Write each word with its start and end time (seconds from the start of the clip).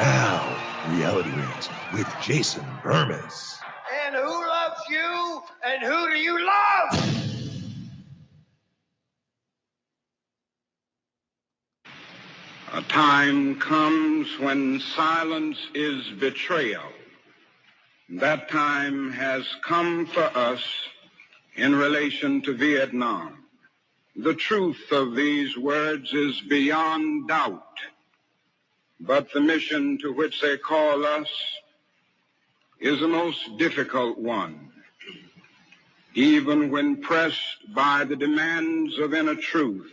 Now, 0.00 0.56
Reality 0.88 1.28
Rings 1.28 1.68
with 1.92 2.08
Jason 2.22 2.64
Bermas. 2.82 3.58
And 4.06 4.14
who 4.14 4.22
loves 4.22 4.80
you? 4.88 5.42
And 5.62 5.82
who 5.82 6.10
do 6.10 6.16
you 6.16 6.46
love? 6.46 7.20
A 12.72 12.80
time 12.82 13.60
comes 13.60 14.38
when 14.38 14.80
silence 14.80 15.58
is 15.74 16.08
betrayal. 16.18 16.92
That 18.08 18.48
time 18.48 19.12
has 19.12 19.46
come 19.62 20.06
for 20.06 20.24
us 20.34 20.64
in 21.56 21.74
relation 21.74 22.40
to 22.42 22.54
Vietnam. 22.54 23.44
The 24.16 24.34
truth 24.34 24.92
of 24.92 25.14
these 25.14 25.58
words 25.58 26.14
is 26.14 26.40
beyond 26.40 27.28
doubt. 27.28 27.66
But 29.00 29.32
the 29.32 29.40
mission 29.40 29.96
to 29.98 30.12
which 30.12 30.42
they 30.42 30.58
call 30.58 31.06
us 31.06 31.28
is 32.78 33.00
a 33.00 33.08
most 33.08 33.56
difficult 33.56 34.18
one. 34.18 34.70
Even 36.14 36.70
when 36.70 37.00
pressed 37.00 37.74
by 37.74 38.04
the 38.04 38.16
demands 38.16 38.98
of 38.98 39.14
inner 39.14 39.36
truth, 39.36 39.90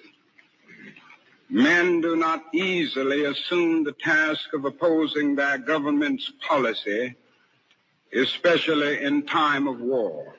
men 1.49 2.01
do 2.01 2.17
not 2.17 2.43
easily 2.53 3.23
assume 3.23 3.85
the 3.85 3.93
task 3.93 4.53
of 4.53 4.65
opposing 4.65 5.35
their 5.35 5.57
government's 5.57 6.29
policy, 6.45 7.15
especially 8.13 9.01
in 9.01 9.25
time 9.25 9.67
of 9.67 9.79
war. 9.79 10.35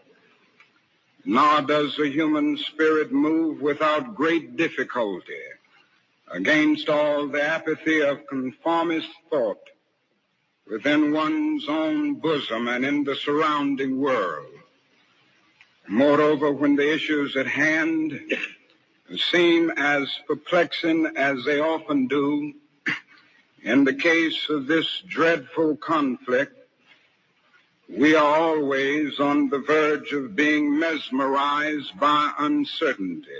Nor 1.25 1.62
does 1.62 1.97
the 1.97 2.09
human 2.09 2.59
spirit 2.59 3.12
move 3.12 3.62
without 3.62 4.15
great 4.15 4.56
difficulty 4.56 5.41
against 6.31 6.89
all 6.89 7.27
the 7.27 7.43
apathy 7.43 8.00
of 8.00 8.27
conformist 8.27 9.09
thought 9.31 9.71
within 10.71 11.12
one's 11.12 11.66
own 11.69 12.15
bosom 12.15 12.69
and 12.69 12.84
in 12.84 13.05
the 13.05 13.16
surrounding 13.16 14.00
world. 14.00 14.53
Moreover, 15.89 16.53
when 16.53 16.77
the 16.77 16.93
issues 16.93 17.37
at 17.37 17.47
hand 17.47 18.21
seem 19.16 19.71
as 19.71 20.06
perplexing 20.27 21.06
as 21.16 21.43
they 21.44 21.61
often 21.61 22.06
do, 22.06 22.53
in 23.62 23.84
the 23.84 23.95
case 23.95 24.50
of 24.50 24.66
this 24.66 25.03
dreadful 25.09 25.77
conflict, 25.77 26.55
we 27.89 28.15
are 28.15 28.37
always 28.37 29.19
on 29.19 29.49
the 29.49 29.60
verge 29.60 30.12
of 30.12 30.37
being 30.37 30.78
mesmerized 30.78 31.99
by 31.99 32.33
uncertainty. 32.39 33.31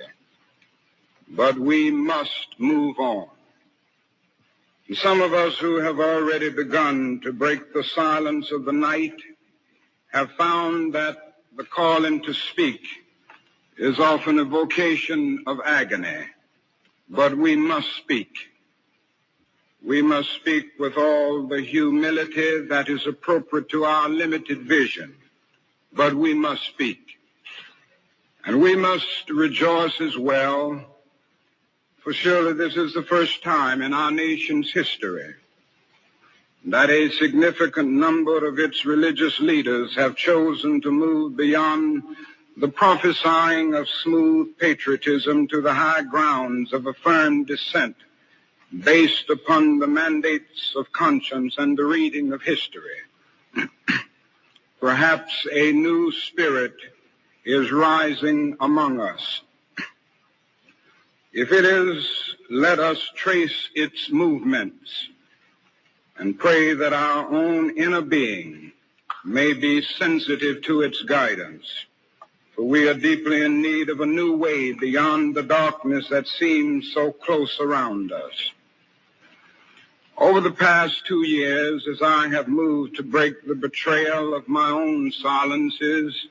But 1.31 1.59
we 1.59 1.91
must 1.91 2.59
move 2.59 2.99
on. 2.99 3.29
Some 4.95 5.21
of 5.21 5.35
us 5.35 5.59
who 5.59 5.77
have 5.77 6.01
already 6.01 6.49
begun 6.49 7.21
to 7.23 7.33
break 7.33 7.75
the 7.75 7.85
silence 7.85 8.51
of 8.51 8.65
the 8.65 8.73
night 8.73 9.17
have 10.13 10.33
found 10.33 10.95
that 10.95 11.17
the 11.57 11.65
calling 11.65 12.23
to 12.23 12.33
speak 12.33 12.81
is 13.77 13.99
often 13.99 14.39
a 14.39 14.45
vocation 14.45 15.45
of 15.47 15.61
agony. 15.65 16.27
But 17.11 17.37
we 17.37 17.55
must 17.57 17.95
speak. 17.97 18.31
We 19.85 20.03
must 20.03 20.31
speak 20.33 20.73
with 20.79 20.97
all 20.97 21.47
the 21.47 21.61
humility 21.61 22.63
that 22.69 22.89
is 22.89 23.07
appropriate 23.07 23.69
to 23.71 23.85
our 23.85 24.09
limited 24.09 24.63
vision. 24.63 25.15
But 25.93 26.15
we 26.15 26.35
must 26.35 26.65
speak. 26.65 27.19
And 28.45 28.61
we 28.61 28.75
must 28.75 29.29
rejoice 29.31 30.01
as 30.01 30.17
well, 30.17 30.85
for 32.09 32.15
surely 32.15 32.55
this 32.55 32.75
is 32.75 32.95
the 32.95 33.03
first 33.03 33.43
time 33.43 33.83
in 33.83 33.93
our 33.93 34.11
nation's 34.11 34.73
history 34.73 35.35
that 36.65 36.89
a 36.89 37.11
significant 37.11 37.91
number 37.91 38.49
of 38.49 38.59
its 38.59 38.87
religious 38.87 39.39
leaders 39.41 39.95
have 39.95 40.17
chosen 40.17 40.81
to 40.81 40.91
move 40.91 41.37
beyond 41.37 42.03
the 42.57 42.69
prophesying 42.69 43.75
of 43.75 43.87
smooth 43.87 44.57
patriotism 44.57 45.47
to 45.47 45.61
the 45.61 45.75
high 45.75 46.01
grounds 46.01 46.73
of 46.73 46.87
a 46.87 46.95
firm 46.95 47.45
dissent 47.45 47.97
based 48.85 49.29
upon 49.29 49.79
the 49.79 49.87
mandates 49.87 50.73
of 50.77 50.91
conscience 50.95 51.57
and 51.59 51.77
the 51.77 51.85
reading 51.85 52.33
of 52.33 52.41
history. 52.41 53.01
Perhaps 54.81 55.47
a 55.53 55.73
new 55.73 56.11
spirit 56.11 56.77
is 57.45 57.71
rising 57.71 58.57
among 58.61 58.99
us. 58.99 59.43
If 61.33 61.53
it 61.53 61.67
is, 61.67 62.37
let 62.49 62.79
us 62.79 62.99
trace 63.15 63.69
its 63.75 64.11
movements 64.11 65.09
and 66.17 66.39
pray 66.39 66.73
that 66.73 66.95
our 66.95 67.29
own 67.31 67.77
inner 67.77 68.01
being 68.01 68.73
may 69.27 69.53
be 69.53 69.83
sensitive 69.83 70.63
to 70.63 70.81
its 70.81 71.03
guidance. 71.03 71.67
For 72.57 72.63
we 72.63 72.89
are 72.89 72.95
deeply 72.95 73.45
in 73.45 73.61
need 73.61 73.91
of 73.91 74.01
a 74.01 74.07
new 74.07 74.39
way 74.39 74.73
beyond 74.73 75.35
the 75.35 75.43
darkness 75.43 76.09
that 76.09 76.27
seems 76.27 76.93
so 76.95 77.13
close 77.13 77.61
around 77.61 78.11
us. 78.11 78.53
Over 80.17 80.41
the 80.41 80.51
past 80.51 81.07
two 81.07 81.27
years, 81.27 81.87
as 81.87 82.01
I 82.01 82.29
have 82.29 82.49
moved 82.49 82.97
to 82.97 83.03
break 83.03 83.47
the 83.47 83.55
betrayal 83.55 84.35
of 84.35 84.49
my 84.49 84.71
own 84.71 85.13
silences 85.13 86.27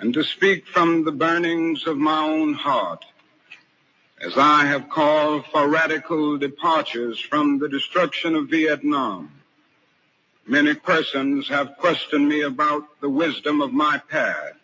and 0.00 0.12
to 0.12 0.24
speak 0.24 0.66
from 0.66 1.04
the 1.04 1.12
burnings 1.12 1.86
of 1.86 1.96
my 1.96 2.20
own 2.20 2.52
heart, 2.52 3.04
as 4.20 4.36
I 4.36 4.66
have 4.66 4.88
called 4.88 5.46
for 5.46 5.68
radical 5.68 6.38
departures 6.38 7.20
from 7.20 7.58
the 7.58 7.68
destruction 7.68 8.34
of 8.34 8.48
Vietnam, 8.48 9.30
many 10.46 10.74
persons 10.74 11.48
have 11.48 11.76
questioned 11.76 12.28
me 12.28 12.42
about 12.42 13.00
the 13.00 13.08
wisdom 13.08 13.60
of 13.60 13.72
my 13.72 13.98
path. 14.10 14.54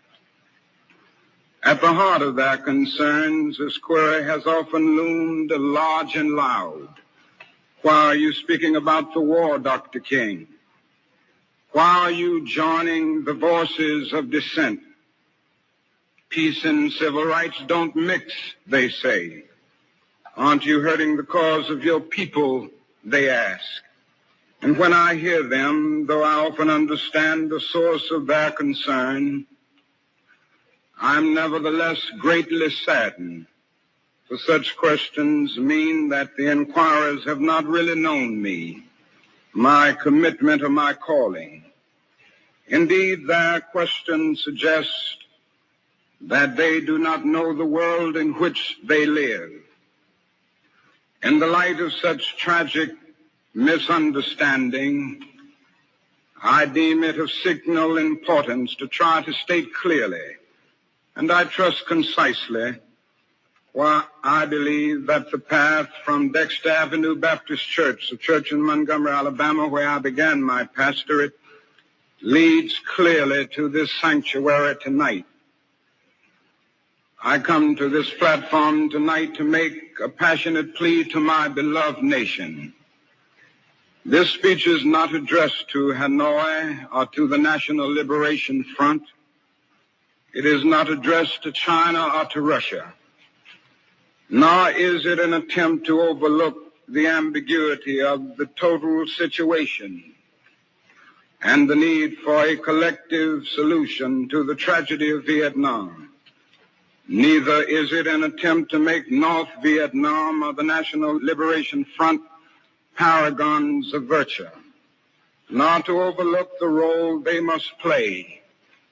At 1.63 1.81
the 1.81 1.93
heart 1.93 2.23
of 2.23 2.35
their 2.35 2.57
concerns, 2.59 3.59
this 3.59 3.79
query 3.79 4.25
has 4.25 4.45
often 4.47 4.97
loomed 4.97 5.53
large 5.53 6.17
and 6.17 6.33
loud. 6.33 6.89
Why 7.83 8.07
are 8.07 8.17
you 8.17 8.33
speaking 8.33 8.77
about 8.77 9.15
the 9.15 9.21
war, 9.21 9.59
Dr. 9.59 10.01
King? 10.01 10.49
Why 11.71 11.99
are 11.99 12.11
you 12.11 12.45
joining 12.47 13.25
the 13.25 13.35
voices 13.35 14.13
of 14.13 14.31
dissent? 14.31 14.81
Peace 16.29 16.65
and 16.65 16.93
civil 16.93 17.25
rights 17.25 17.63
don't 17.67 17.95
mix, 17.95 18.33
they 18.67 18.89
say. 18.89 19.45
Aren't 20.37 20.65
you 20.65 20.81
hurting 20.81 21.17
the 21.17 21.23
cause 21.23 21.71
of 21.71 21.85
your 21.85 22.01
people, 22.01 22.69
they 23.05 23.29
ask. 23.29 23.65
And 24.63 24.79
when 24.79 24.93
I 24.93 25.15
hear 25.15 25.43
them, 25.43 26.07
though 26.07 26.25
I 26.25 26.47
often 26.47 26.71
understand 26.71 27.51
the 27.51 27.61
source 27.61 28.11
of 28.11 28.27
their 28.27 28.51
concern, 28.51 29.47
I'm 31.01 31.35
nevertheless 31.35 32.01
greatly 32.19 32.71
saddened. 32.71 33.47
For 34.27 34.39
such 34.39 34.77
questions 34.77 35.59
mean 35.59 36.09
that 36.09 36.35
the 36.37 36.51
inquirers 36.51 37.25
have 37.27 37.41
not 37.41 37.67
really 37.67 37.95
known 37.95 38.41
me, 38.41 38.87
my 39.53 39.93
commitment 39.93 40.63
or 40.63 40.71
my 40.71 40.95
calling. 40.95 41.65
Indeed, 42.67 43.27
their 43.27 43.61
questions 43.61 44.43
suggest 44.43 45.24
that 46.29 46.57
they 46.57 46.81
do 46.81 46.99
not 46.99 47.25
know 47.25 47.55
the 47.55 47.65
world 47.65 48.17
in 48.17 48.33
which 48.35 48.79
they 48.83 49.05
live. 49.05 49.51
In 51.23 51.39
the 51.39 51.47
light 51.47 51.81
of 51.81 51.93
such 51.93 52.37
tragic 52.37 52.91
misunderstanding, 53.55 55.25
I 56.43 56.67
deem 56.67 57.05
it 57.05 57.19
of 57.19 57.31
signal 57.31 57.99
importance 57.99 58.75
to 58.77 58.87
try 58.87 59.23
to 59.23 59.33
state 59.33 59.73
clearly, 59.75 60.37
and 61.17 61.31
I 61.31 61.45
trust 61.45 61.87
concisely, 61.87 62.79
why 63.73 64.05
I 64.23 64.47
believe 64.47 65.07
that 65.07 65.31
the 65.31 65.39
path 65.39 65.89
from 66.05 66.33
Dexter 66.33 66.71
Avenue 66.71 67.17
Baptist 67.17 67.67
Church, 67.69 68.09
the 68.11 68.17
church 68.17 68.53
in 68.53 68.63
Montgomery, 68.63 69.13
Alabama, 69.13 69.67
where 69.67 69.89
I 69.89 69.99
began 69.99 70.43
my 70.43 70.65
pastorate, 70.65 71.33
leads 72.23 72.79
clearly 72.79 73.47
to 73.49 73.69
this 73.69 73.91
sanctuary 74.01 74.77
tonight. 74.83 75.27
I 77.27 77.39
come 77.39 77.75
to 77.77 77.89
this 77.89 78.11
platform 78.11 78.91
tonight 78.91 79.37
to 79.37 79.45
make 79.45 79.99
a 79.99 80.11
passionate 80.11 80.75
plea 80.75 81.05
to 81.05 81.21
my 81.21 81.49
beloved 81.49 82.03
nation. 82.03 82.75
This 84.05 84.29
speech 84.29 84.67
is 84.67 84.85
not 84.85 85.15
addressed 85.15 85.71
to 85.71 85.95
Hanoi 85.95 86.87
or 86.93 87.07
to 87.07 87.27
the 87.27 87.39
National 87.39 87.91
Liberation 87.91 88.63
Front. 88.63 89.05
It 90.35 90.45
is 90.45 90.67
not 90.67 90.91
addressed 90.91 91.43
to 91.45 91.53
China 91.53 92.11
or 92.15 92.27
to 92.27 92.43
Russia. 92.43 92.93
Nor 94.29 94.73
is 94.73 95.07
it 95.07 95.19
an 95.19 95.33
attempt 95.33 95.87
to 95.87 96.03
overlook 96.03 96.75
the 96.89 97.07
ambiguity 97.07 98.03
of 98.03 98.37
the 98.37 98.51
total 98.55 99.07
situation 99.07 100.13
and 101.41 101.71
the 101.71 101.77
need 101.77 102.19
for 102.19 102.45
a 102.45 102.55
collective 102.59 103.49
solution 103.49 104.29
to 104.29 104.45
the 104.45 104.55
tragedy 104.55 105.11
of 105.11 105.25
Vietnam. 105.25 106.11
Neither 107.07 107.63
is 107.65 107.93
it 107.93 108.07
an 108.07 108.25
attempt 108.25 108.71
to 108.71 108.79
make 108.79 109.11
North 109.11 109.51
Vietnam 109.63 110.43
or 110.43 110.55
the 110.55 110.63
National 110.63 111.19
Liberation 111.23 111.85
Front 111.85 112.23
paragons 112.97 113.93
of 113.93 114.05
virtue, 114.05 114.49
nor 115.51 115.83
to 115.83 116.01
overlook 116.01 116.59
the 116.59 116.69
role 116.69 117.21
they 117.21 117.41
must 117.41 117.79
play 117.79 118.41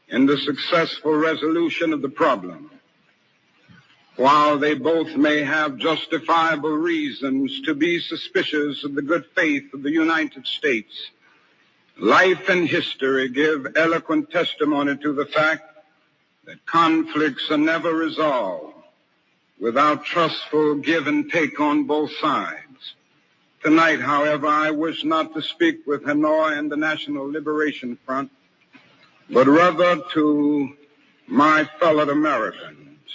in 0.09 0.27
the 0.27 0.37
successful 0.37 1.15
resolution 1.15 1.95
of 1.95 2.03
the 2.03 2.09
problem. 2.09 2.71
While 4.17 4.59
they 4.59 4.75
both 4.75 5.17
may 5.17 5.43
have 5.43 5.79
justifiable 5.79 6.77
reasons 6.77 7.63
to 7.63 7.75
be 7.75 7.99
suspicious 7.99 8.85
of 8.85 8.95
the 8.95 9.01
good 9.01 9.25
faith 9.35 9.73
of 9.73 9.83
the 9.83 9.91
United 9.91 10.47
States, 10.47 11.11
life 11.99 12.51
and 12.51 12.69
history 12.69 13.31
give 13.31 13.75
eloquent 13.75 14.31
testimony 14.31 14.99
to 14.99 15.15
the 15.15 15.25
fact 15.25 15.72
that 16.53 16.67
conflicts 16.67 17.51
are 17.51 17.57
never 17.57 17.95
resolved 17.95 18.75
without 19.59 20.05
trustful 20.05 20.75
give 20.75 21.07
and 21.07 21.33
take 21.33 21.59
on 21.59 21.85
both 21.85 22.15
sides. 22.19 22.95
Tonight, 23.65 24.01
however, 24.01 24.49
I 24.49 24.71
wish 24.71 25.03
not 25.03 25.33
to 25.33 25.41
speak 25.41 25.87
with 25.87 26.03
Hanoi 26.03 26.59
and 26.59 26.71
the 26.71 26.77
National 26.77 27.25
Liberation 27.25 27.97
Front, 28.05 28.31
but 29.31 29.47
rather 29.47 30.03
to 30.13 30.77
my 31.27 31.67
fellow 31.81 32.07
Americans. 32.11 33.09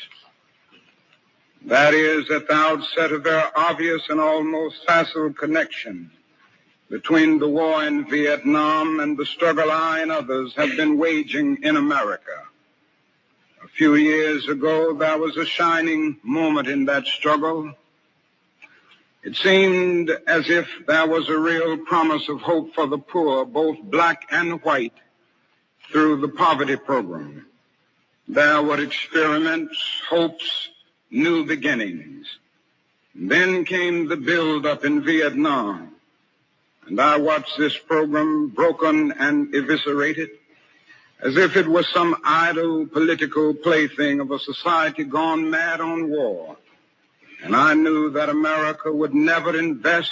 That 1.66 1.94
is, 1.94 2.32
at 2.32 2.48
the 2.48 2.56
outset 2.56 3.12
of 3.12 3.24
their 3.24 3.52
obvious 3.56 4.02
and 4.10 4.20
almost 4.20 4.84
facile 4.88 5.32
connection 5.34 6.10
between 6.90 7.38
the 7.38 7.48
war 7.48 7.84
in 7.84 8.10
Vietnam 8.10 9.00
and 9.00 9.16
the 9.16 9.28
struggle 9.28 9.70
I 9.70 10.00
and 10.00 10.12
others 10.12 10.56
have 10.56 10.76
been 10.76 10.98
waging 10.98 11.60
in 11.62 11.78
America. 11.78 12.48
A 13.68 13.70
few 13.78 13.96
years 13.96 14.48
ago, 14.48 14.94
there 14.94 15.18
was 15.18 15.36
a 15.36 15.46
shining 15.46 16.18
moment 16.24 16.70
in 16.70 16.86
that 16.86 17.06
struggle. 17.06 17.74
It 19.24 19.36
seemed 19.36 20.10
as 20.26 20.50
if 20.50 20.70
there 20.88 21.06
was 21.06 21.28
a 21.28 21.38
real 21.38 21.78
promise 21.80 22.30
of 22.30 22.40
hope 22.40 22.74
for 22.74 22.88
the 22.88 22.98
poor, 22.98 23.44
both 23.44 23.78
black 23.84 24.26
and 24.32 24.64
white, 24.64 24.94
through 25.92 26.22
the 26.22 26.30
poverty 26.30 26.78
program. 26.78 27.46
There 28.30 28.62
were 28.62 28.82
experiments, 28.82 29.78
hopes, 30.10 30.70
new 31.12 31.46
beginnings. 31.46 32.26
Then 33.14 33.66
came 33.66 34.08
the 34.08 34.16
build-up 34.16 34.86
in 34.86 35.04
Vietnam, 35.04 35.92
and 36.86 37.02
I 37.02 37.18
watched 37.18 37.58
this 37.58 37.78
program 37.78 38.48
broken 38.48 39.12
and 39.12 39.54
eviscerated 39.54 40.30
as 41.22 41.36
if 41.36 41.56
it 41.56 41.68
were 41.68 41.84
some 41.84 42.16
idle 42.24 42.86
political 42.86 43.54
plaything 43.54 44.20
of 44.20 44.32
a 44.32 44.40
society 44.40 45.04
gone 45.04 45.50
mad 45.50 45.82
on 45.82 46.10
war. 46.10 46.58
And 47.44 47.56
I 47.56 47.74
knew 47.74 48.12
that 48.12 48.30
America 48.30 48.92
would 48.92 49.14
never 49.14 49.58
invest 49.58 50.12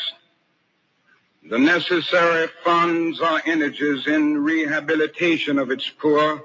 the 1.47 1.59
necessary 1.59 2.47
funds 2.63 3.19
or 3.19 3.41
energies 3.45 4.07
in 4.07 4.43
rehabilitation 4.43 5.59
of 5.59 5.69
its 5.69 5.87
poor 5.89 6.43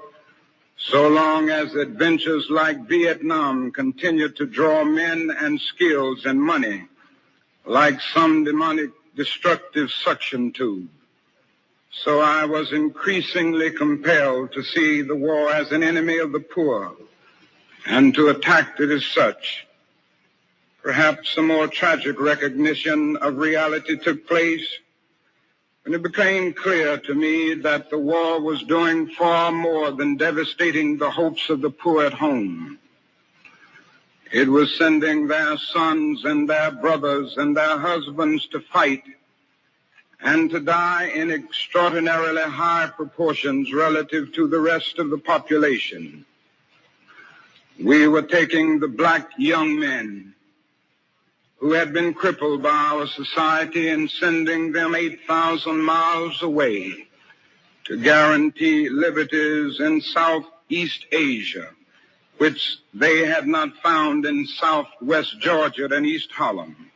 so 0.77 1.07
long 1.07 1.49
as 1.49 1.75
adventures 1.75 2.47
like 2.49 2.87
Vietnam 2.87 3.71
continued 3.71 4.35
to 4.35 4.45
draw 4.45 4.83
men 4.83 5.31
and 5.39 5.59
skills 5.61 6.25
and 6.25 6.41
money 6.41 6.87
like 7.65 8.01
some 8.01 8.43
demonic 8.43 8.89
destructive 9.15 9.91
suction 9.91 10.51
tube. 10.51 10.89
So 11.91 12.21
I 12.21 12.45
was 12.45 12.71
increasingly 12.71 13.69
compelled 13.69 14.53
to 14.53 14.63
see 14.63 15.01
the 15.01 15.15
war 15.15 15.51
as 15.51 15.71
an 15.71 15.83
enemy 15.83 16.19
of 16.19 16.31
the 16.31 16.39
poor 16.39 16.95
and 17.85 18.15
to 18.15 18.29
attack 18.29 18.79
it 18.79 18.89
as 18.89 19.05
such. 19.05 19.67
Perhaps 20.81 21.37
a 21.37 21.41
more 21.41 21.67
tragic 21.67 22.19
recognition 22.19 23.17
of 23.17 23.37
reality 23.37 23.97
took 23.97 24.25
place 24.25 24.65
when 25.83 25.93
it 25.93 26.01
became 26.01 26.53
clear 26.53 26.97
to 26.97 27.13
me 27.13 27.55
that 27.55 27.89
the 27.89 27.97
war 27.97 28.39
was 28.39 28.63
doing 28.63 29.07
far 29.09 29.51
more 29.51 29.91
than 29.91 30.15
devastating 30.15 30.97
the 30.97 31.11
hopes 31.11 31.49
of 31.49 31.61
the 31.61 31.69
poor 31.69 32.05
at 32.05 32.13
home. 32.13 32.79
It 34.31 34.47
was 34.47 34.77
sending 34.77 35.27
their 35.27 35.57
sons 35.57 36.23
and 36.23 36.49
their 36.49 36.71
brothers 36.71 37.35
and 37.35 37.55
their 37.55 37.77
husbands 37.77 38.47
to 38.47 38.61
fight 38.61 39.03
and 40.21 40.49
to 40.51 40.59
die 40.59 41.07
in 41.15 41.31
extraordinarily 41.31 42.43
high 42.43 42.89
proportions 42.95 43.73
relative 43.73 44.31
to 44.33 44.47
the 44.47 44.59
rest 44.59 44.99
of 44.99 45.09
the 45.09 45.17
population. 45.17 46.25
We 47.79 48.07
were 48.07 48.21
taking 48.21 48.79
the 48.79 48.87
black 48.87 49.31
young 49.37 49.79
men 49.79 50.35
who 51.57 51.73
had 51.73 51.93
been 51.93 52.13
crippled 52.13 52.61
by 52.61 52.69
our 52.69 53.07
society 53.07 53.89
and 53.89 54.09
sending 54.09 54.71
them 54.71 54.95
8,000 54.95 55.79
miles 55.79 56.41
away 56.41 57.07
to 57.85 57.97
guarantee 57.97 58.89
liberties 58.89 59.79
in 59.79 60.01
Southeast 60.01 61.05
Asia, 61.11 61.69
which 62.37 62.77
they 62.93 63.25
had 63.25 63.47
not 63.47 63.75
found 63.77 64.25
in 64.25 64.45
Southwest 64.45 65.39
Georgia 65.39 65.85
and 65.91 66.05
East 66.05 66.31
Harlem. 66.31 66.90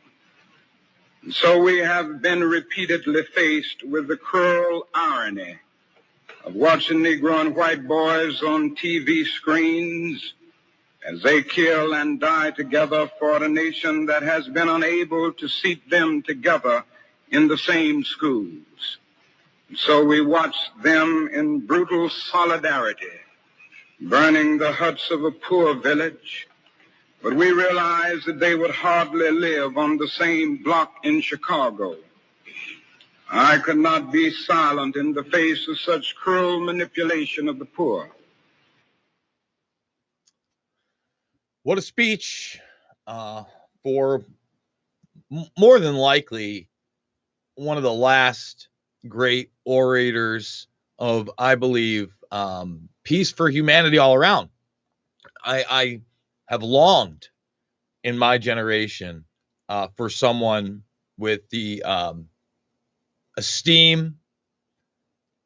So 1.32 1.58
we 1.58 1.78
have 1.78 2.22
been 2.22 2.44
repeatedly 2.44 3.24
faced 3.24 3.82
with 3.82 4.06
the 4.06 4.16
cruel 4.16 4.86
irony 4.94 5.58
of 6.44 6.54
watching 6.54 6.98
Negro 6.98 7.40
and 7.40 7.56
white 7.56 7.84
boys 7.88 8.44
on 8.44 8.76
TV 8.76 9.26
screens 9.26 10.34
as 11.04 11.22
they 11.22 11.42
kill 11.42 11.94
and 11.94 12.20
die 12.20 12.52
together 12.52 13.10
for 13.18 13.42
a 13.42 13.48
nation 13.48 14.06
that 14.06 14.22
has 14.22 14.46
been 14.46 14.68
unable 14.68 15.32
to 15.32 15.48
seat 15.48 15.90
them 15.90 16.22
together 16.22 16.84
in 17.32 17.48
the 17.48 17.58
same 17.58 18.04
schools. 18.04 18.98
So 19.74 20.04
we 20.04 20.20
watch 20.20 20.56
them 20.80 21.28
in 21.32 21.66
brutal 21.66 22.08
solidarity, 22.08 23.18
burning 24.00 24.58
the 24.58 24.70
huts 24.70 25.10
of 25.10 25.24
a 25.24 25.32
poor 25.32 25.74
village, 25.74 26.46
but 27.22 27.34
we 27.34 27.52
realized 27.52 28.26
that 28.26 28.40
they 28.40 28.54
would 28.56 28.72
hardly 28.72 29.30
live 29.30 29.78
on 29.78 29.98
the 29.98 30.08
same 30.08 30.62
block 30.62 30.94
in 31.04 31.20
Chicago. 31.22 31.96
I 33.30 33.58
could 33.58 33.78
not 33.78 34.12
be 34.12 34.30
silent 34.32 34.96
in 34.96 35.12
the 35.14 35.24
face 35.24 35.68
of 35.68 35.80
such 35.80 36.16
cruel 36.16 36.60
manipulation 36.60 37.48
of 37.48 37.58
the 37.58 37.66
poor. 37.66 38.10
What 41.64 41.78
a 41.78 41.82
speech 41.82 42.60
uh, 43.06 43.44
for 43.84 44.24
m- 45.32 45.46
more 45.58 45.80
than 45.80 45.96
likely 45.96 46.68
one 47.56 47.76
of 47.76 47.82
the 47.84 47.92
last 47.92 48.68
great 49.08 49.50
orators 49.64 50.68
of, 50.98 51.30
I 51.38 51.56
believe, 51.56 52.14
um, 52.30 52.88
peace 53.04 53.32
for 53.32 53.48
humanity 53.50 53.98
all 53.98 54.14
around. 54.14 54.50
I, 55.44 55.64
I 55.70 56.00
have 56.46 56.62
longed 56.62 57.28
in 58.04 58.16
my 58.16 58.38
generation 58.38 59.24
uh, 59.68 59.88
for 59.96 60.08
someone 60.08 60.82
with 61.18 61.48
the 61.50 61.82
um, 61.82 62.28
esteem 63.36 64.16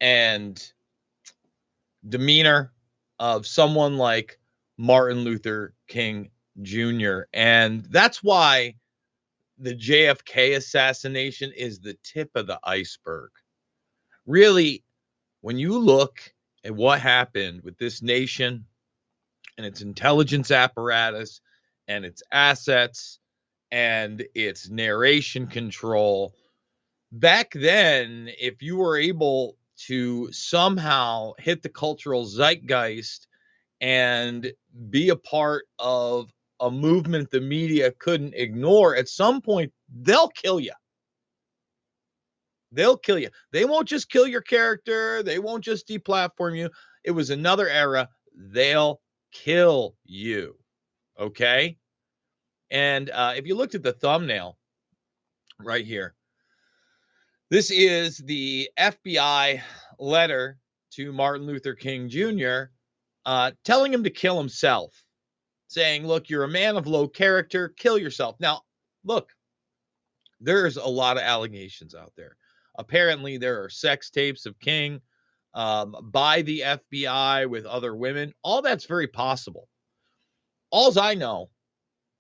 and 0.01 0.73
demeanor 2.09 2.73
of 3.19 3.47
someone 3.47 3.97
like 3.97 4.39
Martin 4.79 5.19
Luther 5.19 5.75
King 5.89 6.31
Jr. 6.63 7.21
And 7.33 7.85
that's 7.91 8.23
why 8.23 8.77
the 9.59 9.75
JFK 9.75 10.57
assassination 10.57 11.53
is 11.55 11.81
the 11.81 11.97
tip 12.03 12.31
of 12.35 12.47
the 12.47 12.59
iceberg. 12.65 13.31
Really, 14.27 14.85
when 15.43 15.59
you 15.59 15.79
look 15.79 16.33
at 16.65 16.75
what 16.75 17.01
happened 17.01 17.63
with 17.63 17.77
this 17.79 18.03
nation 18.03 18.65
and 19.61 19.67
its 19.67 19.83
intelligence 19.83 20.51
apparatus 20.51 21.43
and 21.87 22.07
its 22.07 22.23
assets 22.33 23.19
and 23.71 24.25
its 24.35 24.71
narration 24.71 25.47
control, 25.47 26.33
back 27.13 27.53
then, 27.53 28.31
if 28.41 28.63
you 28.63 28.79
were 28.79 28.97
able 28.97 29.59
to 29.87 30.33
somehow 30.33 31.33
hit 31.39 31.63
the 31.63 31.69
cultural 31.69 32.25
zeitgeist 32.25 33.27
and 33.83 34.51
be 34.89 35.11
a 35.11 35.17
part 35.17 35.67
of 35.79 36.33
a 36.61 36.71
movement 36.71 37.31
the 37.31 37.41
media 37.41 37.93
couldn't 37.99 38.35
ignore, 38.35 38.97
at 38.97 39.09
some 39.09 39.43
point 39.43 39.71
they'll 40.01 40.29
kill 40.29 40.59
you. 40.59 40.73
They'll 42.73 42.97
kill 42.97 43.19
you. 43.19 43.29
They 43.53 43.67
won't 43.67 43.89
just 43.89 44.09
kill 44.09 44.27
your 44.27 44.41
character, 44.41 45.23
they 45.23 45.39
won't 45.39 45.65
just 45.65 45.87
deplatform 45.87 46.57
you. 46.57 46.71
It 47.05 47.11
was 47.11 47.29
another 47.29 47.69
era. 47.69 48.09
They'll 48.35 49.01
kill 49.33 49.97
you. 50.05 50.57
Okay. 51.19 51.77
And 52.71 53.11
uh, 53.11 53.35
if 53.37 53.47
you 53.47 53.55
looked 53.55 53.75
at 53.75 53.83
the 53.83 53.93
thumbnail 53.93 54.57
right 55.59 55.85
here, 55.85 56.15
this 57.51 57.71
is 57.71 58.19
the 58.19 58.71
FBI 58.79 59.61
letter 59.99 60.59
to 60.93 61.13
Martin 61.13 61.47
Luther 61.47 61.75
King 61.75 62.09
Jr. 62.09 62.71
Uh, 63.27 63.51
telling 63.65 63.93
him 63.93 64.05
to 64.05 64.11
kill 64.11 64.39
himself, 64.39 65.03
saying, 65.69 66.07
Look, 66.07 66.31
you're 66.31 66.45
a 66.45 66.49
man 66.49 66.77
of 66.77 66.87
low 66.87 67.09
character, 67.09 67.69
kill 67.77 67.99
yourself. 67.99 68.37
Now, 68.39 68.63
look, 69.05 69.31
there's 70.41 70.77
a 70.77 70.87
lot 70.87 71.17
of 71.17 71.23
allegations 71.23 71.95
out 71.95 72.13
there. 72.17 72.37
Apparently, 72.79 73.37
there 73.37 73.63
are 73.63 73.69
sex 73.69 74.11
tapes 74.11 74.47
of 74.47 74.59
King 74.61 75.01
um, 75.55 75.97
by 76.03 76.43
the 76.43 76.61
FBI 76.61 77.49
with 77.49 77.67
other 77.67 77.95
women. 77.95 78.33
All 78.43 78.63
that's 78.63 78.87
very 78.87 79.07
possible. 79.07 79.69
Alls 80.71 80.97
I 80.97 81.15
know 81.15 81.51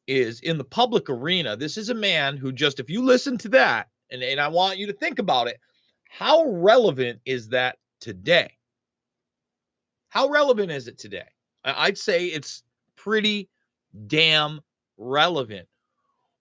is 0.06 0.40
in 0.40 0.58
the 0.58 0.64
public 0.64 1.08
arena, 1.08 1.56
this 1.56 1.76
is 1.76 1.88
a 1.88 1.94
man 1.94 2.36
who 2.36 2.52
just, 2.52 2.80
if 2.80 2.90
you 2.90 3.02
listen 3.04 3.38
to 3.38 3.48
that, 3.50 3.88
and, 4.10 4.22
and 4.22 4.40
I 4.40 4.48
want 4.48 4.78
you 4.78 4.86
to 4.88 4.92
think 4.92 5.18
about 5.18 5.46
it, 5.46 5.60
how 6.08 6.44
relevant 6.44 7.20
is 7.24 7.48
that 7.50 7.78
today? 8.00 8.56
How 10.08 10.28
relevant 10.28 10.72
is 10.72 10.88
it 10.88 10.98
today? 10.98 11.28
I'd 11.64 11.98
say 11.98 12.26
it's 12.26 12.64
pretty 12.96 13.48
damn 14.08 14.60
relevant. 14.98 15.68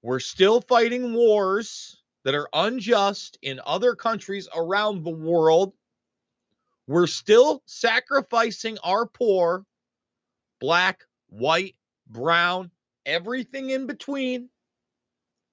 We're 0.01 0.19
still 0.19 0.62
fighting 0.62 1.13
wars 1.13 2.01
that 2.24 2.36
are 2.36 2.50
unjust 2.53 3.38
in 3.41 3.60
other 3.65 3.96
countries 3.96 4.48
around 4.55 5.03
the 5.03 5.12
world. 5.12 5.74
We're 6.89 7.05
still 7.05 7.62
sacrificing 7.67 8.79
our 8.84 9.05
poor, 9.05 9.63
black, 10.60 11.03
white, 11.27 11.75
brown, 12.08 12.72
everything 13.05 13.69
in 13.69 13.86
between 13.86 14.50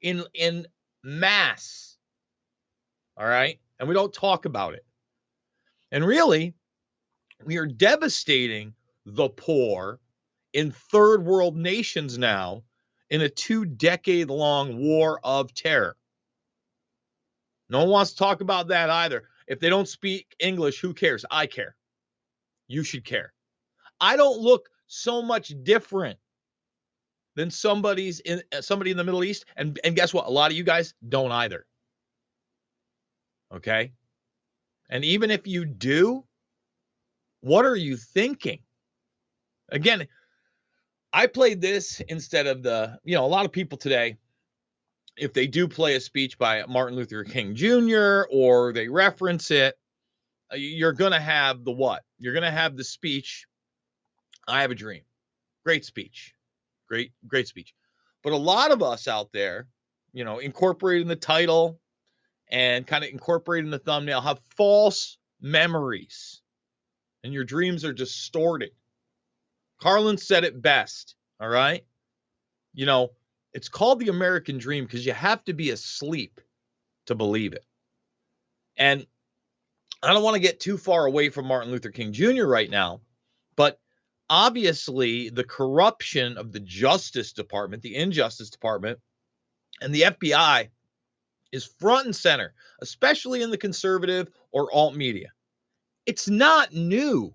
in 0.00 0.24
in 0.32 0.66
mass. 1.04 1.98
All 3.18 3.26
right? 3.26 3.60
And 3.78 3.86
we 3.86 3.94
don't 3.94 4.14
talk 4.14 4.46
about 4.46 4.72
it. 4.72 4.86
And 5.92 6.06
really, 6.06 6.54
we 7.44 7.58
are 7.58 7.66
devastating 7.66 8.72
the 9.04 9.28
poor 9.28 10.00
in 10.54 10.72
third 10.72 11.22
world 11.22 11.54
nations 11.54 12.16
now 12.16 12.62
in 13.10 13.20
a 13.20 13.28
two 13.28 13.66
decade 13.66 14.30
long 14.30 14.78
war 14.78 15.20
of 15.22 15.52
terror. 15.52 15.98
No 17.68 17.80
one 17.80 17.90
wants 17.90 18.12
to 18.12 18.16
talk 18.16 18.40
about 18.40 18.68
that 18.68 18.88
either. 18.88 19.28
If 19.46 19.60
they 19.60 19.68
don't 19.68 19.88
speak 19.88 20.34
English, 20.40 20.80
who 20.80 20.92
cares? 20.92 21.24
I 21.30 21.46
care. 21.46 21.76
You 22.68 22.82
should 22.82 23.04
care. 23.04 23.32
I 24.00 24.16
don't 24.16 24.38
look 24.38 24.68
so 24.86 25.22
much 25.22 25.52
different 25.62 26.18
than 27.34 27.50
somebody's 27.50 28.20
in 28.20 28.42
uh, 28.52 28.60
somebody 28.60 28.90
in 28.90 28.96
the 28.96 29.04
Middle 29.04 29.24
East 29.24 29.44
and 29.56 29.78
and 29.84 29.94
guess 29.94 30.12
what? 30.12 30.26
A 30.26 30.30
lot 30.30 30.50
of 30.50 30.56
you 30.56 30.64
guys 30.64 30.94
don't 31.08 31.32
either. 31.32 31.66
Okay? 33.54 33.92
And 34.90 35.04
even 35.04 35.30
if 35.30 35.46
you 35.46 35.64
do, 35.64 36.24
what 37.40 37.64
are 37.64 37.76
you 37.76 37.96
thinking? 37.96 38.60
Again, 39.70 40.06
I 41.12 41.26
played 41.26 41.60
this 41.60 42.00
instead 42.08 42.46
of 42.46 42.62
the, 42.62 42.98
you 43.04 43.14
know, 43.14 43.24
a 43.24 43.26
lot 43.26 43.44
of 43.44 43.52
people 43.52 43.78
today 43.78 44.16
if 45.16 45.32
they 45.32 45.46
do 45.46 45.68
play 45.68 45.94
a 45.96 46.00
speech 46.00 46.38
by 46.38 46.64
Martin 46.66 46.96
Luther 46.96 47.24
King 47.24 47.54
Jr. 47.54 48.24
or 48.30 48.72
they 48.72 48.88
reference 48.88 49.50
it, 49.50 49.78
uh, 50.52 50.56
you're 50.56 50.92
going 50.92 51.12
to 51.12 51.20
have 51.20 51.64
the 51.64 51.72
what? 51.72 52.02
You're 52.18 52.34
going 52.34 52.42
to 52.42 52.50
have 52.50 52.76
the 52.76 52.84
speech, 52.84 53.46
I 54.46 54.62
have 54.62 54.70
a 54.70 54.74
dream. 54.74 55.02
Great 55.64 55.84
speech. 55.84 56.34
Great, 56.88 57.12
great 57.26 57.48
speech. 57.48 57.74
But 58.22 58.32
a 58.32 58.36
lot 58.36 58.70
of 58.70 58.82
us 58.82 59.08
out 59.08 59.32
there, 59.32 59.66
you 60.12 60.24
know, 60.24 60.38
incorporating 60.38 61.08
the 61.08 61.16
title 61.16 61.80
and 62.48 62.86
kind 62.86 63.04
of 63.04 63.10
incorporating 63.10 63.70
the 63.70 63.78
thumbnail 63.78 64.20
have 64.20 64.40
false 64.56 65.18
memories 65.40 66.42
and 67.24 67.32
your 67.32 67.44
dreams 67.44 67.84
are 67.84 67.92
distorted. 67.92 68.70
Carlin 69.80 70.16
said 70.16 70.44
it 70.44 70.62
best. 70.62 71.16
All 71.40 71.48
right. 71.48 71.84
You 72.72 72.86
know, 72.86 73.10
it's 73.56 73.70
called 73.70 73.98
the 73.98 74.08
American 74.08 74.58
dream 74.58 74.84
because 74.84 75.06
you 75.06 75.14
have 75.14 75.42
to 75.42 75.54
be 75.54 75.70
asleep 75.70 76.42
to 77.06 77.14
believe 77.14 77.54
it. 77.54 77.64
And 78.76 79.06
I 80.02 80.12
don't 80.12 80.22
want 80.22 80.34
to 80.34 80.40
get 80.40 80.60
too 80.60 80.76
far 80.76 81.06
away 81.06 81.30
from 81.30 81.46
Martin 81.46 81.72
Luther 81.72 81.90
King 81.90 82.12
Jr. 82.12 82.44
right 82.44 82.68
now, 82.68 83.00
but 83.56 83.80
obviously 84.28 85.30
the 85.30 85.42
corruption 85.42 86.36
of 86.36 86.52
the 86.52 86.60
Justice 86.60 87.32
Department, 87.32 87.82
the 87.82 87.96
Injustice 87.96 88.50
Department, 88.50 88.98
and 89.80 89.94
the 89.94 90.02
FBI 90.02 90.68
is 91.50 91.64
front 91.64 92.04
and 92.04 92.14
center, 92.14 92.52
especially 92.82 93.40
in 93.40 93.50
the 93.50 93.56
conservative 93.56 94.28
or 94.52 94.70
alt 94.70 94.94
media. 94.94 95.32
It's 96.04 96.28
not 96.28 96.74
new. 96.74 97.32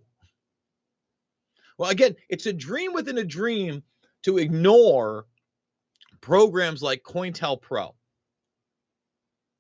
Well, 1.80 1.90
again, 1.90 2.16
it's 2.30 2.46
a 2.46 2.54
dream 2.54 2.94
within 2.94 3.18
a 3.18 3.24
dream 3.24 3.82
to 4.22 4.38
ignore 4.38 5.26
programs 6.22 6.82
like 6.82 7.04
COINTELPRO. 7.04 7.94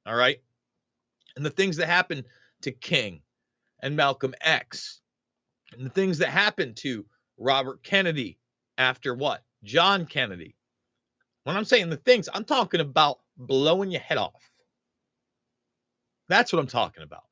All 0.05 0.15
right. 0.15 0.37
And 1.35 1.45
the 1.45 1.49
things 1.49 1.77
that 1.77 1.87
happened 1.87 2.25
to 2.61 2.71
King 2.71 3.21
and 3.81 3.95
Malcolm 3.95 4.35
X, 4.41 5.01
and 5.73 5.85
the 5.85 5.89
things 5.89 6.19
that 6.19 6.29
happened 6.29 6.77
to 6.77 7.05
Robert 7.37 7.83
Kennedy 7.83 8.37
after 8.77 9.15
what? 9.15 9.43
John 9.63 10.05
Kennedy. 10.05 10.55
When 11.43 11.57
I'm 11.57 11.65
saying 11.65 11.89
the 11.89 11.97
things, 11.97 12.29
I'm 12.31 12.45
talking 12.45 12.81
about 12.81 13.19
blowing 13.37 13.91
your 13.91 14.01
head 14.01 14.17
off. 14.17 14.51
That's 16.29 16.53
what 16.53 16.59
I'm 16.59 16.67
talking 16.67 17.03
about. 17.03 17.23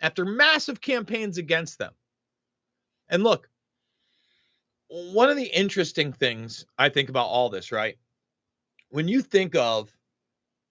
After 0.00 0.24
massive 0.24 0.80
campaigns 0.80 1.38
against 1.38 1.78
them. 1.78 1.92
And 3.08 3.22
look, 3.22 3.48
one 4.88 5.30
of 5.30 5.36
the 5.36 5.46
interesting 5.46 6.12
things 6.12 6.66
I 6.78 6.88
think 6.88 7.08
about 7.08 7.26
all 7.26 7.48
this, 7.48 7.72
right? 7.72 7.96
When 8.90 9.08
you 9.08 9.22
think 9.22 9.54
of 9.54 9.90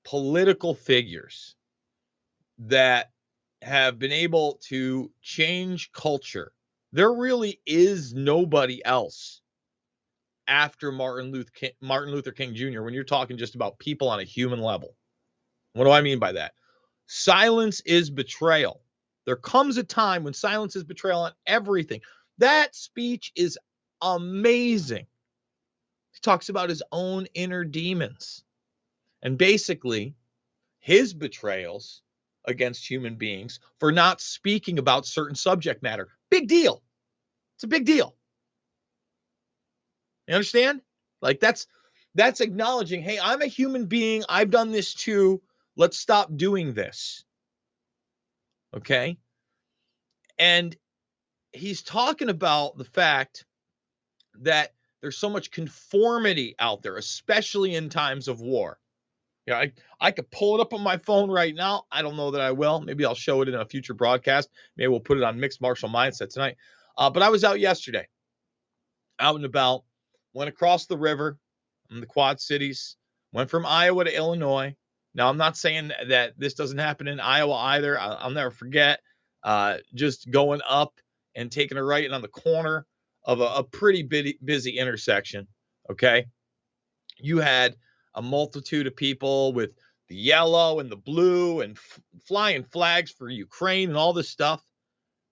political 0.03 0.73
figures 0.73 1.55
that 2.57 3.11
have 3.61 3.99
been 3.99 4.11
able 4.11 4.59
to 4.63 5.11
change 5.21 5.91
culture, 5.91 6.51
there 6.91 7.13
really 7.13 7.59
is 7.65 8.13
nobody 8.13 8.83
else 8.85 9.41
after 10.47 10.91
Martin 10.91 11.31
Luther 11.31 11.51
King, 11.53 11.71
Martin 11.81 12.13
Luther 12.13 12.31
King 12.31 12.53
Jr. 12.53 12.83
when 12.83 12.93
you're 12.93 13.03
talking 13.03 13.37
just 13.37 13.55
about 13.55 13.79
people 13.79 14.07
on 14.07 14.19
a 14.19 14.23
human 14.23 14.61
level. 14.61 14.95
What 15.73 15.85
do 15.85 15.91
I 15.91 16.01
mean 16.01 16.19
by 16.19 16.31
that? 16.33 16.53
Silence 17.07 17.81
is 17.81 18.09
betrayal. 18.09 18.81
There 19.25 19.35
comes 19.35 19.77
a 19.77 19.83
time 19.83 20.23
when 20.23 20.33
silence 20.33 20.75
is 20.75 20.83
betrayal 20.83 21.21
on 21.21 21.31
everything. 21.47 22.01
That 22.37 22.75
speech 22.75 23.31
is 23.35 23.57
amazing. 24.01 25.07
He 26.15 26.21
talks 26.21 26.47
about 26.49 26.69
his 26.69 26.81
own 26.91 27.27
inner 27.33 27.65
demons. 27.65 28.43
And 29.21 29.37
basically, 29.37 30.15
his 30.79 31.13
betrayals 31.13 32.01
against 32.45 32.89
human 32.89 33.15
beings 33.15 33.59
for 33.79 33.91
not 33.91 34.21
speaking 34.21 34.79
about 34.79 35.05
certain 35.05 35.35
subject 35.35 35.83
matter. 35.83 36.07
Big 36.29 36.47
deal. 36.47 36.81
It's 37.55 37.65
a 37.65 37.67
big 37.67 37.85
deal. 37.85 38.15
You 40.27 40.35
understand? 40.35 40.81
Like 41.21 41.39
that's 41.39 41.67
that's 42.13 42.39
acknowledging, 42.39 43.01
hey, 43.01 43.19
I'm 43.21 43.41
a 43.41 43.47
human 43.47 43.87
being. 43.87 44.23
I've 44.29 44.51
done 44.51 44.71
this 44.71 44.93
too. 44.93 45.41
Let's 45.75 45.97
stop 45.97 46.29
doing 46.37 46.73
this. 46.73 47.25
Okay? 48.73 49.17
And 50.39 50.75
he's 51.51 51.81
talking 51.81 52.29
about 52.29 52.77
the 52.77 52.85
fact 52.85 53.45
that 54.41 54.74
there's 55.05 55.17
so 55.17 55.29
much 55.29 55.51
conformity 55.51 56.55
out 56.57 56.81
there, 56.81 56.97
especially 56.97 57.75
in 57.75 57.89
times 57.89 58.27
of 58.27 58.41
war. 58.41 58.79
Yeah, 59.45 59.59
I, 59.59 59.71
I 60.01 60.09
could 60.09 60.31
pull 60.31 60.55
it 60.55 60.61
up 60.61 60.73
on 60.73 60.81
my 60.81 60.97
phone 60.97 61.29
right 61.29 61.53
now. 61.53 61.83
I 61.91 62.01
don't 62.01 62.17
know 62.17 62.31
that 62.31 62.41
I 62.41 62.51
will. 62.51 62.81
Maybe 62.81 63.05
I'll 63.05 63.13
show 63.13 63.43
it 63.43 63.47
in 63.47 63.53
a 63.53 63.63
future 63.67 63.93
broadcast. 63.93 64.49
Maybe 64.75 64.87
we'll 64.87 64.99
put 64.99 65.19
it 65.19 65.23
on 65.23 65.39
Mixed 65.39 65.61
Martial 65.61 65.89
Mindset 65.89 66.33
tonight. 66.33 66.55
Uh, 66.97 67.11
but 67.11 67.21
I 67.21 67.29
was 67.29 67.43
out 67.43 67.59
yesterday, 67.59 68.07
out 69.19 69.35
and 69.35 69.45
about, 69.45 69.83
went 70.33 70.49
across 70.49 70.87
the 70.87 70.97
river 70.97 71.37
in 71.91 71.99
the 71.99 72.07
Quad 72.07 72.41
Cities, 72.41 72.95
went 73.31 73.51
from 73.51 73.63
Iowa 73.63 74.05
to 74.05 74.15
Illinois. 74.15 74.75
Now, 75.13 75.29
I'm 75.29 75.37
not 75.37 75.55
saying 75.55 75.91
that 76.07 76.33
this 76.35 76.55
doesn't 76.55 76.79
happen 76.79 77.07
in 77.07 77.19
Iowa 77.19 77.53
either. 77.53 77.99
I'll, 77.99 78.17
I'll 78.21 78.31
never 78.31 78.49
forget 78.49 79.01
uh, 79.43 79.77
just 79.93 80.31
going 80.31 80.61
up 80.67 80.99
and 81.35 81.51
taking 81.51 81.77
a 81.77 81.83
right 81.83 82.05
and 82.05 82.15
on 82.15 82.23
the 82.23 82.27
corner 82.27 82.87
of 83.25 83.41
a, 83.41 83.45
a 83.45 83.63
pretty 83.63 84.03
busy, 84.03 84.37
busy 84.43 84.77
intersection. 84.77 85.47
Okay. 85.89 86.25
You 87.17 87.39
had 87.39 87.75
a 88.15 88.21
multitude 88.21 88.87
of 88.87 88.95
people 88.95 89.53
with 89.53 89.71
the 90.07 90.15
yellow 90.15 90.79
and 90.79 90.89
the 90.89 90.95
blue 90.95 91.61
and 91.61 91.77
f- 91.77 91.99
flying 92.25 92.63
flags 92.63 93.11
for 93.11 93.29
Ukraine 93.29 93.89
and 93.89 93.97
all 93.97 94.13
this 94.13 94.29
stuff. 94.29 94.63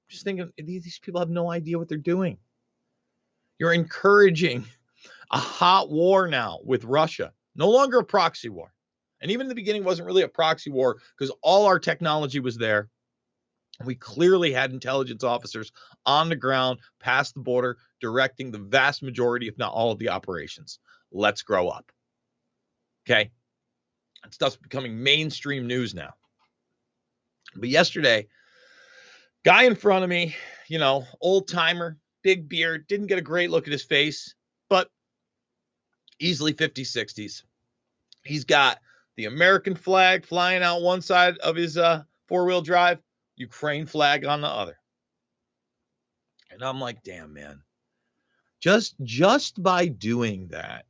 Just 0.09 0.23
thinking 0.23 0.51
these, 0.57 0.83
these 0.83 0.99
people 0.99 1.19
have 1.19 1.29
no 1.29 1.51
idea 1.51 1.77
what 1.77 1.87
they're 1.87 1.97
doing. 1.97 2.37
You're 3.59 3.73
encouraging 3.73 4.65
a 5.31 5.37
hot 5.37 5.89
war 5.89 6.27
now 6.27 6.59
with 6.63 6.83
Russia, 6.83 7.31
no 7.55 7.69
longer 7.69 7.99
a 7.99 8.03
proxy 8.03 8.49
war. 8.49 8.73
And 9.21 9.31
even 9.31 9.45
in 9.45 9.49
the 9.49 9.55
beginning, 9.55 9.83
wasn't 9.83 10.07
really 10.07 10.23
a 10.23 10.27
proxy 10.27 10.69
war 10.69 10.97
because 11.17 11.33
all 11.41 11.65
our 11.65 11.79
technology 11.79 12.39
was 12.39 12.57
there. 12.57 12.89
We 13.83 13.95
clearly 13.95 14.51
had 14.51 14.71
intelligence 14.71 15.23
officers 15.23 15.71
on 16.05 16.29
the 16.29 16.35
ground, 16.35 16.79
past 16.99 17.33
the 17.33 17.41
border, 17.41 17.77
directing 17.99 18.51
the 18.51 18.59
vast 18.59 19.01
majority, 19.01 19.47
if 19.47 19.57
not 19.57 19.73
all, 19.73 19.91
of 19.91 19.99
the 19.99 20.09
operations. 20.09 20.79
Let's 21.11 21.41
grow 21.41 21.69
up. 21.69 21.91
Okay. 23.05 23.31
That 24.23 24.33
stuff's 24.33 24.55
becoming 24.55 25.01
mainstream 25.01 25.67
news 25.67 25.93
now. 25.93 26.13
But 27.55 27.69
yesterday, 27.69 28.27
guy 29.43 29.63
in 29.63 29.75
front 29.75 30.03
of 30.03 30.09
me, 30.09 30.35
you 30.67 30.79
know, 30.79 31.05
old 31.21 31.47
timer, 31.47 31.97
big 32.23 32.47
beard, 32.47 32.87
didn't 32.87 33.07
get 33.07 33.17
a 33.17 33.21
great 33.21 33.51
look 33.51 33.67
at 33.67 33.73
his 33.73 33.83
face, 33.83 34.33
but 34.69 34.89
easily 36.19 36.53
50s, 36.53 36.87
60s. 36.87 37.43
He's 38.23 38.45
got 38.45 38.79
the 39.17 39.25
American 39.25 39.75
flag 39.75 40.25
flying 40.25 40.63
out 40.63 40.81
one 40.81 41.01
side 41.01 41.37
of 41.39 41.55
his 41.55 41.77
uh, 41.77 42.03
four 42.27 42.45
wheel 42.45 42.61
drive, 42.61 42.99
Ukraine 43.35 43.85
flag 43.85 44.25
on 44.25 44.41
the 44.41 44.47
other. 44.47 44.77
And 46.51 46.63
I'm 46.63 46.79
like, 46.79 47.03
damn, 47.03 47.33
man. 47.33 47.61
Just 48.59 48.95
just 49.03 49.61
by 49.61 49.87
doing 49.87 50.47
that, 50.49 50.85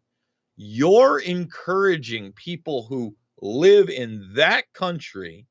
you're 0.56 1.20
encouraging 1.20 2.34
people 2.34 2.84
who 2.84 3.16
live 3.42 3.90
in 3.90 4.32
that 4.36 4.72
country 4.74 5.48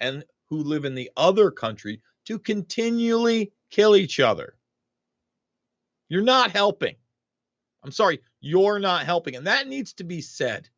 and 0.00 0.24
who 0.48 0.58
live 0.58 0.84
in 0.84 0.94
the 0.94 1.10
other 1.16 1.50
country 1.50 2.00
to 2.26 2.38
continually 2.38 3.52
kill 3.70 3.96
each 3.96 4.20
other. 4.20 4.54
You're 6.08 6.22
not 6.22 6.52
helping. 6.52 6.94
I'm 7.82 7.90
sorry, 7.90 8.20
you're 8.40 8.78
not 8.78 9.04
helping. 9.04 9.36
And 9.36 9.46
that 9.46 9.68
needs 9.68 9.92
to 9.94 10.04
be 10.04 10.20
said. 10.20 10.68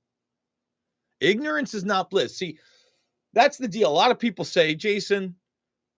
Ignorance 1.21 1.75
is 1.75 1.85
not 1.85 2.11
bliss. 2.11 2.37
See, 2.39 2.59
that's 3.33 3.59
the 3.59 3.69
deal. 3.69 3.91
A 3.91 3.93
lot 3.93 4.11
of 4.11 4.19
people 4.19 4.45
say, 4.45 4.75
Jason, 4.75 5.37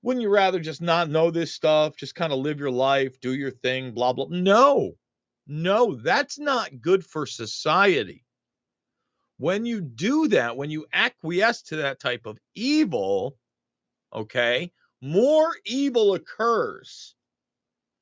wouldn't 0.03 0.23
you 0.23 0.31
rather 0.31 0.61
just 0.61 0.81
not 0.81 1.11
know 1.11 1.31
this 1.31 1.53
stuff, 1.53 1.97
just 1.97 2.15
kind 2.15 2.33
of 2.33 2.39
live 2.39 2.59
your 2.59 2.71
life, 2.71 3.21
do 3.21 3.35
your 3.35 3.51
thing, 3.51 3.93
blah, 3.93 4.13
blah? 4.13 4.27
No, 4.31 4.93
no, 5.47 5.95
that's 5.95 6.39
not 6.39 6.81
good 6.81 7.05
for 7.05 7.27
society. 7.27 8.25
When 9.39 9.65
you 9.65 9.81
do 9.81 10.29
that, 10.29 10.57
when 10.57 10.71
you 10.71 10.87
acquiesce 10.93 11.63
to 11.63 11.77
that 11.77 12.01
type 12.01 12.27
of 12.27 12.39
evil, 12.55 13.37
okay, 14.15 14.71
more 15.01 15.55
evil 15.65 16.15
occurs. 16.15 17.15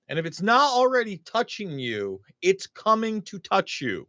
And 0.08 0.18
if 0.18 0.26
it's 0.26 0.42
not 0.42 0.72
already 0.72 1.18
touching 1.18 1.78
you, 1.78 2.20
it's 2.42 2.66
coming 2.66 3.22
to 3.22 3.38
touch 3.38 3.80
you. 3.80 4.08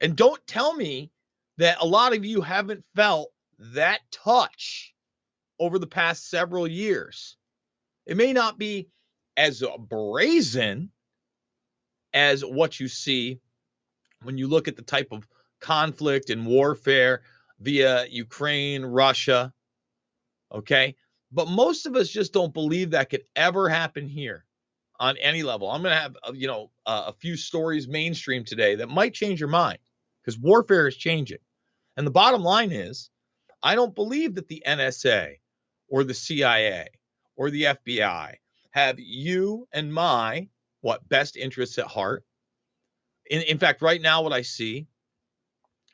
And 0.00 0.16
don't 0.16 0.44
tell 0.46 0.74
me 0.74 1.10
that 1.58 1.78
a 1.80 1.86
lot 1.86 2.14
of 2.14 2.24
you 2.24 2.40
haven't 2.40 2.84
felt 2.94 3.30
that 3.58 4.00
touch 4.10 4.94
over 5.58 5.78
the 5.78 5.86
past 5.86 6.28
several 6.28 6.66
years. 6.66 7.36
It 8.06 8.16
may 8.16 8.32
not 8.32 8.58
be 8.58 8.88
as 9.36 9.62
brazen 9.88 10.90
as 12.12 12.44
what 12.44 12.78
you 12.78 12.88
see 12.88 13.40
when 14.22 14.38
you 14.38 14.48
look 14.48 14.68
at 14.68 14.76
the 14.76 14.82
type 14.82 15.08
of 15.10 15.26
conflict 15.60 16.30
and 16.30 16.46
warfare 16.46 17.22
via 17.60 18.06
Ukraine, 18.06 18.84
Russia. 18.84 19.52
Okay. 20.52 20.94
But 21.32 21.48
most 21.48 21.86
of 21.86 21.96
us 21.96 22.08
just 22.08 22.32
don't 22.32 22.54
believe 22.54 22.90
that 22.90 23.10
could 23.10 23.24
ever 23.34 23.68
happen 23.68 24.08
here 24.08 24.44
on 25.00 25.16
any 25.18 25.42
level. 25.42 25.68
I'm 25.68 25.82
going 25.82 25.94
to 25.94 26.00
have, 26.00 26.16
uh, 26.22 26.32
you 26.32 26.46
know, 26.46 26.70
uh, 26.86 27.04
a 27.08 27.12
few 27.12 27.36
stories 27.36 27.88
mainstream 27.88 28.44
today 28.44 28.76
that 28.76 28.88
might 28.88 29.14
change 29.14 29.40
your 29.40 29.48
mind 29.48 29.78
because 30.24 30.38
warfare 30.38 30.88
is 30.88 30.96
changing. 30.96 31.38
And 31.96 32.06
the 32.06 32.10
bottom 32.10 32.42
line 32.42 32.72
is, 32.72 33.10
I 33.62 33.74
don't 33.74 33.94
believe 33.94 34.34
that 34.34 34.48
the 34.48 34.62
NSA 34.66 35.36
or 35.88 36.04
the 36.04 36.14
CIA 36.14 36.88
or 37.36 37.50
the 37.50 37.64
FBI 37.64 38.34
have 38.70 38.98
you 38.98 39.68
and 39.72 39.92
my 39.92 40.48
what 40.80 41.08
best 41.08 41.36
interests 41.36 41.78
at 41.78 41.86
heart. 41.86 42.24
In, 43.30 43.42
in 43.42 43.58
fact, 43.58 43.80
right 43.80 44.02
now, 44.02 44.22
what 44.22 44.32
I 44.32 44.42
see 44.42 44.86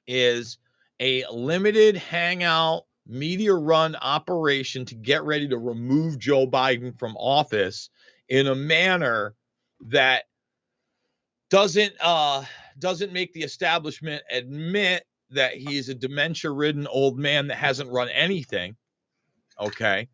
is 0.06 0.58
a 0.98 1.24
limited 1.30 1.96
hangout 1.96 2.86
media 3.06 3.54
run 3.54 3.96
operation 3.96 4.84
to 4.86 4.94
get 4.94 5.22
ready 5.24 5.48
to 5.48 5.58
remove 5.58 6.18
Joe 6.18 6.46
Biden 6.46 6.98
from 6.98 7.16
office 7.16 7.90
in 8.28 8.46
a 8.46 8.54
manner 8.54 9.34
that 9.88 10.24
doesn't 11.50 11.92
uh 12.00 12.44
doesn't 12.78 13.12
make 13.12 13.32
the 13.34 13.42
establishment 13.42 14.22
admit 14.30 15.04
that 15.30 15.54
he's 15.54 15.88
a 15.88 15.94
dementia 15.94 16.50
ridden 16.50 16.86
old 16.86 17.18
man 17.18 17.46
that 17.48 17.56
hasn't 17.56 17.90
run 17.90 18.08
anything 18.08 18.76
okay? 19.60 20.08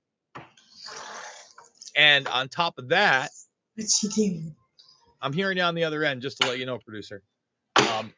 And 1.95 2.27
on 2.29 2.49
top 2.49 2.79
of 2.79 2.89
that 2.89 3.31
What's 3.77 3.99
she 3.99 4.09
doing? 4.09 4.55
i'm 5.23 5.33
hearing 5.33 5.57
you 5.57 5.63
on 5.63 5.75
the 5.75 5.85
other 5.85 6.05
end 6.05 6.21
just 6.23 6.39
to 6.39 6.49
let 6.49 6.59
you 6.59 6.67
know 6.67 6.79
producer. 6.79 7.23
Um 7.77 8.13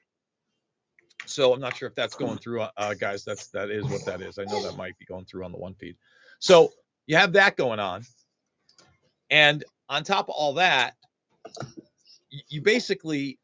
so 1.26 1.52
i'm 1.52 1.60
not 1.60 1.76
sure 1.76 1.88
if 1.88 1.94
that's 1.94 2.14
going 2.14 2.38
through 2.38 2.62
uh, 2.62 2.70
uh 2.76 2.94
guys 2.94 3.24
that's 3.24 3.48
that 3.48 3.70
is 3.70 3.84
what 3.84 4.04
that 4.06 4.22
is. 4.22 4.38
I 4.38 4.44
know 4.44 4.62
that 4.62 4.76
might 4.76 4.98
be 4.98 5.04
going 5.04 5.26
through 5.26 5.44
on 5.44 5.52
the 5.52 5.58
one 5.58 5.74
feed. 5.74 5.96
So 6.38 6.72
you 7.06 7.16
have 7.16 7.32
that 7.34 7.56
going 7.56 7.80
on. 7.80 8.02
And 9.30 9.64
on 9.88 10.04
top 10.04 10.28
of 10.28 10.34
all 10.34 10.54
that 10.54 10.94
you 12.30 12.62
basically 12.62 13.38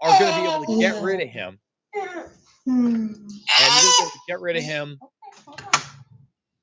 are 0.00 0.18
going 0.18 0.32
to 0.32 0.40
be 0.40 0.46
able 0.48 0.66
to 0.66 0.80
get 0.80 1.02
rid 1.02 1.20
of 1.20 1.28
him. 1.28 1.58
And 2.66 3.16
you're 3.46 3.92
going 3.98 4.10
to 4.10 4.20
get 4.28 4.40
rid 4.40 4.56
of 4.56 4.62
him 4.62 4.98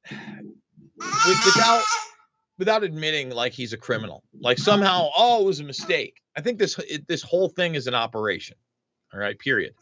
with, 0.10 1.45
without 1.45 1.84
without 2.58 2.84
admitting 2.84 3.30
like 3.30 3.54
he's 3.54 3.73
a 3.73 3.78
criminal. 3.78 4.23
Like 4.39 4.58
somehow 4.58 5.10
oh 5.15 5.41
it 5.43 5.45
was 5.45 5.60
a 5.60 5.63
mistake. 5.63 6.21
I 6.36 6.41
think 6.41 6.60
this 6.60 6.78
it, 6.80 7.08
this 7.08 7.21
whole 7.21 7.50
thing 7.50 7.76
is 7.76 7.88
an 7.88 7.93
operation 7.95 8.58
all 9.13 9.19
right 9.19 9.38
period. 9.38 9.73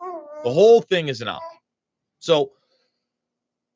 The 0.00 0.50
whole 0.50 0.80
thing 0.80 1.08
is 1.08 1.20
an 1.20 1.28
op 1.28 1.42
so 2.20 2.52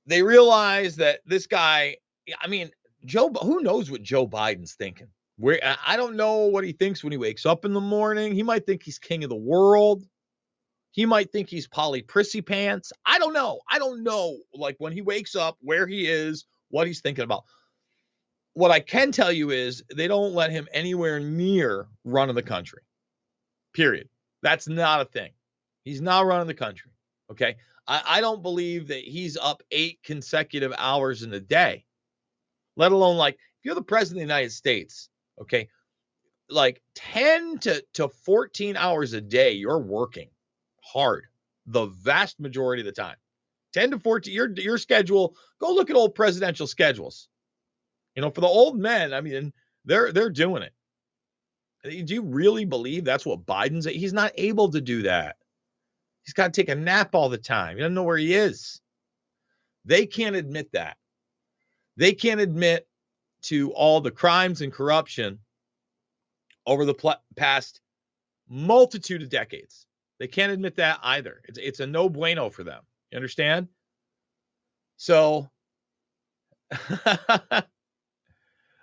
they 0.07 0.23
realize 0.23 0.97
that 0.97 1.21
this 1.27 1.47
guy 1.47 1.97
i 2.41 2.47
mean 2.47 2.71
joe 3.05 3.31
who 3.43 3.61
knows 3.61 3.91
what 3.91 4.03
joe 4.03 4.29
biden's 4.29 4.75
thinking 4.75 5.09
where 5.37 5.59
I- 5.63 5.97
don't 5.97 6.17
know 6.17 6.47
what 6.47 6.65
he 6.65 6.73
thinks 6.73 7.03
when 7.03 7.13
he 7.13 7.19
wakes 7.19 7.47
up 7.47 7.65
in 7.65 7.73
the 7.73 7.81
morning 7.81 8.35
he 8.35 8.43
might 8.43 8.67
think 8.67 8.83
he's 8.83 8.99
king 8.99 9.25
of 9.25 9.31
the 9.31 9.37
world 9.37 10.05
he 10.95 11.07
might 11.07 11.33
think 11.33 11.51
he's 11.51 11.67
Polly 11.67 12.03
Prissy 12.03 12.41
Pants. 12.41 12.93
I 13.05 13.19
don't 13.19 13.33
know. 13.33 13.61
I 13.69 13.81
don't 13.81 14.05
know. 14.05 14.39
Like 14.55 14.77
when 14.79 14.93
he 14.93 15.03
wakes 15.03 15.35
up, 15.35 15.59
where 15.61 15.89
he 15.89 16.07
is, 16.07 16.45
what 16.71 16.87
he's 16.87 17.01
thinking 17.01 17.25
about. 17.25 17.43
What 18.53 18.71
I 18.71 18.79
can 18.79 19.11
tell 19.11 19.33
you 19.33 19.51
is 19.51 19.83
they 19.93 20.07
don't 20.07 20.35
let 20.35 20.53
him 20.53 20.69
anywhere 20.73 21.19
near 21.19 21.89
running 22.05 22.37
the 22.37 22.45
country. 22.45 22.83
Period. 23.73 24.09
That's 24.43 24.69
not 24.69 25.01
a 25.01 25.05
thing. 25.05 25.33
He's 25.85 26.01
not 26.01 26.27
running 26.27 26.47
the 26.47 26.55
country. 26.55 26.93
Okay. 27.29 27.57
I, 27.89 28.03
I 28.07 28.21
don't 28.21 28.41
believe 28.43 28.87
that 28.89 29.03
he's 29.03 29.37
up 29.37 29.65
eight 29.73 29.99
consecutive 30.05 30.73
hours 30.79 31.25
in 31.25 31.33
a 31.35 31.41
day, 31.41 31.87
let 32.77 32.93
alone 32.93 33.17
like 33.17 33.35
if 33.35 33.65
you're 33.65 33.75
the 33.75 33.83
president 33.83 34.23
of 34.23 34.29
the 34.29 34.33
United 34.35 34.53
States, 34.53 35.09
okay, 35.41 35.69
like 36.49 36.83
10 36.95 37.59
to, 37.61 37.85
to 37.95 38.09
14 38.09 38.77
hours 38.77 39.13
a 39.13 39.21
day, 39.21 39.53
you're 39.53 39.79
working 39.79 40.29
hard 40.83 41.25
the 41.67 41.87
vast 41.87 42.41
majority 42.41 42.83
of 42.83 42.87
the 42.87 42.93
time. 42.93 43.17
10 43.73 43.93
to 43.93 43.99
14, 43.99 44.33
your 44.33 44.51
your 44.53 44.79
schedule, 44.79 45.35
go 45.59 45.73
look 45.73 45.91
at 45.91 45.97
old 45.97 46.15
presidential 46.15 46.67
schedules. 46.67 47.29
You 48.15 48.23
know, 48.23 48.31
for 48.31 48.41
the 48.41 48.47
old 48.47 48.79
men, 48.79 49.13
I 49.13 49.21
mean, 49.21 49.53
they're 49.85 50.13
they're 50.13 50.31
doing 50.31 50.63
it. 50.63 52.07
Do 52.07 52.15
you 52.15 52.23
really 52.23 52.65
believe 52.65 53.05
that's 53.05 53.27
what 53.27 53.45
Biden's? 53.45 53.85
He's 53.85 54.13
not 54.13 54.33
able 54.37 54.71
to 54.71 54.81
do 54.81 55.03
that. 55.03 55.37
He's 56.25 56.33
got 56.33 56.55
to 56.55 56.61
take 56.61 56.71
a 56.71 56.75
nap 56.75 57.15
all 57.15 57.29
the 57.29 57.37
time. 57.37 57.77
He 57.77 57.83
doesn't 57.83 57.95
know 57.95 58.05
where 58.05 58.17
he 58.17 58.35
is. 58.35 58.81
They 59.85 60.07
can't 60.07 60.37
admit 60.37 60.73
that. 60.73 60.97
They 61.97 62.13
can't 62.13 62.41
admit 62.41 62.87
to 63.45 63.73
all 63.73 64.01
the 64.01 64.11
crimes 64.11 64.61
and 64.61 64.73
corruption 64.73 65.39
over 66.67 66.85
the 66.85 66.95
pl- 66.95 67.23
past 67.37 67.81
multitude 68.49 69.23
of 69.23 69.29
decades. 69.29 69.87
They 70.19 70.29
can't 70.29 70.53
admit 70.53 70.77
that 70.77 71.01
either. 71.03 71.43
It's, 71.45 71.59
it's 71.59 71.81
a 71.81 71.87
no 71.87 72.09
bueno 72.09 72.51
for 72.51 72.65
them. 72.65 72.83
You 73.11 73.17
understand? 73.17 73.69
So, 74.97 75.51
uh, 77.07 77.63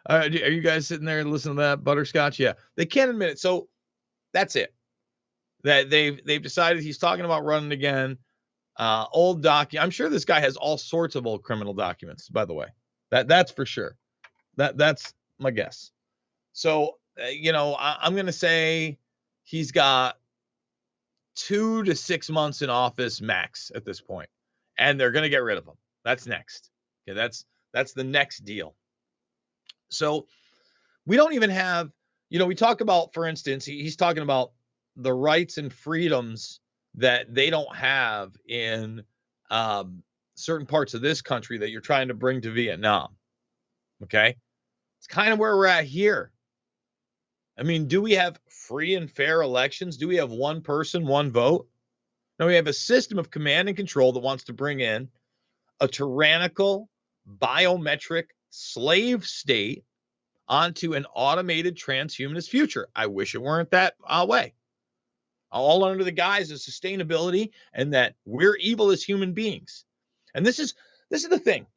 are 0.07 0.27
you 0.27 0.61
guys 0.61 0.87
sitting 0.87 1.05
there 1.05 1.23
listening 1.23 1.55
to 1.55 1.61
that 1.61 1.83
butterscotch? 1.83 2.39
Yeah, 2.39 2.53
they 2.75 2.85
can't 2.85 3.09
admit 3.09 3.29
it. 3.29 3.39
So 3.39 3.69
that's 4.33 4.55
it 4.55 4.73
that 5.63 5.89
they've 5.89 6.23
they've 6.25 6.41
decided 6.41 6.83
he's 6.83 6.97
talking 6.97 7.25
about 7.25 7.45
running 7.45 7.71
again. 7.71 8.17
Uh, 8.77 9.05
old 9.11 9.43
doc. 9.43 9.71
I'm 9.79 9.89
sure 9.91 10.09
this 10.09 10.25
guy 10.25 10.39
has 10.39 10.57
all 10.57 10.77
sorts 10.77 11.15
of 11.15 11.27
old 11.27 11.43
criminal 11.43 11.73
documents. 11.73 12.29
By 12.29 12.45
the 12.45 12.53
way, 12.53 12.67
that 13.11 13.27
that's 13.27 13.51
for 13.51 13.65
sure. 13.65 13.95
That 14.57 14.77
that's 14.77 15.13
my 15.39 15.51
guess. 15.51 15.91
So 16.53 16.97
uh, 17.21 17.27
you 17.27 17.51
know, 17.51 17.75
I, 17.75 17.97
I'm 18.01 18.15
gonna 18.15 18.31
say 18.31 18.97
he's 19.43 19.71
got 19.71 20.17
two 21.35 21.83
to 21.83 21.95
six 21.95 22.29
months 22.29 22.61
in 22.61 22.69
office 22.69 23.21
max 23.21 23.71
at 23.75 23.85
this 23.85 24.01
point, 24.01 24.29
and 24.77 24.99
they're 24.99 25.11
gonna 25.11 25.29
get 25.29 25.43
rid 25.43 25.57
of 25.57 25.65
him. 25.65 25.75
That's 26.03 26.27
next. 26.27 26.69
Okay, 27.07 27.15
that's 27.15 27.45
that's 27.73 27.93
the 27.93 28.03
next 28.03 28.45
deal. 28.45 28.75
So 29.89 30.27
we 31.05 31.17
don't 31.17 31.33
even 31.33 31.49
have, 31.49 31.91
you 32.29 32.39
know, 32.39 32.45
we 32.45 32.55
talk 32.55 32.81
about, 32.81 33.13
for 33.13 33.25
instance, 33.27 33.65
he, 33.65 33.81
he's 33.81 33.95
talking 33.95 34.23
about 34.23 34.51
the 34.95 35.13
rights 35.13 35.57
and 35.57 35.71
freedoms 35.71 36.59
that 36.95 37.33
they 37.33 37.49
don't 37.49 37.73
have 37.75 38.35
in 38.47 39.03
um, 39.49 40.03
certain 40.35 40.67
parts 40.67 40.93
of 40.93 41.01
this 41.01 41.21
country 41.21 41.57
that 41.57 41.69
you're 41.69 41.81
trying 41.81 42.07
to 42.07 42.13
bring 42.13 42.41
to 42.41 42.51
Vietnam. 42.51 43.15
Okay. 44.03 44.35
It's 44.99 45.07
kind 45.07 45.33
of 45.33 45.39
where 45.39 45.55
we're 45.55 45.67
at 45.67 45.85
here. 45.85 46.31
I 47.57 47.63
mean, 47.63 47.87
do 47.87 48.01
we 48.01 48.13
have 48.13 48.39
free 48.49 48.95
and 48.95 49.09
fair 49.09 49.41
elections? 49.41 49.97
Do 49.97 50.07
we 50.07 50.17
have 50.17 50.31
one 50.31 50.61
person, 50.61 51.05
one 51.05 51.31
vote? 51.31 51.67
No, 52.39 52.47
we 52.47 52.55
have 52.55 52.67
a 52.67 52.73
system 52.73 53.19
of 53.19 53.29
command 53.29 53.67
and 53.67 53.77
control 53.77 54.13
that 54.13 54.19
wants 54.19 54.45
to 54.45 54.53
bring 54.53 54.79
in 54.79 55.09
a 55.79 55.87
tyrannical, 55.87 56.89
biometric 57.27 58.25
slave 58.49 59.25
state 59.25 59.83
onto 60.47 60.93
an 60.93 61.05
automated 61.13 61.77
transhumanist 61.77 62.49
future. 62.49 62.87
I 62.95 63.07
wish 63.07 63.35
it 63.35 63.41
weren't 63.41 63.71
that 63.71 63.95
uh, 64.07 64.25
way 64.27 64.53
all 65.51 65.83
under 65.83 66.03
the 66.03 66.11
guise 66.11 66.49
of 66.51 66.57
sustainability 66.57 67.51
and 67.73 67.93
that 67.93 68.15
we're 68.25 68.55
evil 68.55 68.89
as 68.91 69.03
human 69.03 69.33
beings. 69.33 69.85
And 70.33 70.45
this 70.45 70.59
is 70.59 70.73
this 71.09 71.23
is 71.23 71.29
the 71.29 71.39
thing. 71.39 71.67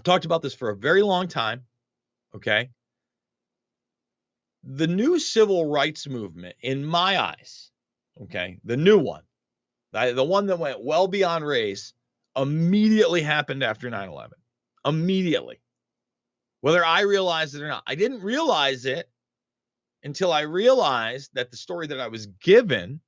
I've 0.00 0.04
talked 0.04 0.24
about 0.24 0.40
this 0.40 0.54
for 0.54 0.70
a 0.70 0.76
very 0.76 1.02
long 1.02 1.28
time. 1.28 1.64
Okay. 2.34 2.70
The 4.64 4.86
new 4.86 5.18
civil 5.18 5.66
rights 5.66 6.08
movement, 6.08 6.56
in 6.62 6.86
my 6.86 7.20
eyes, 7.20 7.70
okay, 8.22 8.58
the 8.64 8.78
new 8.78 8.98
one, 8.98 9.24
the 9.92 10.24
one 10.24 10.46
that 10.46 10.58
went 10.58 10.82
well 10.82 11.06
beyond 11.06 11.46
race, 11.46 11.92
immediately 12.34 13.20
happened 13.20 13.62
after 13.62 13.90
9 13.90 14.08
11. 14.08 14.38
Immediately. 14.86 15.60
Whether 16.62 16.82
I 16.82 17.02
realized 17.02 17.54
it 17.54 17.62
or 17.62 17.68
not, 17.68 17.82
I 17.86 17.94
didn't 17.94 18.22
realize 18.22 18.86
it 18.86 19.06
until 20.02 20.32
I 20.32 20.42
realized 20.42 21.30
that 21.34 21.50
the 21.50 21.58
story 21.58 21.88
that 21.88 22.00
I 22.00 22.08
was 22.08 22.24
given 22.26 23.00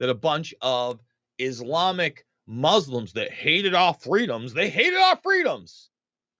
that 0.00 0.08
a 0.08 0.14
bunch 0.14 0.54
of 0.62 1.02
Islamic 1.38 2.25
Muslims 2.46 3.12
that 3.14 3.32
hated 3.32 3.74
our 3.74 3.94
freedoms, 3.94 4.54
they 4.54 4.68
hated 4.70 4.98
our 4.98 5.16
freedoms. 5.16 5.90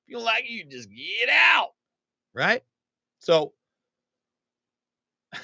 Feel 0.09 0.23
like 0.23 0.49
you 0.49 0.64
just 0.64 0.88
get 0.90 1.29
out, 1.29 1.71
right? 2.35 2.62
So 3.19 3.53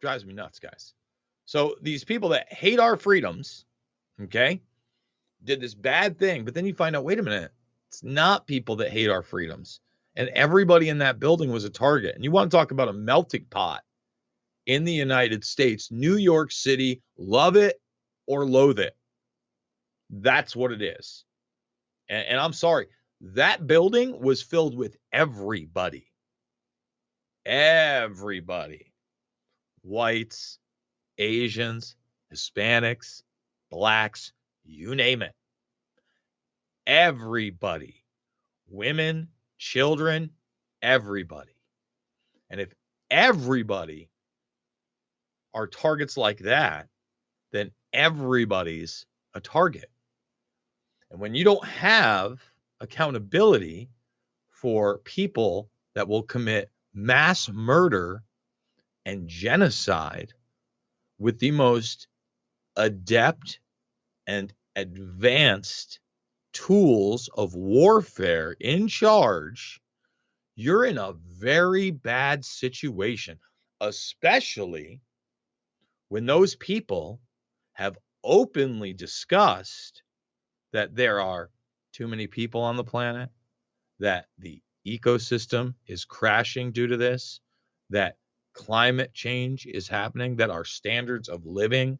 drives 0.00 0.24
me 0.24 0.34
nuts, 0.34 0.60
guys. 0.60 0.94
So 1.46 1.76
these 1.82 2.04
people 2.04 2.28
that 2.30 2.52
hate 2.52 2.78
our 2.78 2.96
freedoms, 2.96 3.64
okay, 4.22 4.60
did 5.44 5.60
this 5.60 5.74
bad 5.74 6.18
thing, 6.18 6.44
but 6.44 6.54
then 6.54 6.66
you 6.66 6.74
find 6.74 6.94
out, 6.96 7.04
wait 7.04 7.18
a 7.18 7.22
minute, 7.22 7.52
it's 7.88 8.02
not 8.02 8.46
people 8.46 8.76
that 8.76 8.90
hate 8.90 9.08
our 9.08 9.22
freedoms. 9.22 9.80
And 10.16 10.28
everybody 10.30 10.88
in 10.88 10.98
that 10.98 11.20
building 11.20 11.52
was 11.52 11.64
a 11.64 11.70
target. 11.70 12.14
And 12.14 12.24
you 12.24 12.30
want 12.30 12.50
to 12.50 12.56
talk 12.56 12.70
about 12.70 12.88
a 12.88 12.92
melting 12.92 13.46
pot 13.50 13.82
in 14.66 14.84
the 14.84 14.92
United 14.92 15.44
States, 15.44 15.90
New 15.90 16.16
York 16.16 16.52
City, 16.52 17.02
love 17.16 17.56
it 17.56 17.80
or 18.26 18.44
loathe 18.44 18.78
it. 18.78 18.96
That's 20.10 20.54
what 20.54 20.72
it 20.72 20.82
is. 20.82 21.24
And, 22.08 22.26
and 22.26 22.40
I'm 22.40 22.52
sorry, 22.52 22.86
that 23.20 23.66
building 23.66 24.20
was 24.20 24.42
filled 24.42 24.76
with 24.76 24.96
everybody. 25.12 26.06
Everybody. 27.44 28.92
Whites, 29.82 30.58
Asians, 31.18 31.96
Hispanics, 32.32 33.22
blacks, 33.70 34.32
you 34.64 34.94
name 34.94 35.22
it 35.22 35.32
everybody 36.86 38.02
women, 38.68 39.28
children, 39.58 40.30
everybody. 40.82 41.52
And 42.50 42.60
if 42.60 42.72
everybody 43.10 44.08
are 45.56 45.66
targets 45.66 46.18
like 46.18 46.38
that, 46.40 46.86
then 47.50 47.70
everybody's 47.94 49.06
a 49.34 49.40
target. 49.40 49.90
And 51.10 51.18
when 51.18 51.34
you 51.34 51.44
don't 51.44 51.64
have 51.64 52.40
accountability 52.80 53.88
for 54.50 54.98
people 54.98 55.70
that 55.94 56.08
will 56.08 56.22
commit 56.22 56.70
mass 56.92 57.48
murder 57.48 58.22
and 59.06 59.28
genocide 59.28 60.34
with 61.18 61.38
the 61.38 61.52
most 61.52 62.06
adept 62.76 63.58
and 64.26 64.52
advanced 64.74 66.00
tools 66.52 67.30
of 67.34 67.54
warfare 67.54 68.56
in 68.60 68.88
charge, 68.88 69.80
you're 70.54 70.84
in 70.84 70.98
a 70.98 71.14
very 71.14 71.90
bad 71.90 72.44
situation, 72.44 73.38
especially 73.80 75.00
when 76.08 76.26
those 76.26 76.54
people 76.56 77.20
have 77.74 77.98
openly 78.24 78.92
discussed 78.92 80.02
that 80.72 80.94
there 80.94 81.20
are 81.20 81.50
too 81.92 82.06
many 82.08 82.26
people 82.26 82.60
on 82.60 82.76
the 82.76 82.84
planet, 82.84 83.30
that 83.98 84.26
the 84.38 84.60
ecosystem 84.86 85.74
is 85.86 86.04
crashing 86.04 86.72
due 86.72 86.86
to 86.86 86.96
this, 86.96 87.40
that 87.90 88.16
climate 88.52 89.12
change 89.14 89.66
is 89.66 89.88
happening, 89.88 90.36
that 90.36 90.50
our 90.50 90.64
standards 90.64 91.28
of 91.28 91.44
living 91.46 91.98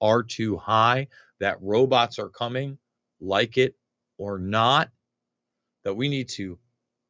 are 0.00 0.22
too 0.22 0.56
high, 0.56 1.08
that 1.40 1.60
robots 1.60 2.18
are 2.18 2.28
coming, 2.28 2.78
like 3.20 3.58
it 3.58 3.74
or 4.18 4.38
not, 4.38 4.90
that 5.84 5.94
we 5.94 6.08
need 6.08 6.28
to 6.28 6.58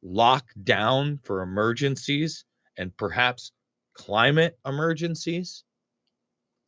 lock 0.01 0.45
down 0.63 1.19
for 1.23 1.41
emergencies 1.41 2.45
and 2.77 2.95
perhaps 2.97 3.51
climate 3.93 4.57
emergencies. 4.65 5.63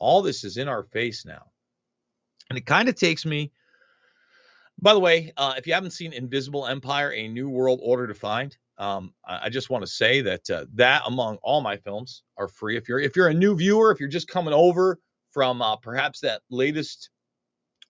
All 0.01 0.21
this 0.21 0.43
is 0.43 0.57
in 0.57 0.67
our 0.67 0.83
face 0.83 1.25
now. 1.25 1.43
And 2.49 2.57
it 2.57 2.65
kind 2.65 2.89
of 2.89 2.95
takes 2.95 3.23
me, 3.25 3.51
by 4.81 4.93
the 4.93 4.99
way, 4.99 5.31
uh, 5.37 5.53
if 5.57 5.67
you 5.67 5.73
haven't 5.73 5.91
seen 5.91 6.11
Invisible 6.11 6.65
Empire, 6.65 7.13
A 7.13 7.27
New 7.27 7.49
World 7.49 7.79
Order 7.83 8.07
Defined, 8.07 8.57
um, 8.79 9.13
I, 9.25 9.41
I 9.43 9.49
just 9.49 9.69
want 9.69 9.83
to 9.85 9.91
say 9.91 10.21
that 10.21 10.49
uh, 10.49 10.65
that 10.73 11.03
among 11.05 11.37
all 11.43 11.61
my 11.61 11.77
films 11.77 12.23
are 12.37 12.47
free. 12.47 12.77
If 12.77 12.89
you're 12.89 12.99
if 12.99 13.15
you're 13.15 13.27
a 13.27 13.33
new 13.33 13.55
viewer, 13.55 13.91
if 13.91 13.99
you're 13.99 14.09
just 14.09 14.27
coming 14.27 14.55
over 14.55 14.99
from 15.29 15.61
uh, 15.61 15.75
perhaps 15.75 16.19
that 16.21 16.41
latest 16.49 17.11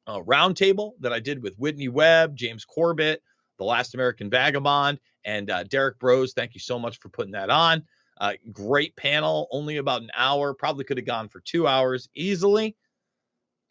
uh, 0.06 0.19
roundtable 0.21 0.91
that 1.00 1.13
I 1.13 1.19
did 1.19 1.41
with 1.41 1.56
Whitney 1.56 1.88
Webb, 1.88 2.36
James 2.36 2.65
Corbett, 2.65 3.24
The 3.58 3.63
Last 3.63 3.93
American 3.93 4.30
Vagabond, 4.30 5.00
and 5.24 5.50
uh, 5.50 5.63
Derrick 5.63 5.97
Broze. 5.97 6.34
Thank 6.34 6.56
you 6.56 6.60
so 6.60 6.78
much 6.78 7.00
for 7.00 7.08
putting 7.08 7.32
that 7.32 7.50
on. 7.50 7.84
Uh, 8.22 8.34
great 8.54 8.96
panel, 8.96 9.48
only 9.50 9.78
about 9.78 10.04
an 10.04 10.12
hour. 10.16 10.54
Probably 10.54 10.86
could 10.86 10.98
have 10.98 11.08
gone 11.08 11.28
for 11.28 11.40
two 11.40 11.66
hours 11.68 12.08
easily. 12.14 12.78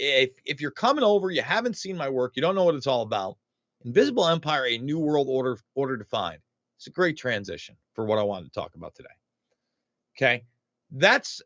If 0.00 0.30
if 0.44 0.60
you're 0.60 0.72
coming 0.72 1.04
over, 1.04 1.30
you 1.30 1.40
haven't 1.40 1.76
seen 1.76 1.96
my 1.96 2.08
work, 2.08 2.32
you 2.34 2.42
don't 2.42 2.56
know 2.56 2.64
what 2.64 2.74
it's 2.74 2.88
all 2.88 3.02
about. 3.02 3.38
Invisible 3.84 4.26
Empire: 4.26 4.66
A 4.66 4.76
New 4.78 4.98
World 4.98 5.28
Order 5.30 5.56
Order 5.76 5.96
Defined. 5.96 6.40
It's 6.76 6.88
a 6.88 6.90
great 6.90 7.16
transition 7.16 7.76
for 7.94 8.04
what 8.04 8.18
I 8.18 8.24
wanted 8.24 8.46
to 8.46 8.60
talk 8.60 8.74
about 8.74 8.96
today. 8.96 9.08
Okay, 10.18 10.42
that's 10.90 11.40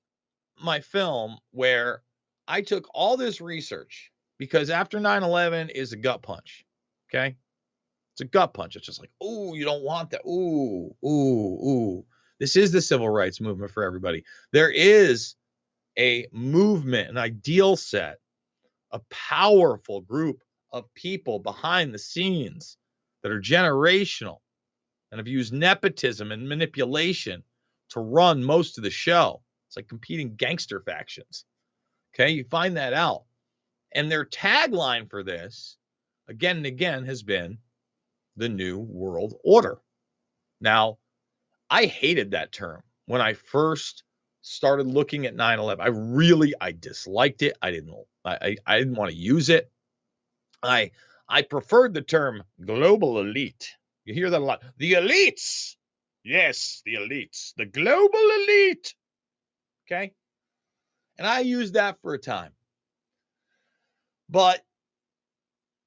my 0.63 0.81
film 0.81 1.37
where 1.51 2.03
I 2.49 2.63
took 2.63 2.89
all 2.95 3.19
this 3.19 3.39
research 3.39 4.13
because 4.39 4.71
after 4.71 4.99
9/11 4.99 5.69
is 5.69 5.93
a 5.93 5.97
gut 5.99 6.23
punch. 6.23 6.65
Okay, 7.11 7.37
it's 8.13 8.23
a 8.23 8.25
gut 8.25 8.55
punch. 8.55 8.77
It's 8.77 8.87
just 8.87 9.01
like, 9.01 9.11
oh, 9.21 9.53
you 9.53 9.67
don't 9.67 9.83
want 9.83 10.09
that. 10.11 10.23
Ooh, 10.27 10.97
ooh, 11.05 11.69
ooh. 11.69 12.07
This 12.41 12.57
is 12.57 12.73
the 12.73 12.83
civil 12.83 13.09
rights 13.09 13.41
movement 13.41 13.71
for 13.71 13.85
everybody. 13.85 14.25
There 14.53 14.71
is 14.71 15.37
a 15.99 16.27
movement, 16.33 17.11
an 17.11 17.19
ideal 17.19 17.77
set, 17.77 18.19
a 18.91 19.01
powerful 19.11 20.01
group 20.01 20.43
of 20.73 20.93
people 20.95 21.39
behind 21.39 21.95
the 21.95 21.99
scenes 21.99 22.77
that 23.23 23.33
are 23.33 23.41
generational 23.41 24.39
and 25.11 25.19
have 25.19 25.29
used 25.29 25.53
nepotism 25.53 26.33
and 26.33 26.49
manipulation 26.49 27.43
to 27.91 28.01
run 28.01 28.43
most 28.43 28.77
of 28.77 28.85
the 28.85 28.91
show. 28.91 29.41
It's 29.69 29.77
like 29.77 29.89
competing 29.89 30.35
gangster 30.35 30.81
factions. 30.81 31.45
Okay, 32.15 32.31
you 32.31 32.45
find 32.45 32.77
that 32.77 32.93
out. 32.93 33.25
And 33.93 34.11
their 34.11 34.25
tagline 34.25 35.09
for 35.09 35.23
this, 35.23 35.77
again 36.29 36.57
and 36.57 36.67
again, 36.67 37.05
has 37.05 37.23
been 37.23 37.59
the 38.37 38.49
New 38.49 38.81
World 38.81 39.35
Order. 39.45 39.79
Now, 40.61 40.99
I 41.75 41.87
hated 41.87 42.31
that 42.31 42.53
term 42.53 42.85
when 43.07 43.21
I 43.21 43.33
first 43.33 44.05
started 44.43 44.87
looking 44.87 45.27
at 45.27 45.35
9/11. 45.35 45.81
I 45.81 45.89
really 45.89 46.55
I 46.61 46.71
disliked 46.71 47.43
it. 47.43 47.59
I 47.61 47.73
didn't 47.73 47.93
I 48.25 48.35
I, 48.35 48.57
I 48.65 48.79
didn't 48.79 48.95
want 48.95 49.11
to 49.11 49.17
use 49.17 49.49
it. 49.49 49.69
I 50.63 50.93
I 51.29 51.43
preferred 51.43 51.93
the 51.93 52.01
term 52.03 52.45
global 52.65 53.19
elite. 53.19 53.75
You 54.05 54.15
hear 54.15 54.31
that 54.31 54.41
a 54.41 54.45
lot. 54.45 54.63
The 54.77 54.93
elites. 54.93 55.75
Yes, 56.23 56.81
the 56.85 56.95
elites. 56.95 57.55
The 57.57 57.67
global 57.67 58.25
elite. 58.39 58.95
Okay? 59.85 60.13
And 61.19 61.27
I 61.27 61.41
used 61.41 61.75
that 61.75 62.01
for 62.03 62.15
a 62.15 62.19
time. 62.19 62.53
But 64.29 64.65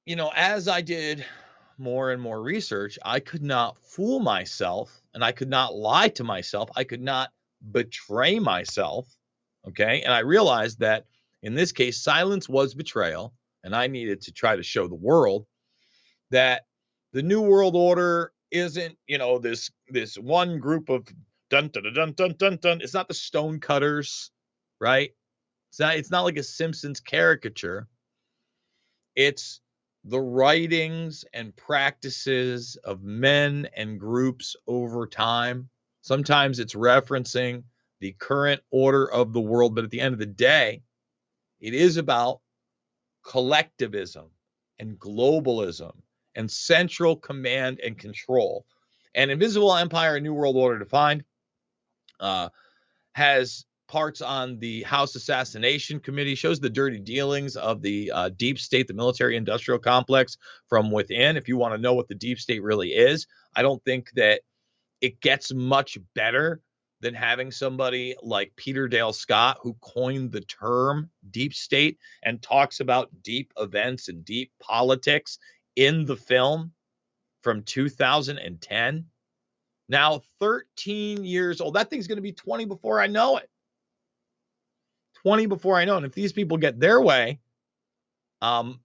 you 0.04 0.16
know, 0.16 0.30
as 0.36 0.68
I 0.68 0.82
did 0.82 1.24
more 1.78 2.12
and 2.12 2.20
more 2.20 2.42
research, 2.42 2.98
I 3.04 3.20
could 3.20 3.42
not 3.42 3.78
fool 3.78 4.20
myself 4.20 5.02
and 5.14 5.24
I 5.24 5.32
could 5.32 5.48
not 5.48 5.74
lie 5.74 6.08
to 6.10 6.24
myself. 6.24 6.70
I 6.76 6.84
could 6.84 7.02
not 7.02 7.30
betray 7.72 8.38
myself. 8.38 9.06
Okay. 9.66 10.02
And 10.02 10.12
I 10.12 10.20
realized 10.20 10.80
that 10.80 11.06
in 11.42 11.54
this 11.54 11.72
case, 11.72 12.02
silence 12.02 12.48
was 12.48 12.74
betrayal. 12.74 13.34
And 13.64 13.74
I 13.74 13.86
needed 13.88 14.22
to 14.22 14.32
try 14.32 14.56
to 14.56 14.62
show 14.62 14.86
the 14.86 14.94
world 14.94 15.46
that 16.30 16.62
the 17.12 17.22
New 17.22 17.42
World 17.42 17.74
Order 17.74 18.32
isn't, 18.50 18.96
you 19.06 19.18
know, 19.18 19.38
this 19.38 19.70
this 19.88 20.16
one 20.16 20.58
group 20.58 20.88
of 20.88 21.06
dun 21.50 21.68
dun 21.68 21.92
dun 21.92 22.12
dun 22.12 22.34
dun 22.38 22.58
dun. 22.60 22.80
It's 22.80 22.94
not 22.94 23.08
the 23.08 23.14
stone 23.14 23.60
cutters, 23.60 24.30
right? 24.80 25.10
It's 25.70 25.80
not, 25.80 25.96
it's 25.96 26.10
not 26.10 26.22
like 26.22 26.36
a 26.36 26.42
Simpsons 26.42 27.00
caricature. 27.00 27.88
It's 29.16 29.60
the 30.08 30.20
writings 30.20 31.24
and 31.34 31.54
practices 31.54 32.76
of 32.84 33.02
men 33.02 33.68
and 33.76 34.00
groups 34.00 34.56
over 34.66 35.06
time. 35.06 35.68
Sometimes 36.00 36.58
it's 36.58 36.74
referencing 36.74 37.62
the 38.00 38.12
current 38.18 38.62
order 38.70 39.10
of 39.10 39.32
the 39.32 39.40
world, 39.40 39.74
but 39.74 39.84
at 39.84 39.90
the 39.90 40.00
end 40.00 40.14
of 40.14 40.18
the 40.18 40.26
day, 40.26 40.82
it 41.60 41.74
is 41.74 41.98
about 41.98 42.40
collectivism 43.22 44.30
and 44.78 44.98
globalism 44.98 45.92
and 46.34 46.50
central 46.50 47.16
command 47.16 47.80
and 47.80 47.98
control. 47.98 48.64
And 49.14 49.30
Invisible 49.30 49.76
Empire, 49.76 50.18
New 50.20 50.32
World 50.32 50.56
Order 50.56 50.78
Defined, 50.78 51.24
uh, 52.20 52.48
has 53.12 53.66
parts 53.88 54.20
on 54.20 54.58
the 54.58 54.82
House 54.82 55.14
Assassination 55.14 55.98
Committee, 55.98 56.34
shows 56.34 56.60
the 56.60 56.70
dirty 56.70 56.98
dealings 56.98 57.56
of 57.56 57.82
the 57.82 58.10
uh, 58.12 58.28
deep 58.30 58.58
state, 58.58 58.86
the 58.86 58.94
military 58.94 59.36
industrial 59.36 59.80
complex 59.80 60.36
from 60.68 60.90
within. 60.90 61.36
If 61.36 61.48
you 61.48 61.56
want 61.56 61.74
to 61.74 61.80
know 61.80 61.94
what 61.94 62.08
the 62.08 62.14
deep 62.14 62.38
state 62.38 62.62
really 62.62 62.90
is, 62.90 63.26
I 63.56 63.62
don't 63.62 63.82
think 63.84 64.10
that 64.12 64.42
it 65.00 65.20
gets 65.20 65.52
much 65.52 65.98
better 66.14 66.60
than 67.00 67.14
having 67.14 67.50
somebody 67.50 68.14
like 68.22 68.52
Peter 68.56 68.88
Dale 68.88 69.12
Scott, 69.12 69.58
who 69.62 69.74
coined 69.80 70.32
the 70.32 70.40
term 70.40 71.10
deep 71.30 71.54
state 71.54 71.98
and 72.22 72.42
talks 72.42 72.80
about 72.80 73.10
deep 73.22 73.52
events 73.56 74.08
and 74.08 74.24
deep 74.24 74.50
politics 74.60 75.38
in 75.76 76.04
the 76.04 76.16
film 76.16 76.72
from 77.42 77.62
2010. 77.62 79.06
Now 79.88 80.22
13 80.40 81.24
years 81.24 81.60
old. 81.60 81.74
That 81.74 81.88
thing's 81.88 82.06
going 82.06 82.16
to 82.16 82.22
be 82.22 82.32
20 82.32 82.64
before 82.64 83.00
I 83.00 83.06
know 83.06 83.36
it. 83.38 83.48
20 85.28 85.44
before 85.44 85.76
I 85.76 85.84
know. 85.84 85.98
And 85.98 86.06
if 86.06 86.14
these 86.14 86.32
people 86.32 86.56
get 86.56 86.80
their 86.80 87.02
way, 87.02 87.38
um, 88.40 88.80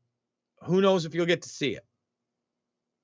who 0.63 0.82
knows 0.82 1.06
if 1.06 1.15
you'll 1.15 1.25
get 1.25 1.43
to 1.43 1.47
see 1.47 1.73
it? 1.73 1.86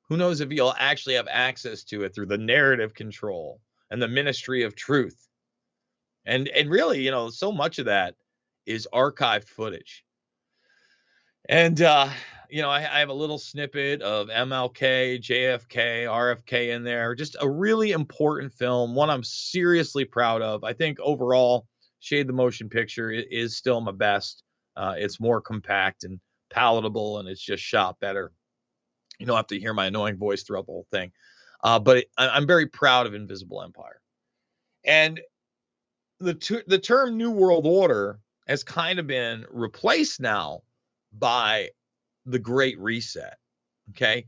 Who 0.10 0.17
knows 0.17 0.41
if 0.41 0.52
you'll 0.52 0.75
actually 0.78 1.15
have 1.15 1.30
access 1.32 1.86
to 1.86 2.04
it 2.04 2.13
through 2.13 2.25
the 2.25 2.38
narrative 2.38 2.93
control 2.93 3.62
and 3.89 4.02
the 4.02 4.10
ministry 4.10 4.63
of 4.63 4.75
truth? 4.75 5.25
And 6.25 6.49
and 6.49 6.69
really, 6.69 7.02
you 7.02 7.12
know, 7.12 7.30
so 7.30 7.49
much 7.49 7.80
of 7.80 7.86
that 7.86 8.15
is 8.65 8.89
archived 8.93 9.47
footage. 9.47 10.04
And 11.47 11.82
uh, 11.82 12.10
you 12.49 12.62
know, 12.62 12.69
I, 12.69 12.80
I 12.80 12.99
have 12.99 13.08
a 13.08 13.13
little 13.13 13.39
snippet 13.39 14.02
of 14.02 14.28
MLK, 14.28 15.21
JFK, 15.21 16.08
RFK 16.08 16.75
in 16.75 16.84
there. 16.84 17.15
Just 17.15 17.38
a 17.39 17.49
really 17.49 17.91
important 17.91 18.52
film, 18.52 18.95
one 18.95 19.10
I'm 19.10 19.23
seriously 19.23 20.04
proud 20.04 20.41
of. 20.41 20.65
I 20.65 20.73
think 20.73 20.99
overall, 20.99 21.68
Shade 22.00 22.28
the 22.28 22.34
Motion 22.34 22.70
Picture 22.70 23.12
is 23.12 23.58
still 23.58 23.82
my 23.82 23.92
best. 23.92 24.44
Uh, 24.76 24.96
it's 24.98 25.20
more 25.20 25.42
compact 25.42 26.04
and 26.04 26.20
palatable, 26.50 27.20
and 27.20 27.28
it's 27.28 27.42
just 27.42 27.64
shot 27.64 28.00
better. 28.00 28.32
You 29.20 29.26
don't 29.26 29.36
have 29.36 29.48
to 29.48 29.60
hear 29.60 29.74
my 29.74 29.88
annoying 29.88 30.18
voice 30.18 30.44
throughout 30.44 30.66
the 30.66 30.72
whole 30.72 30.88
thing. 30.92 31.12
Uh, 31.64 31.80
but 31.80 31.98
it, 31.98 32.10
I, 32.18 32.30
I'm 32.30 32.48
very 32.48 32.68
proud 32.68 33.06
of 33.06 33.14
Invisible 33.14 33.62
Empire. 33.62 34.02
And 34.86 35.20
the 36.20 36.34
t- 36.34 36.64
the 36.68 36.80
term 36.80 37.18
New 37.18 37.32
World 37.32 37.66
Order 37.66 38.20
has 38.48 38.64
kind 38.64 39.00
of 39.00 39.08
been 39.08 39.46
replaced 39.52 40.22
now 40.22 40.62
by 41.12 41.70
the 42.26 42.40
Great 42.40 42.80
Reset. 42.80 43.38
Okay. 43.92 44.26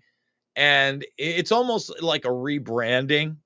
And 0.56 1.06
it's 1.18 1.52
almost 1.52 2.02
like 2.02 2.26
a 2.26 2.30
rebranding 2.30 3.38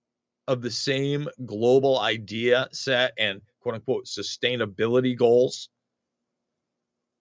of 0.47 0.61
the 0.61 0.71
same 0.71 1.27
global 1.45 1.99
idea 1.99 2.67
set 2.71 3.13
and 3.17 3.41
quote 3.65 3.73
unquote 3.73 4.05
sustainability 4.05 5.17
goals 5.17 5.69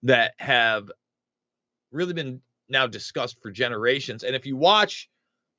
that 0.03 0.35
have 0.37 0.91
really 1.91 2.13
been 2.13 2.39
now 2.69 2.85
discussed 2.85 3.41
for 3.41 3.49
generations. 3.49 4.23
And 4.23 4.35
if 4.35 4.45
you 4.45 4.55
watch 4.55 5.09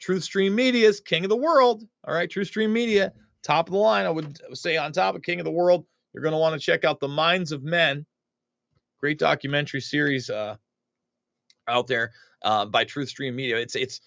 Truth 0.00 0.22
Stream 0.22 0.54
Media's 0.54 1.00
King 1.00 1.24
of 1.24 1.28
the 1.28 1.36
World, 1.36 1.82
all 2.06 2.14
right, 2.14 2.30
Truth 2.30 2.46
Stream 2.46 2.72
Media, 2.72 3.12
top 3.42 3.66
of 3.66 3.72
the 3.72 3.80
line, 3.80 4.06
I 4.06 4.10
would 4.10 4.38
say 4.56 4.76
on 4.76 4.92
top 4.92 5.16
of 5.16 5.22
King 5.22 5.40
of 5.40 5.44
the 5.44 5.50
World, 5.50 5.84
you're 6.14 6.22
going 6.22 6.34
to 6.34 6.38
want 6.38 6.54
to 6.54 6.64
check 6.64 6.84
out 6.84 7.00
The 7.00 7.08
Minds 7.08 7.50
of 7.50 7.64
Men. 7.64 8.06
Great 9.00 9.18
documentary 9.18 9.80
series 9.80 10.30
uh, 10.30 10.54
out 11.66 11.88
there 11.88 12.12
uh, 12.42 12.64
by 12.64 12.84
Truth 12.84 13.08
Stream 13.08 13.34
Media. 13.34 13.56
It's 13.56 13.74
it's 13.74 14.00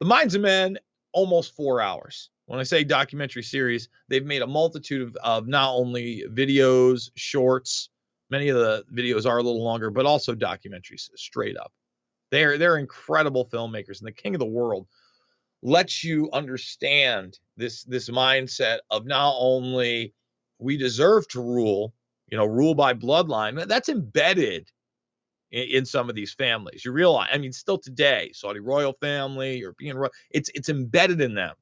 The 0.00 0.06
Minds 0.06 0.34
of 0.34 0.40
Men, 0.40 0.78
almost 1.12 1.54
four 1.54 1.80
hours. 1.80 2.30
When 2.46 2.60
I 2.60 2.64
say 2.64 2.84
documentary 2.84 3.42
series, 3.42 3.88
they've 4.08 4.24
made 4.24 4.42
a 4.42 4.46
multitude 4.46 5.02
of, 5.02 5.16
of 5.16 5.48
not 5.48 5.72
only 5.74 6.24
videos, 6.30 7.10
shorts, 7.14 7.88
many 8.30 8.48
of 8.48 8.56
the 8.56 8.84
videos 8.92 9.26
are 9.26 9.38
a 9.38 9.42
little 9.42 9.64
longer, 9.64 9.90
but 9.90 10.06
also 10.06 10.34
documentaries 10.34 11.08
straight 11.16 11.56
up. 11.56 11.72
They're 12.30 12.58
they're 12.58 12.78
incredible 12.78 13.46
filmmakers, 13.46 14.00
and 14.00 14.06
the 14.06 14.12
King 14.12 14.34
of 14.34 14.40
the 14.40 14.46
World 14.46 14.86
lets 15.62 16.04
you 16.04 16.28
understand 16.32 17.38
this 17.56 17.84
this 17.84 18.10
mindset 18.10 18.80
of 18.90 19.06
not 19.06 19.34
only 19.38 20.12
we 20.58 20.76
deserve 20.76 21.26
to 21.28 21.40
rule, 21.40 21.94
you 22.30 22.36
know, 22.36 22.44
rule 22.44 22.74
by 22.74 22.92
bloodline. 22.92 23.66
That's 23.68 23.88
embedded 23.88 24.70
in, 25.50 25.68
in 25.68 25.86
some 25.86 26.10
of 26.10 26.14
these 26.16 26.34
families. 26.34 26.84
You 26.84 26.92
realize, 26.92 27.30
I 27.32 27.38
mean, 27.38 27.52
still 27.52 27.78
today, 27.78 28.32
Saudi 28.34 28.60
royal 28.60 28.94
family, 29.00 29.58
European 29.58 29.96
royal, 29.96 30.12
it's 30.30 30.50
it's 30.54 30.68
embedded 30.68 31.20
in 31.20 31.34
them 31.34 31.54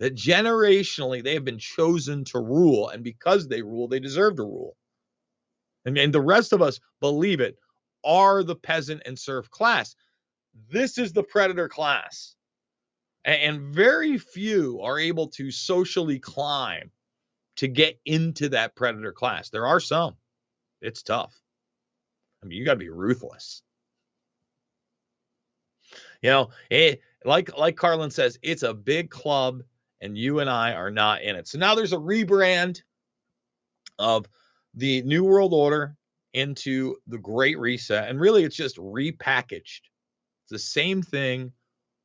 that 0.00 0.16
generationally 0.16 1.22
they 1.22 1.34
have 1.34 1.44
been 1.44 1.58
chosen 1.58 2.24
to 2.24 2.40
rule, 2.40 2.88
and 2.88 3.04
because 3.04 3.46
they 3.46 3.62
rule, 3.62 3.86
they 3.86 4.00
deserve 4.00 4.36
to 4.36 4.42
rule. 4.42 4.76
And, 5.84 5.96
and 5.96 6.12
the 6.12 6.20
rest 6.20 6.52
of 6.52 6.60
us 6.60 6.80
believe 7.00 7.40
it 7.40 7.56
are 8.04 8.42
the 8.42 8.56
peasant 8.56 9.02
and 9.06 9.18
serf 9.18 9.48
class. 9.50 9.94
This 10.70 10.98
is 10.98 11.12
the 11.12 11.22
predator 11.22 11.68
class. 11.68 12.34
And, 13.24 13.42
and 13.42 13.74
very 13.74 14.18
few 14.18 14.80
are 14.82 14.98
able 14.98 15.28
to 15.28 15.50
socially 15.50 16.18
climb 16.18 16.90
to 17.56 17.68
get 17.68 18.00
into 18.06 18.48
that 18.48 18.74
predator 18.74 19.12
class. 19.12 19.50
There 19.50 19.66
are 19.66 19.80
some. 19.80 20.16
It's 20.80 21.02
tough. 21.02 21.34
I 22.42 22.46
mean, 22.46 22.58
you 22.58 22.64
got 22.64 22.74
to 22.74 22.78
be 22.78 22.88
ruthless. 22.88 23.62
You 26.22 26.30
know, 26.30 26.50
it, 26.70 27.00
like 27.24 27.56
like 27.56 27.76
Carlin 27.76 28.10
says, 28.10 28.38
it's 28.42 28.62
a 28.62 28.72
big 28.72 29.10
club, 29.10 29.62
and 30.00 30.16
you 30.16 30.40
and 30.40 30.48
I 30.48 30.72
are 30.72 30.90
not 30.90 31.22
in 31.22 31.36
it. 31.36 31.48
So 31.48 31.58
now 31.58 31.74
there's 31.74 31.92
a 31.92 31.98
rebrand 31.98 32.82
of 33.98 34.26
the 34.74 35.02
New 35.02 35.24
World 35.24 35.52
Order 35.52 35.96
into 36.32 36.96
the 37.06 37.18
Great 37.18 37.58
Reset, 37.58 38.08
and 38.08 38.20
really, 38.20 38.44
it's 38.44 38.56
just 38.56 38.76
repackaged. 38.76 39.82
It's 40.42 40.50
the 40.50 40.58
same 40.58 41.02
thing, 41.02 41.52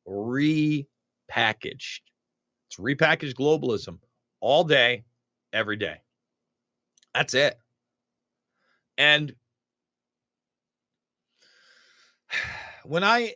repackaged. 0.06 0.86
It's 1.30 2.78
repackaged 2.78 3.34
globalism 3.34 3.98
all 4.40 4.64
day, 4.64 5.04
every 5.52 5.76
day. 5.76 6.00
That's 7.14 7.34
it. 7.34 7.58
And 8.98 9.34
when 12.84 13.04
I 13.04 13.34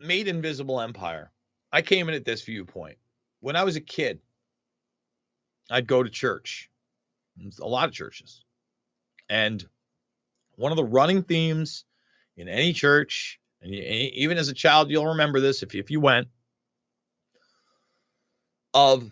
made 0.00 0.28
Invisible 0.28 0.80
Empire, 0.80 1.30
I 1.72 1.82
came 1.82 2.08
in 2.08 2.14
at 2.14 2.24
this 2.24 2.42
viewpoint. 2.42 2.96
When 3.40 3.56
I 3.56 3.64
was 3.64 3.76
a 3.76 3.80
kid, 3.80 4.20
I'd 5.70 5.86
go 5.86 6.02
to 6.02 6.10
church, 6.10 6.70
mm, 7.40 7.58
a 7.60 7.66
lot 7.66 7.88
of 7.88 7.94
churches. 7.94 8.44
And 9.28 9.64
one 10.56 10.72
of 10.72 10.76
the 10.76 10.84
running 10.84 11.22
themes 11.22 11.84
in 12.36 12.48
any 12.48 12.72
church, 12.72 13.40
and 13.62 13.72
even 13.72 14.38
as 14.38 14.48
a 14.48 14.54
child, 14.54 14.90
you'll 14.90 15.06
remember 15.06 15.40
this 15.40 15.62
if, 15.62 15.74
if 15.74 15.90
you 15.90 16.00
went, 16.00 16.28
of 18.74 19.10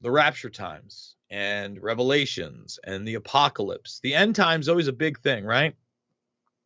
the 0.00 0.10
rapture 0.10 0.50
times 0.50 1.16
and 1.30 1.82
revelations 1.82 2.78
and 2.84 3.06
the 3.06 3.14
apocalypse. 3.14 4.00
The 4.02 4.14
end 4.14 4.34
times 4.36 4.68
always 4.68 4.88
a 4.88 4.92
big 4.92 5.18
thing, 5.20 5.44
right? 5.44 5.74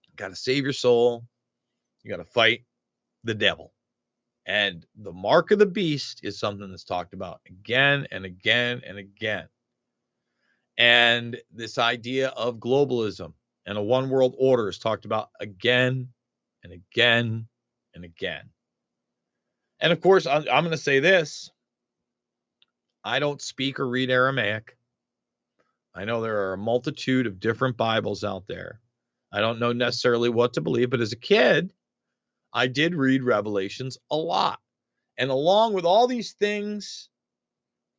You 0.08 0.16
Got 0.16 0.28
to 0.28 0.36
save 0.36 0.64
your 0.64 0.72
soul. 0.72 1.24
You 2.02 2.10
got 2.10 2.16
to 2.16 2.24
fight 2.24 2.64
the 3.24 3.34
devil. 3.34 3.72
And 4.46 4.86
the 4.94 5.12
mark 5.12 5.50
of 5.50 5.58
the 5.58 5.66
beast 5.66 6.20
is 6.22 6.38
something 6.38 6.70
that's 6.70 6.84
talked 6.84 7.14
about 7.14 7.40
again 7.46 8.06
and 8.12 8.24
again 8.24 8.80
and 8.86 8.96
again. 8.96 9.48
And 10.78 11.36
this 11.52 11.78
idea 11.78 12.28
of 12.28 12.58
globalism 12.58 13.32
and 13.66 13.76
a 13.76 13.82
one 13.82 14.08
world 14.08 14.36
order 14.38 14.68
is 14.68 14.78
talked 14.78 15.04
about 15.04 15.30
again 15.40 16.08
and 16.62 16.72
again 16.72 17.48
and 17.94 18.04
again. 18.04 18.48
And 19.80 19.92
of 19.92 20.00
course, 20.00 20.26
I'm, 20.26 20.44
I'm 20.50 20.62
going 20.64 20.70
to 20.70 20.76
say 20.76 21.00
this 21.00 21.50
I 23.02 23.18
don't 23.18 23.42
speak 23.42 23.80
or 23.80 23.88
read 23.88 24.10
Aramaic. 24.10 24.76
I 25.94 26.04
know 26.04 26.20
there 26.20 26.48
are 26.48 26.52
a 26.52 26.58
multitude 26.58 27.26
of 27.26 27.40
different 27.40 27.76
Bibles 27.76 28.22
out 28.22 28.46
there. 28.46 28.80
I 29.32 29.40
don't 29.40 29.58
know 29.58 29.72
necessarily 29.72 30.28
what 30.28 30.52
to 30.54 30.60
believe, 30.60 30.90
but 30.90 31.00
as 31.00 31.12
a 31.12 31.16
kid, 31.16 31.72
I 32.56 32.68
did 32.68 32.94
read 32.94 33.22
Revelations 33.22 33.98
a 34.10 34.16
lot. 34.16 34.60
And 35.18 35.30
along 35.30 35.74
with 35.74 35.84
all 35.84 36.06
these 36.06 36.32
things 36.32 37.10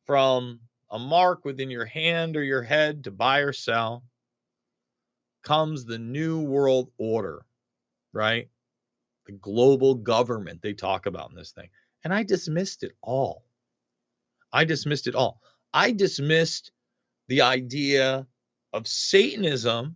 from 0.04 0.58
a 0.90 0.98
mark 0.98 1.44
within 1.44 1.70
your 1.70 1.84
hand 1.84 2.36
or 2.36 2.42
your 2.42 2.62
head 2.62 3.04
to 3.04 3.12
buy 3.12 3.38
or 3.38 3.52
sell 3.52 4.02
comes 5.44 5.84
the 5.84 5.98
new 5.98 6.40
world 6.40 6.90
order, 6.98 7.46
right? 8.12 8.48
The 9.26 9.32
global 9.32 9.94
government 9.94 10.60
they 10.60 10.74
talk 10.74 11.06
about 11.06 11.30
in 11.30 11.36
this 11.36 11.52
thing. 11.52 11.68
And 12.02 12.12
I 12.12 12.24
dismissed 12.24 12.82
it 12.82 12.96
all. 13.00 13.44
I 14.52 14.64
dismissed 14.64 15.06
it 15.06 15.14
all. 15.14 15.40
I 15.72 15.92
dismissed 15.92 16.72
the 17.28 17.42
idea 17.42 18.26
of 18.72 18.88
Satanism 18.88 19.94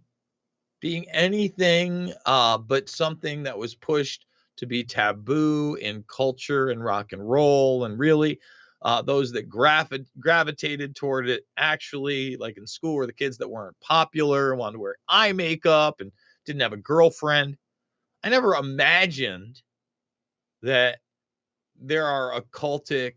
being 0.80 1.10
anything 1.10 2.12
uh, 2.26 2.58
but 2.58 2.88
something 2.88 3.42
that 3.42 3.58
was 3.58 3.74
pushed 3.74 4.24
to 4.56 4.66
be 4.66 4.84
taboo 4.84 5.76
in 5.80 6.04
culture 6.04 6.70
and 6.70 6.84
rock 6.84 7.12
and 7.12 7.28
roll 7.28 7.84
and 7.84 7.98
really 7.98 8.38
uh, 8.82 9.00
those 9.00 9.32
that 9.32 9.48
gravi- 9.48 10.06
gravitated 10.18 10.94
toward 10.94 11.28
it 11.28 11.44
actually 11.56 12.36
like 12.36 12.56
in 12.56 12.66
school 12.66 12.94
were 12.94 13.06
the 13.06 13.12
kids 13.12 13.38
that 13.38 13.48
weren't 13.48 13.78
popular 13.80 14.50
and 14.50 14.58
wanted 14.58 14.74
to 14.74 14.80
wear 14.80 14.96
eye 15.08 15.32
makeup 15.32 16.00
and 16.00 16.10
didn't 16.44 16.62
have 16.62 16.72
a 16.72 16.78
girlfriend. 16.78 17.56
I 18.24 18.28
never 18.28 18.54
imagined 18.54 19.62
that 20.62 20.98
there 21.80 22.06
are 22.06 22.40
occultic 22.40 23.14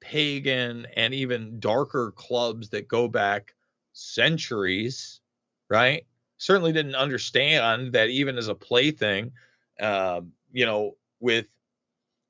pagan 0.00 0.86
and 0.96 1.12
even 1.12 1.60
darker 1.60 2.12
clubs 2.16 2.68
that 2.70 2.88
go 2.88 3.08
back 3.08 3.54
centuries 3.92 5.20
right? 5.68 6.06
Certainly 6.38 6.72
didn't 6.72 6.94
understand 6.94 7.92
that 7.92 8.08
even 8.08 8.38
as 8.38 8.48
a 8.48 8.54
plaything 8.54 9.32
uh, 9.80 10.20
you 10.52 10.66
know, 10.66 10.96
with 11.20 11.46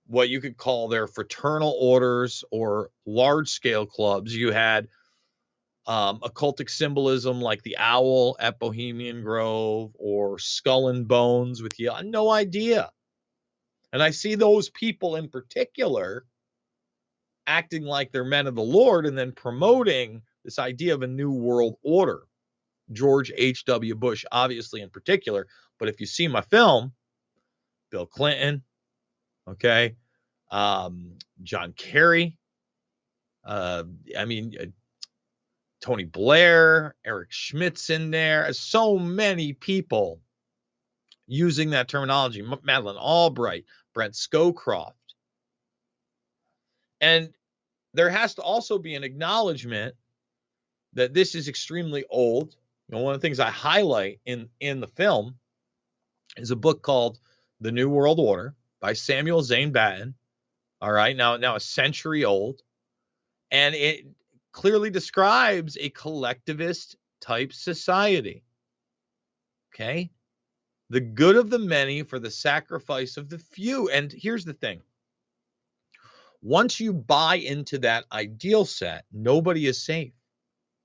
what 0.07 0.31
you 0.31 0.41
could 0.41 0.57
call 0.57 0.89
their 0.89 1.07
fraternal 1.07 1.77
orders 1.79 2.43
or 2.51 2.91
large 3.07 3.51
scale 3.51 3.87
clubs. 3.87 4.35
You 4.35 4.53
had 4.53 4.89
um, 5.87 6.21
occultic 6.21 6.71
symbolism 6.71 7.41
like 7.41 7.63
the 7.63 7.77
owl 7.79 8.37
at 8.41 8.59
Bohemian 8.59 9.23
Grove 9.23 9.93
or 9.99 10.39
skull 10.39 10.89
and 10.89 11.07
bones 11.07 11.63
with 11.63 11.79
you. 11.79 11.93
No 12.05 12.31
idea. 12.31 12.91
And 13.93 14.03
I 14.03 14.11
see 14.11 14.35
those 14.35 14.71
people 14.71 15.17
in 15.17 15.29
particular 15.29 16.25
acting 17.47 17.83
like 17.85 18.13
they're 18.13 18.25
men 18.25 18.47
of 18.47 18.55
the 18.55 18.63
Lord 18.63 19.07
and 19.07 19.17
then 19.17 19.33
promoting 19.33 20.23
this 20.45 20.59
idea 20.59 20.95
of 20.95 21.03
a 21.03 21.07
new 21.07 21.33
world 21.33 21.77
order. 21.83 22.23
George 22.93 23.31
H.W. 23.37 23.95
Bush, 23.95 24.25
obviously, 24.33 24.81
in 24.81 24.91
particular. 24.91 25.47
But 25.79 25.89
if 25.89 26.01
you 26.01 26.07
see 26.07 26.29
my 26.29 26.41
film, 26.43 26.93
Bill 27.91 28.07
Clinton, 28.07 28.63
okay, 29.49 29.97
um, 30.51 31.13
John 31.43 31.73
Kerry. 31.73 32.37
Uh, 33.45 33.85
I 34.19 34.25
mean, 34.25 34.55
uh, 34.61 34.67
Tony 35.81 36.05
Blair, 36.05 36.95
Eric 37.05 37.31
Schmidt's 37.31 37.91
in 37.91 38.11
there. 38.11 38.53
So 38.53 38.99
many 38.99 39.53
people 39.53 40.21
using 41.27 41.71
that 41.71 41.89
terminology. 41.89 42.41
M- 42.41 42.59
Madeleine 42.63 42.97
Albright, 42.97 43.65
Brent 43.95 44.15
Scowcroft. 44.15 44.93
And 47.01 47.31
there 47.95 48.11
has 48.11 48.35
to 48.35 48.43
also 48.43 48.79
be 48.79 48.95
an 48.95 49.05
acknowledgement 49.05 49.95
that 50.95 51.15
this 51.15 51.35
is 51.35 51.49
extremely 51.49 52.05
old. 52.11 52.57
You 52.89 52.97
know, 52.97 53.03
one 53.03 53.15
of 53.15 53.21
the 53.21 53.27
things 53.27 53.41
I 53.41 53.51
highlight 53.51 54.21
in 54.25 54.49
in 54.61 54.81
the 54.81 54.89
film 54.89 55.37
is 56.37 56.51
a 56.51 56.57
book 56.57 56.83
called 56.83 57.19
the 57.61 57.73
New 57.73 57.89
World 57.89 58.21
Order 58.21 58.55
by 58.81 58.93
Samuel 58.93 59.43
Zane 59.43 59.73
Batten. 59.73 60.15
All 60.81 60.93
right, 60.93 61.17
now 61.17 61.37
now 61.37 61.57
a 61.57 61.61
century 61.61 62.25
old, 62.25 62.63
and 63.51 63.75
it 63.75 64.07
clearly 64.53 64.91
describes 64.91 65.77
a 65.81 65.91
collectivist 65.91 66.97
type 67.21 67.53
society. 67.53 68.45
Okay, 69.75 70.11
the 70.91 71.01
good 71.01 71.37
of 71.37 71.51
the 71.51 71.59
many 71.59 72.03
for 72.03 72.19
the 72.19 72.31
sacrifice 72.31 73.17
of 73.17 73.29
the 73.29 73.39
few. 73.39 73.89
And 73.91 74.13
here's 74.13 74.45
the 74.45 74.55
thing: 74.55 74.83
once 76.43 76.79
you 76.79 76.93
buy 76.93 77.37
into 77.37 77.79
that 77.79 78.05
ideal 78.13 78.65
set, 78.65 79.05
nobody 79.13 79.67
is 79.67 79.83
safe. 79.83 80.13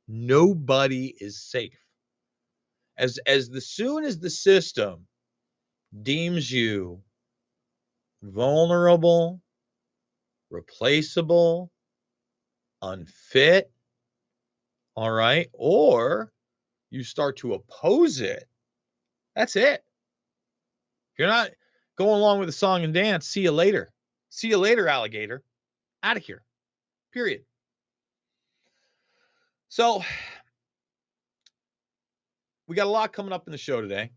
Nobody 0.07 1.15
is 1.19 1.41
safe. 1.41 1.79
As 2.97 3.19
as 3.27 3.49
the 3.49 3.61
soon 3.61 4.03
as 4.03 4.19
the 4.19 4.29
system 4.29 5.07
deems 6.01 6.51
you 6.51 7.01
vulnerable, 8.21 9.41
replaceable, 10.49 11.71
unfit, 12.81 13.71
all 14.95 15.11
right, 15.11 15.49
or 15.53 16.31
you 16.89 17.03
start 17.03 17.37
to 17.37 17.53
oppose 17.53 18.21
it, 18.21 18.45
that's 19.35 19.55
it. 19.55 19.83
You're 21.17 21.27
not 21.27 21.51
going 21.97 22.19
along 22.19 22.39
with 22.39 22.47
the 22.47 22.53
song 22.53 22.83
and 22.83 22.93
dance, 22.93 23.27
see 23.27 23.41
you 23.41 23.51
later. 23.51 23.91
See 24.29 24.47
you 24.47 24.57
later, 24.57 24.87
alligator. 24.87 25.43
Out 26.01 26.17
of 26.17 26.23
here. 26.23 26.43
Period. 27.13 27.43
So, 29.69 30.03
we 32.67 32.75
got 32.75 32.87
a 32.87 32.89
lot 32.89 33.13
coming 33.13 33.31
up 33.31 33.47
in 33.47 33.51
the 33.51 33.57
show 33.57 33.79
today. 33.79 34.11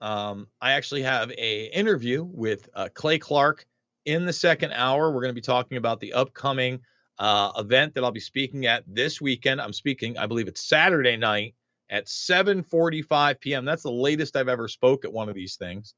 Um, 0.00 0.46
I 0.60 0.72
actually 0.72 1.02
have 1.02 1.30
a 1.32 1.64
interview 1.66 2.24
with 2.24 2.68
uh, 2.74 2.88
Clay 2.94 3.18
Clark 3.18 3.66
in 4.04 4.24
the 4.24 4.32
second 4.32 4.72
hour. 4.72 5.10
We're 5.10 5.22
going 5.22 5.30
to 5.30 5.34
be 5.34 5.40
talking 5.40 5.76
about 5.76 6.00
the 6.00 6.12
upcoming 6.12 6.80
uh, 7.18 7.52
event 7.56 7.94
that 7.94 8.04
I'll 8.04 8.12
be 8.12 8.20
speaking 8.20 8.66
at 8.66 8.84
this 8.86 9.20
weekend. 9.20 9.60
I'm 9.60 9.72
speaking, 9.72 10.16
I 10.16 10.26
believe 10.26 10.48
it's 10.48 10.68
Saturday 10.68 11.16
night 11.16 11.54
at 11.90 12.06
7:45 12.06 13.40
p.m. 13.40 13.64
That's 13.64 13.82
the 13.82 13.90
latest 13.90 14.36
I've 14.36 14.48
ever 14.48 14.68
spoke 14.68 15.04
at 15.04 15.12
one 15.12 15.28
of 15.28 15.34
these 15.34 15.56
things. 15.56 15.94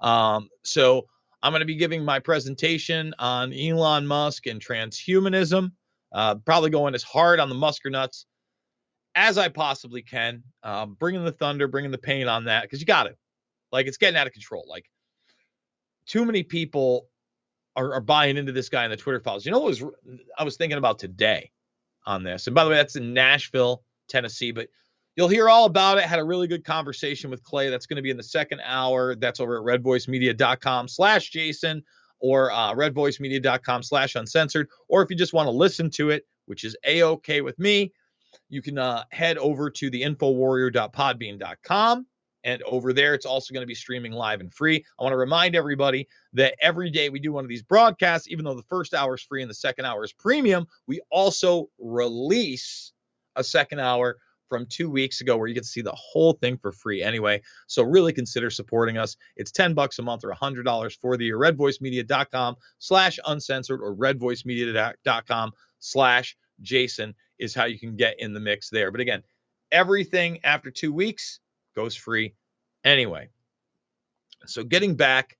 Um, 0.00 0.48
so 0.64 1.06
I'm 1.42 1.52
going 1.52 1.60
to 1.60 1.66
be 1.66 1.76
giving 1.76 2.04
my 2.04 2.18
presentation 2.20 3.14
on 3.18 3.52
Elon 3.52 4.06
Musk 4.06 4.46
and 4.46 4.60
transhumanism. 4.60 5.72
Uh, 6.12 6.34
probably 6.36 6.70
going 6.70 6.94
as 6.94 7.02
hard 7.02 7.40
on 7.40 7.48
the 7.48 7.54
Muskernuts 7.54 8.26
as 9.14 9.38
I 9.38 9.48
possibly 9.48 10.02
can, 10.02 10.42
um, 10.62 10.94
bringing 10.98 11.24
the 11.24 11.32
thunder, 11.32 11.68
bringing 11.68 11.90
the 11.90 11.98
pain 11.98 12.28
on 12.28 12.44
that 12.44 12.62
because 12.62 12.80
you 12.80 12.86
got 12.86 13.06
it. 13.06 13.16
Like 13.72 13.86
it's 13.86 13.96
getting 13.96 14.16
out 14.16 14.26
of 14.26 14.32
control. 14.32 14.64
Like 14.68 14.86
too 16.06 16.24
many 16.24 16.42
people 16.42 17.08
are, 17.76 17.94
are 17.94 18.00
buying 18.00 18.36
into 18.36 18.52
this 18.52 18.68
guy 18.68 18.84
in 18.84 18.90
the 18.90 18.96
Twitter 18.96 19.20
files. 19.20 19.44
You 19.44 19.52
know 19.52 19.60
what 19.60 19.68
was 19.68 19.84
I 20.38 20.44
was 20.44 20.56
thinking 20.56 20.78
about 20.78 20.98
today 20.98 21.50
on 22.06 22.22
this, 22.22 22.46
and 22.46 22.54
by 22.54 22.64
the 22.64 22.70
way, 22.70 22.76
that's 22.76 22.96
in 22.96 23.14
Nashville, 23.14 23.82
Tennessee, 24.08 24.52
but 24.52 24.68
you'll 25.16 25.28
hear 25.28 25.48
all 25.48 25.66
about 25.66 25.98
it. 25.98 26.04
Had 26.04 26.18
a 26.18 26.24
really 26.24 26.46
good 26.46 26.64
conversation 26.64 27.30
with 27.30 27.42
Clay. 27.42 27.70
That's 27.70 27.86
going 27.86 27.96
to 27.96 28.02
be 28.02 28.10
in 28.10 28.16
the 28.16 28.22
second 28.22 28.60
hour. 28.64 29.14
That's 29.14 29.40
over 29.40 29.58
at 29.58 29.64
redvoicemedia.com 29.64 30.88
slash 30.88 31.30
Jason 31.30 31.82
or 32.20 32.52
uh, 32.52 32.74
redvoicemedia.com 32.74 33.82
slash 33.82 34.14
uncensored. 34.14 34.68
Or 34.88 35.02
if 35.02 35.10
you 35.10 35.16
just 35.16 35.32
want 35.32 35.48
to 35.48 35.50
listen 35.50 35.90
to 35.90 36.10
it, 36.10 36.24
which 36.46 36.64
is 36.64 36.76
a-okay 36.84 37.40
with 37.40 37.58
me, 37.58 37.92
you 38.48 38.62
can 38.62 38.78
uh, 38.78 39.04
head 39.10 39.38
over 39.38 39.70
to 39.70 39.90
the 39.90 40.02
infowarrior.podbean.com. 40.02 42.06
And 42.44 42.62
over 42.62 42.92
there, 42.92 43.14
it's 43.14 43.26
also 43.26 43.52
going 43.54 43.62
to 43.62 43.68
be 43.68 43.74
streaming 43.74 44.12
live 44.12 44.40
and 44.40 44.52
free. 44.52 44.84
I 44.98 45.02
want 45.02 45.12
to 45.12 45.18
remind 45.18 45.54
everybody 45.54 46.08
that 46.32 46.54
every 46.60 46.90
day 46.90 47.08
we 47.08 47.20
do 47.20 47.32
one 47.32 47.44
of 47.44 47.48
these 47.48 47.62
broadcasts, 47.62 48.28
even 48.28 48.44
though 48.44 48.54
the 48.54 48.62
first 48.64 48.94
hour 48.94 49.14
is 49.14 49.22
free 49.22 49.42
and 49.42 49.50
the 49.50 49.54
second 49.54 49.84
hour 49.84 50.04
is 50.04 50.12
premium, 50.12 50.66
we 50.86 51.00
also 51.10 51.68
release 51.78 52.92
a 53.36 53.44
second 53.44 53.80
hour 53.80 54.18
from 54.52 54.66
two 54.66 54.90
weeks 54.90 55.22
ago 55.22 55.34
where 55.38 55.48
you 55.48 55.54
to 55.54 55.64
see 55.64 55.80
the 55.80 55.96
whole 55.96 56.34
thing 56.34 56.58
for 56.58 56.72
free 56.72 57.02
anyway. 57.02 57.40
So 57.68 57.82
really 57.82 58.12
consider 58.12 58.50
supporting 58.50 58.98
us. 58.98 59.16
It's 59.34 59.50
10 59.50 59.72
bucks 59.72 59.98
a 59.98 60.02
month 60.02 60.24
or 60.24 60.34
$100 60.34 61.00
for 61.00 61.16
the 61.16 61.24
year. 61.24 61.38
Redvoicemedia.com 61.38 62.56
slash 62.78 63.18
uncensored 63.26 63.80
or 63.80 63.96
redvoicemedia.com 63.96 65.52
slash 65.78 66.36
Jason 66.60 67.14
is 67.38 67.54
how 67.54 67.64
you 67.64 67.78
can 67.78 67.96
get 67.96 68.20
in 68.20 68.34
the 68.34 68.40
mix 68.40 68.68
there. 68.68 68.90
But 68.90 69.00
again, 69.00 69.22
everything 69.70 70.40
after 70.44 70.70
two 70.70 70.92
weeks 70.92 71.40
goes 71.74 71.94
free 71.94 72.34
anyway. 72.84 73.28
So 74.46 74.64
getting 74.64 74.94
back, 74.94 75.36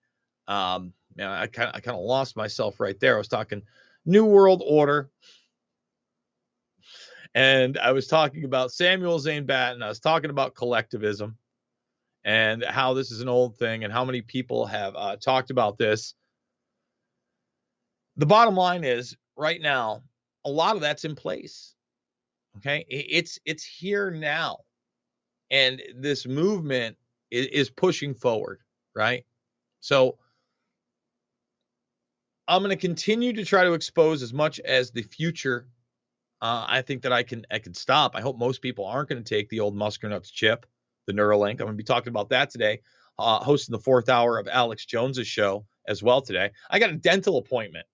um, 0.49 0.93
I 1.19 1.47
kind 1.47 1.69
of 1.69 1.75
I 1.75 1.81
kind 1.81 1.97
of 1.97 2.03
lost 2.03 2.37
myself 2.37 2.81
right 2.81 2.99
there. 3.01 3.17
I 3.17 3.19
was 3.19 3.29
talking 3.29 3.63
New 4.07 4.25
World 4.25 4.63
Order, 4.65 5.11
and 7.35 7.79
I 7.79 7.93
was 7.93 8.07
talking 8.07 8.45
about 8.45 8.73
Samuel 8.73 9.19
Zane 9.19 9.47
Batten. 9.47 9.83
I 9.83 9.89
was 9.89 10.01
talking 10.01 10.31
about 10.31 10.55
collectivism 10.55 11.37
and 12.25 12.65
how 12.65 12.95
this 12.95 13.11
is 13.11 13.21
an 13.21 13.29
old 13.29 13.57
thing 13.57 13.85
and 13.85 13.93
how 13.93 14.05
many 14.05 14.23
people 14.23 14.67
have 14.67 14.95
uh, 14.97 15.17
talked 15.17 15.51
about 15.51 15.77
this. 15.79 16.15
The 18.17 18.27
bottom 18.27 18.55
line 18.55 18.85
is, 18.85 19.17
right 19.37 19.61
now, 19.61 20.03
a 20.45 20.51
lot 20.51 20.77
of 20.77 20.83
that's 20.83 21.05
in 21.05 21.15
place. 21.15 21.75
Okay, 22.59 22.85
it's 22.89 23.39
it's 23.47 23.65
here 23.65 24.11
now 24.11 24.59
and 25.53 25.81
this 25.95 26.27
movement 26.27 26.97
is, 27.31 27.47
is 27.47 27.71
pushing 27.71 28.15
forward, 28.15 28.61
right? 28.97 29.25
So 29.81 30.19
I'm 32.49 32.63
going 32.63 32.71
to 32.71 32.77
continue 32.77 33.33
to 33.35 33.45
try 33.45 33.63
to 33.63 33.75
expose 33.75 34.23
as 34.23 34.33
much 34.33 34.59
as 34.61 34.91
the 34.91 35.03
future. 35.03 35.69
Uh, 36.41 36.67
I 36.69 36.83
think 36.83 37.03
that 37.03 37.13
I 37.13 37.23
can 37.23 37.47
I 37.53 37.61
can 37.61 37.75
stop. 37.75 38.17
I 38.17 38.21
hope 38.21 38.37
most 38.37 38.63
people 38.63 38.85
aren't 38.85 39.09
going 39.09 39.23
to 39.23 39.35
take 39.35 39.49
the 39.49 39.61
old 39.61 39.77
Muskernuts 39.77 40.33
chip, 40.33 40.67
the 41.07 41.13
Neuralink. 41.13 41.53
I'm 41.53 41.57
going 41.59 41.73
to 41.73 41.77
be 41.77 41.85
talking 41.85 42.11
about 42.11 42.31
that 42.31 42.51
today. 42.51 42.81
Uh, 43.19 43.39
hosting 43.39 43.73
the 43.73 43.79
fourth 43.79 44.09
hour 44.09 44.39
of 44.39 44.49
Alex 44.49 44.87
Jones's 44.87 45.29
show 45.29 45.65
as 45.87 46.03
well 46.03 46.23
today. 46.23 46.51
I 46.71 46.79
got 46.79 46.91
a 46.91 46.97
dental 46.97 47.37
appointment 47.37 47.87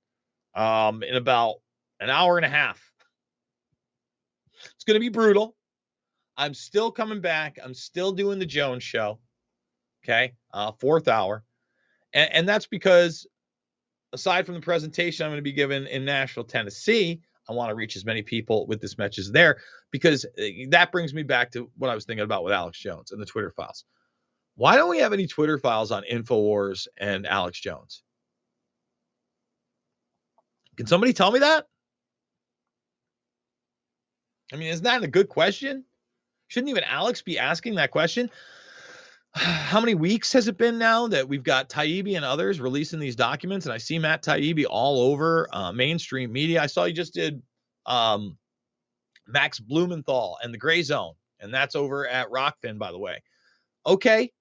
um, 0.55 1.03
in 1.03 1.17
about 1.17 1.57
an 2.01 2.09
hour 2.09 2.39
and 2.39 2.47
a 2.47 2.49
half. 2.49 2.81
It's 4.75 4.85
going 4.85 4.95
to 4.95 5.01
be 5.01 5.09
brutal. 5.09 5.58
I'm 6.39 6.55
still 6.55 6.91
coming 6.93 7.21
back. 7.21 7.59
I'm 7.63 7.75
still 7.75 8.13
doing 8.13 8.39
the 8.39 8.47
Jones 8.47 8.85
show. 8.85 9.19
Okay. 10.05 10.33
Uh, 10.55 10.73
fourth 10.73 11.09
hour. 11.09 11.45
And, 12.15 12.33
and 12.33 12.49
that's 12.49 12.67
because 12.67 13.27
aside 14.13 14.47
from 14.47 14.55
the 14.55 14.61
presentation 14.61 15.27
I'm 15.27 15.33
going 15.33 15.39
to 15.39 15.43
be 15.43 15.53
given 15.53 15.87
in 15.89 16.05
Nashville, 16.05 16.45
Tennessee, 16.45 17.21
I 17.49 17.53
want 17.53 17.71
to 17.71 17.75
reach 17.75 17.97
as 17.97 18.05
many 18.05 18.23
people 18.23 18.67
with 18.67 18.81
this 18.81 18.97
message 18.97 19.31
there 19.31 19.59
because 19.91 20.25
eh, 20.39 20.67
that 20.71 20.93
brings 20.93 21.13
me 21.13 21.25
back 21.25 21.51
to 21.53 21.71
what 21.77 21.91
I 21.91 21.95
was 21.95 22.05
thinking 22.05 22.25
about 22.25 22.45
with 22.45 22.53
Alex 22.53 22.79
Jones 22.79 23.11
and 23.11 23.21
the 23.21 23.27
Twitter 23.27 23.51
files. 23.51 23.85
Why 24.55 24.77
don't 24.77 24.91
we 24.91 24.99
have 24.99 25.13
any 25.13 25.27
Twitter 25.27 25.59
files 25.59 25.91
on 25.91 26.05
InfoWars 26.11 26.87
and 26.99 27.27
Alex 27.27 27.61
Jones? 27.61 28.03
Can 30.77 30.87
somebody 30.87 31.13
tell 31.13 31.33
me 31.33 31.41
that? 31.41 31.67
I 34.53 34.57
mean, 34.57 34.69
isn't 34.69 34.85
that 34.85 35.03
a 35.03 35.09
good 35.09 35.29
question? 35.29 35.85
Shouldn't 36.49 36.71
even 36.71 36.85
Alex 36.85 37.23
be 37.23 37.39
asking 37.39 37.77
that 37.77 37.91
question? 37.91 38.31
How 39.35 39.81
many 39.81 39.95
weeks 39.95 40.33
has 40.33 40.49
it 40.49 40.59
been 40.59 40.79
now 40.79 41.07
that 41.09 41.29
we've 41.29 41.43
got 41.43 41.69
Taibbi 41.69 42.17
and 42.17 42.25
others 42.25 42.61
releasing 42.61 42.99
these 42.99 43.17
documents? 43.17 43.67
And 43.67 43.73
I 43.73 43.79
see 43.79 43.99
Matt 43.99 44.23
Taibbi 44.23 44.65
all 44.69 45.01
over 45.01 45.49
uh, 45.53 45.73
mainstream 45.73 46.33
media. 46.33 46.63
I 46.63 46.67
saw 46.67 46.85
you 46.85 46.95
just 46.95 47.15
did 47.15 47.43
um, 47.87 48.37
Max 49.27 49.61
Blumenthal 49.61 50.39
and 50.43 50.53
the 50.53 50.59
Gray 50.59 50.83
Zone, 50.83 51.15
and 51.41 51.53
that's 51.53 51.77
over 51.77 52.09
at 52.09 52.31
Rokfin, 52.31 52.79
by 52.79 52.91
the 52.91 52.99
way. 52.99 53.23
Okay, 53.87 54.33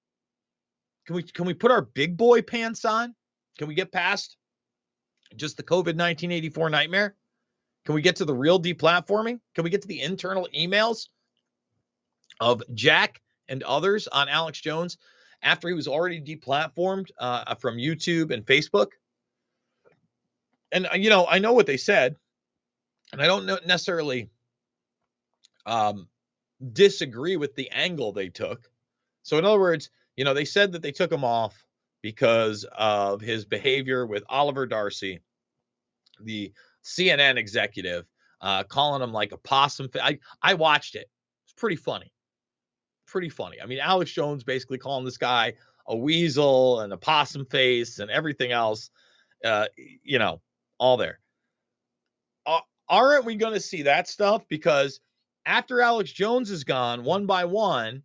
can 1.06 1.16
we 1.16 1.22
can 1.22 1.46
we 1.46 1.54
put 1.54 1.70
our 1.70 1.82
big 1.82 2.16
boy 2.16 2.42
pants 2.42 2.84
on? 2.84 3.14
Can 3.58 3.68
we 3.68 3.74
get 3.74 3.92
past 3.92 4.36
just 5.36 5.56
the 5.56 5.62
COVID 5.62 5.96
1984 5.96 6.70
nightmare? 6.70 7.16
Can 7.84 7.94
we 7.94 8.02
get 8.02 8.16
to 8.16 8.24
the 8.24 8.34
real 8.34 8.60
deplatforming? 8.60 9.40
Can 9.54 9.64
we 9.64 9.70
get 9.70 9.82
to 9.82 9.88
the 9.88 10.00
internal 10.00 10.48
emails 10.54 11.08
of 12.40 12.62
Jack 12.74 13.20
and 13.48 13.62
others 13.62 14.06
on 14.08 14.28
Alex 14.28 14.60
Jones 14.60 14.98
after 15.42 15.68
he 15.68 15.74
was 15.74 15.88
already 15.88 16.20
deplatformed 16.20 17.10
uh, 17.18 17.54
from 17.56 17.76
YouTube 17.76 18.32
and 18.32 18.44
Facebook. 18.44 18.92
And 20.72 20.86
uh, 20.86 20.96
you 20.96 21.10
know, 21.10 21.26
I 21.26 21.38
know 21.38 21.52
what 21.52 21.66
they 21.66 21.76
said, 21.76 22.16
and 23.12 23.22
I 23.22 23.26
don't 23.26 23.46
necessarily 23.66 24.28
um, 25.64 26.08
disagree 26.72 27.36
with 27.36 27.54
the 27.54 27.70
angle 27.70 28.12
they 28.12 28.28
took. 28.28 28.68
So, 29.22 29.38
in 29.38 29.44
other 29.44 29.60
words, 29.60 29.90
you 30.16 30.24
know, 30.24 30.34
they 30.34 30.44
said 30.44 30.72
that 30.72 30.82
they 30.82 30.92
took 30.92 31.10
him 31.10 31.24
off 31.24 31.64
because 32.02 32.66
of 32.76 33.20
his 33.20 33.44
behavior 33.44 34.06
with 34.06 34.24
Oliver 34.28 34.66
Darcy, 34.66 35.20
the 36.20 36.52
CNN 36.84 37.36
executive, 37.36 38.06
uh, 38.40 38.64
calling 38.64 39.02
him 39.02 39.12
like 39.12 39.32
a 39.32 39.38
possum. 39.38 39.88
I 40.02 40.18
I 40.42 40.54
watched 40.54 40.96
it. 40.96 41.08
It's 41.44 41.54
pretty 41.54 41.76
funny 41.76 42.12
pretty 43.10 43.28
funny. 43.28 43.60
I 43.60 43.66
mean, 43.66 43.78
Alex 43.80 44.12
Jones 44.12 44.44
basically 44.44 44.78
calling 44.78 45.04
this 45.04 45.16
guy 45.16 45.54
a 45.86 45.96
weasel 45.96 46.80
and 46.80 46.92
a 46.92 46.96
possum 46.96 47.44
face 47.46 47.98
and 47.98 48.10
everything 48.10 48.52
else, 48.52 48.90
uh, 49.44 49.66
you 50.02 50.18
know, 50.18 50.40
all 50.78 50.96
there. 50.96 51.18
Uh, 52.46 52.60
aren't 52.88 53.24
we 53.24 53.34
going 53.34 53.54
to 53.54 53.60
see 53.60 53.82
that 53.82 54.08
stuff? 54.08 54.46
Because 54.48 55.00
after 55.46 55.80
Alex 55.80 56.12
Jones 56.12 56.50
is 56.50 56.64
gone, 56.64 57.04
one 57.04 57.26
by 57.26 57.44
one, 57.44 58.02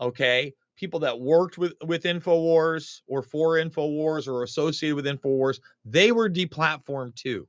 okay, 0.00 0.54
people 0.76 1.00
that 1.00 1.20
worked 1.20 1.58
with 1.58 1.74
with 1.84 2.04
Infowars 2.04 3.02
or 3.06 3.22
for 3.22 3.56
Infowars 3.56 4.26
or 4.26 4.42
associated 4.42 4.96
with 4.96 5.06
Infowars, 5.06 5.60
they 5.84 6.12
were 6.12 6.30
deplatformed 6.30 7.14
too. 7.14 7.46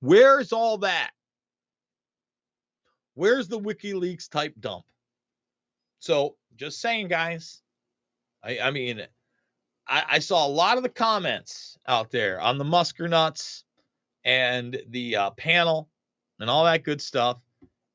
Where's 0.00 0.52
all 0.52 0.78
that? 0.78 1.10
Where's 3.14 3.48
the 3.48 3.58
WikiLeaks 3.58 4.28
type 4.28 4.54
dump? 4.60 4.84
So 5.98 6.36
just 6.56 6.80
saying, 6.80 7.08
guys. 7.08 7.62
I, 8.42 8.58
I 8.60 8.70
mean, 8.70 9.02
I, 9.86 10.04
I, 10.10 10.18
saw 10.18 10.46
a 10.46 10.48
lot 10.48 10.76
of 10.76 10.82
the 10.82 10.88
comments 10.88 11.78
out 11.86 12.10
there 12.10 12.40
on 12.40 12.58
the 12.58 12.64
Musker 12.64 13.08
nuts 13.08 13.64
and 14.24 14.80
the 14.88 15.16
uh, 15.16 15.30
panel 15.30 15.88
and 16.38 16.50
all 16.50 16.64
that 16.64 16.84
good 16.84 17.00
stuff. 17.00 17.38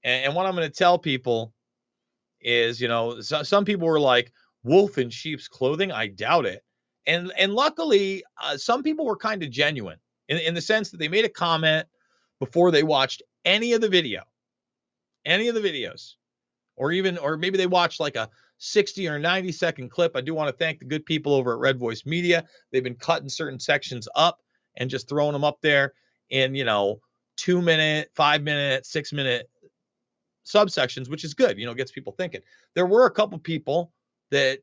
And, 0.04 0.26
and 0.26 0.36
what 0.36 0.46
I'm 0.46 0.56
going 0.56 0.70
to 0.70 0.76
tell 0.76 0.98
people 0.98 1.54
is, 2.42 2.82
you 2.82 2.88
know, 2.88 3.22
so, 3.22 3.44
some 3.44 3.66
people 3.66 3.88
were 3.88 4.00
like, 4.00 4.32
"Wolf 4.64 4.98
in 4.98 5.10
sheep's 5.10 5.48
clothing." 5.48 5.92
I 5.92 6.08
doubt 6.08 6.46
it. 6.46 6.64
And 7.06 7.32
and 7.38 7.54
luckily, 7.54 8.24
uh, 8.42 8.58
some 8.58 8.84
people 8.84 9.06
were 9.06 9.18
kind 9.18 9.44
of 9.44 9.52
genuine 9.52 10.00
in, 10.28 10.38
in 10.40 10.54
the 10.54 10.62
sense 10.62 10.90
that 10.92 10.98
they 10.98 11.08
made 11.08 11.26
a 11.26 11.30
comment 11.30 11.88
before 12.40 12.72
they 12.72 12.84
watched 12.84 13.22
any 13.46 13.74
of 13.74 13.82
the 13.82 13.90
video, 13.90 14.24
any 15.26 15.48
of 15.48 15.56
the 15.56 15.62
videos 15.62 16.16
or 16.76 16.92
even 16.92 17.18
or 17.18 17.38
maybe 17.38 17.58
they 17.58 17.68
watch 17.68 18.00
like 18.00 18.16
a 18.16 18.30
60 18.58 19.08
or 19.08 19.18
90 19.18 19.52
second 19.52 19.90
clip. 19.90 20.16
I 20.16 20.22
do 20.22 20.34
want 20.34 20.50
to 20.50 20.56
thank 20.56 20.80
the 20.80 20.86
good 20.86 21.06
people 21.06 21.34
over 21.34 21.54
at 21.54 21.60
Red 21.60 21.80
Voice 21.80 22.06
Media. 22.06 22.46
They've 22.72 22.84
been 22.84 22.96
cutting 22.96 23.30
certain 23.30 23.60
sections 23.60 24.08
up 24.16 24.40
and 24.78 24.90
just 24.90 25.10
throwing 25.10 25.34
them 25.34 25.44
up 25.44 25.60
there 25.62 25.94
in, 26.30 26.54
you 26.54 26.64
know, 26.64 27.00
two 27.38 27.62
minute, 27.62 28.12
five 28.16 28.44
minute, 28.44 28.86
six 28.86 29.12
minute 29.12 29.50
subsections, 30.46 31.10
which 31.10 31.24
is 31.24 31.34
good, 31.34 31.58
you 31.58 31.66
know, 31.66 31.74
gets 31.74 31.92
people 31.92 32.14
thinking. 32.14 32.42
There 32.76 32.86
were 32.86 33.06
a 33.06 33.12
couple 33.12 33.40
people 33.40 33.92
that 34.30 34.60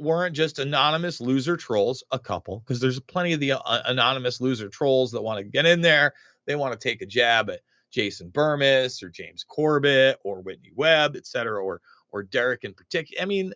weren't 0.00 0.36
just 0.36 0.58
anonymous 0.58 1.20
loser 1.20 1.56
trolls, 1.56 2.04
a 2.12 2.18
couple, 2.18 2.60
because 2.60 2.80
there's 2.80 3.00
plenty 3.00 3.32
of 3.32 3.40
the 3.40 3.52
uh, 3.52 3.82
anonymous 3.86 4.40
loser 4.40 4.68
trolls 4.68 5.10
that 5.12 5.22
want 5.22 5.38
to 5.38 5.44
get 5.44 5.66
in 5.66 5.80
there. 5.80 6.14
They 6.46 6.54
want 6.54 6.78
to 6.78 6.88
take 6.88 7.02
a 7.02 7.06
jab 7.06 7.50
at 7.50 7.60
Jason 7.92 8.30
Bermas 8.30 9.02
or 9.02 9.08
James 9.08 9.44
Corbett 9.44 10.18
or 10.24 10.40
Whitney 10.40 10.72
Webb, 10.74 11.16
et 11.16 11.26
cetera, 11.26 11.62
or 11.62 11.80
or 12.10 12.22
Derrick 12.22 12.64
in 12.64 12.74
particular. 12.74 13.22
I 13.22 13.26
mean, 13.26 13.52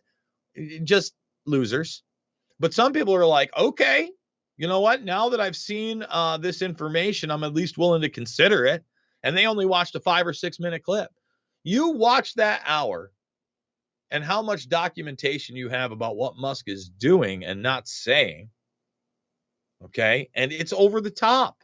just 0.85 1.15
losers. 1.47 2.03
But 2.59 2.75
some 2.75 2.93
people 2.93 3.15
are 3.15 3.27
like, 3.27 3.51
okay, 3.57 4.11
you 4.57 4.69
know 4.69 4.81
what? 4.81 5.03
Now 5.03 5.31
that 5.31 5.41
I've 5.41 5.57
seen 5.57 6.05
uh, 6.09 6.37
this 6.37 6.61
information, 6.61 7.31
I'm 7.31 7.45
at 7.45 7.55
least 7.55 7.79
willing 7.79 8.03
to 8.03 8.11
consider 8.11 8.67
it. 8.67 8.85
And 9.23 9.37
they 9.37 9.47
only 9.47 9.67
watched 9.67 9.95
a 9.95 10.01
five 10.01 10.27
or 10.27 10.35
six 10.35 10.61
minute 10.61 10.83
clip. 10.83 11.11
You 11.65 11.91
watch 11.91 12.35
that 12.35 12.63
hour 12.67 13.13
and 14.11 14.25
how 14.25 14.43
much 14.43 14.69
documentation 14.69 15.57
you 15.57 15.69
have 15.69 15.93
about 15.93 16.17
what 16.17 16.37
Musk 16.37 16.69
is 16.69 16.89
doing 16.89 17.45
and 17.45 17.63
not 17.63 17.89
saying. 17.89 18.51
Okay. 19.85 20.29
And 20.35 20.53
it's 20.53 20.73
over 20.73 21.01
the 21.01 21.11
top. 21.11 21.57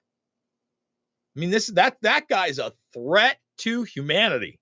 I 1.36 1.40
mean, 1.40 1.50
this 1.50 1.66
that 1.68 1.98
that 2.02 2.28
guy's 2.28 2.58
a 2.58 2.72
threat 2.94 3.38
to 3.58 3.82
humanity. 3.82 4.58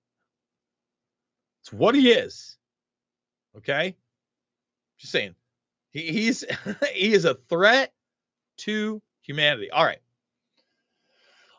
It's 1.62 1.72
what 1.72 1.94
he 1.94 2.10
is. 2.10 2.56
Okay. 3.56 3.96
Just 4.98 5.12
saying. 5.12 5.34
He, 5.90 6.12
he's 6.12 6.44
he 6.92 7.12
is 7.12 7.24
a 7.24 7.34
threat 7.48 7.92
to 8.58 9.00
humanity. 9.22 9.70
All 9.70 9.84
right. 9.84 10.00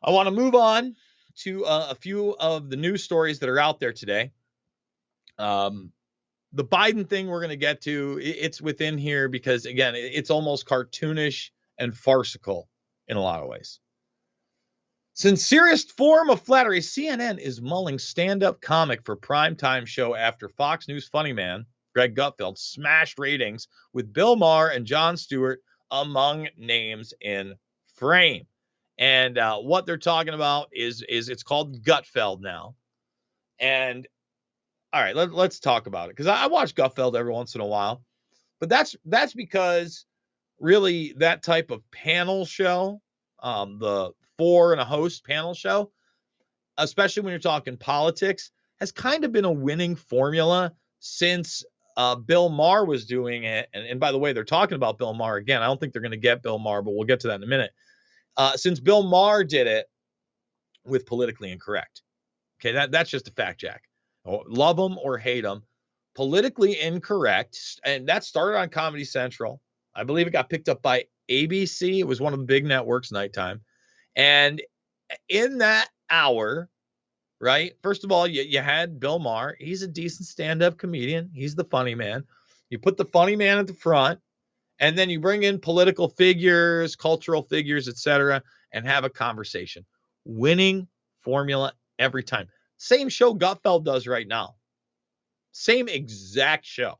I 0.03 0.11
want 0.11 0.28
to 0.28 0.36
move 0.36 0.53
on 0.53 0.95
to 1.38 1.66
uh, 1.66 1.88
a 1.91 1.95
few 1.95 2.36
of 2.39 2.70
the 2.70 2.78
news 2.78 3.03
stories 3.03 3.39
that 3.39 3.49
are 3.49 3.59
out 3.59 3.80
there 3.80 3.93
today. 3.93 4.32
Um, 5.39 5.91
the 6.53 6.63
Biden 6.63 7.09
thing 7.09 7.28
we're 7.28 7.41
going 7.41 7.49
to 7.49 7.57
get 7.57 7.82
to, 7.82 8.20
it's 8.22 8.61
within 8.61 8.97
here 8.97 9.28
because, 9.28 9.66
again, 9.66 9.93
it's 9.95 10.30
almost 10.30 10.66
cartoonish 10.66 11.49
and 11.78 11.93
farcical 11.97 12.70
in 13.07 13.18
a 13.18 13.22
lot 13.22 13.41
of 13.41 13.49
ways. 13.49 13.80
Sincerest 15.18 15.95
form 15.95 16.30
of 16.30 16.41
flattery, 16.41 16.82
CNN 16.82 17.39
is 17.39 17.61
mulling 17.61 17.97
stand 17.97 18.43
up 18.43 18.59
comic 18.59 19.01
for 19.05 19.16
primetime 19.16 19.88
show 19.88 20.13
after 20.13 20.49
Fox 20.49 20.89
News 20.89 21.07
funny 21.07 21.32
man, 21.32 21.66
Greg 21.93 22.13
Gutfeld, 22.16 22.57
smashed 22.57 23.18
ratings 23.18 23.70
with 23.93 24.11
Bill 24.11 24.36
Maher 24.36 24.68
and 24.68 24.86
Jon 24.86 25.16
Stewart 25.16 25.61
among 25.89 26.49
names 26.57 27.13
in 27.22 27.55
frame. 27.93 28.45
And 28.97 29.38
uh, 29.38 29.57
what 29.59 29.86
they're 29.86 29.97
talking 29.97 30.34
about 30.34 30.68
is 30.74 31.01
is 31.07 31.30
it's 31.30 31.43
called 31.43 31.82
Gutfeld 31.82 32.41
now. 32.41 32.76
And 33.57 34.05
all 34.91 35.01
right, 35.01 35.16
let, 35.16 35.34
let's 35.34 35.61
talk 35.61 35.88
about 35.88 36.09
it 36.09 36.18
because 36.18 36.28
I, 36.28 36.43
I 36.43 36.47
watch 36.47 36.76
Gutfeld 36.76 37.16
every 37.16 37.32
once 37.32 37.55
in 37.55 37.61
a 37.61 37.66
while, 37.66 38.03
but 38.59 38.68
that's 38.68 38.97
that's 39.05 39.34
because 39.34 40.05
really 40.59 41.13
that 41.20 41.41
type 41.41 41.72
of 41.72 41.89
panel 41.91 42.45
show, 42.45 43.01
um, 43.41 43.80
the 43.80 44.11
four 44.38 44.71
and 44.71 44.81
a 44.81 44.86
host 44.86 45.25
panel 45.25 45.53
show, 45.53 45.91
especially 46.77 47.23
when 47.23 47.31
you're 47.31 47.39
talking 47.39 47.77
politics, 47.77 48.51
has 48.79 48.91
kind 48.91 49.23
of 49.23 49.31
been 49.31 49.45
a 49.45 49.51
winning 49.51 49.95
formula 49.95 50.73
since 50.99 51.63
uh, 51.97 52.15
Bill 52.15 52.49
Maher 52.49 52.86
was 52.86 53.05
doing 53.05 53.43
it. 53.43 53.69
And, 53.73 53.86
and 53.86 53.99
by 53.99 54.11
the 54.11 54.17
way, 54.17 54.33
they're 54.33 54.43
talking 54.43 54.75
about 54.75 54.97
Bill 54.97 55.13
Maher 55.13 55.38
again. 55.38 55.61
I 55.61 55.67
don't 55.67 55.79
think 55.79 55.93
they're 55.93 56.01
going 56.01 56.11
to 56.11 56.17
get 56.17 56.43
Bill 56.43 56.59
Maher, 56.59 56.81
but 56.81 56.93
we'll 56.93 57.05
get 57.05 57.21
to 57.21 57.27
that 57.27 57.36
in 57.36 57.43
a 57.43 57.47
minute. 57.47 57.71
Uh, 58.38 58.57
since 58.57 58.79
Bill 58.79 59.03
Maher 59.03 59.43
did 59.43 59.67
it 59.67 59.88
with 60.86 61.05
politically 61.05 61.51
incorrect. 61.51 62.01
Okay, 62.59 62.73
that, 62.73 62.91
that's 62.91 63.09
just 63.09 63.27
a 63.27 63.31
fact, 63.31 63.61
Jack. 63.61 63.83
Oh, 64.25 64.43
love 64.47 64.77
them 64.77 64.97
or 64.97 65.17
hate 65.17 65.41
them. 65.41 65.63
Politically 66.15 66.79
incorrect. 66.79 67.57
And 67.83 68.07
that 68.07 68.23
started 68.23 68.57
on 68.57 68.69
Comedy 68.69 69.03
Central. 69.03 69.61
I 69.93 70.03
believe 70.03 70.27
it 70.27 70.31
got 70.31 70.49
picked 70.49 70.69
up 70.69 70.81
by 70.81 71.05
ABC. 71.29 71.99
It 71.99 72.07
was 72.07 72.19
one 72.21 72.33
of 72.33 72.39
the 72.39 72.45
big 72.45 72.65
networks, 72.65 73.11
nighttime. 73.11 73.61
And 74.16 74.61
in 75.30 75.57
that 75.59 75.89
hour, 76.09 76.70
right? 77.39 77.74
First 77.82 78.03
of 78.03 78.11
all, 78.11 78.28
you, 78.28 78.41
you 78.43 78.61
had 78.61 78.99
Bill 78.99 79.20
Maher. 79.20 79.55
He's 79.59 79.82
a 79.82 79.88
decent 79.88 80.28
stand 80.28 80.63
up 80.63 80.78
comedian, 80.78 81.30
he's 81.34 81.55
the 81.55 81.66
funny 81.66 81.95
man. 81.95 82.24
You 82.70 82.80
put 82.80 82.97
the 82.97 83.05
funny 83.05 83.36
man 83.36 83.57
at 83.57 83.68
the 83.68 83.74
front, 83.74 84.20
and 84.80 84.97
then 84.97 85.09
you 85.09 85.20
bring 85.20 85.43
in 85.43 85.59
political 85.59 86.09
figures, 86.09 86.95
cultural 86.95 87.43
figures, 87.43 87.88
etc., 87.88 88.41
and 88.72 88.86
have 88.86 89.03
a 89.03 89.09
conversation. 89.09 89.86
Winning 90.26 90.88
formula 91.22 91.74
every 91.99 92.24
time. 92.24 92.47
Same 92.78 93.09
show 93.09 93.34
Gutfeld 93.34 93.86
does 93.86 94.07
right 94.07 94.28
now. 94.28 94.55
Same 95.51 95.88
exact 95.88 96.66
show, 96.66 96.99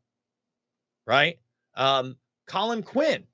right? 1.06 1.40
Um, 1.76 2.16
Colin 2.48 2.84
Quinn 2.84 3.26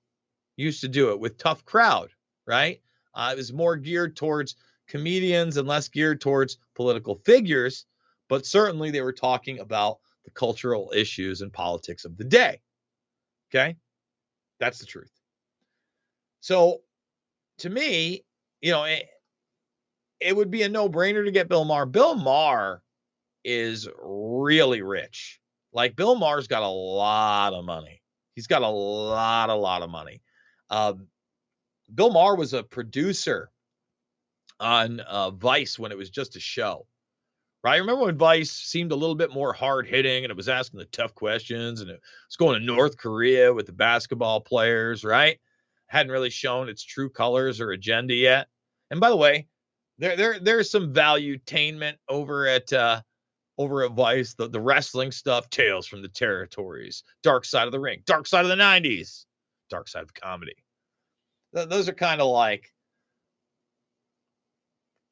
used 0.55 0.81
to 0.81 0.87
do 0.87 1.11
it 1.11 1.19
with 1.19 1.37
Tough 1.37 1.63
Crowd, 1.65 2.09
right? 2.47 2.81
Uh, 3.13 3.31
it 3.33 3.37
was 3.37 3.53
more 3.53 3.75
geared 3.75 4.15
towards 4.15 4.55
comedians 4.87 5.57
and 5.57 5.67
less 5.67 5.87
geared 5.87 6.21
towards 6.21 6.57
political 6.75 7.15
figures, 7.25 7.85
but 8.29 8.45
certainly 8.45 8.91
they 8.91 9.01
were 9.01 9.13
talking 9.13 9.59
about 9.59 9.99
the 10.25 10.31
cultural 10.31 10.91
issues 10.95 11.41
and 11.41 11.51
politics 11.51 12.05
of 12.05 12.17
the 12.17 12.23
day. 12.23 12.61
Okay. 13.49 13.75
That's 14.59 14.79
the 14.79 14.85
truth. 14.85 15.11
So 16.41 16.81
to 17.59 17.69
me, 17.69 18.23
you 18.61 18.71
know, 18.71 18.83
it, 18.83 19.07
it 20.19 20.35
would 20.35 20.51
be 20.51 20.63
a 20.63 20.69
no 20.69 20.87
brainer 20.87 21.25
to 21.25 21.31
get 21.31 21.49
Bill 21.49 21.65
Maher. 21.65 21.85
Bill 21.85 22.15
Maher 22.15 22.83
is 23.43 23.87
really 24.01 24.81
rich. 24.81 25.39
Like 25.73 25.95
Bill 25.95 26.15
Maher's 26.15 26.47
got 26.47 26.63
a 26.63 26.67
lot 26.67 27.53
of 27.53 27.65
money. 27.65 28.01
He's 28.35 28.47
got 28.47 28.61
a 28.61 28.67
lot, 28.67 29.49
a 29.49 29.55
lot 29.55 29.81
of 29.81 29.89
money. 29.89 30.21
Uh, 30.69 30.93
Bill 31.93 32.11
Maher 32.11 32.35
was 32.35 32.53
a 32.53 32.63
producer 32.63 33.51
on 34.59 34.99
uh, 35.01 35.31
Vice 35.31 35.77
when 35.77 35.91
it 35.91 35.97
was 35.97 36.09
just 36.09 36.35
a 36.35 36.39
show. 36.39 36.85
Right? 37.63 37.77
Remember 37.77 38.05
when 38.05 38.17
Vice 38.17 38.51
seemed 38.51 38.91
a 38.91 38.95
little 38.95 39.15
bit 39.15 39.31
more 39.31 39.53
hard 39.53 39.87
hitting 39.87 40.23
and 40.23 40.31
it 40.31 40.37
was 40.37 40.49
asking 40.49 40.79
the 40.79 40.85
tough 40.85 41.13
questions 41.13 41.81
and 41.81 41.91
it 41.91 42.01
was 42.27 42.35
going 42.35 42.59
to 42.59 42.65
North 42.65 42.97
Korea 42.97 43.53
with 43.53 43.67
the 43.67 43.71
basketball 43.71 44.41
players, 44.41 45.03
right? 45.03 45.39
Hadn't 45.85 46.11
really 46.11 46.31
shown 46.31 46.69
its 46.69 46.83
true 46.83 47.09
colors 47.09 47.61
or 47.61 47.71
agenda 47.71 48.15
yet. 48.15 48.47
And 48.89 48.99
by 48.99 49.09
the 49.09 49.17
way, 49.17 49.47
there 49.99 50.15
there 50.15 50.39
there's 50.39 50.71
some 50.71 50.91
valuetainment 50.91 51.97
over 52.09 52.47
at 52.47 52.73
uh 52.73 53.01
over 53.59 53.83
at 53.83 53.91
Vice, 53.91 54.33
the, 54.33 54.49
the 54.49 54.59
wrestling 54.59 55.11
stuff, 55.11 55.47
Tales 55.51 55.85
from 55.85 56.01
the 56.01 56.07
Territories, 56.07 57.03
Dark 57.21 57.45
Side 57.45 57.67
of 57.67 57.71
the 57.71 57.79
Ring, 57.79 58.01
Dark 58.05 58.25
Side 58.25 58.43
of 58.43 58.49
the 58.49 58.55
90s, 58.55 59.25
Dark 59.69 59.87
Side 59.87 60.01
of 60.01 60.13
Comedy. 60.15 60.55
Th- 61.55 61.67
those 61.67 61.89
are 61.89 61.93
kind 61.93 62.21
of 62.21 62.27
like 62.27 62.71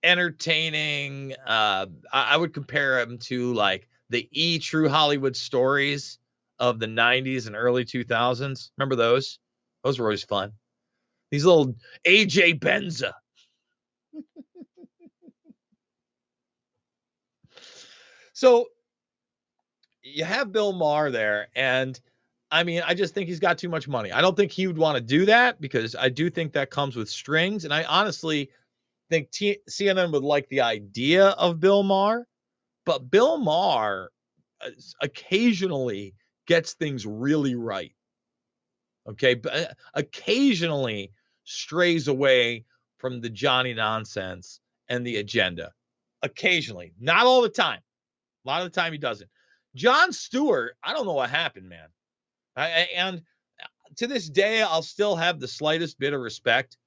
entertaining. 0.04 1.34
Uh, 1.46 1.88
I, 2.12 2.34
I 2.34 2.38
would 2.38 2.54
compare 2.54 3.06
them 3.06 3.18
to 3.20 3.54
like 3.54 3.88
the 4.10 4.28
E 4.32 4.60
True 4.60 4.90
Hollywood 4.90 5.36
stories 5.36 6.20
of 6.60 6.80
the 6.80 6.88
90s 6.88 7.48
and 7.48 7.56
early 7.56 7.86
2000s. 7.86 8.72
Remember 8.78 8.96
those? 8.96 9.40
Those 9.84 10.00
were 10.00 10.06
always 10.08 10.24
fun. 10.24 10.54
These 11.32 11.46
little 11.46 11.76
AJ 12.06 12.60
Benza. 12.60 13.14
so 18.34 18.68
you 20.02 20.24
have 20.26 20.52
Bill 20.52 20.74
Maher 20.74 21.12
there, 21.12 21.50
and 21.56 22.00
I 22.52 22.64
mean, 22.64 22.82
I 22.86 22.94
just 22.96 23.14
think 23.14 23.28
he's 23.28 23.40
got 23.40 23.58
too 23.58 23.70
much 23.70 23.88
money. 23.88 24.12
I 24.12 24.22
don't 24.22 24.36
think 24.36 24.52
he 24.52 24.66
would 24.66 24.78
want 24.78 24.96
to 24.96 25.02
do 25.02 25.26
that 25.26 25.62
because 25.62 25.96
I 25.96 26.10
do 26.10 26.30
think 26.30 26.54
that 26.54 26.72
comes 26.72 26.96
with 26.96 27.10
strings. 27.10 27.64
And 27.64 27.74
I 27.74 27.84
honestly 27.84 28.50
think 29.10 29.30
T- 29.32 29.60
CNN 29.70 30.12
would 30.12 30.24
like 30.24 30.48
the 30.50 30.62
idea 30.62 31.28
of 31.30 31.60
Bill 31.60 31.84
Maher, 31.84 32.28
but 32.86 33.12
Bill 33.12 33.38
Maher 33.38 34.12
uh, 34.66 34.70
occasionally 35.02 36.16
gets 36.48 36.74
things 36.74 37.06
really 37.06 37.56
right. 37.56 37.94
Okay, 39.08 39.36
but 39.36 39.56
uh, 39.56 39.66
occasionally 39.94 41.12
strays 41.44 42.08
away 42.08 42.66
from 42.98 43.22
the 43.22 43.30
Johnny 43.30 43.74
nonsense 43.74 44.60
and 44.88 45.06
the 45.06 45.18
agenda. 45.18 45.72
Occasionally, 46.22 46.94
not 47.00 47.26
all 47.26 47.42
the 47.42 47.50
time. 47.50 47.80
A 48.46 48.48
lot 48.48 48.62
of 48.62 48.72
the 48.72 48.80
time 48.80 48.92
he 48.92 48.98
doesn't. 48.98 49.30
Jon 49.76 50.12
Stewart, 50.12 50.76
I 50.84 50.94
don't 50.94 51.06
know 51.06 51.14
what 51.14 51.30
happened, 51.30 51.70
man. 51.70 51.88
I, 52.56 52.88
and 52.96 53.18
uh, 53.62 53.68
to 53.98 54.08
this 54.08 54.30
day, 54.30 54.62
I'll 54.62 54.82
still 54.82 55.16
have 55.16 55.40
the 55.40 55.48
slightest 55.48 56.00
bit 56.00 56.14
of 56.14 56.22
respect 56.22 56.78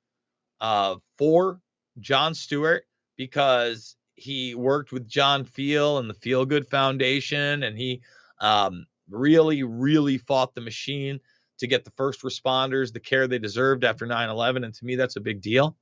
uh, 0.60 0.96
for 1.18 1.60
Jon 1.98 2.34
Stewart 2.34 2.84
because 3.16 3.96
he 4.14 4.54
worked 4.54 4.92
with 4.92 5.08
John 5.08 5.44
Feal 5.44 5.98
and 5.98 6.08
the 6.08 6.14
FealGood 6.14 6.68
Foundation, 6.68 7.62
and 7.62 7.76
he 7.76 8.02
um, 8.40 8.86
really, 9.10 9.62
really 9.62 10.18
fought 10.18 10.54
the 10.54 10.60
machine 10.60 11.20
to 11.58 11.66
get 11.66 11.84
the 11.84 11.92
first 11.92 12.22
responders 12.22 12.92
the 12.92 13.00
care 13.00 13.28
they 13.28 13.38
deserved 13.38 13.84
after 13.84 14.06
9 14.06 14.28
11. 14.28 14.64
And 14.64 14.74
to 14.74 14.84
me, 14.84 14.96
that's 14.96 15.16
a 15.16 15.20
big 15.20 15.40
deal. 15.40 15.76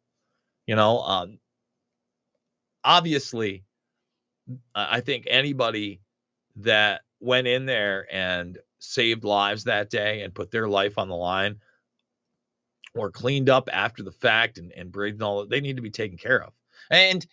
You 0.66 0.76
know, 0.76 1.00
um, 1.00 1.38
obviously, 2.84 3.64
I 4.74 5.00
think 5.00 5.26
anybody 5.28 6.00
that 6.56 7.02
went 7.20 7.46
in 7.46 7.66
there 7.66 8.06
and 8.10 8.58
saved 8.80 9.24
lives 9.24 9.64
that 9.64 9.90
day 9.90 10.22
and 10.22 10.34
put 10.34 10.50
their 10.50 10.68
life 10.68 10.98
on 10.98 11.08
the 11.08 11.14
line 11.16 11.56
or 12.94 13.10
cleaned 13.10 13.48
up 13.48 13.68
after 13.72 14.02
the 14.02 14.12
fact 14.12 14.58
and, 14.58 14.72
and 14.72 14.90
breathed 14.90 15.22
all 15.22 15.40
that, 15.40 15.50
they 15.50 15.60
need 15.60 15.76
to 15.76 15.82
be 15.82 15.90
taken 15.90 16.18
care 16.18 16.42
of. 16.42 16.52
And 16.90 17.24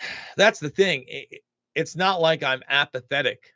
that's 0.36 0.60
the 0.60 0.70
thing. 0.70 1.04
I- 1.12 1.26
It's 1.74 1.96
not 1.96 2.20
like 2.20 2.42
I'm 2.42 2.62
apathetic 2.68 3.54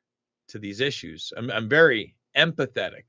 to 0.48 0.58
these 0.58 0.80
issues. 0.80 1.32
I'm, 1.36 1.50
I'm 1.50 1.68
very 1.68 2.14
empathetic 2.36 3.04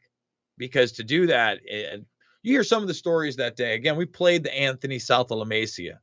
because 0.58 0.94
to 0.94 1.04
do 1.04 1.28
that, 1.28 1.60
and 1.70 2.06
you 2.44 2.54
hear 2.54 2.64
some 2.64 2.82
of 2.82 2.88
the 2.88 2.94
stories 2.94 3.36
that 3.38 3.56
day. 3.56 3.76
Again, 3.76 3.98
we 3.98 4.06
played 4.06 4.44
the 4.44 4.54
Anthony 4.54 4.98
Saltalamacchia 4.98 6.00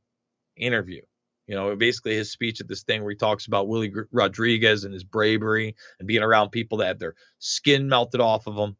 interview. 0.55 1.01
You 1.47 1.55
know, 1.55 1.75
basically 1.75 2.15
his 2.15 2.31
speech 2.31 2.59
at 2.59 2.67
this 2.67 2.83
thing 2.83 3.03
where 3.03 3.11
he 3.11 3.17
talks 3.17 3.45
about 3.45 3.67
Willie 3.67 3.93
Rodriguez 4.11 4.83
and 4.83 4.93
his 4.93 5.03
bravery 5.03 5.75
and 5.99 6.07
being 6.07 6.23
around 6.23 6.49
people 6.49 6.79
that 6.79 6.87
had 6.87 6.99
their 6.99 7.15
skin 7.39 7.87
melted 7.87 8.19
off 8.19 8.47
of 8.47 8.55
them, 8.55 8.75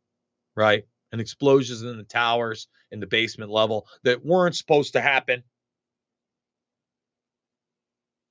right? 0.55 0.83
And 1.11 1.21
explosions 1.21 1.83
in 1.83 1.97
the 1.97 2.03
towers 2.03 2.67
in 2.91 2.99
the 2.99 3.07
basement 3.07 3.51
level 3.51 3.87
that 4.03 4.25
weren't 4.25 4.55
supposed 4.55 4.93
to 4.93 5.01
happen. 5.01 5.43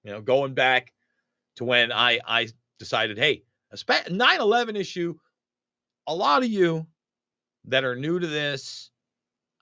You 0.03 0.13
know, 0.13 0.21
going 0.21 0.55
back 0.55 0.93
to 1.57 1.65
when 1.65 1.93
I 1.93 2.19
I 2.27 2.49
decided, 2.79 3.19
hey, 3.19 3.45
a 3.71 3.77
9/11 3.77 4.77
issue. 4.77 5.15
A 6.07 6.15
lot 6.15 6.43
of 6.43 6.51
you 6.51 6.87
that 7.67 7.85
are 7.85 7.97
new 7.97 8.19
to 8.19 8.27
this, 8.27 8.91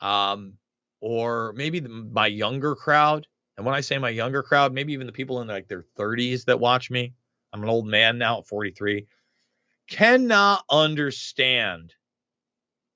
um, 0.00 0.54
or 1.00 1.52
maybe 1.52 1.78
the, 1.78 1.88
my 1.88 2.26
younger 2.26 2.74
crowd, 2.74 3.28
and 3.56 3.66
when 3.66 3.74
I 3.74 3.80
say 3.80 3.98
my 3.98 4.08
younger 4.08 4.42
crowd, 4.42 4.72
maybe 4.72 4.92
even 4.92 5.06
the 5.06 5.12
people 5.12 5.40
in 5.40 5.48
like 5.48 5.68
their 5.68 5.84
30s 5.98 6.44
that 6.46 6.60
watch 6.60 6.90
me. 6.90 7.12
I'm 7.52 7.62
an 7.62 7.68
old 7.68 7.86
man 7.86 8.18
now 8.18 8.38
at 8.38 8.46
43. 8.46 9.06
Cannot 9.88 10.64
understand 10.70 11.92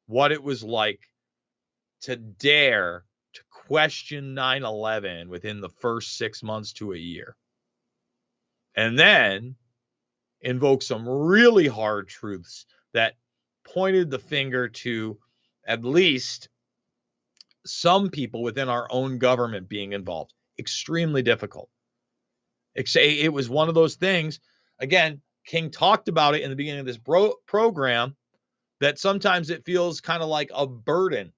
what 0.06 0.32
it 0.32 0.42
was 0.42 0.62
like 0.62 1.00
to 2.02 2.16
dare 2.16 3.04
to 3.34 3.42
question 3.50 4.34
9 4.34 4.64
11 4.64 5.28
within 5.28 5.60
the 5.60 5.68
first 5.68 6.16
six 6.16 6.42
months 6.42 6.72
to 6.74 6.92
a 6.92 6.98
year. 6.98 7.36
And 8.74 8.98
then 8.98 9.56
invoke 10.40 10.82
some 10.82 11.08
really 11.08 11.66
hard 11.66 12.08
truths 12.08 12.66
that 12.92 13.16
pointed 13.64 14.10
the 14.10 14.18
finger 14.18 14.68
to 14.68 15.18
at 15.66 15.84
least 15.84 16.48
some 17.66 18.08
people 18.08 18.42
within 18.42 18.68
our 18.68 18.86
own 18.90 19.18
government 19.18 19.68
being 19.68 19.92
involved. 19.92 20.32
Extremely 20.58 21.22
difficult. 21.22 21.68
It 22.74 23.32
was 23.32 23.48
one 23.48 23.68
of 23.68 23.74
those 23.74 23.94
things. 23.94 24.40
Again, 24.78 25.20
King 25.46 25.70
talked 25.70 26.08
about 26.08 26.34
it 26.34 26.42
in 26.42 26.50
the 26.50 26.56
beginning 26.56 26.80
of 26.80 26.86
this 26.86 26.98
bro- 26.98 27.36
program 27.46 28.16
that 28.80 28.98
sometimes 28.98 29.48
it 29.48 29.64
feels 29.64 30.00
kind 30.00 30.22
of 30.22 30.28
like 30.28 30.50
a 30.54 30.66
burden 30.66 31.32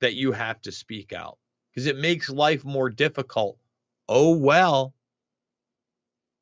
that 0.00 0.14
you 0.14 0.32
have 0.32 0.60
to 0.62 0.72
speak 0.72 1.12
out 1.12 1.38
because 1.70 1.86
it 1.86 1.96
makes 1.96 2.28
life 2.28 2.64
more 2.64 2.90
difficult. 2.90 3.58
Oh, 4.08 4.36
well. 4.36 4.94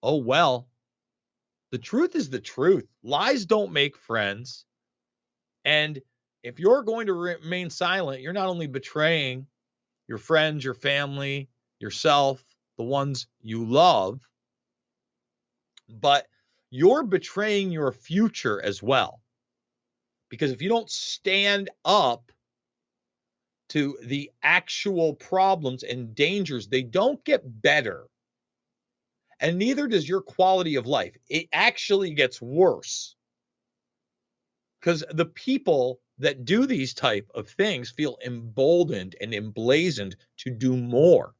Oh, 0.02 0.16
well. 0.16 0.66
The 1.70 1.78
truth 1.78 2.16
is 2.16 2.28
the 2.28 2.40
truth. 2.40 2.88
Lies 3.04 3.46
don't 3.46 3.72
make 3.72 3.96
friends. 3.96 4.64
And 5.64 6.00
if 6.42 6.58
you're 6.58 6.82
going 6.82 7.06
to 7.06 7.12
remain 7.12 7.70
silent, 7.70 8.20
you're 8.20 8.32
not 8.32 8.48
only 8.48 8.66
betraying 8.66 9.46
your 10.08 10.18
friends, 10.18 10.64
your 10.64 10.74
family, 10.74 11.48
yourself, 11.82 12.44
the 12.78 12.84
ones 12.84 13.26
you 13.40 13.64
love, 13.64 14.20
but 15.88 16.26
you're 16.70 17.02
betraying 17.02 17.70
your 17.70 17.92
future 17.92 18.62
as 18.62 18.82
well. 18.82 19.20
Because 20.30 20.52
if 20.52 20.62
you 20.62 20.70
don't 20.70 20.88
stand 20.88 21.68
up 21.84 22.32
to 23.68 23.98
the 24.04 24.30
actual 24.42 25.14
problems 25.14 25.82
and 25.82 26.14
dangers, 26.14 26.68
they 26.68 26.82
don't 26.82 27.22
get 27.24 27.42
better. 27.62 28.06
And 29.40 29.58
neither 29.58 29.88
does 29.88 30.08
your 30.08 30.22
quality 30.22 30.76
of 30.76 30.86
life. 30.86 31.16
It 31.28 31.48
actually 31.52 32.14
gets 32.14 32.40
worse. 32.40 33.16
Because 34.80 35.04
the 35.10 35.26
people 35.26 36.00
that 36.18 36.44
do 36.44 36.66
these 36.66 36.94
type 36.94 37.28
of 37.34 37.48
things 37.48 37.90
feel 37.90 38.16
emboldened 38.24 39.16
and 39.20 39.34
emblazoned 39.34 40.16
to 40.38 40.50
do 40.50 40.76
more. 40.76 41.34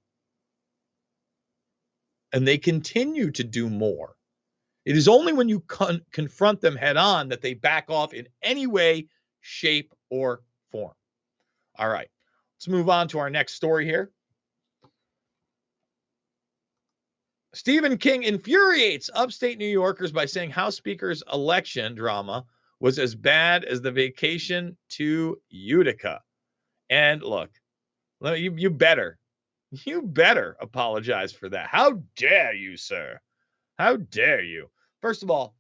And 2.33 2.47
they 2.47 2.59
continue 2.59 3.31
to 3.33 3.45
do 3.45 3.69
more. 3.69 4.15
It 4.85 4.97
is 4.97 5.07
only 5.07 5.33
when 5.33 5.49
you 5.49 5.61
con- 5.61 6.03
confront 6.13 6.61
them 6.61 6.77
head 6.77 6.97
on 6.97 7.29
that 7.29 7.41
they 7.41 7.55
back 7.55 7.89
off 7.89 8.15
in 8.15 8.27
any 8.43 8.67
way, 8.67 9.07
shape, 9.41 9.93
or 10.11 10.43
form. 10.71 10.95
All 11.79 11.89
right, 11.89 12.09
let's 12.57 12.69
move 12.69 12.89
on 12.89 13.09
to 13.09 13.19
our 13.19 13.31
next 13.31 13.55
story 13.55 13.85
here. 13.85 14.11
Stephen 17.55 17.99
King 17.99 18.23
infuriates 18.23 19.11
upstate 19.15 19.59
New 19.59 19.67
Yorkers 19.67 20.11
by 20.11 20.25
saying 20.25 20.51
House 20.51 20.77
Speaker's 20.77 21.23
election 21.33 21.95
drama 21.95 22.45
was 22.81 22.99
as 22.99 23.15
bad 23.15 23.65
as 23.65 23.81
the 23.83 23.93
vacation 23.93 24.77
to 24.89 25.39
Utica. 25.51 26.21
And 26.89 27.23
look, 27.23 27.51
you, 28.23 28.55
you 28.57 28.71
better, 28.71 29.19
you 29.73 30.03
better 30.03 30.57
apologize 30.61 31.33
for 31.33 31.49
that. 31.49 31.69
How 31.69 32.03
dare 32.17 32.55
you, 32.55 32.77
sir? 32.77 33.19
How 33.79 33.97
dare 33.97 34.43
you? 34.43 34.69
First 35.01 35.23
of 35.23 35.31
all, 35.31 35.55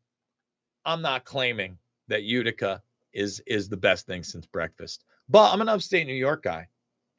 I'm 0.84 1.02
not 1.02 1.24
claiming 1.24 1.78
that 2.08 2.22
Utica 2.22 2.82
is 3.12 3.42
is 3.46 3.68
the 3.68 3.76
best 3.76 4.06
thing 4.06 4.22
since 4.22 4.46
breakfast, 4.46 5.04
but 5.28 5.52
I'm 5.52 5.60
an 5.60 5.68
upstate 5.68 6.06
New 6.06 6.14
York 6.14 6.42
guy, 6.42 6.68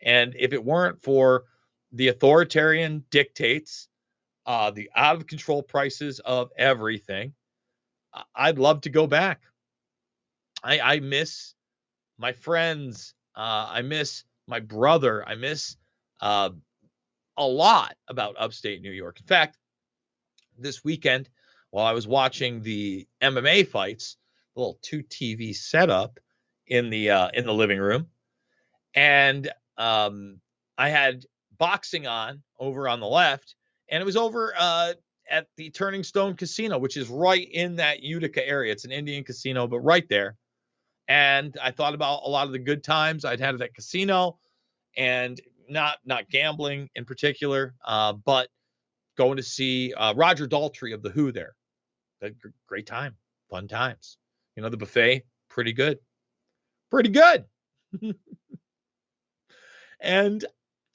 and 0.01 0.35
if 0.37 0.53
it 0.53 0.63
weren't 0.63 1.01
for 1.01 1.45
the 1.91 2.09
authoritarian 2.09 3.03
dictates, 3.09 3.87
uh, 4.45 4.71
the 4.71 4.89
out 4.95 5.15
of 5.15 5.27
control 5.27 5.63
prices 5.63 6.19
of 6.19 6.51
everything, 6.57 7.33
I'd 8.35 8.59
love 8.59 8.81
to 8.81 8.89
go 8.89 9.07
back. 9.07 9.41
I, 10.63 10.79
I 10.79 10.99
miss 10.99 11.53
my 12.17 12.31
friends. 12.31 13.13
Uh, 13.35 13.67
I 13.69 13.81
miss 13.81 14.23
my 14.47 14.59
brother. 14.59 15.27
I 15.27 15.35
miss 15.35 15.77
uh, 16.21 16.51
a 17.37 17.45
lot 17.45 17.95
about 18.07 18.35
upstate 18.37 18.81
New 18.81 18.91
York. 18.91 19.19
In 19.19 19.25
fact, 19.25 19.57
this 20.57 20.83
weekend, 20.83 21.29
while 21.71 21.85
I 21.85 21.93
was 21.93 22.07
watching 22.07 22.61
the 22.61 23.07
MMA 23.21 23.67
fights, 23.67 24.17
a 24.55 24.59
little 24.59 24.77
two 24.81 25.03
TV 25.03 25.55
setup 25.55 26.19
in 26.67 26.89
the 26.89 27.09
uh, 27.09 27.29
in 27.33 27.45
the 27.45 27.53
living 27.53 27.79
room, 27.79 28.07
and 28.93 29.49
um, 29.77 30.39
I 30.77 30.89
had 30.89 31.25
boxing 31.57 32.07
on 32.07 32.43
over 32.59 32.87
on 32.87 32.99
the 32.99 33.07
left, 33.07 33.55
and 33.89 34.01
it 34.01 34.05
was 34.05 34.17
over 34.17 34.53
uh, 34.57 34.93
at 35.29 35.47
the 35.57 35.69
Turning 35.71 36.03
Stone 36.03 36.35
Casino, 36.35 36.77
which 36.77 36.97
is 36.97 37.09
right 37.09 37.47
in 37.51 37.77
that 37.77 38.03
Utica 38.03 38.47
area. 38.47 38.71
It's 38.71 38.85
an 38.85 38.91
Indian 38.91 39.23
casino, 39.23 39.67
but 39.67 39.79
right 39.79 40.07
there. 40.09 40.37
And 41.07 41.57
I 41.61 41.71
thought 41.71 41.95
about 41.95 42.21
a 42.23 42.29
lot 42.29 42.47
of 42.47 42.53
the 42.53 42.59
good 42.59 42.83
times 42.83 43.25
I'd 43.25 43.39
had 43.39 43.55
at 43.55 43.59
that 43.59 43.73
casino, 43.73 44.37
and 44.95 45.39
not 45.69 45.97
not 46.05 46.29
gambling 46.29 46.89
in 46.95 47.05
particular, 47.05 47.75
uh, 47.85 48.13
but 48.13 48.49
going 49.17 49.37
to 49.37 49.43
see 49.43 49.93
uh, 49.93 50.13
Roger 50.13 50.47
Daltrey 50.47 50.93
of 50.93 51.01
the 51.01 51.09
Who 51.09 51.31
there. 51.31 51.55
Great 52.67 52.87
time, 52.87 53.15
fun 53.49 53.67
times. 53.67 54.17
You 54.55 54.63
know 54.63 54.69
the 54.69 54.77
buffet, 54.77 55.25
pretty 55.49 55.73
good, 55.73 55.99
pretty 56.89 57.09
good. 57.09 57.45
and 59.99 60.45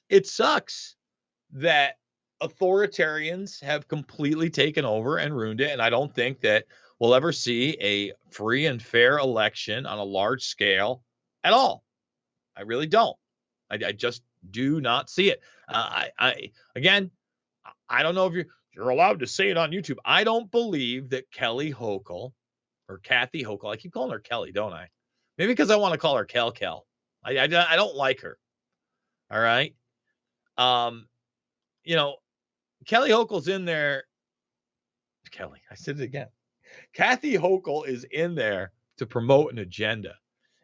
it 0.09 0.27
sucks 0.27 0.95
that 1.51 1.95
authoritarians 2.41 3.61
have 3.61 3.87
completely 3.87 4.49
taken 4.49 4.85
over 4.85 5.17
and 5.17 5.35
ruined 5.35 5.61
it. 5.61 5.71
And 5.71 5.81
I 5.81 5.89
don't 5.89 6.13
think 6.13 6.39
that 6.41 6.65
we'll 6.99 7.15
ever 7.15 7.31
see 7.31 7.77
a 7.81 8.13
free 8.31 8.65
and 8.65 8.81
fair 8.81 9.17
election 9.17 9.85
on 9.85 9.97
a 9.97 10.03
large 10.03 10.43
scale 10.43 11.03
at 11.43 11.53
all. 11.53 11.83
I 12.55 12.61
really 12.61 12.87
don't. 12.87 13.15
I, 13.69 13.75
I 13.87 13.91
just 13.91 14.23
do 14.49 14.81
not 14.81 15.09
see 15.09 15.29
it. 15.29 15.41
Uh, 15.67 15.89
I, 15.89 16.09
I 16.19 16.51
again, 16.75 17.11
I 17.89 18.03
don't 18.03 18.15
know 18.15 18.27
if 18.27 18.33
you're 18.33 18.45
you're 18.73 18.89
allowed 18.89 19.19
to 19.19 19.27
say 19.27 19.49
it 19.49 19.57
on 19.57 19.71
YouTube. 19.71 19.97
I 20.05 20.23
don't 20.23 20.49
believe 20.51 21.09
that 21.09 21.31
Kelly 21.31 21.73
Hochul 21.73 22.31
or 22.87 22.99
Kathy 22.99 23.43
Hochul. 23.43 23.71
I 23.71 23.77
keep 23.77 23.93
calling 23.93 24.11
her 24.11 24.19
Kelly, 24.19 24.51
don't 24.51 24.73
I? 24.73 24.87
Maybe 25.37 25.53
because 25.53 25.71
I 25.71 25.75
want 25.75 25.93
to 25.93 25.97
call 25.97 26.15
her 26.17 26.25
Kel 26.25 26.51
Kel. 26.51 26.85
I, 27.23 27.37
I 27.37 27.43
I 27.43 27.75
don't 27.75 27.95
like 27.95 28.21
her. 28.21 28.37
All 29.31 29.39
right. 29.39 29.75
Um, 30.57 31.07
you 31.83 31.95
know, 31.95 32.17
Kelly 32.85 33.09
Hochul's 33.09 33.47
in 33.47 33.65
there. 33.65 34.03
Kelly, 35.31 35.59
I 35.69 35.75
said 35.75 35.99
it 35.99 36.03
again. 36.03 36.27
Kathy 36.93 37.33
Hochul 37.37 37.87
is 37.87 38.03
in 38.05 38.35
there 38.35 38.71
to 38.97 39.05
promote 39.05 39.51
an 39.51 39.59
agenda. 39.59 40.15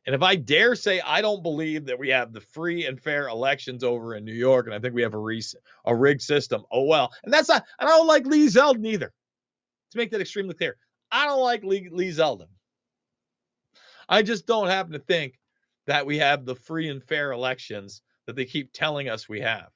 And 0.06 0.16
if 0.16 0.22
I 0.24 0.36
dare 0.36 0.76
say 0.76 1.02
I 1.02 1.22
don't 1.22 1.44
believe 1.44 1.86
that 1.88 2.00
we 2.00 2.10
have 2.10 2.34
the 2.34 2.42
free 2.42 2.86
and 2.86 3.00
fair 3.02 3.28
elections 3.28 3.84
over 3.84 4.16
in 4.16 4.26
New 4.26 4.34
York, 4.36 4.68
and 4.68 4.76
I 4.76 4.80
think 4.80 4.96
we 4.96 5.04
have 5.04 5.14
a, 5.16 5.20
re- 5.20 5.44
a 5.86 5.96
rigged 5.96 6.22
system, 6.24 6.64
oh 6.72 6.86
well. 6.86 7.12
And 7.24 7.34
that's 7.34 7.50
not, 7.50 7.66
And 7.80 7.90
I 7.90 7.94
don't 7.94 8.08
like 8.08 8.26
Lee 8.28 8.48
Zeldin 8.48 8.88
either. 8.88 9.14
To 9.94 9.98
make 9.98 10.12
that 10.12 10.22
extremely 10.22 10.56
clear, 10.56 10.78
I 11.12 11.26
don't 11.28 11.42
like 11.42 11.64
Lee, 11.64 11.90
Lee 11.92 12.10
Zeldin. 12.10 12.48
I 14.10 14.24
just 14.24 14.48
don't 14.48 14.68
happen 14.68 14.94
to 14.94 15.00
think 15.00 15.40
that 15.88 16.06
we 16.06 16.20
have 16.20 16.46
the 16.46 16.56
free 16.56 16.90
and 16.90 17.04
fair 17.04 17.32
elections 17.32 18.02
that 18.28 18.36
they 18.36 18.46
keep 18.46 18.72
telling 18.74 19.10
us 19.10 19.30
we 19.30 19.42
have. 19.42 19.70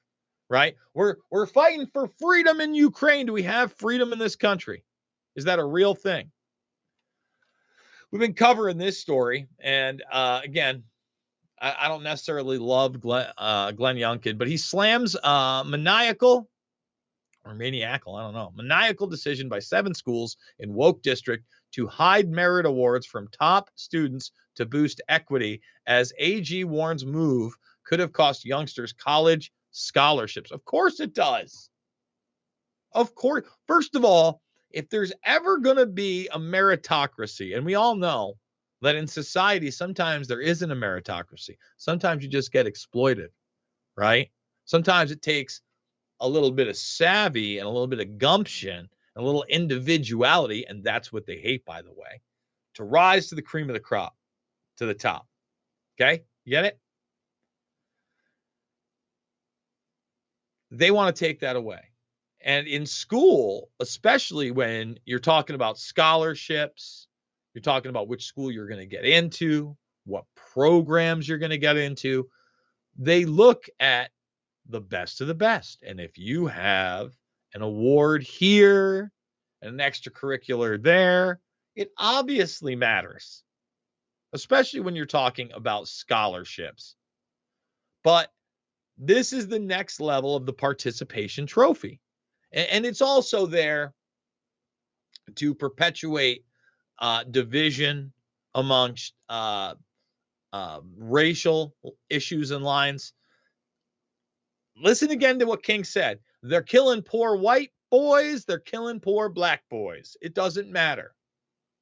right? 0.50 0.76
We're 0.94 1.16
we're 1.30 1.46
fighting 1.46 1.86
for 1.88 2.08
freedom 2.20 2.60
in 2.60 2.74
Ukraine. 2.74 3.26
Do 3.26 3.32
we 3.32 3.44
have 3.44 3.72
freedom 3.74 4.12
in 4.12 4.18
this 4.18 4.36
country? 4.36 4.84
Is 5.36 5.44
that 5.46 5.58
a 5.58 5.64
real 5.64 5.94
thing? 5.94 6.30
We've 8.10 8.20
been 8.20 8.34
covering 8.34 8.76
this 8.76 9.00
story, 9.00 9.46
and 9.60 10.02
uh, 10.10 10.40
again, 10.42 10.82
I, 11.60 11.76
I, 11.80 11.88
don't 11.88 12.02
necessarily 12.02 12.58
love 12.58 13.00
Glenn, 13.00 13.28
uh, 13.38 13.70
Glenn 13.70 13.96
Youngkin, 13.96 14.36
but 14.36 14.48
he 14.48 14.56
slams 14.56 15.14
uh, 15.14 15.62
maniacal 15.64 16.48
or 17.44 17.54
maniacal, 17.54 18.16
I 18.16 18.22
don't 18.22 18.34
know, 18.34 18.52
maniacal 18.54 19.06
decision 19.06 19.48
by 19.48 19.60
seven 19.60 19.94
schools 19.94 20.36
in 20.58 20.74
woke 20.74 21.02
district 21.02 21.44
to 21.72 21.86
hide 21.86 22.28
merit 22.28 22.66
awards 22.66 23.06
from 23.06 23.28
top 23.28 23.70
students 23.76 24.32
to 24.56 24.66
boost 24.66 25.00
equity, 25.08 25.62
as 25.86 26.12
AG 26.18 26.64
warns 26.64 27.06
move 27.06 27.54
could 27.84 28.00
have 28.00 28.12
cost 28.12 28.44
youngsters 28.44 28.92
college 28.92 29.52
scholarships. 29.70 30.50
Of 30.50 30.64
course 30.64 31.00
it 31.00 31.14
does. 31.14 31.70
Of 32.92 33.14
course. 33.14 33.46
First 33.68 33.94
of 33.94 34.04
all, 34.04 34.42
if 34.70 34.88
there's 34.88 35.12
ever 35.24 35.58
going 35.58 35.76
to 35.76 35.86
be 35.86 36.28
a 36.32 36.38
meritocracy, 36.38 37.56
and 37.56 37.64
we 37.64 37.74
all 37.74 37.94
know 37.94 38.34
that 38.82 38.96
in 38.96 39.06
society, 39.06 39.70
sometimes 39.70 40.26
there 40.26 40.40
isn't 40.40 40.70
a 40.70 40.76
meritocracy, 40.76 41.56
sometimes 41.76 42.22
you 42.22 42.28
just 42.28 42.52
get 42.52 42.66
exploited, 42.66 43.30
right? 43.96 44.30
Sometimes 44.64 45.10
it 45.10 45.22
takes 45.22 45.60
a 46.20 46.28
little 46.28 46.50
bit 46.50 46.68
of 46.68 46.76
savvy 46.76 47.58
and 47.58 47.66
a 47.66 47.70
little 47.70 47.86
bit 47.86 48.00
of 48.00 48.18
gumption 48.18 48.88
and 49.16 49.22
a 49.22 49.26
little 49.26 49.44
individuality, 49.48 50.66
and 50.66 50.84
that's 50.84 51.12
what 51.12 51.26
they 51.26 51.36
hate, 51.36 51.64
by 51.64 51.82
the 51.82 51.92
way, 51.92 52.20
to 52.74 52.84
rise 52.84 53.28
to 53.28 53.34
the 53.34 53.42
cream 53.42 53.68
of 53.68 53.74
the 53.74 53.80
crop, 53.80 54.14
to 54.76 54.86
the 54.86 54.94
top. 54.94 55.26
Okay, 56.00 56.22
you 56.44 56.50
get 56.52 56.64
it? 56.64 56.78
They 60.70 60.90
want 60.90 61.14
to 61.14 61.20
take 61.24 61.40
that 61.40 61.56
away. 61.56 61.89
And 62.42 62.66
in 62.66 62.86
school, 62.86 63.70
especially 63.80 64.50
when 64.50 64.98
you're 65.04 65.18
talking 65.18 65.54
about 65.54 65.78
scholarships, 65.78 67.06
you're 67.54 67.62
talking 67.62 67.90
about 67.90 68.08
which 68.08 68.24
school 68.24 68.50
you're 68.50 68.68
going 68.68 68.80
to 68.80 68.86
get 68.86 69.04
into, 69.04 69.76
what 70.04 70.24
programs 70.34 71.28
you're 71.28 71.38
going 71.38 71.50
to 71.50 71.58
get 71.58 71.76
into, 71.76 72.28
they 72.96 73.24
look 73.24 73.66
at 73.78 74.10
the 74.68 74.80
best 74.80 75.20
of 75.20 75.26
the 75.26 75.34
best. 75.34 75.82
And 75.82 76.00
if 76.00 76.16
you 76.16 76.46
have 76.46 77.12
an 77.54 77.62
award 77.62 78.22
here, 78.22 79.12
and 79.62 79.80
an 79.80 79.90
extracurricular 79.90 80.82
there, 80.82 81.40
it 81.76 81.90
obviously 81.96 82.76
matters, 82.76 83.42
especially 84.32 84.80
when 84.80 84.96
you're 84.96 85.06
talking 85.06 85.50
about 85.54 85.88
scholarships. 85.88 86.94
But 88.02 88.30
this 88.96 89.32
is 89.32 89.48
the 89.48 89.58
next 89.58 90.00
level 90.00 90.36
of 90.36 90.46
the 90.46 90.52
participation 90.52 91.46
trophy. 91.46 92.00
And, 92.52 92.84
it's 92.84 93.00
also 93.00 93.46
there 93.46 93.94
to 95.36 95.54
perpetuate 95.54 96.44
uh, 96.98 97.24
division 97.24 98.12
amongst 98.54 99.14
uh, 99.28 99.74
uh, 100.52 100.80
racial 100.98 101.74
issues 102.08 102.50
and 102.50 102.64
lines. 102.64 103.12
Listen 104.76 105.10
again 105.10 105.38
to 105.38 105.46
what 105.46 105.62
King 105.62 105.84
said. 105.84 106.18
They're 106.42 106.62
killing 106.62 107.02
poor 107.02 107.36
white 107.36 107.70
boys, 107.90 108.44
they're 108.44 108.58
killing 108.58 109.00
poor 109.00 109.28
black 109.28 109.62
boys. 109.70 110.16
It 110.20 110.34
doesn't 110.34 110.70
matter. 110.70 111.14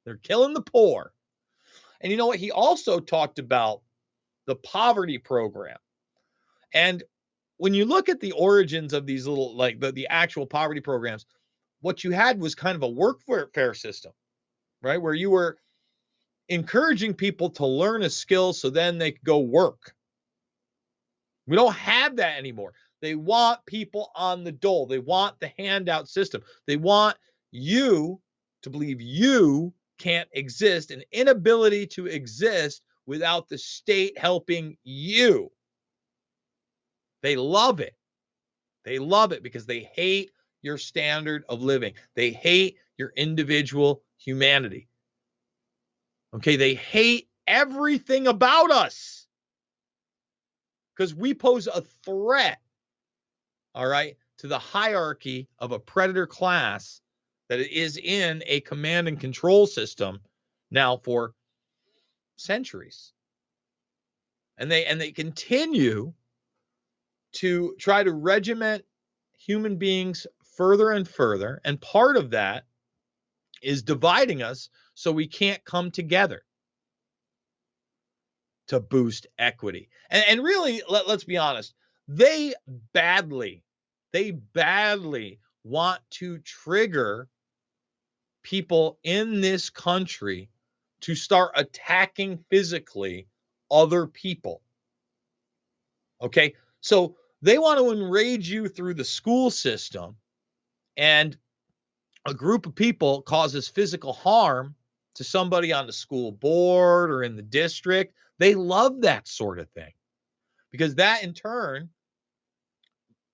They're 0.05 0.17
killing 0.17 0.53
the 0.53 0.61
poor. 0.61 1.13
And 2.01 2.11
you 2.11 2.17
know 2.17 2.27
what? 2.27 2.39
He 2.39 2.51
also 2.51 2.99
talked 2.99 3.39
about 3.39 3.81
the 4.45 4.55
poverty 4.55 5.17
program. 5.17 5.77
And 6.73 7.03
when 7.59 7.73
you 7.73 7.83
look 7.83 8.07
at 8.07 8.21
the 8.21 8.31
origins 8.31 8.93
of 8.93 9.05
these 9.05 9.27
little, 9.27 9.55
like 9.55 9.81
the, 9.81 9.91
the 9.91 10.07
actual 10.07 10.45
poverty 10.45 10.79
programs, 10.79 11.25
what 11.81 12.05
you 12.05 12.11
had 12.11 12.39
was 12.39 12.55
kind 12.55 12.75
of 12.75 12.83
a 12.83 12.89
workfare 12.89 13.75
system, 13.75 14.13
right? 14.81 15.01
Where 15.01 15.13
you 15.13 15.29
were 15.29 15.57
encouraging 16.47 17.13
people 17.13 17.49
to 17.51 17.65
learn 17.65 18.03
a 18.03 18.09
skill 18.09 18.53
so 18.53 18.69
then 18.69 18.97
they 18.97 19.11
could 19.11 19.25
go 19.25 19.39
work. 19.39 19.93
We 21.47 21.57
don't 21.57 21.75
have 21.75 22.15
that 22.15 22.37
anymore. 22.37 22.73
They 23.01 23.15
want 23.15 23.65
people 23.65 24.11
on 24.15 24.45
the 24.45 24.53
dole. 24.53 24.85
They 24.85 24.99
want 24.99 25.37
the 25.39 25.51
handout 25.57 26.07
system. 26.07 26.41
They 26.65 26.77
want 26.77 27.17
you 27.51 28.21
to 28.63 28.69
believe 28.69 29.01
you 29.01 29.73
can't 29.97 30.29
exist, 30.31 30.91
an 30.91 31.03
inability 31.11 31.87
to 31.87 32.05
exist 32.05 32.83
without 33.05 33.49
the 33.49 33.57
state 33.57 34.17
helping 34.17 34.77
you. 34.85 35.51
They 37.21 37.35
love 37.35 37.79
it. 37.79 37.95
They 38.85 38.99
love 38.99 39.31
it 39.31 39.43
because 39.43 39.65
they 39.65 39.89
hate 39.93 40.31
your 40.61 40.77
standard 40.77 41.43
of 41.49 41.61
living. 41.61 41.93
They 42.15 42.31
hate 42.31 42.77
your 42.97 43.13
individual 43.15 44.03
humanity. 44.17 44.87
Okay, 46.33 46.55
they 46.55 46.75
hate 46.75 47.29
everything 47.47 48.27
about 48.27 48.71
us 48.71 49.27
because 50.95 51.15
we 51.15 51.33
pose 51.33 51.67
a 51.67 51.81
threat, 51.81 52.59
all 53.73 53.87
right, 53.87 54.17
to 54.37 54.47
the 54.47 54.59
hierarchy 54.59 55.47
of 55.59 55.71
a 55.71 55.79
predator 55.79 56.27
class 56.27 57.01
that 57.47 57.59
is 57.59 57.97
in 57.97 58.43
a 58.45 58.59
command 58.61 59.07
and 59.07 59.19
control 59.19 59.65
system 59.65 60.19
now 60.71 60.97
for 60.97 61.33
centuries. 62.35 63.13
And 64.57 64.69
they 64.69 64.85
and 64.85 64.99
they 64.99 65.11
continue 65.11 66.13
to 67.33 67.75
try 67.79 68.03
to 68.03 68.11
regiment 68.11 68.83
human 69.37 69.77
beings 69.77 70.27
further 70.55 70.91
and 70.91 71.07
further. 71.07 71.61
And 71.63 71.79
part 71.79 72.17
of 72.17 72.31
that 72.31 72.65
is 73.61 73.83
dividing 73.83 74.41
us 74.41 74.69
so 74.93 75.11
we 75.11 75.27
can't 75.27 75.63
come 75.65 75.91
together 75.91 76.43
to 78.67 78.79
boost 78.79 79.27
equity. 79.37 79.89
And, 80.09 80.23
and 80.27 80.43
really, 80.43 80.81
let, 80.89 81.07
let's 81.07 81.23
be 81.23 81.37
honest, 81.37 81.73
they 82.07 82.53
badly, 82.93 83.63
they 84.11 84.31
badly 84.31 85.39
want 85.63 86.01
to 86.11 86.39
trigger 86.39 87.27
people 88.43 88.99
in 89.03 89.41
this 89.41 89.69
country 89.69 90.49
to 91.01 91.15
start 91.15 91.51
attacking 91.55 92.43
physically 92.49 93.27
other 93.71 94.07
people. 94.07 94.61
Okay. 96.21 96.53
So 96.81 97.15
they 97.41 97.57
want 97.57 97.79
to 97.79 97.91
enrage 97.91 98.49
you 98.49 98.67
through 98.67 98.95
the 98.95 99.05
school 99.05 99.49
system, 99.49 100.15
and 100.97 101.37
a 102.25 102.33
group 102.33 102.65
of 102.65 102.75
people 102.75 103.21
causes 103.21 103.67
physical 103.67 104.13
harm 104.13 104.75
to 105.15 105.23
somebody 105.23 105.73
on 105.73 105.87
the 105.87 105.93
school 105.93 106.31
board 106.31 107.11
or 107.11 107.23
in 107.23 107.35
the 107.35 107.41
district. 107.41 108.13
They 108.37 108.55
love 108.55 109.01
that 109.01 109.27
sort 109.27 109.59
of 109.59 109.69
thing 109.69 109.91
because 110.71 110.95
that 110.95 111.23
in 111.23 111.33
turn 111.33 111.89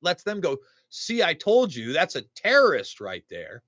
lets 0.01 0.23
them 0.23 0.39
go, 0.39 0.57
see, 0.89 1.23
I 1.23 1.33
told 1.33 1.73
you 1.73 1.93
that's 1.93 2.15
a 2.15 2.23
terrorist 2.35 3.01
right 3.01 3.23
there. 3.29 3.63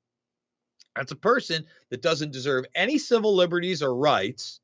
That's 0.95 1.11
a 1.11 1.15
person 1.15 1.65
that 1.89 2.01
doesn't 2.01 2.31
deserve 2.31 2.65
any 2.73 2.97
civil 2.97 3.35
liberties 3.35 3.83
or 3.83 3.95
rights. 3.95 4.61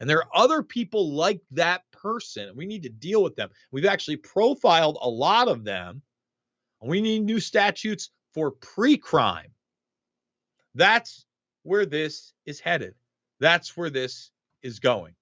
And 0.00 0.08
there 0.08 0.18
are 0.18 0.28
other 0.34 0.62
people 0.62 1.12
like 1.14 1.40
that 1.50 1.82
person. 2.02 2.50
We 2.56 2.66
need 2.66 2.82
to 2.82 2.88
deal 2.88 3.22
with 3.22 3.36
them. 3.36 3.50
We've 3.70 3.86
actually 3.86 4.16
profiled 4.16 4.98
a 5.00 5.08
lot 5.08 5.48
of 5.48 5.64
them. 5.64 6.02
We 6.82 7.00
need 7.00 7.22
new 7.22 7.38
statutes 7.38 8.10
for 8.34 8.50
pre 8.50 8.96
crime. 8.96 9.52
That's 10.74 11.26
where 11.62 11.86
this 11.86 12.32
is 12.44 12.58
headed. 12.58 12.94
That's 13.38 13.76
where 13.76 13.90
this 13.90 14.30
is 14.62 14.80
going. 14.80 15.14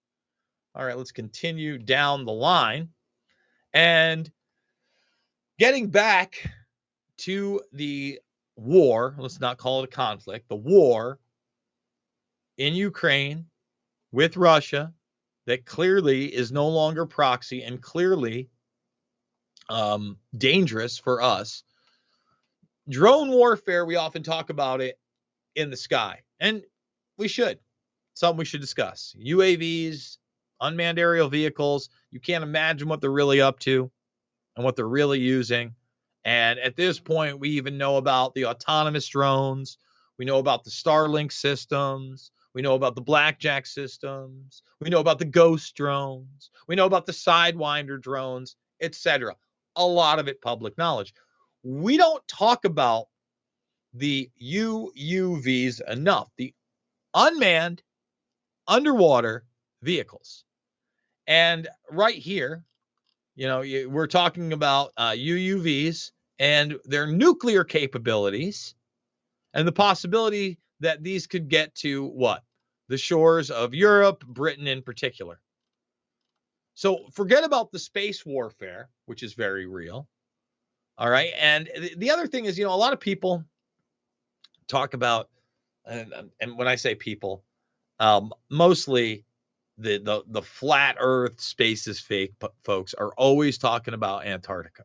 All 0.74 0.84
right, 0.84 0.96
let's 0.96 1.12
continue 1.12 1.76
down 1.78 2.24
the 2.24 2.32
line. 2.32 2.88
And 3.74 4.30
getting 5.58 5.88
back 5.88 6.50
to 7.18 7.60
the 7.72 8.20
war, 8.56 9.14
let's 9.18 9.40
not 9.40 9.58
call 9.58 9.82
it 9.82 9.84
a 9.84 9.88
conflict, 9.88 10.48
the 10.48 10.56
war 10.56 11.18
in 12.56 12.74
Ukraine 12.74 13.46
with 14.12 14.36
Russia 14.36 14.92
that 15.46 15.66
clearly 15.66 16.26
is 16.26 16.52
no 16.52 16.68
longer 16.68 17.06
proxy 17.06 17.62
and 17.62 17.80
clearly 17.80 18.48
um, 19.68 20.16
dangerous 20.36 20.98
for 20.98 21.22
us. 21.22 21.62
Drone 22.88 23.30
warfare, 23.30 23.84
we 23.84 23.96
often 23.96 24.22
talk 24.22 24.50
about 24.50 24.80
it 24.80 24.98
in 25.54 25.70
the 25.70 25.76
sky, 25.76 26.20
and 26.40 26.62
we 27.16 27.28
should. 27.28 27.58
Something 28.14 28.38
we 28.38 28.44
should 28.44 28.60
discuss. 28.60 29.14
UAVs, 29.24 30.18
unmanned 30.60 30.98
aerial 30.98 31.28
vehicles, 31.28 31.88
you 32.10 32.20
can't 32.20 32.44
imagine 32.44 32.88
what 32.88 33.00
they're 33.00 33.10
really 33.10 33.40
up 33.40 33.58
to 33.60 33.90
and 34.56 34.64
what 34.64 34.76
they're 34.76 34.88
really 34.88 35.20
using. 35.20 35.74
And 36.24 36.58
at 36.58 36.76
this 36.76 37.00
point, 37.00 37.38
we 37.38 37.50
even 37.50 37.78
know 37.78 37.96
about 37.96 38.34
the 38.34 38.46
autonomous 38.46 39.06
drones. 39.06 39.78
We 40.18 40.24
know 40.24 40.38
about 40.38 40.64
the 40.64 40.70
Starlink 40.70 41.32
systems. 41.32 42.30
We 42.54 42.62
know 42.62 42.74
about 42.74 42.94
the 42.94 43.00
blackjack 43.00 43.66
systems. 43.66 44.62
We 44.80 44.90
know 44.90 45.00
about 45.00 45.18
the 45.18 45.24
ghost 45.24 45.74
drones. 45.76 46.50
We 46.66 46.74
know 46.74 46.86
about 46.86 47.06
the 47.06 47.12
sidewinder 47.12 48.00
drones, 48.00 48.56
etc. 48.80 49.36
a 49.76 49.86
lot 49.86 50.18
of 50.18 50.28
it 50.28 50.40
public 50.40 50.76
knowledge. 50.76 51.14
We 51.62 51.96
don't 51.96 52.26
talk 52.26 52.64
about 52.64 53.06
the 53.94 54.30
UUVs 54.42 55.80
enough, 55.88 56.30
the 56.36 56.54
unmanned 57.14 57.82
underwater 58.66 59.44
vehicles. 59.82 60.44
And 61.26 61.68
right 61.90 62.16
here, 62.16 62.64
you 63.36 63.46
know, 63.46 63.60
we're 63.88 64.06
talking 64.06 64.52
about 64.52 64.92
uh, 64.96 65.10
UUVs 65.10 66.10
and 66.38 66.76
their 66.84 67.06
nuclear 67.06 67.64
capabilities 67.64 68.74
and 69.54 69.66
the 69.66 69.72
possibility 69.72 70.58
that 70.80 71.02
these 71.02 71.26
could 71.26 71.48
get 71.48 71.74
to 71.76 72.06
what? 72.06 72.42
The 72.88 72.98
shores 72.98 73.50
of 73.50 73.74
Europe, 73.74 74.24
Britain 74.26 74.66
in 74.66 74.82
particular. 74.82 75.40
So 76.74 77.06
forget 77.12 77.44
about 77.44 77.72
the 77.72 77.78
space 77.78 78.24
warfare, 78.24 78.88
which 79.06 79.22
is 79.22 79.34
very 79.34 79.66
real. 79.66 80.08
All 80.98 81.10
right. 81.10 81.32
And 81.38 81.68
the, 81.74 81.94
the 81.96 82.10
other 82.10 82.26
thing 82.26 82.46
is, 82.46 82.58
you 82.58 82.64
know, 82.64 82.74
a 82.74 82.76
lot 82.76 82.92
of 82.92 83.00
people 83.00 83.44
talk 84.68 84.94
about, 84.94 85.28
and, 85.86 86.12
and 86.40 86.58
when 86.58 86.68
I 86.68 86.76
say 86.76 86.94
people, 86.94 87.44
um, 87.98 88.32
mostly 88.50 89.24
the, 89.78 89.98
the 89.98 90.22
the 90.26 90.42
flat 90.42 90.96
Earth 90.98 91.40
space 91.40 91.86
is 91.86 92.00
fake 92.00 92.32
p- 92.40 92.48
folks 92.64 92.94
are 92.94 93.12
always 93.16 93.58
talking 93.58 93.94
about 93.94 94.26
Antarctica. 94.26 94.84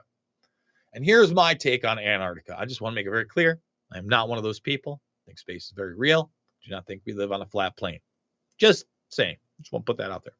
And 0.93 1.03
here's 1.03 1.33
my 1.33 1.53
take 1.53 1.85
on 1.85 1.99
Antarctica. 1.99 2.55
I 2.57 2.65
just 2.65 2.81
want 2.81 2.93
to 2.93 2.95
make 2.95 3.05
it 3.05 3.11
very 3.11 3.25
clear. 3.25 3.59
I 3.91 3.97
am 3.97 4.07
not 4.07 4.29
one 4.29 4.37
of 4.37 4.43
those 4.43 4.61
people. 4.61 5.01
Think 5.25 5.39
space 5.39 5.65
is 5.65 5.73
very 5.75 5.95
real. 5.95 6.31
Do 6.63 6.71
not 6.71 6.85
think 6.85 7.01
we 7.05 7.13
live 7.13 7.31
on 7.31 7.41
a 7.41 7.45
flat 7.45 7.77
plane. 7.77 7.99
Just 8.57 8.85
saying. 9.09 9.37
Just 9.59 9.71
want 9.71 9.85
to 9.85 9.89
put 9.89 9.97
that 9.97 10.11
out 10.11 10.23
there. 10.23 10.35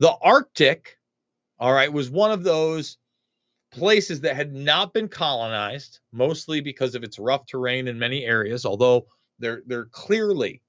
The 0.00 0.14
Arctic, 0.22 0.98
all 1.58 1.72
right, 1.72 1.92
was 1.92 2.10
one 2.10 2.30
of 2.30 2.44
those 2.44 2.98
places 3.72 4.20
that 4.22 4.36
had 4.36 4.54
not 4.54 4.92
been 4.92 5.08
colonized, 5.08 6.00
mostly 6.12 6.60
because 6.60 6.94
of 6.94 7.02
its 7.02 7.18
rough 7.18 7.46
terrain 7.46 7.88
in 7.88 7.98
many 7.98 8.24
areas, 8.24 8.64
although 8.64 9.06
there 9.38 9.62
there 9.66 9.86
clearly 9.86 10.62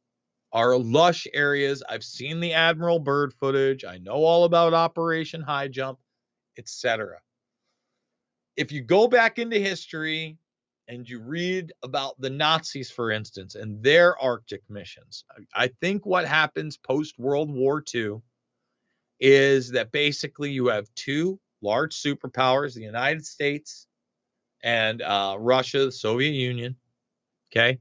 are 0.54 0.78
lush 0.78 1.28
areas. 1.34 1.84
I've 1.90 2.04
seen 2.04 2.40
the 2.40 2.54
Admiral 2.54 3.00
Byrd 3.00 3.34
footage. 3.34 3.84
I 3.86 3.98
know 3.98 4.24
all 4.24 4.46
about 4.46 4.74
Operation 4.74 5.42
Highjump, 5.42 5.98
etc. 6.58 7.18
If 8.56 8.72
you 8.72 8.82
go 8.82 9.08
back 9.08 9.40
into 9.40 9.60
history 9.60 10.38
and 10.88 11.08
you 11.08 11.20
read 11.20 11.74
about 11.84 12.20
the 12.20 12.30
Nazis, 12.30 12.90
for 12.90 13.12
instance, 13.12 13.56
and 13.56 13.84
their 13.84 14.18
Arctic 14.18 14.62
missions, 14.70 15.26
I 15.54 15.68
think 15.82 16.06
what 16.06 16.26
happens 16.26 16.78
post 16.78 17.20
World 17.20 17.52
War 17.52 17.84
II 17.94 18.22
is 19.20 19.72
that 19.72 19.92
basically 19.92 20.52
you 20.52 20.68
have 20.68 20.88
two 20.96 21.40
large 21.62 21.96
superpowers, 21.96 22.74
the 22.74 22.82
United 22.82 23.26
States 23.26 23.88
and 24.64 25.02
uh, 25.02 25.36
Russia, 25.40 25.86
the 25.86 25.92
Soviet 25.92 26.32
Union. 26.32 26.76
Okay. 27.52 27.80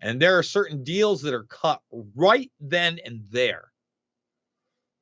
And 0.00 0.20
there 0.20 0.38
are 0.38 0.42
certain 0.42 0.84
deals 0.84 1.22
that 1.22 1.34
are 1.34 1.44
cut 1.44 1.82
right 2.14 2.50
then 2.60 2.98
and 3.04 3.22
there 3.30 3.72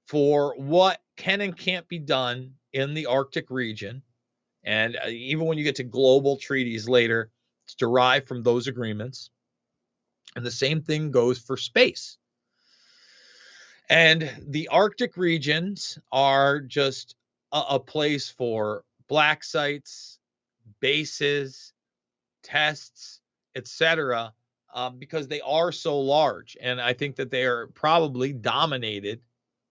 for 0.07 0.54
what 0.57 1.00
can 1.16 1.40
and 1.40 1.57
can't 1.57 1.86
be 1.88 1.98
done 1.98 2.54
in 2.72 2.94
the 2.94 3.07
Arctic 3.07 3.50
region. 3.50 4.02
And 4.64 4.96
uh, 4.96 5.09
even 5.09 5.46
when 5.46 5.59
you 5.59 5.64
get 5.64 5.76
to 5.76 5.84
global 5.84 6.36
treaties 6.36 6.88
later, 6.88 7.30
it's 7.66 7.74
derived 7.74 8.28
from 8.28 8.44
those 8.44 8.68
agreements. 8.68 9.30
And 10.36 10.46
the 10.46 10.52
same 10.52 10.82
thing 10.82 11.10
goes 11.10 11.36
for 11.38 11.56
space. 11.56 12.16
And 13.90 14.30
the 14.46 14.68
Arctic 14.68 15.16
regions 15.16 15.98
are 16.12 16.60
just 16.60 17.16
a, 17.52 17.62
a 17.70 17.80
place 17.80 18.28
for 18.28 18.84
black 19.08 19.42
sites, 19.42 20.20
bases, 20.80 21.72
tests, 22.44 23.20
etc., 23.56 24.32
um, 24.72 24.98
because 24.98 25.26
they 25.26 25.40
are 25.40 25.72
so 25.72 25.98
large. 25.98 26.56
And 26.60 26.80
I 26.80 26.92
think 26.92 27.16
that 27.16 27.30
they 27.30 27.44
are 27.44 27.66
probably 27.68 28.32
dominated 28.32 29.20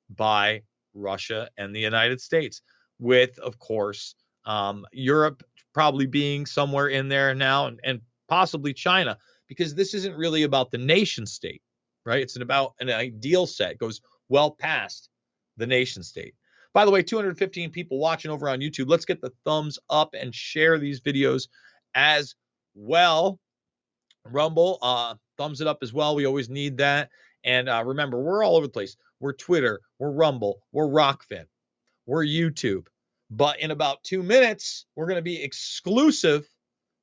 by 0.10 0.64
Russia 0.94 1.50
and 1.58 1.74
the 1.74 1.80
United 1.80 2.20
States, 2.20 2.62
with, 3.00 3.40
of 3.40 3.58
course, 3.60 4.16
um, 4.46 4.86
Europe 4.92 5.44
probably 5.76 6.06
being 6.06 6.46
somewhere 6.46 6.88
in 6.88 7.10
there 7.10 7.36
now 7.36 7.68
and, 7.68 7.82
and 7.84 8.00
possibly 8.30 8.74
China, 8.74 9.18
because 9.48 9.76
this 9.76 9.94
isn't 9.94 10.16
really 10.16 10.44
about 10.44 10.72
the 10.72 10.78
nation 10.78 11.26
state, 11.26 11.62
right? 12.06 12.22
It's 12.22 12.38
about 12.38 12.76
an 12.80 12.90
ideal 12.90 13.46
set, 13.46 13.74
it 13.74 13.78
goes 13.78 14.00
well 14.30 14.52
past 14.52 15.10
the 15.58 15.68
nation 15.68 16.02
state. 16.02 16.34
By 16.74 16.86
the 16.86 16.92
way, 16.92 17.04
215 17.04 17.72
people 17.72 18.00
watching 18.00 18.32
over 18.32 18.48
on 18.50 18.60
YouTube. 18.60 18.90
Let's 18.90 19.06
get 19.06 19.22
the 19.22 19.34
thumbs 19.44 19.78
up 19.90 20.14
and 20.14 20.34
share 20.34 20.80
these 20.80 21.02
videos 21.02 21.50
as 21.94 22.36
well. 22.74 23.40
Rumble, 24.26 24.80
uh, 24.82 25.16
thumbs 25.38 25.60
it 25.60 25.68
up 25.68 25.80
as 25.82 25.94
well. 25.94 26.16
We 26.16 26.26
always 26.26 26.50
need 26.50 26.78
that. 26.78 27.10
And 27.44 27.68
uh, 27.68 27.84
remember, 27.86 28.20
we're 28.22 28.44
all 28.44 28.56
over 28.56 28.66
the 28.66 28.72
place. 28.74 28.96
We're 29.20 29.34
Twitter, 29.34 29.82
we're 30.00 30.12
Rumble, 30.12 30.62
we're 30.72 30.88
Rokfin, 30.88 31.46
we're 32.06 32.26
YouTube. 32.26 32.88
But 33.36 33.60
in 33.60 33.72
about 33.72 34.04
two 34.04 34.24
minutes, 34.24 34.86
we're 34.96 35.08
going 35.08 35.18
to 35.18 35.22
be 35.22 35.44
exclusive 35.44 36.50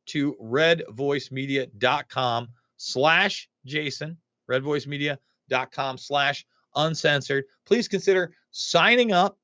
to 0.06 0.34
redvoicemedia.com 0.42 2.48
slash 2.78 3.50
Jason, 3.66 4.16
redvoicemedia.com 4.50 5.98
slash 5.98 6.46
uncensored. 6.74 7.44
Please 7.66 7.86
consider 7.86 8.32
signing 8.50 9.12
up 9.12 9.38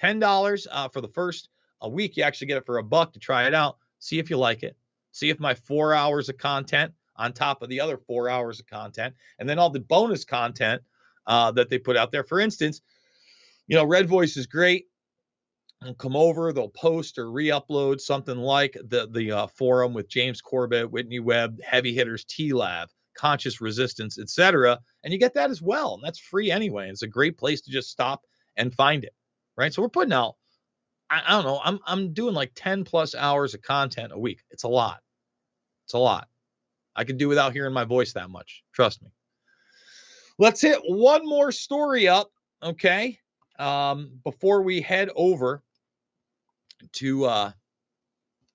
$10 0.00 0.66
uh, 0.70 0.88
for 0.88 1.02
the 1.02 1.08
first 1.08 1.50
a 1.82 1.90
week. 1.90 2.16
You 2.16 2.22
actually 2.22 2.46
get 2.46 2.56
it 2.56 2.64
for 2.64 2.78
a 2.78 2.82
buck 2.82 3.12
to 3.12 3.18
try 3.18 3.46
it 3.46 3.52
out. 3.52 3.76
See 3.98 4.18
if 4.18 4.30
you 4.30 4.38
like 4.38 4.62
it. 4.62 4.78
See 5.12 5.28
if 5.28 5.40
my 5.40 5.52
four 5.54 5.92
hours 5.92 6.30
of 6.30 6.38
content 6.38 6.94
on 7.16 7.34
top 7.34 7.60
of 7.60 7.68
the 7.68 7.80
other 7.80 7.98
four 7.98 8.30
hours 8.30 8.60
of 8.60 8.66
content, 8.66 9.14
and 9.38 9.46
then 9.46 9.58
all 9.58 9.68
the 9.68 9.80
bonus 9.80 10.24
content 10.24 10.80
uh, 11.26 11.52
that 11.52 11.68
they 11.68 11.78
put 11.78 11.98
out 11.98 12.12
there. 12.12 12.24
For 12.24 12.40
instance, 12.40 12.80
you 13.66 13.76
know, 13.76 13.84
Red 13.84 14.08
Voice 14.08 14.38
is 14.38 14.46
great. 14.46 14.86
Come 15.96 16.14
over, 16.14 16.52
they'll 16.52 16.68
post 16.68 17.16
or 17.16 17.30
re-upload 17.30 18.00
something 18.00 18.36
like 18.36 18.76
the 18.88 19.08
the 19.10 19.32
uh, 19.32 19.46
forum 19.46 19.94
with 19.94 20.10
James 20.10 20.42
Corbett, 20.42 20.90
Whitney 20.90 21.20
Webb, 21.20 21.58
Heavy 21.62 21.94
Hitters, 21.94 22.26
TLAV, 22.26 22.88
Conscious 23.16 23.62
Resistance, 23.62 24.18
etc. 24.18 24.78
And 25.02 25.12
you 25.12 25.18
get 25.18 25.32
that 25.34 25.48
as 25.48 25.62
well, 25.62 25.94
and 25.94 26.04
that's 26.04 26.18
free 26.18 26.50
anyway. 26.50 26.90
It's 26.90 27.00
a 27.00 27.08
great 27.08 27.38
place 27.38 27.62
to 27.62 27.70
just 27.70 27.88
stop 27.88 28.26
and 28.56 28.74
find 28.74 29.04
it, 29.04 29.14
right? 29.56 29.72
So 29.72 29.80
we're 29.80 29.88
putting 29.88 30.12
out, 30.12 30.36
I, 31.08 31.22
I 31.26 31.30
don't 31.30 31.44
know, 31.46 31.60
I'm 31.64 31.78
I'm 31.86 32.12
doing 32.12 32.34
like 32.34 32.52
10 32.54 32.84
plus 32.84 33.14
hours 33.14 33.54
of 33.54 33.62
content 33.62 34.12
a 34.12 34.18
week. 34.18 34.42
It's 34.50 34.64
a 34.64 34.68
lot. 34.68 35.00
It's 35.86 35.94
a 35.94 35.98
lot. 35.98 36.28
I 36.94 37.04
could 37.04 37.16
do 37.16 37.28
without 37.28 37.54
hearing 37.54 37.72
my 37.72 37.84
voice 37.84 38.12
that 38.12 38.28
much. 38.28 38.64
Trust 38.74 39.02
me. 39.02 39.08
Let's 40.38 40.60
hit 40.60 40.80
one 40.84 41.26
more 41.26 41.52
story 41.52 42.06
up, 42.06 42.30
okay? 42.62 43.18
Um, 43.58 44.20
before 44.24 44.60
we 44.62 44.82
head 44.82 45.08
over 45.14 45.62
to 46.92 47.24
uh, 47.24 47.52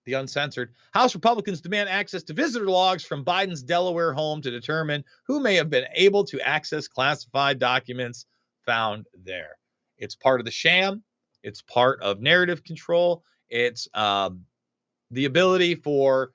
the 0.06 0.14
uncensored. 0.14 0.74
House 0.92 1.16
Republicans 1.16 1.62
demand 1.62 1.90
access 1.90 2.24
to 2.24 2.34
visitor 2.34 2.70
logs 2.70 3.04
from 3.04 3.26
Biden's 3.26 3.64
Delaware 3.64 4.14
home 4.14 4.42
to 4.42 4.52
determine 4.52 5.04
who 5.28 5.40
may 5.40 5.56
have 5.56 5.70
been 5.70 5.86
able 5.94 6.24
to 6.26 6.40
access 6.42 6.88
classified 6.88 7.60
documents 7.60 8.26
found 8.66 9.08
there. 9.24 9.58
It's 9.98 10.16
part 10.16 10.40
of 10.40 10.46
the 10.46 10.52
sham. 10.52 11.04
It's 11.44 11.62
part 11.62 12.02
of 12.02 12.22
narrative 12.22 12.64
control. 12.64 13.24
It's 13.50 13.88
um, 13.94 14.46
the 15.12 15.26
ability 15.26 15.76
for 15.76 16.32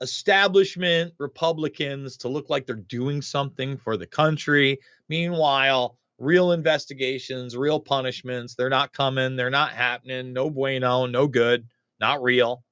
establishment 0.00 1.14
Republicans 1.18 2.16
to 2.18 2.28
look 2.28 2.50
like 2.50 2.66
they're 2.66 2.76
doing 2.76 3.22
something 3.22 3.76
for 3.76 3.96
the 3.96 4.06
country. 4.06 4.78
Meanwhile, 5.08 5.96
real 6.22 6.52
investigations, 6.52 7.56
real 7.56 7.80
punishments, 7.80 8.54
they're 8.54 8.70
not 8.70 8.92
coming, 8.92 9.34
they're 9.34 9.50
not 9.50 9.72
happening. 9.72 10.32
No 10.32 10.48
bueno, 10.48 11.06
no 11.06 11.26
good, 11.26 11.66
not 12.00 12.22
real. 12.22 12.62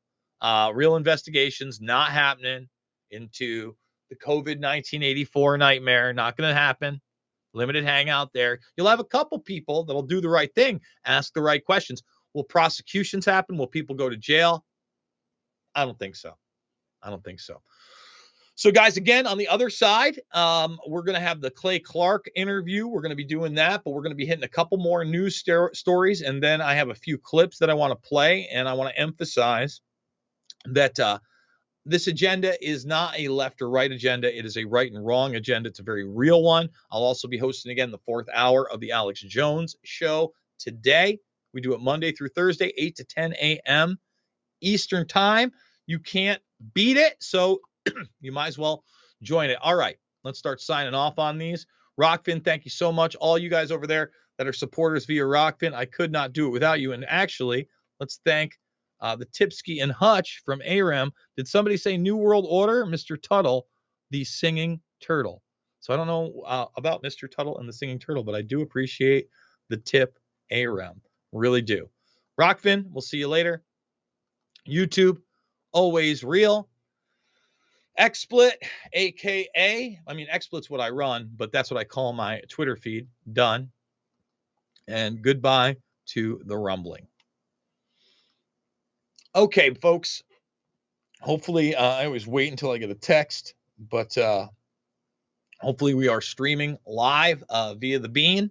Uh, 0.41 0.71
real 0.73 0.97
investigations 0.97 1.81
not 1.81 2.11
happening 2.11 2.69
into 3.11 3.75
the 4.09 4.17
COVID 4.17 4.61
1984 4.61 5.59
nightmare, 5.59 6.13
not 6.13 6.37
going 6.37 6.49
to 6.49 6.55
happen. 6.55 7.01
Limited 7.53 7.85
hangout 7.85 8.33
there. 8.33 8.61
You'll 8.77 8.87
have 8.87 9.01
a 9.01 9.05
couple 9.05 9.41
people 9.41 9.85
that'll 9.85 10.03
do 10.03 10.21
the 10.21 10.29
right 10.29 10.55
thing, 10.55 10.81
ask 11.05 11.33
the 11.35 11.43
right 11.43 11.65
questions. 11.65 12.03
Will 12.33 12.45
prosecutions 12.45 13.27
happen? 13.27 13.59
Will 13.59 13.67
people 13.67 13.97
go 13.97 14.09
to 14.09 14.17
jail? 14.17 14.65
I 15.75 15.85
don't 15.85 15.99
think 15.99 16.15
so. 16.15 16.35
I 17.03 17.11
don't 17.11 17.25
think 17.25 17.41
so. 17.41 17.61
So, 18.61 18.71
guys, 18.71 18.99
again, 18.99 19.27
on 19.27 19.39
the 19.39 19.49
other 19.49 19.71
side, 19.71 20.21
um, 20.35 20.79
we're 20.87 21.01
going 21.01 21.15
to 21.15 21.27
have 21.27 21.41
the 21.41 21.51
Clay 21.51 21.79
Clark 21.79 22.29
interview. 22.37 22.87
We're 22.87 23.01
going 23.01 23.09
to 23.09 23.17
be 23.17 23.25
doing 23.25 23.55
that, 23.55 23.83
but 23.83 23.93
we're 23.93 24.03
going 24.03 24.13
to 24.13 24.17
be 24.17 24.27
hitting 24.27 24.45
a 24.45 24.49
couple 24.49 24.77
more 24.77 25.03
news 25.03 25.37
sto- 25.37 25.71
stories. 25.73 26.21
And 26.21 26.43
then 26.43 26.61
I 26.61 26.75
have 26.75 26.91
a 26.91 26.95
few 26.95 27.17
clips 27.17 27.57
that 27.61 27.71
I 27.71 27.73
want 27.73 27.93
to 27.93 28.09
play. 28.09 28.49
And 28.53 28.69
I 28.69 28.75
want 28.75 28.95
to 28.95 29.01
emphasize 29.01 29.81
that 30.67 31.01
uh, 31.01 31.21
this 31.87 32.07
agenda 32.07 32.53
is 32.63 32.85
not 32.85 33.19
a 33.19 33.29
left 33.29 33.63
or 33.63 33.71
right 33.71 33.91
agenda. 33.91 34.37
It 34.37 34.45
is 34.45 34.59
a 34.59 34.67
right 34.67 34.93
and 34.93 35.07
wrong 35.07 35.37
agenda. 35.37 35.71
It's 35.71 35.81
a 35.81 35.83
very 35.83 36.07
real 36.07 36.43
one. 36.43 36.69
I'll 36.93 37.01
also 37.03 37.29
be 37.29 37.39
hosting 37.39 37.73
again 37.73 37.91
the 37.91 37.97
fourth 38.05 38.27
hour 38.35 38.71
of 38.71 38.81
the 38.81 38.93
Alex 38.93 39.23
Jones 39.23 39.75
show 39.85 40.35
today. 40.59 41.19
We 41.55 41.63
do 41.63 41.73
it 41.73 41.81
Monday 41.81 42.13
through 42.13 42.29
Thursday, 42.29 42.75
8 42.77 42.95
to 42.97 43.05
10 43.05 43.33
a.m. 43.41 43.99
Eastern 44.61 45.09
Time. 45.09 45.51
You 45.87 45.99
can't 45.99 46.43
beat 46.75 46.99
it, 46.99 47.17
so 47.21 47.63
you 48.21 48.33
might 48.33 48.49
as 48.49 48.59
well 48.59 48.85
join 49.23 49.51
it. 49.51 49.59
All 49.63 49.77
right, 49.77 49.97
let's 50.25 50.39
start 50.39 50.61
signing 50.61 50.95
off 50.95 51.19
on 51.19 51.39
these. 51.39 51.67
Rokfin, 52.01 52.45
thank 52.45 52.65
you 52.65 52.71
so 52.71 52.91
much. 52.91 53.15
All 53.17 53.39
you 53.39 53.51
guys 53.51 53.71
over 53.71 53.87
there 53.87 54.11
that 54.39 54.47
are 54.47 54.53
supporters 54.53 55.05
via 55.05 55.23
Rokfin, 55.23 55.75
I 55.75 55.85
could 55.85 56.11
not 56.11 56.33
do 56.33 56.47
it 56.47 56.51
without 56.51 56.81
you. 56.81 56.93
And 56.93 57.05
actually, 57.07 57.69
let's 57.99 58.21
thank 58.25 58.59
uh, 59.01 59.17
the 59.17 59.27
Tipsky 59.27 59.83
and 59.83 59.93
Hutch 59.93 60.43
from 60.45 60.63
ARAM. 60.65 61.13
Did 61.37 61.47
somebody 61.47 61.77
say 61.77 61.97
New 61.97 62.17
World 62.17 62.47
Order? 62.49 62.87
Mr. 62.87 63.21
Tuttle, 63.21 63.67
the 64.11 64.25
singing 64.25 64.81
turtle. 65.01 65.43
So 65.81 65.93
I 65.93 65.97
don't 65.97 66.07
know 66.07 66.43
uh, 66.47 66.67
about 66.77 67.03
Mr. 67.03 67.31
Tuttle 67.31 67.59
and 67.59 67.69
the 67.69 67.73
singing 67.73 67.99
turtle, 67.99 68.23
but 68.23 68.35
I 68.35 68.43
do 68.43 68.63
appreciate 68.63 69.29
the 69.69 69.77
tip 69.77 70.19
ARAM. 70.51 71.01
Really 71.33 71.63
do. 71.63 71.89
Rokfin, 72.41 72.87
we'll 72.91 73.03
see 73.03 73.19
you 73.19 73.29
later. 73.29 73.63
YouTube, 74.67 75.19
always 75.73 76.25
real. 76.25 76.70
XSplit, 78.01 78.53
aka, 78.95 80.01
I 80.07 80.15
mean, 80.15 80.27
XSplit's 80.33 80.71
what 80.71 80.81
I 80.81 80.89
run, 80.89 81.31
but 81.37 81.53
that's 81.53 81.71
what 81.71 81.79
I 81.79 81.85
call 81.85 82.15
my 82.15 82.41
Twitter 82.49 82.75
feed. 82.75 83.07
Done. 83.31 83.71
And 84.89 85.23
goodbye 85.23 85.77
to 86.07 86.41
the 86.47 86.57
rumbling. 86.57 87.07
Okay, 89.37 89.75
folks. 89.75 90.23
Hopefully, 91.21 91.75
uh, 91.75 91.97
I 91.97 92.07
always 92.07 92.27
wait 92.27 92.51
until 92.51 92.71
I 92.71 92.79
get 92.79 92.91
a 92.91 92.95
text, 92.95 93.55
but 93.91 94.17
uh, 94.17 94.49
hopefully, 95.61 95.93
we 95.93 96.09
are 96.09 96.23
streaming 96.23 96.79
live 96.87 97.45
uh, 97.51 97.75
via 97.75 97.99
the 97.99 98.09
Bean 98.09 98.51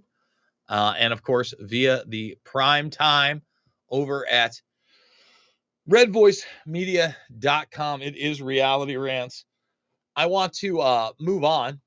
uh, 0.69 0.93
and, 0.97 1.11
of 1.11 1.23
course, 1.23 1.55
via 1.59 2.03
the 2.05 2.37
prime 2.43 2.91
time 2.91 3.41
over 3.89 4.27
at 4.29 4.61
redvoicemedia.com. 5.89 8.01
It 8.01 8.15
is 8.15 8.41
reality 8.41 8.95
rants. 8.95 9.45
I 10.15 10.27
want 10.27 10.53
to 10.53 10.81
uh, 10.81 11.11
move 11.19 11.43
on 11.43 11.79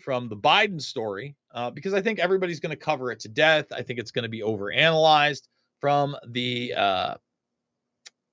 from 0.00 0.28
the 0.28 0.36
Biden 0.36 0.80
story 0.80 1.36
uh, 1.54 1.70
because 1.70 1.94
I 1.94 2.02
think 2.02 2.18
everybody's 2.18 2.60
going 2.60 2.70
to 2.70 2.76
cover 2.76 3.10
it 3.10 3.20
to 3.20 3.28
death. 3.28 3.66
I 3.72 3.82
think 3.82 3.98
it's 3.98 4.10
going 4.10 4.24
to 4.24 4.28
be 4.28 4.40
overanalyzed 4.40 5.48
from 5.80 6.16
the, 6.28 6.74
uh, 6.74 7.14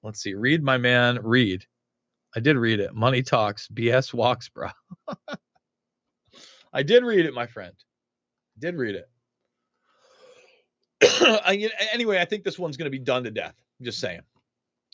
let's 0.03 0.21
see, 0.21 0.33
read 0.33 0.63
my 0.63 0.77
man, 0.77 1.19
read. 1.23 1.65
I 2.35 2.39
did 2.39 2.57
read 2.57 2.79
it. 2.79 2.93
Money 2.93 3.23
Talks, 3.23 3.67
BS 3.69 4.13
Walks, 4.13 4.49
bro. 4.49 4.69
I 6.73 6.83
did 6.83 7.03
read 7.03 7.25
it, 7.25 7.33
my 7.33 7.47
friend. 7.47 7.73
Did 8.59 8.75
read 8.75 8.95
it. 8.95 9.09
I, 11.01 11.69
anyway, 11.93 12.19
I 12.19 12.25
think 12.25 12.43
this 12.43 12.59
one's 12.59 12.75
going 12.75 12.87
to 12.87 12.97
be 12.97 12.99
done 12.99 13.23
to 13.23 13.31
death. 13.31 13.55
I'm 13.79 13.85
just 13.85 13.99
saying. 13.99 14.21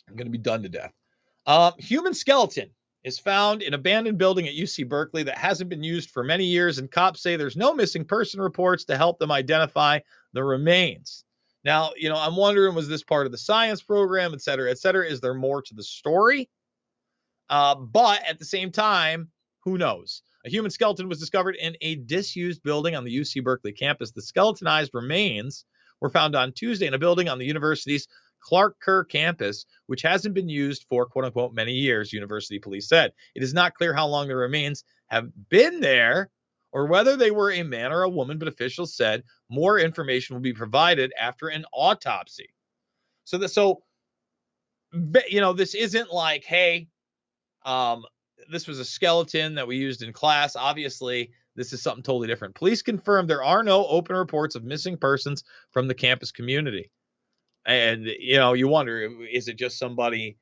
I'm 0.08 0.16
going 0.16 0.26
to 0.26 0.32
be 0.32 0.38
done 0.38 0.62
to 0.62 0.68
death. 0.68 0.92
Uh, 1.46 1.72
human 1.78 2.14
skeleton 2.14 2.70
is 3.04 3.18
found 3.18 3.62
in 3.62 3.74
abandoned 3.74 4.16
building 4.16 4.48
at 4.48 4.54
UC 4.54 4.88
Berkeley 4.88 5.22
that 5.24 5.36
hasn't 5.36 5.68
been 5.68 5.82
used 5.82 6.10
for 6.10 6.24
many 6.24 6.44
years, 6.44 6.78
and 6.78 6.90
cops 6.90 7.22
say 7.22 7.36
there's 7.36 7.56
no 7.56 7.74
missing 7.74 8.04
person 8.04 8.40
reports 8.40 8.84
to 8.86 8.96
help 8.96 9.18
them 9.18 9.30
identify 9.30 9.98
the 10.32 10.42
remains. 10.42 11.24
Now, 11.64 11.92
you 11.96 12.08
know, 12.08 12.16
I'm 12.16 12.36
wondering 12.36 12.74
was 12.74 12.88
this 12.88 13.02
part 13.02 13.26
of 13.26 13.32
the 13.32 13.38
science 13.38 13.82
program, 13.82 14.34
et 14.34 14.42
cetera, 14.42 14.70
et 14.70 14.78
cetera? 14.78 15.06
Is 15.06 15.20
there 15.20 15.34
more 15.34 15.62
to 15.62 15.74
the 15.74 15.82
story? 15.82 16.48
Uh, 17.50 17.74
but 17.74 18.22
at 18.26 18.38
the 18.38 18.44
same 18.44 18.70
time, 18.70 19.30
who 19.64 19.78
knows? 19.78 20.22
A 20.46 20.50
human 20.50 20.70
skeleton 20.70 21.08
was 21.08 21.18
discovered 21.18 21.56
in 21.56 21.74
a 21.80 21.96
disused 21.96 22.62
building 22.62 22.94
on 22.94 23.04
the 23.04 23.16
UC 23.16 23.42
Berkeley 23.42 23.72
campus. 23.72 24.12
The 24.12 24.22
skeletonized 24.22 24.90
remains 24.92 25.64
were 26.00 26.10
found 26.10 26.36
on 26.36 26.52
Tuesday 26.52 26.86
in 26.86 26.92
a 26.92 26.98
building 26.98 27.30
on 27.30 27.38
the 27.38 27.46
university's 27.46 28.06
Clark 28.44 28.78
Kerr 28.80 29.04
campus, 29.04 29.64
which 29.86 30.02
hasn't 30.02 30.34
been 30.34 30.48
used 30.48 30.84
for 30.88 31.06
quote 31.06 31.24
unquote 31.24 31.54
many 31.54 31.72
years, 31.72 32.12
university 32.12 32.58
police 32.58 32.88
said. 32.88 33.12
It 33.34 33.42
is 33.42 33.54
not 33.54 33.74
clear 33.74 33.94
how 33.94 34.06
long 34.06 34.28
the 34.28 34.36
remains 34.36 34.84
have 35.06 35.30
been 35.48 35.80
there 35.80 36.30
or 36.72 36.86
whether 36.86 37.16
they 37.16 37.30
were 37.30 37.52
a 37.52 37.62
man 37.62 37.92
or 37.92 38.02
a 38.02 38.08
woman, 38.08 38.38
but 38.38 38.48
officials 38.48 38.96
said 38.96 39.22
more 39.48 39.78
information 39.78 40.34
will 40.34 40.42
be 40.42 40.52
provided 40.52 41.12
after 41.18 41.48
an 41.48 41.64
autopsy. 41.72 42.52
So 43.24 43.38
that 43.38 43.48
so 43.48 43.82
you 45.28 45.40
know, 45.40 45.52
this 45.52 45.74
isn't 45.74 46.12
like, 46.12 46.44
hey, 46.44 46.88
um, 47.64 48.04
this 48.50 48.66
was 48.66 48.78
a 48.78 48.84
skeleton 48.84 49.54
that 49.54 49.66
we 49.66 49.76
used 49.76 50.02
in 50.02 50.12
class. 50.12 50.54
Obviously, 50.54 51.30
this 51.56 51.72
is 51.72 51.82
something 51.82 52.02
totally 52.02 52.28
different. 52.28 52.54
Police 52.54 52.82
confirmed 52.82 53.28
there 53.28 53.42
are 53.42 53.62
no 53.62 53.86
open 53.86 54.16
reports 54.16 54.54
of 54.54 54.64
missing 54.64 54.96
persons 54.96 55.44
from 55.70 55.88
the 55.88 55.94
campus 55.94 56.30
community. 56.30 56.90
And 57.66 58.06
you 58.06 58.36
know, 58.36 58.52
you 58.52 58.68
wonder, 58.68 59.10
is 59.30 59.48
it 59.48 59.56
just 59.56 59.78
somebody 59.78 60.36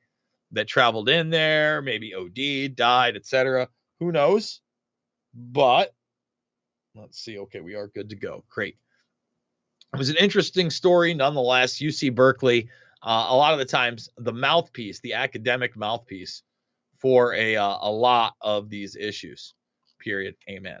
that 0.51 0.67
traveled 0.67 1.09
in 1.09 1.29
there, 1.29 1.81
maybe 1.81 2.13
OD, 2.13 2.75
died, 2.75 3.15
etc. 3.15 3.67
Who 3.99 4.11
knows? 4.11 4.61
But 5.33 5.93
let's 6.95 7.19
see. 7.19 7.39
Okay, 7.39 7.59
we 7.59 7.75
are 7.75 7.87
good 7.87 8.09
to 8.09 8.15
go. 8.15 8.43
Great. 8.49 8.77
It 9.93 9.97
was 9.97 10.09
an 10.09 10.17
interesting 10.17 10.69
story, 10.69 11.13
nonetheless. 11.13 11.77
UC 11.77 12.13
Berkeley, 12.15 12.69
uh, 13.01 13.27
a 13.29 13.35
lot 13.35 13.53
of 13.53 13.59
the 13.59 13.65
times, 13.65 14.09
the 14.17 14.33
mouthpiece, 14.33 14.99
the 14.99 15.13
academic 15.13 15.75
mouthpiece 15.75 16.43
for 16.97 17.33
a 17.35 17.55
uh, 17.55 17.77
a 17.81 17.91
lot 17.91 18.33
of 18.41 18.69
these 18.69 18.95
issues. 18.95 19.53
Period. 19.99 20.35
Amen. 20.49 20.79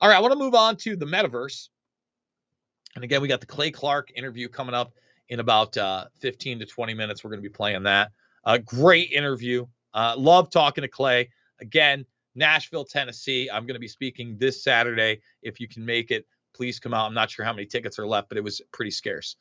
All 0.00 0.08
right, 0.08 0.16
I 0.16 0.20
want 0.20 0.32
to 0.32 0.38
move 0.38 0.54
on 0.54 0.76
to 0.78 0.96
the 0.96 1.06
metaverse. 1.06 1.68
And 2.94 3.04
again, 3.04 3.22
we 3.22 3.28
got 3.28 3.40
the 3.40 3.46
Clay 3.46 3.70
Clark 3.70 4.10
interview 4.16 4.48
coming 4.48 4.74
up 4.74 4.94
in 5.30 5.40
about 5.40 5.76
uh, 5.76 6.06
15 6.18 6.58
to 6.58 6.66
20 6.66 6.92
minutes. 6.92 7.24
We're 7.24 7.30
going 7.30 7.42
to 7.42 7.48
be 7.48 7.52
playing 7.52 7.84
that. 7.84 8.10
A 8.44 8.50
uh, 8.50 8.58
great 8.58 9.10
interview. 9.12 9.66
Uh, 9.94 10.14
love 10.18 10.50
talking 10.50 10.82
to 10.82 10.88
Clay. 10.88 11.30
Again, 11.60 12.04
Nashville, 12.34 12.84
Tennessee. 12.84 13.48
I'm 13.50 13.64
going 13.64 13.74
to 13.74 13.80
be 13.80 13.88
speaking 13.88 14.36
this 14.38 14.62
Saturday. 14.62 15.20
If 15.42 15.60
you 15.60 15.68
can 15.68 15.84
make 15.84 16.10
it, 16.10 16.26
please 16.54 16.80
come 16.80 16.92
out. 16.92 17.06
I'm 17.06 17.14
not 17.14 17.30
sure 17.30 17.44
how 17.44 17.52
many 17.52 17.66
tickets 17.66 17.98
are 17.98 18.06
left, 18.06 18.28
but 18.28 18.38
it 18.38 18.44
was 18.44 18.60
pretty 18.72 18.90
scarce. 18.90 19.36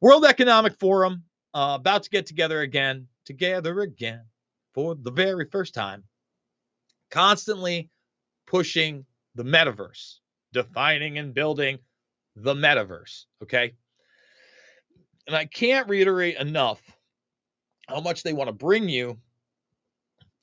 World 0.00 0.24
Economic 0.24 0.78
Forum 0.78 1.24
uh, 1.54 1.76
about 1.78 2.02
to 2.04 2.10
get 2.10 2.26
together 2.26 2.62
again, 2.62 3.06
together 3.26 3.80
again 3.80 4.22
for 4.72 4.94
the 4.94 5.10
very 5.10 5.46
first 5.50 5.74
time. 5.74 6.04
Constantly 7.10 7.90
pushing 8.46 9.04
the 9.34 9.42
metaverse, 9.42 10.18
defining 10.52 11.18
and 11.18 11.34
building 11.34 11.78
the 12.36 12.54
metaverse. 12.54 13.24
Okay. 13.42 13.74
And 15.30 15.36
I 15.36 15.44
can't 15.44 15.88
reiterate 15.88 16.38
enough 16.38 16.82
how 17.86 18.00
much 18.00 18.24
they 18.24 18.32
want 18.32 18.48
to 18.48 18.52
bring 18.52 18.88
you 18.88 19.16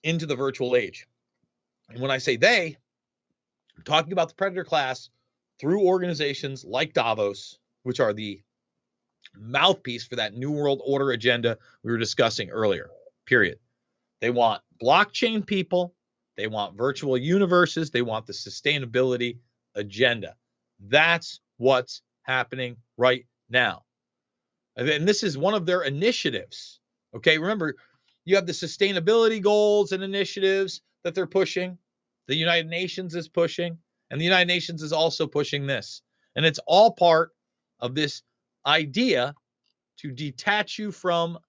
into 0.02 0.26
the 0.26 0.38
virtual 0.38 0.78
age. 0.78 1.06
And 1.90 2.00
when 2.00 2.10
I 2.10 2.20
say 2.20 2.38
they, 2.38 2.78
I'm 3.76 3.84
talking 3.84 4.14
about 4.14 4.30
the 4.30 4.36
predator 4.36 4.64
class 4.64 5.10
through 5.60 5.84
organizations 5.84 6.64
like 6.64 6.94
Davos, 6.94 7.60
which 7.84 8.00
are 8.00 8.14
the 8.14 8.40
mouthpiece 9.36 10.08
for 10.08 10.16
that 10.16 10.36
New 10.36 10.52
World 10.52 10.80
Order 10.86 11.12
agenda 11.12 11.58
we 11.84 11.92
were 11.92 11.98
discussing 11.98 12.50
earlier. 12.50 12.90
Period. 13.26 13.60
They 14.22 14.30
want 14.30 14.62
blockchain 14.82 15.46
people, 15.46 15.96
they 16.38 16.48
want 16.48 16.78
virtual 16.78 17.18
universes, 17.18 17.92
they 17.92 18.04
want 18.04 18.26
the 18.26 18.32
sustainability 18.32 19.40
agenda. 19.76 20.38
That's 20.80 21.42
what's 21.58 22.04
happening 22.22 22.78
right 22.96 23.26
now. 23.50 23.84
And 24.78 25.08
this 25.08 25.24
is 25.24 25.38
one 25.38 25.56
of 25.56 25.66
their 25.66 25.82
initiatives. 25.82 26.80
Okay, 27.16 27.38
remember, 27.38 27.76
you 28.26 28.36
have 28.36 28.46
the 28.46 28.54
sustainability 28.54 29.42
goals 29.42 29.92
and 29.92 30.04
initiatives 30.04 30.82
that 31.04 31.16
they're 31.16 31.26
pushing. 31.26 31.78
The 32.28 32.36
United 32.36 32.68
Nations 32.68 33.16
is 33.16 33.28
pushing, 33.28 33.78
and 34.12 34.22
the 34.22 34.26
United 34.26 34.48
Nations 34.48 34.84
is 34.84 34.94
also 34.94 35.26
pushing 35.26 35.66
this. 35.66 36.02
And 36.36 36.46
it's 36.46 36.60
all 36.68 36.92
part 36.92 37.32
of 37.80 37.96
this 37.96 38.22
idea 38.66 39.34
to 40.00 40.12
detach 40.12 40.78
you 40.78 40.92
from 40.92 41.40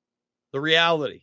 the 0.53 0.61
reality 0.61 1.23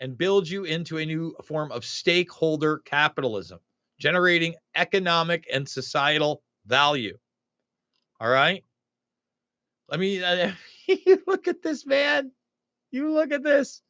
and 0.00 0.18
build 0.18 0.48
you 0.48 0.64
into 0.64 0.98
a 0.98 1.06
new 1.06 1.34
form 1.44 1.72
of 1.72 1.84
stakeholder 1.84 2.78
capitalism, 2.78 3.60
generating 3.98 4.54
economic 4.74 5.46
and 5.50 5.66
societal 5.66 6.42
value. 6.66 7.16
All 8.20 8.28
right. 8.28 8.64
Let 9.88 10.00
me 10.00 10.22
uh, 10.22 10.50
you 11.06 11.22
look 11.26 11.48
at 11.48 11.62
this, 11.62 11.86
man. 11.86 12.32
You 12.90 13.12
look 13.12 13.32
at 13.32 13.42
this. 13.42 13.82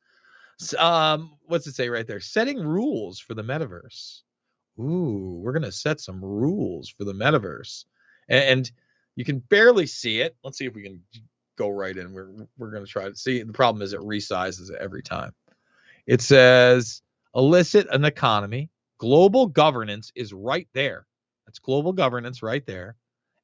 Um, 0.79 1.33
what's 1.47 1.67
it 1.67 1.75
say 1.75 1.89
right 1.89 2.07
there? 2.07 2.21
Setting 2.21 2.59
rules 2.59 3.19
for 3.19 3.35
the 3.35 3.43
metaverse. 3.43 4.21
Ooh, 4.79 5.41
we're 5.43 5.53
gonna 5.53 5.73
set 5.73 6.01
some 6.01 6.25
rules 6.25 6.89
for 6.89 7.05
the 7.05 7.13
metaverse, 7.13 7.85
and, 8.29 8.45
and 8.45 8.73
you 9.17 9.25
can 9.25 9.41
barely 9.41 9.87
see 9.87 10.21
it. 10.21 10.37
Let's 10.43 10.57
see 10.57 10.67
if 10.67 10.75
we 10.75 10.83
can 10.83 11.03
go 11.57 11.69
right 11.69 11.97
in. 11.97 12.13
We're 12.13 12.31
we're 12.57 12.71
gonna 12.71 12.87
try 12.87 13.09
to 13.09 13.17
see. 13.17 13.43
The 13.43 13.53
problem 13.53 13.83
is 13.83 13.93
it 13.93 14.01
resizes 14.01 14.71
it 14.71 14.79
every 14.81 15.03
time. 15.03 15.35
It 16.07 16.21
says 16.21 17.03
elicit 17.35 17.89
an 17.91 18.05
economy. 18.05 18.71
Global 18.99 19.47
governance 19.47 20.13
is 20.15 20.33
right 20.33 20.69
there. 20.75 21.07
That's 21.47 21.59
global 21.59 21.93
governance 21.93 22.43
right 22.43 22.65
there. 22.65 22.97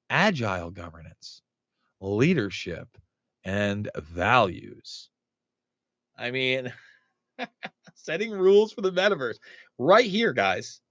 Agile 0.09 0.71
governance, 0.71 1.43
leadership, 2.01 2.89
and 3.49 3.89
values. 3.97 5.09
I 6.19 6.31
mean, 6.31 6.71
setting 7.95 8.31
rules 8.31 8.75
for 8.75 8.83
the 8.83 8.93
metaverse 8.93 9.39
right 9.79 10.05
here, 10.05 10.35
guys. 10.35 10.83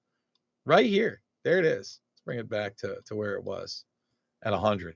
Right 0.66 0.88
here. 0.88 1.22
There 1.43 1.60
it 1.60 1.66
is. 1.66 1.99
Let's 2.16 2.22
bring 2.26 2.39
it 2.39 2.49
back 2.49 2.76
to, 2.78 2.97
to 3.05 3.16
where 3.16 3.36
it 3.36 3.43
was 3.43 3.86
at 4.43 4.53
100. 4.53 4.95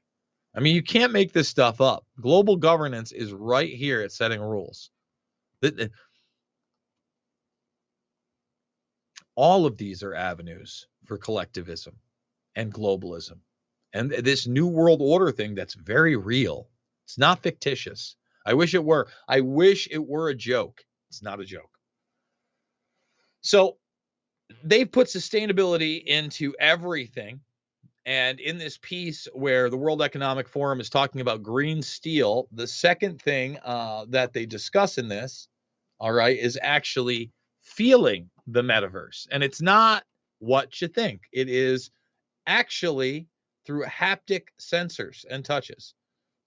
I 0.56 0.60
mean, 0.60 0.74
you 0.74 0.82
can't 0.82 1.14
make 1.14 1.34
this 1.34 1.48
stuff 1.48 1.82
up. 1.82 2.04
Global 2.20 2.56
governance 2.58 3.12
is 3.12 3.32
right 3.32 3.72
here 3.72 4.02
at 4.02 4.12
setting 4.12 4.42
rules. 4.42 4.90
All 9.36 9.68
of 9.68 9.78
these 9.78 10.02
are 10.02 10.16
avenues 10.16 10.88
for 11.06 11.20
collectivism 11.20 11.96
and 12.56 12.74
globalism 12.74 13.38
and 13.94 14.12
this 14.12 14.48
new 14.48 14.68
world 14.68 15.00
order 15.02 15.32
thing 15.32 15.56
that's 15.56 15.74
very 15.74 16.16
real. 16.16 16.70
It's 17.12 17.18
not 17.18 17.44
fictitious. 17.44 18.16
I 18.46 18.54
wish 18.54 18.74
it 18.74 18.86
were. 18.86 19.10
I 19.28 19.42
wish 19.42 19.86
it 19.92 20.08
were 20.08 20.30
a 20.30 20.34
joke. 20.34 20.82
It's 21.10 21.22
not 21.22 21.42
a 21.42 21.46
joke. 21.46 21.78
So 23.42 23.76
they've 24.64 24.90
put 24.90 25.08
sustainability 25.08 26.02
into 26.06 26.56
everything. 26.58 27.42
And 28.06 28.40
in 28.40 28.58
this 28.58 28.78
piece 28.78 29.28
where 29.34 29.70
the 29.70 29.76
World 29.76 30.02
Economic 30.02 30.48
Forum 30.48 30.80
is 30.80 30.90
talking 30.90 31.20
about 31.20 31.44
green 31.44 31.82
steel, 31.82 32.48
the 32.54 32.66
second 32.66 33.22
thing 33.22 33.60
uh, 33.66 34.06
that 34.08 34.32
they 34.32 34.46
discuss 34.46 34.98
in 34.98 35.10
this, 35.10 35.50
all 36.00 36.14
right, 36.14 36.38
is 36.38 36.58
actually 36.62 37.30
feeling 37.62 38.30
the 38.48 38.62
metaverse. 38.62 39.28
And 39.32 39.44
it's 39.44 39.62
not 39.62 40.06
what 40.40 40.80
you 40.82 40.88
think, 40.88 41.24
it 41.34 41.50
is 41.50 41.92
actually 42.48 43.28
through 43.66 43.84
haptic 43.84 44.44
sensors 44.62 45.26
and 45.30 45.44
touches. 45.44 45.94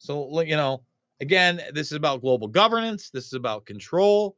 So, 0.05 0.43
you 0.43 0.57
know, 0.57 0.83
again, 1.23 1.63
this 1.73 1.87
is 1.87 1.97
about 1.97 2.21
global 2.21 2.47
governance, 2.47 3.09
this 3.09 3.25
is 3.25 3.33
about 3.33 3.65
control. 3.65 4.37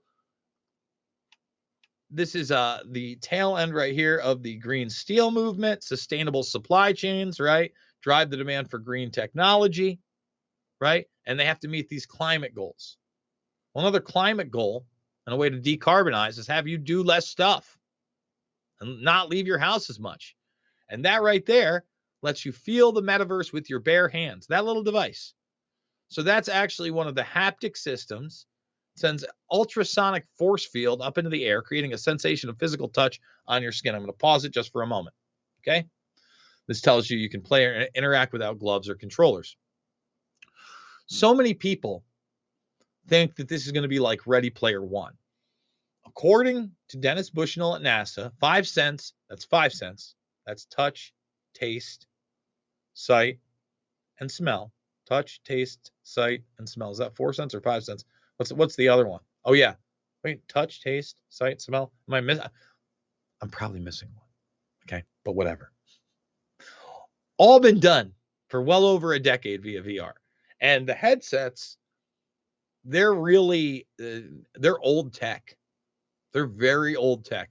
This 2.09 2.37
is 2.37 2.53
uh 2.53 2.83
the 2.89 3.17
tail 3.17 3.57
end 3.57 3.75
right 3.75 3.93
here 3.93 4.19
of 4.19 4.45
the 4.45 4.55
green 4.59 4.89
steel 4.89 5.33
movement, 5.33 5.83
sustainable 5.83 6.45
supply 6.45 6.93
chains, 6.93 7.41
right? 7.41 7.73
Drive 8.01 8.31
the 8.31 8.37
demand 8.37 8.71
for 8.71 8.79
green 8.79 9.11
technology, 9.11 9.99
right? 10.81 11.07
And 11.27 11.39
they 11.39 11.47
have 11.47 11.59
to 11.61 11.69
meet 11.69 11.89
these 11.89 12.07
climate 12.07 12.55
goals. 12.55 12.97
Another 13.75 14.01
climate 14.01 14.53
goal 14.53 14.87
and 15.27 15.35
a 15.35 15.37
way 15.37 15.51
to 15.51 15.59
decarbonize 15.59 16.39
is 16.39 16.47
have 16.47 16.69
you 16.69 16.79
do 16.79 17.03
less 17.03 17.27
stuff 17.27 17.77
and 18.81 19.03
not 19.03 19.31
leave 19.31 19.49
your 19.49 19.59
house 19.59 19.91
as 19.91 19.99
much. 19.99 20.37
And 20.89 21.05
that 21.05 21.23
right 21.23 21.45
there 21.45 21.85
lets 22.23 22.45
you 22.45 22.53
feel 22.53 22.93
the 22.93 23.03
metaverse 23.03 23.53
with 23.53 23.69
your 23.69 23.81
bare 23.81 24.09
hands, 24.09 24.47
that 24.47 24.65
little 24.65 24.85
device. 24.85 25.35
So 26.09 26.23
that's 26.23 26.49
actually 26.49 26.91
one 26.91 27.07
of 27.07 27.15
the 27.15 27.23
haptic 27.23 27.77
systems. 27.77 28.47
Sends 28.97 29.27
ultrasonic 29.53 30.25
force 30.39 30.65
field 30.65 31.03
up 31.03 31.19
into 31.19 31.29
the 31.29 31.45
air, 31.45 31.61
creating 31.61 31.93
a 31.93 31.99
sensation 31.99 32.49
of 32.49 32.59
physical 32.59 32.89
touch 32.89 33.21
on 33.47 33.63
your 33.63 33.73
skin. 33.73 33.95
I'm 33.95 34.01
going 34.01 34.11
to 34.11 34.17
pause 34.17 34.47
it 34.47 34.55
just 34.55 34.73
for 34.73 34.83
a 34.83 34.87
moment. 34.87 35.15
Okay. 35.61 35.87
This 36.67 36.81
tells 36.81 37.11
you 37.11 37.19
you 37.19 37.29
can 37.29 37.43
play 37.43 37.65
or 37.67 37.89
interact 37.95 38.33
without 38.33 38.59
gloves 38.59 38.89
or 38.89 38.95
controllers. 38.95 39.57
So 41.07 41.35
many 41.35 41.55
people 41.55 42.05
think 43.07 43.37
that 43.37 43.49
this 43.49 43.67
is 43.67 43.73
going 43.73 43.83
to 43.83 43.89
be 43.89 44.01
like 44.01 44.27
Ready 44.27 44.51
Player 44.51 44.83
One. 44.83 45.13
According 46.07 46.73
to 46.89 46.97
Dennis 46.97 47.31
Bushnell 47.31 47.77
at 47.77 47.83
NASA, 47.83 48.33
five 48.41 48.67
cents, 48.67 49.13
that's 49.29 49.45
five 49.45 49.73
cents, 49.73 50.15
that's 50.47 50.65
touch, 50.67 51.13
taste, 51.53 52.07
sight, 52.95 53.39
and 54.19 54.31
smell. 54.31 54.73
Touch, 55.07 55.41
taste, 55.45 55.93
sight, 56.03 56.43
and 56.59 56.69
smell. 56.69 56.91
Is 56.91 56.99
that 56.99 57.15
four 57.15 57.33
cents 57.33 57.55
or 57.55 57.61
five 57.61 57.85
cents? 57.85 58.05
What's 58.37 58.53
what's 58.53 58.77
the 58.77 58.89
other 58.89 59.07
one? 59.07 59.21
Oh 59.45 59.53
yeah. 59.53 59.75
Wait, 60.25 60.47
touch, 60.49 60.83
taste, 60.83 61.17
sight, 61.29 61.61
smell. 61.61 61.93
Am 62.09 62.15
I 62.15 62.21
miss? 62.21 62.41
I'm 63.41 63.49
probably 63.49 63.81
missing 63.81 64.09
one. 64.15 64.25
Okay, 64.89 65.05
but 65.25 65.33
whatever. 65.33 65.71
All 67.39 67.61
been 67.61 67.81
done 67.81 68.13
for 68.49 68.63
well 68.63 68.85
over 68.85 69.13
a 69.13 69.21
decade 69.21 69.63
via 69.63 69.83
VR, 69.83 70.13
and 70.61 70.87
the 70.87 70.95
headsets, 70.95 71.77
they're 72.85 73.15
really 73.15 73.87
uh, 74.03 74.21
they're 74.55 74.81
old 74.81 75.13
tech. 75.13 75.57
They're 76.33 76.47
very 76.47 76.97
old 76.97 77.25
tech. 77.25 77.51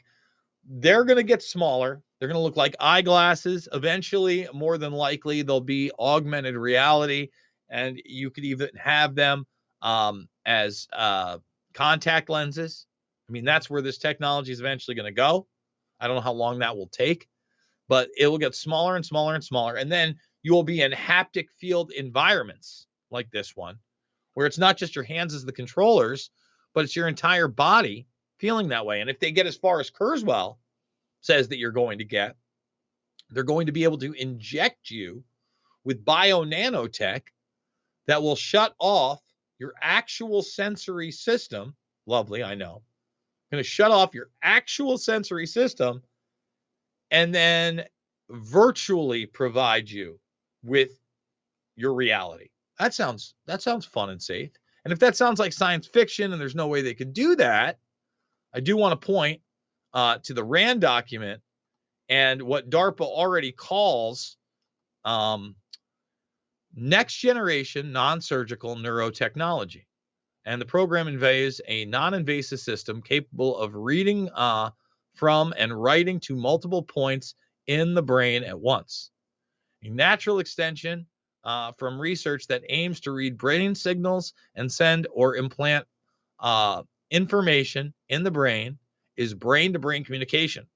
They're 0.67 1.05
to 1.05 1.23
get 1.23 1.43
smaller. 1.43 2.01
They're 2.19 2.27
going 2.27 2.39
to 2.39 2.43
look 2.43 2.57
like 2.57 2.75
eyeglasses. 2.79 3.67
Eventually, 3.73 4.47
more 4.53 4.77
than 4.77 4.93
likely, 4.93 5.41
they'll 5.41 5.59
be 5.59 5.91
augmented 5.99 6.55
reality, 6.55 7.29
and 7.69 8.01
you 8.05 8.29
could 8.29 8.45
even 8.45 8.69
have 8.77 9.15
them 9.15 9.45
um, 9.81 10.27
as 10.45 10.87
uh, 10.93 11.37
contact 11.73 12.29
lenses. 12.29 12.85
I 13.27 13.31
mean, 13.31 13.45
that's 13.45 13.69
where 13.69 13.81
this 13.81 13.97
technology 13.97 14.51
is 14.51 14.59
eventually 14.59 14.95
going 14.95 15.05
to 15.05 15.11
go. 15.11 15.47
I 15.99 16.07
don't 16.07 16.15
know 16.15 16.21
how 16.21 16.33
long 16.33 16.59
that 16.59 16.75
will 16.75 16.87
take, 16.87 17.27
but 17.87 18.09
it 18.17 18.27
will 18.27 18.37
get 18.37 18.55
smaller 18.55 18.95
and 18.95 19.05
smaller 19.05 19.35
and 19.35 19.43
smaller. 19.43 19.75
And 19.75 19.91
then 19.91 20.15
you 20.43 20.53
will 20.53 20.63
be 20.63 20.81
in 20.81 20.91
haptic 20.91 21.47
field 21.59 21.91
environments 21.91 22.87
like 23.09 23.31
this 23.31 23.55
one, 23.55 23.77
where 24.33 24.45
it's 24.45 24.57
not 24.57 24.77
just 24.77 24.95
your 24.95 25.05
hands 25.05 25.33
as 25.33 25.45
the 25.45 25.51
controllers, 25.51 26.29
but 26.73 26.83
it's 26.83 26.95
your 26.95 27.07
entire 27.07 27.47
body 27.47 28.07
feeling 28.37 28.67
that 28.69 28.85
way. 28.85 29.01
And 29.01 29.09
if 29.09 29.19
they 29.19 29.31
get 29.31 29.47
as 29.47 29.55
far 29.55 29.79
as 29.79 29.89
Kurzweil 29.89 30.57
says 31.21 31.47
that 31.47 31.57
you're 31.57 31.71
going 31.71 31.97
to 31.97 32.05
get, 32.05 32.35
they're 33.29 33.43
going 33.43 33.65
to 33.65 33.71
be 33.71 33.85
able 33.85 33.97
to 33.99 34.13
inject 34.13 34.91
you 34.91 35.23
with 35.83 36.05
bio 36.05 36.43
nanotech 36.43 37.21
that 38.07 38.21
will 38.21 38.35
shut 38.35 38.75
off 38.79 39.21
your 39.59 39.73
actual 39.81 40.41
sensory 40.41 41.11
system. 41.11 41.75
Lovely, 42.05 42.43
I 42.43 42.55
know. 42.55 42.81
Going 43.51 43.63
to 43.63 43.69
shut 43.69 43.91
off 43.91 44.13
your 44.13 44.29
actual 44.41 44.97
sensory 44.97 45.47
system 45.47 46.01
and 47.11 47.33
then 47.33 47.85
virtually 48.29 49.25
provide 49.25 49.89
you 49.89 50.19
with 50.63 50.99
your 51.75 51.93
reality. 51.93 52.49
That 52.79 52.93
sounds 52.93 53.35
that 53.45 53.61
sounds 53.61 53.85
fun 53.85 54.09
and 54.09 54.21
safe. 54.21 54.51
And 54.83 54.91
if 54.91 54.99
that 54.99 55.15
sounds 55.15 55.39
like 55.39 55.53
science 55.53 55.87
fiction 55.87 56.31
and 56.31 56.41
there's 56.41 56.55
no 56.55 56.67
way 56.67 56.81
they 56.81 56.93
could 56.93 57.13
do 57.13 57.35
that, 57.37 57.79
I 58.53 58.59
do 58.59 58.77
want 58.77 58.99
to 58.99 59.05
point 59.05 59.41
uh, 59.93 60.17
to 60.23 60.33
the 60.33 60.43
RAND 60.43 60.81
document 60.81 61.41
and 62.09 62.41
what 62.41 62.69
DARPA 62.69 63.01
already 63.01 63.51
calls 63.51 64.37
um, 65.05 65.55
next 66.75 67.15
generation 67.15 67.91
non 67.91 68.21
surgical 68.21 68.75
neurotechnology. 68.75 69.85
And 70.45 70.61
the 70.61 70.65
program 70.65 71.07
invades 71.07 71.59
a 71.67 71.85
non 71.85 72.13
invasive 72.13 72.59
system 72.59 73.01
capable 73.01 73.57
of 73.57 73.73
reading 73.75 74.29
uh, 74.29 74.71
from 75.15 75.53
and 75.57 75.81
writing 75.81 76.19
to 76.21 76.35
multiple 76.35 76.83
points 76.83 77.35
in 77.67 77.93
the 77.95 78.03
brain 78.03 78.43
at 78.43 78.59
once. 78.59 79.09
A 79.83 79.89
natural 79.89 80.39
extension 80.39 81.07
uh, 81.43 81.71
from 81.77 81.99
research 81.99 82.47
that 82.47 82.63
aims 82.69 82.99
to 83.01 83.11
read 83.11 83.37
brain 83.37 83.75
signals 83.75 84.33
and 84.55 84.71
send 84.71 85.07
or 85.11 85.35
implant 85.35 85.85
uh, 86.39 86.83
information 87.09 87.93
in 88.09 88.23
the 88.23 88.31
brain 88.31 88.77
is 89.15 89.33
brain 89.33 89.73
to 89.73 89.79
brain 89.79 90.03
communication. 90.03 90.67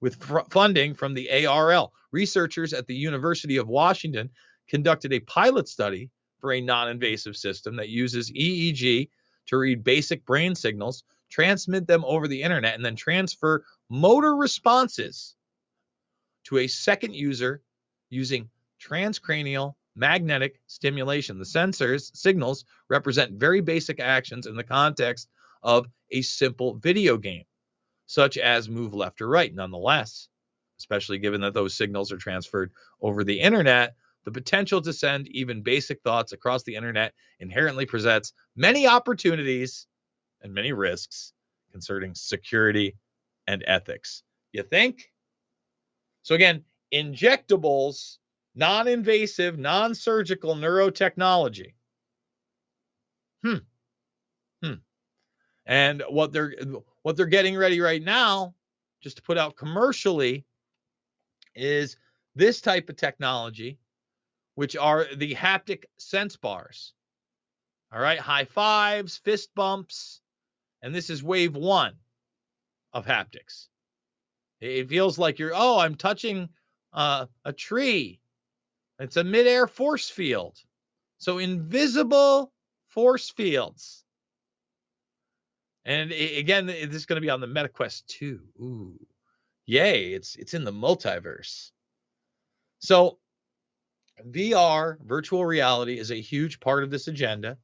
With 0.00 0.16
fr- 0.16 0.40
funding 0.50 0.94
from 0.94 1.14
the 1.14 1.46
ARL, 1.46 1.92
researchers 2.12 2.72
at 2.72 2.86
the 2.86 2.94
University 2.94 3.56
of 3.56 3.68
Washington 3.68 4.30
conducted 4.68 5.12
a 5.12 5.20
pilot 5.20 5.68
study 5.68 6.10
for 6.40 6.52
a 6.52 6.60
non 6.60 6.88
invasive 6.88 7.36
system 7.36 7.76
that 7.76 7.88
uses 7.88 8.30
EEG 8.30 9.08
to 9.46 9.56
read 9.56 9.82
basic 9.82 10.24
brain 10.24 10.54
signals, 10.54 11.04
transmit 11.30 11.86
them 11.86 12.04
over 12.04 12.28
the 12.28 12.42
internet, 12.42 12.74
and 12.74 12.84
then 12.84 12.96
transfer 12.96 13.64
motor 13.88 14.36
responses 14.36 15.34
to 16.44 16.58
a 16.58 16.66
second 16.66 17.14
user 17.14 17.62
using 18.10 18.48
transcranial 18.80 19.74
magnetic 19.96 20.60
stimulation. 20.66 21.38
The 21.38 21.44
sensors 21.44 22.14
signals 22.16 22.64
represent 22.88 23.32
very 23.32 23.60
basic 23.60 24.00
actions 24.00 24.46
in 24.46 24.54
the 24.54 24.64
context 24.64 25.28
of 25.62 25.86
a 26.10 26.22
simple 26.22 26.74
video 26.74 27.16
game, 27.16 27.44
such 28.06 28.38
as 28.38 28.68
move 28.68 28.94
left 28.94 29.20
or 29.20 29.28
right. 29.28 29.52
Nonetheless, 29.52 30.28
especially 30.78 31.18
given 31.18 31.40
that 31.40 31.54
those 31.54 31.74
signals 31.74 32.12
are 32.12 32.16
transferred 32.16 32.70
over 33.02 33.24
the 33.24 33.40
internet, 33.40 33.96
the 34.28 34.32
potential 34.32 34.82
to 34.82 34.92
send 34.92 35.26
even 35.28 35.62
basic 35.62 36.02
thoughts 36.02 36.32
across 36.32 36.62
the 36.62 36.74
internet 36.74 37.14
inherently 37.40 37.86
presents 37.86 38.34
many 38.56 38.86
opportunities 38.86 39.86
and 40.42 40.52
many 40.52 40.70
risks 40.70 41.32
concerning 41.72 42.14
security 42.14 42.94
and 43.46 43.64
ethics. 43.66 44.22
You 44.52 44.64
think? 44.64 45.10
So, 46.24 46.34
again, 46.34 46.62
injectables, 46.92 48.18
non 48.54 48.86
invasive, 48.86 49.58
non 49.58 49.94
surgical 49.94 50.54
neurotechnology. 50.54 51.72
Hmm. 53.42 53.56
Hmm. 54.62 54.74
And 55.64 56.02
what 56.10 56.34
they're 56.34 56.52
what 57.00 57.16
they're 57.16 57.24
getting 57.24 57.56
ready 57.56 57.80
right 57.80 58.02
now, 58.02 58.54
just 59.00 59.16
to 59.16 59.22
put 59.22 59.38
out 59.38 59.56
commercially, 59.56 60.44
is 61.54 61.96
this 62.34 62.60
type 62.60 62.90
of 62.90 62.96
technology 62.96 63.78
which 64.58 64.74
are 64.74 65.06
the 65.14 65.36
haptic 65.36 65.84
sense 65.98 66.36
bars. 66.36 66.92
All 67.92 68.00
right, 68.00 68.18
high 68.18 68.44
fives, 68.44 69.16
fist 69.16 69.50
bumps, 69.54 70.20
and 70.82 70.92
this 70.92 71.10
is 71.10 71.22
wave 71.22 71.54
one 71.54 71.94
of 72.92 73.06
haptics. 73.06 73.68
It 74.60 74.88
feels 74.88 75.16
like 75.16 75.38
you're, 75.38 75.52
oh, 75.54 75.78
I'm 75.78 75.94
touching 75.94 76.48
uh, 76.92 77.26
a 77.44 77.52
tree. 77.52 78.18
It's 78.98 79.16
a 79.16 79.22
midair 79.22 79.68
force 79.68 80.10
field. 80.10 80.58
So 81.18 81.38
invisible 81.38 82.52
force 82.88 83.30
fields. 83.30 84.02
And 85.84 86.10
again, 86.10 86.66
this 86.66 86.96
is 86.96 87.06
going 87.06 87.18
to 87.18 87.24
be 87.24 87.30
on 87.30 87.40
the 87.40 87.46
MetaQuest 87.46 88.06
2. 88.06 88.40
Ooh. 88.60 88.98
Yay, 89.66 90.14
it's 90.14 90.34
it's 90.34 90.54
in 90.54 90.64
the 90.64 90.72
multiverse. 90.72 91.70
So 92.80 93.20
VR, 94.30 94.96
virtual 95.04 95.44
reality, 95.44 95.98
is 95.98 96.10
a 96.10 96.20
huge 96.20 96.60
part 96.60 96.82
of 96.82 96.90
this 96.90 97.08
agenda. 97.08 97.56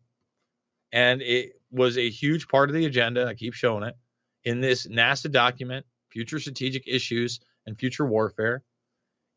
And 0.92 1.22
it 1.22 1.60
was 1.70 1.98
a 1.98 2.08
huge 2.08 2.48
part 2.48 2.70
of 2.70 2.76
the 2.76 2.86
agenda. 2.86 3.26
I 3.26 3.34
keep 3.34 3.54
showing 3.54 3.84
it 3.84 3.96
in 4.44 4.60
this 4.60 4.86
NASA 4.86 5.30
document, 5.30 5.84
Future 6.10 6.38
Strategic 6.38 6.86
Issues 6.86 7.40
and 7.66 7.78
Future 7.78 8.06
Warfare. 8.06 8.62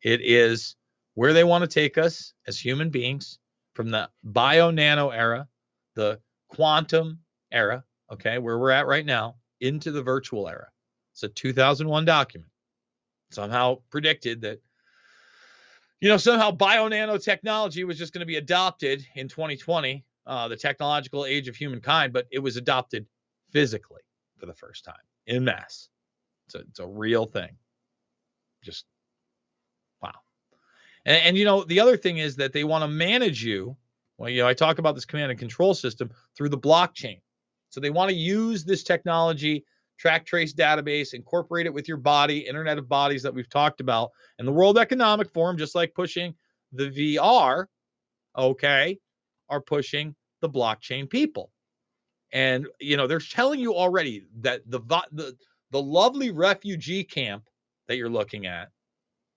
It 0.02 0.20
is 0.22 0.76
where 1.14 1.32
they 1.32 1.44
want 1.44 1.62
to 1.62 1.68
take 1.68 1.98
us 1.98 2.32
as 2.46 2.60
human 2.60 2.90
beings 2.90 3.38
from 3.74 3.90
the 3.90 4.08
bio 4.22 4.70
nano 4.70 5.10
era, 5.10 5.48
the 5.94 6.20
quantum 6.48 7.18
era, 7.50 7.84
okay, 8.12 8.38
where 8.38 8.58
we're 8.58 8.70
at 8.70 8.86
right 8.86 9.06
now, 9.06 9.36
into 9.60 9.90
the 9.90 10.02
virtual 10.02 10.48
era. 10.48 10.68
It's 11.12 11.24
a 11.24 11.28
2001 11.28 12.04
document. 12.04 12.52
Somehow 13.30 13.78
predicted 13.90 14.40
that 14.42 14.60
you 16.00 16.08
know, 16.08 16.16
somehow 16.16 16.50
bio 16.50 16.88
nanotechnology 16.88 17.84
was 17.84 17.98
just 17.98 18.12
going 18.12 18.20
to 18.20 18.26
be 18.26 18.36
adopted 18.36 19.04
in 19.14 19.28
2020, 19.28 20.04
uh, 20.26 20.48
the 20.48 20.56
technological 20.56 21.24
age 21.24 21.48
of 21.48 21.56
humankind, 21.56 22.12
but 22.12 22.26
it 22.30 22.38
was 22.38 22.56
adopted 22.56 23.06
physically 23.50 24.02
for 24.38 24.46
the 24.46 24.54
first 24.54 24.84
time 24.84 24.94
in 25.26 25.44
mass. 25.44 25.88
It's 26.46 26.54
a, 26.54 26.58
it's 26.60 26.78
a 26.78 26.86
real 26.86 27.26
thing. 27.26 27.50
Just 28.62 28.84
wow. 30.02 30.12
And, 31.04 31.22
and 31.24 31.36
you 31.36 31.44
know, 31.44 31.64
the 31.64 31.80
other 31.80 31.96
thing 31.96 32.18
is 32.18 32.36
that 32.36 32.52
they 32.52 32.64
want 32.64 32.82
to 32.82 32.88
manage 32.88 33.44
you. 33.44 33.76
Well, 34.16 34.30
you 34.30 34.42
know, 34.42 34.48
I 34.48 34.54
talk 34.54 34.78
about 34.78 34.94
this 34.94 35.04
command 35.04 35.30
and 35.30 35.38
control 35.38 35.74
system 35.74 36.10
through 36.36 36.48
the 36.48 36.58
blockchain. 36.58 37.20
So 37.70 37.80
they 37.80 37.90
want 37.90 38.10
to 38.10 38.16
use 38.16 38.64
this 38.64 38.82
technology, 38.82 39.64
track 39.98 40.24
trace 40.24 40.54
database, 40.54 41.12
incorporate 41.12 41.66
it 41.66 41.74
with 41.74 41.88
your 41.88 41.96
body, 41.96 42.38
Internet 42.38 42.78
of 42.78 42.88
Bodies 42.88 43.22
that 43.22 43.34
we've 43.34 43.50
talked 43.50 43.80
about, 43.80 44.10
and 44.38 44.46
the 44.46 44.52
World 44.52 44.78
Economic 44.78 45.30
Forum, 45.30 45.58
just 45.58 45.74
like 45.74 45.92
pushing 45.94 46.34
the 46.72 46.90
VR, 46.90 47.66
okay, 48.36 48.98
are 49.48 49.60
pushing 49.60 50.14
the 50.40 50.48
blockchain 50.48 51.08
people. 51.08 51.50
And 52.32 52.66
you 52.80 52.96
know, 52.96 53.06
they're 53.06 53.18
telling 53.18 53.60
you 53.60 53.74
already 53.74 54.24
that 54.40 54.62
the 54.66 54.80
the 55.12 55.36
the 55.70 55.82
lovely 55.82 56.30
refugee 56.30 57.04
camp 57.04 57.48
that 57.88 57.96
you're 57.96 58.08
looking 58.08 58.46
at, 58.46 58.68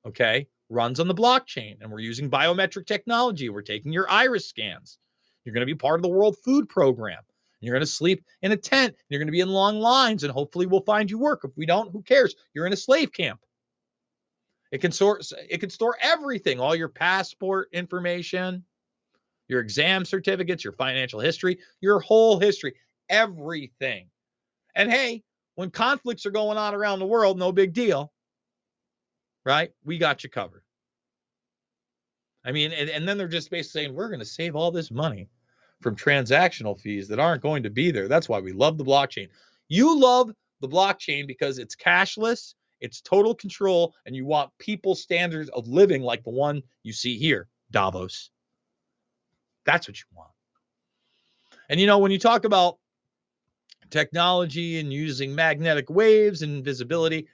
okay, 0.05 0.47
runs 0.69 0.99
on 0.99 1.07
the 1.07 1.15
blockchain, 1.15 1.77
and 1.81 1.91
we're 1.91 1.99
using 1.99 2.29
biometric 2.29 2.85
technology. 2.85 3.49
We're 3.49 3.61
taking 3.61 3.93
your 3.93 4.09
iris 4.09 4.47
scans. 4.47 4.99
You're 5.43 5.53
going 5.53 5.65
to 5.65 5.73
be 5.73 5.77
part 5.77 5.99
of 5.99 6.03
the 6.03 6.09
World 6.09 6.38
Food 6.43 6.69
Program. 6.69 7.21
You're 7.61 7.75
going 7.75 7.81
to 7.81 7.88
sleep 7.88 8.25
in 8.41 8.51
a 8.51 8.57
tent. 8.57 8.95
You're 9.07 9.19
going 9.19 9.27
to 9.27 9.31
be 9.31 9.39
in 9.39 9.49
long 9.49 9.79
lines, 9.79 10.23
and 10.23 10.33
hopefully 10.33 10.65
we'll 10.65 10.81
find 10.81 11.09
you 11.09 11.19
work. 11.19 11.41
If 11.43 11.51
we 11.55 11.67
don't, 11.67 11.91
who 11.91 12.01
cares? 12.01 12.35
You're 12.53 12.65
in 12.65 12.73
a 12.73 12.77
slave 12.77 13.13
camp. 13.13 13.39
It 14.71 14.79
can 14.79 14.91
store 14.91 15.19
it 15.49 15.59
can 15.59 15.69
store 15.69 15.97
everything, 16.01 16.59
all 16.59 16.75
your 16.75 16.89
passport 16.89 17.69
information, 17.71 18.63
your 19.47 19.59
exam 19.59 20.05
certificates, 20.05 20.63
your 20.63 20.73
financial 20.73 21.19
history, 21.19 21.59
your 21.81 21.99
whole 21.99 22.39
history, 22.39 22.73
everything. 23.09 24.07
And 24.73 24.89
hey, 24.89 25.23
when 25.55 25.69
conflicts 25.69 26.25
are 26.25 26.31
going 26.31 26.57
on 26.57 26.73
around 26.73 26.99
the 26.99 27.05
world, 27.05 27.38
no 27.38 27.51
big 27.51 27.73
deal. 27.73 28.11
Right? 29.45 29.71
We 29.83 29.97
got 29.97 30.23
you 30.23 30.29
covered. 30.29 30.63
I 32.43 32.51
mean, 32.51 32.71
and, 32.71 32.89
and 32.89 33.07
then 33.07 33.17
they're 33.17 33.27
just 33.27 33.51
basically 33.51 33.83
saying, 33.83 33.93
we're 33.93 34.07
going 34.07 34.19
to 34.19 34.25
save 34.25 34.55
all 34.55 34.71
this 34.71 34.89
money 34.89 35.27
from 35.81 35.95
transactional 35.95 36.79
fees 36.79 37.07
that 37.07 37.19
aren't 37.19 37.41
going 37.41 37.63
to 37.63 37.69
be 37.69 37.91
there. 37.91 38.07
That's 38.07 38.29
why 38.29 38.39
we 38.39 38.51
love 38.51 38.77
the 38.77 38.85
blockchain. 38.85 39.29
You 39.67 39.99
love 39.99 40.31
the 40.61 40.67
blockchain 40.67 41.27
because 41.27 41.57
it's 41.57 41.75
cashless, 41.75 42.53
it's 42.79 43.01
total 43.01 43.35
control, 43.35 43.93
and 44.05 44.15
you 44.15 44.25
want 44.25 44.51
people 44.59 44.95
standards 44.95 45.49
of 45.49 45.67
living 45.67 46.01
like 46.01 46.23
the 46.23 46.29
one 46.29 46.61
you 46.83 46.93
see 46.93 47.17
here, 47.17 47.47
Davos. 47.71 48.29
That's 49.65 49.87
what 49.87 49.97
you 49.97 50.05
want. 50.15 50.31
And 51.69 51.79
you 51.79 51.87
know, 51.87 51.99
when 51.99 52.11
you 52.11 52.19
talk 52.19 52.45
about 52.45 52.77
technology 53.89 54.79
and 54.79 54.91
using 54.91 55.33
magnetic 55.35 55.89
waves 55.89 56.41
and 56.41 56.63
visibility, 56.63 57.27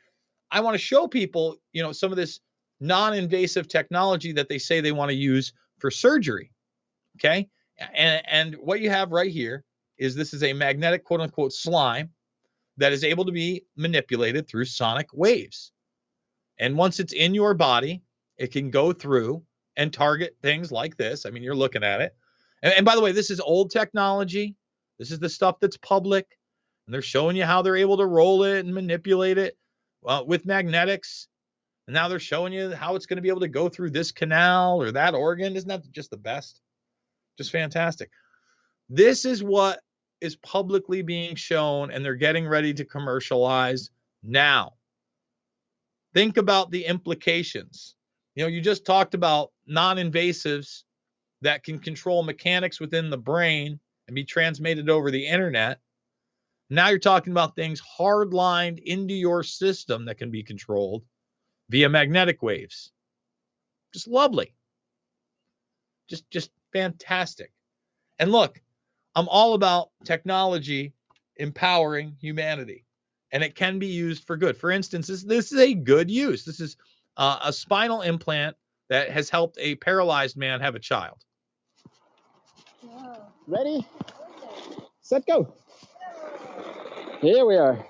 I 0.51 0.59
want 0.61 0.73
to 0.75 0.79
show 0.79 1.07
people, 1.07 1.57
you 1.73 1.83
know, 1.83 1.91
some 1.91 2.11
of 2.11 2.17
this 2.17 2.39
non-invasive 2.79 3.67
technology 3.67 4.31
that 4.33 4.49
they 4.49 4.57
say 4.57 4.79
they 4.81 4.91
want 4.91 5.09
to 5.09 5.15
use 5.15 5.53
for 5.79 5.91
surgery. 5.91 6.51
Okay? 7.17 7.49
And 7.79 8.21
and 8.27 8.55
what 8.55 8.81
you 8.81 8.89
have 8.89 9.11
right 9.11 9.31
here 9.31 9.63
is 9.97 10.15
this 10.15 10.33
is 10.33 10.43
a 10.43 10.53
magnetic 10.53 11.03
quote 11.03 11.21
unquote 11.21 11.53
slime 11.53 12.09
that 12.77 12.93
is 12.93 13.03
able 13.03 13.25
to 13.25 13.31
be 13.31 13.63
manipulated 13.75 14.47
through 14.47 14.65
sonic 14.65 15.09
waves. 15.13 15.71
And 16.59 16.77
once 16.77 16.99
it's 16.99 17.13
in 17.13 17.33
your 17.33 17.53
body, 17.53 18.01
it 18.37 18.51
can 18.51 18.69
go 18.69 18.93
through 18.93 19.43
and 19.75 19.93
target 19.93 20.35
things 20.41 20.71
like 20.71 20.97
this. 20.97 21.25
I 21.25 21.29
mean, 21.29 21.43
you're 21.43 21.55
looking 21.55 21.83
at 21.83 22.01
it. 22.01 22.15
And, 22.63 22.73
and 22.73 22.85
by 22.85 22.95
the 22.95 23.01
way, 23.01 23.11
this 23.11 23.29
is 23.29 23.39
old 23.39 23.71
technology. 23.71 24.55
This 24.97 25.11
is 25.11 25.19
the 25.19 25.29
stuff 25.29 25.59
that's 25.59 25.77
public. 25.77 26.37
And 26.85 26.93
they're 26.93 27.01
showing 27.01 27.35
you 27.35 27.45
how 27.45 27.61
they're 27.61 27.75
able 27.75 27.97
to 27.97 28.05
roll 28.05 28.43
it 28.43 28.65
and 28.65 28.73
manipulate 28.73 29.37
it 29.37 29.57
well, 30.01 30.25
with 30.25 30.45
magnetics. 30.45 31.27
And 31.87 31.93
now 31.93 32.07
they're 32.07 32.19
showing 32.19 32.53
you 32.53 32.71
how 32.71 32.95
it's 32.95 33.05
going 33.05 33.17
to 33.17 33.21
be 33.21 33.29
able 33.29 33.41
to 33.41 33.47
go 33.47 33.69
through 33.69 33.91
this 33.91 34.11
canal 34.11 34.81
or 34.81 34.91
that 34.91 35.13
organ. 35.13 35.55
Isn't 35.55 35.69
that 35.69 35.89
just 35.91 36.09
the 36.11 36.17
best? 36.17 36.61
Just 37.37 37.51
fantastic. 37.51 38.09
This 38.89 39.25
is 39.25 39.43
what 39.43 39.79
is 40.21 40.35
publicly 40.37 41.01
being 41.01 41.35
shown, 41.35 41.91
and 41.91 42.03
they're 42.03 42.15
getting 42.15 42.47
ready 42.47 42.73
to 42.73 42.85
commercialize 42.85 43.91
now. 44.23 44.73
Think 46.13 46.37
about 46.37 46.71
the 46.71 46.85
implications. 46.85 47.95
You 48.35 48.43
know, 48.43 48.47
you 48.49 48.61
just 48.61 48.85
talked 48.85 49.13
about 49.13 49.51
non 49.67 49.97
invasives 49.97 50.83
that 51.41 51.63
can 51.63 51.79
control 51.79 52.23
mechanics 52.23 52.79
within 52.79 53.09
the 53.09 53.17
brain 53.17 53.79
and 54.07 54.15
be 54.15 54.23
transmitted 54.23 54.89
over 54.89 55.11
the 55.11 55.27
internet. 55.27 55.79
Now 56.69 56.89
you're 56.89 56.99
talking 56.99 57.31
about 57.31 57.55
things 57.55 57.81
hardlined 57.81 58.79
into 58.83 59.13
your 59.13 59.43
system 59.43 60.05
that 60.05 60.17
can 60.17 60.31
be 60.31 60.43
controlled 60.43 61.03
via 61.69 61.89
magnetic 61.89 62.41
waves. 62.41 62.91
Just 63.93 64.07
lovely. 64.07 64.53
Just 66.09 66.29
just 66.31 66.51
fantastic. 66.77 67.51
And 68.19 68.31
look, 68.31 68.61
I'm 69.15 69.27
all 69.29 69.53
about 69.55 69.89
technology 70.05 70.93
empowering 71.37 72.15
humanity, 72.19 72.85
and 73.31 73.43
it 73.43 73.55
can 73.55 73.79
be 73.79 73.87
used 73.87 74.25
for 74.25 74.37
good. 74.37 74.57
For 74.57 74.69
instance, 74.69 75.07
this, 75.07 75.23
this 75.23 75.51
is 75.51 75.59
a 75.59 75.73
good 75.73 76.11
use. 76.11 76.45
This 76.45 76.59
is 76.59 76.77
uh, 77.15 77.39
a 77.45 77.53
spinal 77.53 78.01
implant 78.01 78.55
that 78.89 79.09
has 79.09 79.29
helped 79.29 79.57
a 79.59 79.75
paralyzed 79.75 80.37
man 80.37 80.61
have 80.61 80.75
a 80.75 80.79
child. 80.79 81.17
Ready? 83.47 83.85
Set, 85.01 85.25
go. 85.25 85.53
Here 87.21 87.45
we 87.45 87.55
are. 87.55 87.83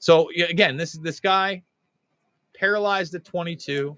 So 0.00 0.28
again, 0.48 0.76
this 0.76 0.94
is 0.94 1.00
this 1.00 1.20
guy 1.20 1.62
paralyzed 2.54 3.14
at 3.14 3.24
22, 3.24 3.96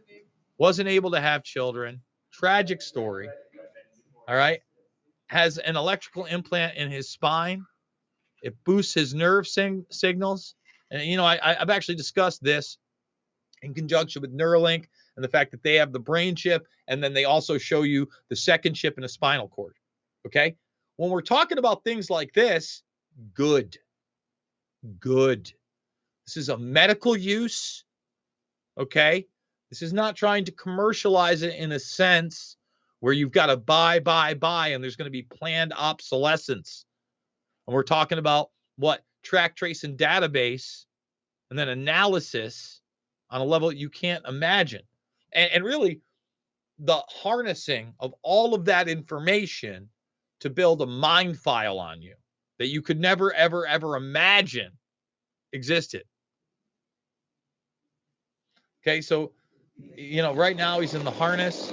wasn't 0.59 0.89
able 0.89 1.11
to 1.13 1.21
have 1.21 1.43
children. 1.43 2.01
Tragic 2.33 2.83
story. 2.83 3.29
All 4.29 4.37
right. 4.37 4.61
Has 5.29 5.59
an 5.59 5.77
electrical 5.77 6.25
implant 6.25 6.77
in 6.77 6.91
his 6.91 7.09
spine. 7.09 7.65
It 8.43 8.55
boosts 8.65 8.95
his 8.95 9.15
nerve 9.15 9.47
sing- 9.47 9.87
signals. 9.91 10.55
And, 10.91 11.03
you 11.03 11.17
know, 11.17 11.25
I, 11.25 11.57
I've 11.61 11.71
actually 11.71 11.97
discussed 11.97 12.43
this 12.43 12.79
in 13.63 13.75
conjunction 13.75 14.23
with 14.23 14.37
Neuralink 14.37 14.87
and 15.17 15.25
the 15.25 15.29
fact 15.29 15.51
that 15.51 15.63
they 15.63 15.75
have 15.77 15.93
the 15.93 15.99
brain 15.99 16.37
chip. 16.37 16.67
And 16.87 17.03
then 17.03 17.13
they 17.13 17.25
also 17.25 17.59
show 17.59 17.83
you 17.83 18.09
the 18.29 18.37
second 18.37 18.75
chip 18.75 18.99
in 18.99 19.05
a 19.05 19.09
spinal 19.09 19.49
cord. 19.49 19.75
Okay. 20.27 20.57
When 20.97 21.11
we're 21.11 21.23
talking 21.23 21.59
about 21.59 21.85
things 21.85 22.09
like 22.09 22.33
this, 22.33 22.83
good. 23.35 23.77
Good. 25.01 25.53
This 26.27 26.37
is 26.37 26.49
a 26.49 26.59
medical 26.59 27.17
use. 27.17 27.85
Okay. 28.79 29.27
This 29.71 29.83
is 29.83 29.93
not 29.93 30.17
trying 30.17 30.45
to 30.45 30.53
commercialize 30.53 31.43
it 31.43 31.57
in 31.57 31.73
a 31.73 31.79
sense 31.79 32.57
where 33.01 33.13
you've 33.13 33.33
got 33.33 33.47
to 33.47 33.57
buy, 33.57 33.99
buy, 33.99 34.35
buy, 34.35 34.69
and 34.69 34.83
there's 34.83 34.97
going 34.97 35.07
to 35.07 35.11
be 35.11 35.23
planned 35.23 35.73
obsolescence. 35.77 36.85
And 37.67 37.75
we're 37.75 37.83
talking 37.83 38.19
about 38.19 38.51
what 38.77 39.05
track, 39.23 39.57
trace, 39.57 39.85
and 39.85 39.99
database, 39.99 40.85
and 41.51 41.59
then 41.59 41.69
analysis 41.69 42.81
on 43.31 43.41
a 43.41 43.45
level 43.45 43.73
you 43.73 43.91
can't 43.91 44.25
imagine. 44.27 44.83
And, 45.33 45.51
and 45.53 45.65
really, 45.65 46.01
the 46.79 47.03
harnessing 47.09 47.95
of 48.01 48.15
all 48.23 48.55
of 48.55 48.65
that 48.67 48.89
information 48.89 49.89
to 50.41 50.51
build 50.51 50.83
a 50.83 50.87
mind 50.87 51.39
file 51.39 51.79
on 51.79 52.03
you 52.03 52.15
that 52.59 52.69
you 52.69 52.83
could 52.83 53.01
never, 53.01 53.33
ever, 53.33 53.67
ever 53.67 53.97
imagine 53.97 54.71
existed. 55.53 56.05
Okay, 58.87 59.01
so 59.01 59.33
you 59.97 60.23
know, 60.23 60.33
right 60.33 60.57
now 60.57 60.79
he's 60.79 60.95
in 60.95 61.03
the 61.03 61.11
harness, 61.11 61.73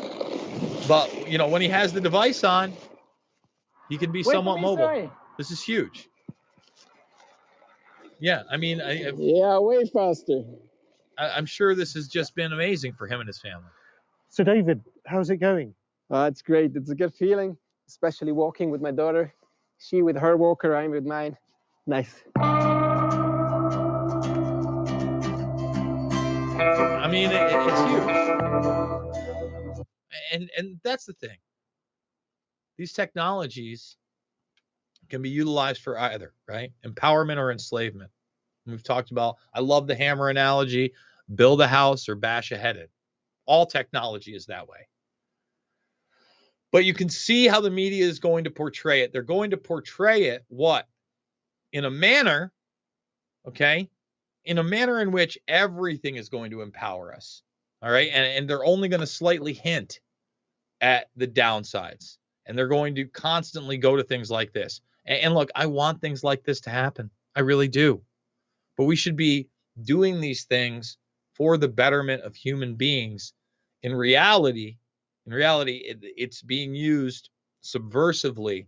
but 0.88 1.11
you 1.27 1.38
know, 1.38 1.48
when 1.48 1.61
he 1.61 1.68
has 1.69 1.94
the 1.94 2.02
device 2.02 2.44
on, 2.44 2.76
he 3.88 3.98
can 3.99 4.11
be 4.11 4.23
Wait 4.23 4.34
somewhat 4.34 4.60
mobile. 4.60 4.85
sorry. 4.85 5.11
This 5.38 5.52
is 5.52 5.61
huge. 5.61 6.10
Yeah, 8.19 8.41
I 8.49 8.57
mean, 8.57 8.81
I, 8.81 9.10
I- 9.10 9.14
Yeah, 9.15 9.60
way 9.60 9.85
faster. 9.85 10.41
I, 11.19 11.30
I'm 11.30 11.45
sure 11.45 11.76
this 11.76 11.94
has 11.94 12.07
just 12.07 12.34
been 12.34 12.52
amazing 12.52 12.94
for 12.94 13.06
him 13.06 13.19
and 13.19 13.27
his 13.27 13.40
family. 13.40 13.69
So, 14.30 14.44
David, 14.44 14.81
how's 15.06 15.30
it 15.30 15.38
going? 15.38 15.76
Oh, 16.10 16.26
it's 16.26 16.41
great. 16.41 16.76
It's 16.76 16.90
a 16.90 16.95
good 16.95 17.14
feeling, 17.14 17.56
especially 17.88 18.31
walking 18.31 18.72
with 18.72 18.81
my 18.81 18.91
daughter. 18.91 19.31
She 19.77 20.02
with 20.02 20.18
her 20.18 20.35
walker, 20.35 20.76
I'm 20.76 20.90
with 20.90 21.06
mine. 21.06 21.38
Nice. 21.85 22.23
I 27.03 27.07
mean, 27.09 27.31
it, 27.31 27.35
it- 27.35 27.67
it's 27.69 27.81
huge. 27.91 28.34
And 30.31 30.49
and 30.57 30.80
that's 30.84 31.05
the 31.05 31.13
thing. 31.13 31.38
These 32.77 32.93
technologies 32.93 33.97
can 35.09 35.21
be 35.21 35.30
utilized 35.30 35.81
for 35.81 35.97
either, 35.99 36.34
right? 36.47 36.71
Empowerment 36.85 37.38
or 37.38 37.51
enslavement. 37.51 38.11
And 38.65 38.73
We've 38.73 38.84
talked 38.84 39.11
about. 39.11 39.38
I 39.53 39.59
love 39.59 39.88
the 39.88 39.95
hammer 39.95 40.30
analogy: 40.30 40.93
build 41.35 41.61
a 41.61 41.67
house 41.67 42.09
or 42.09 42.15
bash 42.15 42.51
a 42.51 42.57
head 42.57 42.77
in. 42.77 42.88
All 43.45 43.65
technology 43.65 44.35
is 44.35 44.47
that 44.47 44.67
way. 44.67 44.88
But 46.71 46.85
you 46.85 46.93
can 46.93 47.09
see 47.09 47.47
how 47.47 47.61
the 47.61 47.69
media 47.69 48.05
is 48.05 48.19
going 48.19 48.45
to 48.45 48.51
portray 48.51 49.01
it. 49.01 49.13
They're 49.13 49.21
going 49.23 49.51
to 49.51 49.57
portray 49.57 50.23
it 50.25 50.43
what? 50.47 50.88
In 51.73 51.85
a 51.85 51.91
manner, 51.91 52.51
okay? 53.47 53.89
In 54.45 54.57
a 54.57 54.63
manner 54.63 55.01
in 55.01 55.11
which 55.11 55.37
everything 55.47 56.15
is 56.15 56.29
going 56.29 56.51
to 56.51 56.61
empower 56.61 57.13
us. 57.13 57.43
All 57.81 57.91
right. 57.91 58.09
And, 58.11 58.25
and 58.25 58.49
they're 58.49 58.65
only 58.65 58.87
going 58.87 58.99
to 59.01 59.07
slightly 59.07 59.53
hint 59.53 59.99
at 60.81 61.09
the 61.15 61.27
downsides. 61.27 62.17
And 62.45 62.57
they're 62.57 62.67
going 62.67 62.95
to 62.95 63.05
constantly 63.05 63.77
go 63.77 63.95
to 63.95 64.03
things 64.03 64.29
like 64.29 64.51
this. 64.53 64.81
And, 65.05 65.19
and 65.19 65.33
look, 65.33 65.49
I 65.55 65.65
want 65.65 66.01
things 66.01 66.23
like 66.23 66.43
this 66.43 66.61
to 66.61 66.69
happen. 66.69 67.09
I 67.35 67.41
really 67.41 67.67
do. 67.67 68.01
But 68.77 68.85
we 68.85 68.95
should 68.95 69.15
be 69.15 69.47
doing 69.83 70.19
these 70.19 70.43
things 70.43 70.97
for 71.33 71.57
the 71.57 71.67
betterment 71.67 72.23
of 72.23 72.35
human 72.35 72.75
beings. 72.75 73.33
In 73.81 73.95
reality, 73.95 74.77
in 75.25 75.33
reality, 75.33 75.77
it, 75.77 75.99
it's 76.01 76.41
being 76.41 76.75
used 76.75 77.29
subversively 77.63 78.67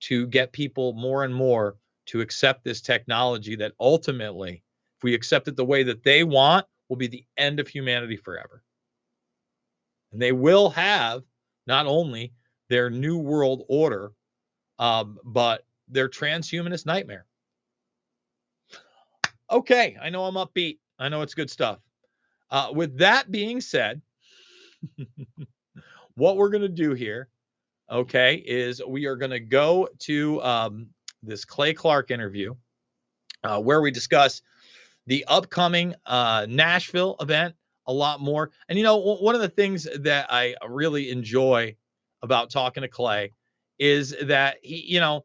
to 0.00 0.26
get 0.26 0.52
people 0.52 0.92
more 0.92 1.24
and 1.24 1.34
more 1.34 1.76
to 2.06 2.20
accept 2.20 2.64
this 2.64 2.80
technology 2.80 3.56
that 3.56 3.72
ultimately, 3.78 4.62
we 5.02 5.14
accept 5.14 5.48
it 5.48 5.56
the 5.56 5.64
way 5.64 5.82
that 5.82 6.02
they 6.02 6.24
want, 6.24 6.66
will 6.88 6.96
be 6.96 7.06
the 7.06 7.24
end 7.36 7.58
of 7.60 7.68
humanity 7.68 8.16
forever. 8.16 8.62
And 10.12 10.20
they 10.20 10.32
will 10.32 10.68
have 10.70 11.22
not 11.66 11.86
only 11.86 12.32
their 12.68 12.90
new 12.90 13.18
world 13.18 13.64
order, 13.68 14.12
um, 14.78 15.18
but 15.24 15.64
their 15.88 16.08
transhumanist 16.08 16.86
nightmare. 16.86 17.26
Okay, 19.50 19.96
I 20.00 20.10
know 20.10 20.24
I'm 20.24 20.34
upbeat. 20.34 20.78
I 20.98 21.08
know 21.08 21.22
it's 21.22 21.34
good 21.34 21.50
stuff. 21.50 21.78
Uh, 22.50 22.70
with 22.74 22.98
that 22.98 23.30
being 23.30 23.60
said, 23.60 24.02
what 26.14 26.36
we're 26.36 26.50
going 26.50 26.62
to 26.62 26.68
do 26.68 26.92
here, 26.92 27.28
okay, 27.90 28.36
is 28.46 28.82
we 28.86 29.06
are 29.06 29.16
going 29.16 29.30
to 29.30 29.40
go 29.40 29.88
to 30.00 30.42
um, 30.42 30.88
this 31.22 31.44
Clay 31.44 31.74
Clark 31.74 32.10
interview 32.10 32.54
uh, 33.44 33.60
where 33.60 33.80
we 33.80 33.90
discuss 33.90 34.42
the 35.06 35.24
upcoming 35.26 35.94
uh, 36.06 36.46
Nashville 36.48 37.16
event 37.20 37.54
a 37.86 37.92
lot 37.92 38.20
more. 38.20 38.50
And 38.68 38.78
you 38.78 38.84
know, 38.84 38.98
w- 38.98 39.24
one 39.24 39.34
of 39.34 39.40
the 39.40 39.48
things 39.48 39.86
that 40.00 40.26
I 40.30 40.54
really 40.66 41.10
enjoy 41.10 41.76
about 42.22 42.50
talking 42.50 42.82
to 42.82 42.88
Clay 42.88 43.32
is 43.78 44.14
that 44.22 44.58
he, 44.62 44.84
you 44.86 45.00
know, 45.00 45.24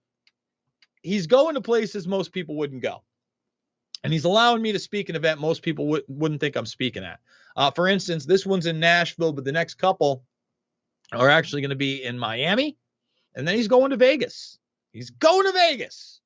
he's 1.02 1.28
going 1.28 1.56
to 1.56 1.62
places 1.62 2.08
most 2.08 2.32
people 2.32 2.56
wouldn't 2.56 2.82
go. 2.82 3.04
And 4.04 4.14
he's 4.14 4.26
allowing 4.26 4.62
me 4.62 4.72
to 4.72 4.80
speak 4.80 5.10
an 5.10 5.16
event 5.16 5.40
most 5.40 5.62
people 5.62 5.88
would, 5.88 6.04
wouldn't 6.08 6.40
think 6.40 6.56
I'm 6.56 6.66
speaking 6.66 7.04
at. 7.04 7.20
Uh, 7.56 7.72
for 7.72 7.88
instance, 7.88 8.26
this 8.26 8.45
one's 8.45 8.66
in 8.66 8.80
Nashville, 8.80 9.34
but 9.34 9.44
the 9.44 9.52
next 9.52 9.76
couple 9.76 10.24
are 11.12 11.30
actually 11.30 11.62
going 11.62 11.70
to 11.70 11.76
be 11.76 12.04
in 12.04 12.18
Miami. 12.18 12.78
And 13.36 13.48
then 13.48 13.56
he's 13.56 13.68
going 13.68 13.91
to 13.91 13.98
Vegas. 13.98 14.60
He's 14.91 15.10
going 15.10 15.45
to 15.45 15.52
Vegas. 15.52 16.22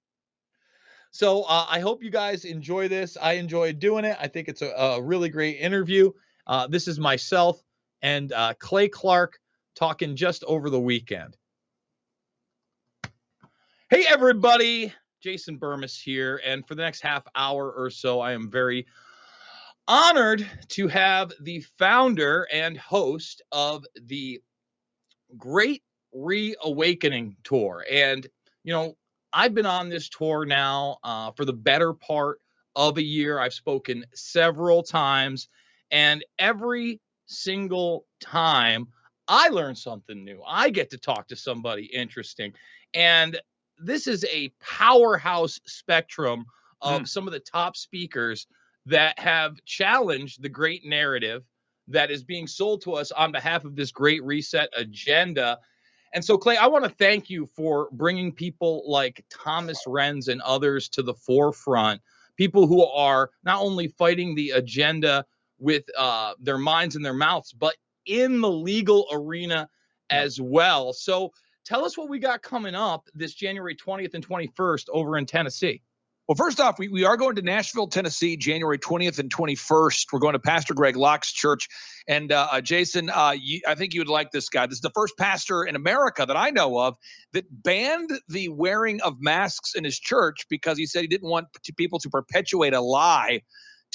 So 1.11 1.43
uh, 1.43 1.65
I 1.69 1.81
hope 1.81 2.03
you 2.03 2.09
guys 2.09 2.45
enjoy 2.45 2.87
this. 2.87 3.17
I 3.21 3.33
enjoyed 3.33 3.79
doing 3.79 4.05
it. 4.05 4.17
I 4.19 4.27
think 4.27 4.47
it's 4.47 4.61
a, 4.61 4.69
a 4.69 5.01
really 5.01 5.29
great 5.29 5.57
interview. 5.59 6.11
Uh, 6.47 6.67
this 6.67 6.87
is 6.87 6.99
myself 6.99 7.61
and 8.01 8.31
uh, 8.31 8.53
Clay 8.59 8.87
Clark 8.87 9.39
talking 9.75 10.15
just 10.15 10.43
over 10.45 10.69
the 10.69 10.79
weekend. 10.79 11.37
Hey, 13.89 14.05
everybody. 14.07 14.93
Jason 15.21 15.59
Bermas 15.59 16.01
here. 16.01 16.41
And 16.45 16.65
for 16.65 16.75
the 16.75 16.81
next 16.81 17.01
half 17.01 17.23
hour 17.35 17.71
or 17.71 17.89
so, 17.89 18.21
I 18.21 18.31
am 18.31 18.49
very 18.49 18.87
honored 19.87 20.47
to 20.69 20.87
have 20.87 21.33
the 21.41 21.59
founder 21.77 22.47
and 22.51 22.77
host 22.77 23.41
of 23.51 23.85
the 24.03 24.41
Great 25.37 25.83
Reawakening 26.13 27.35
Tour. 27.43 27.85
And, 27.91 28.25
you 28.63 28.73
know, 28.73 28.95
I've 29.33 29.53
been 29.53 29.65
on 29.65 29.89
this 29.89 30.09
tour 30.09 30.45
now 30.45 30.97
uh, 31.03 31.31
for 31.31 31.45
the 31.45 31.53
better 31.53 31.93
part 31.93 32.39
of 32.75 32.97
a 32.97 33.03
year. 33.03 33.39
I've 33.39 33.53
spoken 33.53 34.05
several 34.13 34.83
times, 34.83 35.49
and 35.91 36.23
every 36.39 37.01
single 37.25 38.05
time 38.19 38.87
I 39.27 39.47
learn 39.49 39.75
something 39.75 40.23
new. 40.23 40.41
I 40.45 40.69
get 40.69 40.89
to 40.91 40.97
talk 40.97 41.29
to 41.29 41.35
somebody 41.35 41.85
interesting. 41.85 42.53
And 42.93 43.39
this 43.77 44.07
is 44.07 44.25
a 44.25 44.51
powerhouse 44.59 45.59
spectrum 45.65 46.45
of 46.81 47.07
some 47.07 47.27
of 47.27 47.33
the 47.33 47.39
top 47.39 47.77
speakers 47.77 48.47
that 48.87 49.17
have 49.19 49.63
challenged 49.65 50.41
the 50.41 50.49
great 50.49 50.83
narrative 50.85 51.43
that 51.87 52.11
is 52.11 52.23
being 52.23 52.47
sold 52.47 52.81
to 52.81 52.93
us 52.93 53.11
on 53.11 53.31
behalf 53.31 53.63
of 53.65 53.75
this 53.75 53.91
great 53.91 54.23
reset 54.23 54.69
agenda. 54.75 55.59
And 56.13 56.23
so, 56.23 56.37
Clay, 56.37 56.57
I 56.57 56.67
want 56.67 56.83
to 56.83 56.89
thank 56.89 57.29
you 57.29 57.45
for 57.45 57.87
bringing 57.93 58.31
people 58.31 58.83
like 58.85 59.23
Thomas 59.29 59.79
Renz 59.87 60.27
and 60.27 60.41
others 60.41 60.89
to 60.89 61.03
the 61.03 61.13
forefront. 61.13 62.01
People 62.35 62.67
who 62.67 62.85
are 62.85 63.29
not 63.43 63.61
only 63.61 63.87
fighting 63.87 64.35
the 64.35 64.51
agenda 64.51 65.25
with 65.59 65.83
uh, 65.97 66.33
their 66.39 66.57
minds 66.57 66.95
and 66.95 67.05
their 67.05 67.13
mouths, 67.13 67.53
but 67.53 67.75
in 68.05 68.41
the 68.41 68.49
legal 68.49 69.07
arena 69.11 69.69
as 70.09 70.41
well. 70.41 70.91
So, 70.91 71.31
tell 71.63 71.85
us 71.85 71.97
what 71.97 72.09
we 72.09 72.19
got 72.19 72.41
coming 72.41 72.75
up 72.75 73.07
this 73.13 73.33
January 73.33 73.75
20th 73.75 74.13
and 74.13 74.27
21st 74.27 74.89
over 74.91 75.17
in 75.17 75.25
Tennessee. 75.25 75.81
Well, 76.31 76.37
first 76.37 76.61
off, 76.61 76.79
we, 76.79 76.87
we 76.87 77.03
are 77.03 77.17
going 77.17 77.35
to 77.35 77.41
Nashville, 77.41 77.87
Tennessee, 77.87 78.37
January 78.37 78.79
20th 78.79 79.19
and 79.19 79.29
21st. 79.29 80.13
We're 80.13 80.19
going 80.19 80.31
to 80.31 80.39
Pastor 80.39 80.73
Greg 80.73 80.95
Locke's 80.95 81.29
church. 81.29 81.67
And 82.07 82.31
uh, 82.31 82.47
uh, 82.49 82.61
Jason, 82.61 83.09
uh, 83.09 83.33
you, 83.37 83.59
I 83.67 83.75
think 83.75 83.93
you 83.93 83.99
would 83.99 84.07
like 84.07 84.31
this 84.31 84.47
guy. 84.47 84.65
This 84.65 84.77
is 84.77 84.81
the 84.81 84.91
first 84.91 85.17
pastor 85.17 85.65
in 85.65 85.75
America 85.75 86.25
that 86.25 86.37
I 86.37 86.51
know 86.51 86.79
of 86.79 86.95
that 87.33 87.47
banned 87.51 88.11
the 88.29 88.47
wearing 88.47 89.01
of 89.01 89.17
masks 89.19 89.75
in 89.75 89.83
his 89.83 89.99
church 89.99 90.45
because 90.49 90.77
he 90.77 90.85
said 90.85 91.01
he 91.01 91.07
didn't 91.07 91.29
want 91.29 91.47
people 91.75 91.99
to 91.99 92.09
perpetuate 92.09 92.73
a 92.73 92.79
lie 92.79 93.41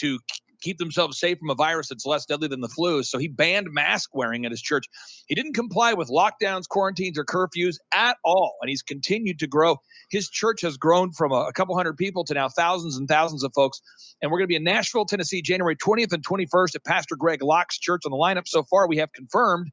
to 0.00 0.18
keep 0.60 0.78
themselves 0.78 1.18
safe 1.18 1.38
from 1.38 1.50
a 1.50 1.54
virus 1.54 1.88
that's 1.88 2.06
less 2.06 2.26
deadly 2.26 2.48
than 2.48 2.60
the 2.60 2.68
flu. 2.68 3.02
So 3.02 3.18
he 3.18 3.28
banned 3.28 3.68
mask 3.70 4.14
wearing 4.14 4.44
at 4.44 4.50
his 4.50 4.62
church. 4.62 4.86
He 5.26 5.34
didn't 5.34 5.54
comply 5.54 5.94
with 5.94 6.08
lockdowns, 6.08 6.68
quarantines, 6.68 7.18
or 7.18 7.24
curfews 7.24 7.76
at 7.92 8.16
all. 8.24 8.56
And 8.60 8.68
he's 8.68 8.82
continued 8.82 9.40
to 9.40 9.46
grow. 9.46 9.76
His 10.10 10.28
church 10.28 10.62
has 10.62 10.76
grown 10.76 11.12
from 11.12 11.32
a, 11.32 11.52
couple 11.52 11.76
hundred 11.76 11.96
people 11.96 12.24
to 12.24 12.34
now 12.34 12.48
thousands 12.48 12.96
and 12.96 13.08
thousands 13.08 13.42
of 13.42 13.52
folks. 13.54 13.80
And 14.20 14.30
we're 14.30 14.38
going 14.38 14.44
to 14.44 14.52
be 14.52 14.56
in 14.56 14.64
Nashville, 14.64 15.06
Tennessee, 15.06 15.42
January 15.42 15.76
20th 15.76 16.12
and 16.12 16.26
21st 16.26 16.76
at 16.76 16.84
Pastor 16.84 17.16
Greg 17.16 17.42
Locke's 17.42 17.78
church. 17.78 18.02
On 18.04 18.10
the 18.10 18.16
lineup 18.16 18.46
so 18.46 18.62
far, 18.64 18.88
we 18.88 18.98
have 18.98 19.12
confirmed. 19.12 19.70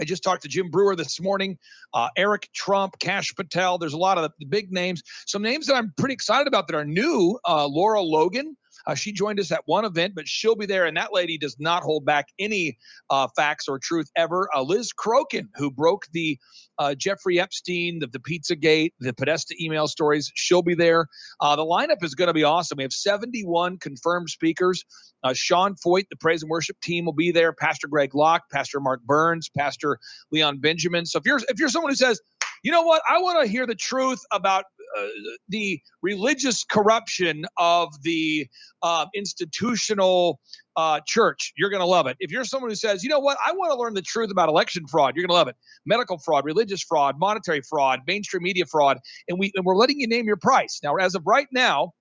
I 0.00 0.04
just 0.04 0.22
talked 0.22 0.42
to 0.42 0.48
Jim 0.48 0.70
Breuer 0.70 0.96
this 0.96 1.20
morning, 1.20 1.58
uh, 1.92 2.08
Eric 2.16 2.48
Trump, 2.54 2.98
Kash 2.98 3.34
Patel. 3.34 3.76
There's 3.76 3.92
a 3.92 3.98
lot 3.98 4.16
of 4.16 4.32
the 4.38 4.46
big 4.46 4.72
names. 4.72 5.02
Some 5.26 5.42
names 5.42 5.66
that 5.66 5.74
I'm 5.74 5.92
pretty 5.96 6.14
excited 6.14 6.48
about 6.48 6.68
that 6.68 6.76
are 6.76 6.86
new. 6.86 7.38
Uh, 7.46 7.68
Lara 7.68 8.00
Logan, 8.00 8.56
Uh, 8.86 8.94
she 8.94 9.12
joined 9.12 9.40
us 9.40 9.52
at 9.52 9.62
one 9.66 9.84
event, 9.84 10.14
but 10.14 10.28
she'll 10.28 10.56
be 10.56 10.66
there. 10.66 10.86
And 10.86 10.96
that 10.96 11.12
lady 11.12 11.38
does 11.38 11.56
not 11.58 11.82
hold 11.82 12.04
back 12.04 12.26
any 12.38 12.78
uh, 13.10 13.28
facts 13.36 13.68
or 13.68 13.78
truth 13.78 14.10
ever. 14.16 14.48
Uh, 14.54 14.62
Liz 14.62 14.92
Crokin, 14.92 15.48
who 15.56 15.70
broke 15.70 16.06
the 16.12 16.38
uh, 16.78 16.94
Jeffrey 16.94 17.38
Epstein, 17.38 17.98
the, 17.98 18.06
the 18.06 18.18
Pizzagate, 18.18 18.92
the 19.00 19.12
Podesta 19.12 19.54
email 19.60 19.86
stories, 19.86 20.30
she'll 20.34 20.62
be 20.62 20.74
there. 20.74 21.06
Uh, 21.40 21.56
the 21.56 21.64
lineup 21.64 22.02
is 22.02 22.14
going 22.14 22.28
to 22.28 22.34
be 22.34 22.44
awesome. 22.44 22.76
We 22.78 22.84
have 22.84 22.92
71 22.92 23.78
confirmed 23.78 24.30
speakers. 24.30 24.84
Uh, 25.22 25.34
Sean 25.34 25.74
Feucht, 25.74 26.08
the 26.08 26.16
praise 26.16 26.42
and 26.42 26.50
worship 26.50 26.80
team, 26.80 27.04
will 27.04 27.12
be 27.12 27.30
there. 27.32 27.52
Pastor 27.52 27.88
Greg 27.88 28.14
Locke, 28.14 28.44
Pastor 28.50 28.80
Mark 28.80 29.02
Burns, 29.04 29.50
Pastor 29.56 29.98
Leon 30.32 30.58
Benjamin. 30.58 31.04
So 31.04 31.18
if 31.18 31.26
you're 31.26 31.40
if 31.48 31.58
you're 31.58 31.68
someone 31.68 31.92
who 31.92 31.96
says, 31.96 32.20
you 32.62 32.70
know 32.72 32.82
what, 32.82 33.02
I 33.08 33.18
want 33.18 33.44
to 33.44 33.50
hear 33.50 33.66
the 33.66 33.74
truth 33.74 34.20
about 34.32 34.64
uh, 34.98 35.06
the 35.48 35.80
religious 36.02 36.64
corruption 36.64 37.44
of 37.56 37.88
the 38.02 38.48
uh, 38.82 39.06
institutional 39.14 40.40
uh, 40.76 41.00
church, 41.06 41.52
you're 41.56 41.70
going 41.70 41.80
to 41.80 41.86
love 41.86 42.06
it. 42.06 42.16
If 42.20 42.30
you're 42.30 42.44
someone 42.44 42.70
who 42.70 42.74
says, 42.74 43.02
you 43.02 43.08
know 43.08 43.18
what, 43.18 43.38
I 43.44 43.52
want 43.52 43.72
to 43.72 43.78
learn 43.78 43.94
the 43.94 44.02
truth 44.02 44.30
about 44.30 44.48
election 44.48 44.86
fraud, 44.86 45.14
you're 45.14 45.26
going 45.26 45.34
to 45.34 45.38
love 45.38 45.48
it. 45.48 45.56
Medical 45.86 46.18
fraud, 46.18 46.44
religious 46.44 46.82
fraud, 46.82 47.18
monetary 47.18 47.62
fraud, 47.62 48.00
mainstream 48.06 48.42
media 48.42 48.66
fraud, 48.66 48.98
and 49.28 49.38
we 49.38 49.52
and 49.54 49.64
we're 49.64 49.76
letting 49.76 50.00
you 50.00 50.08
name 50.08 50.26
your 50.26 50.36
price. 50.36 50.80
Now, 50.82 50.96
as 50.96 51.14
of 51.14 51.22
right 51.26 51.48
now, 51.52 51.92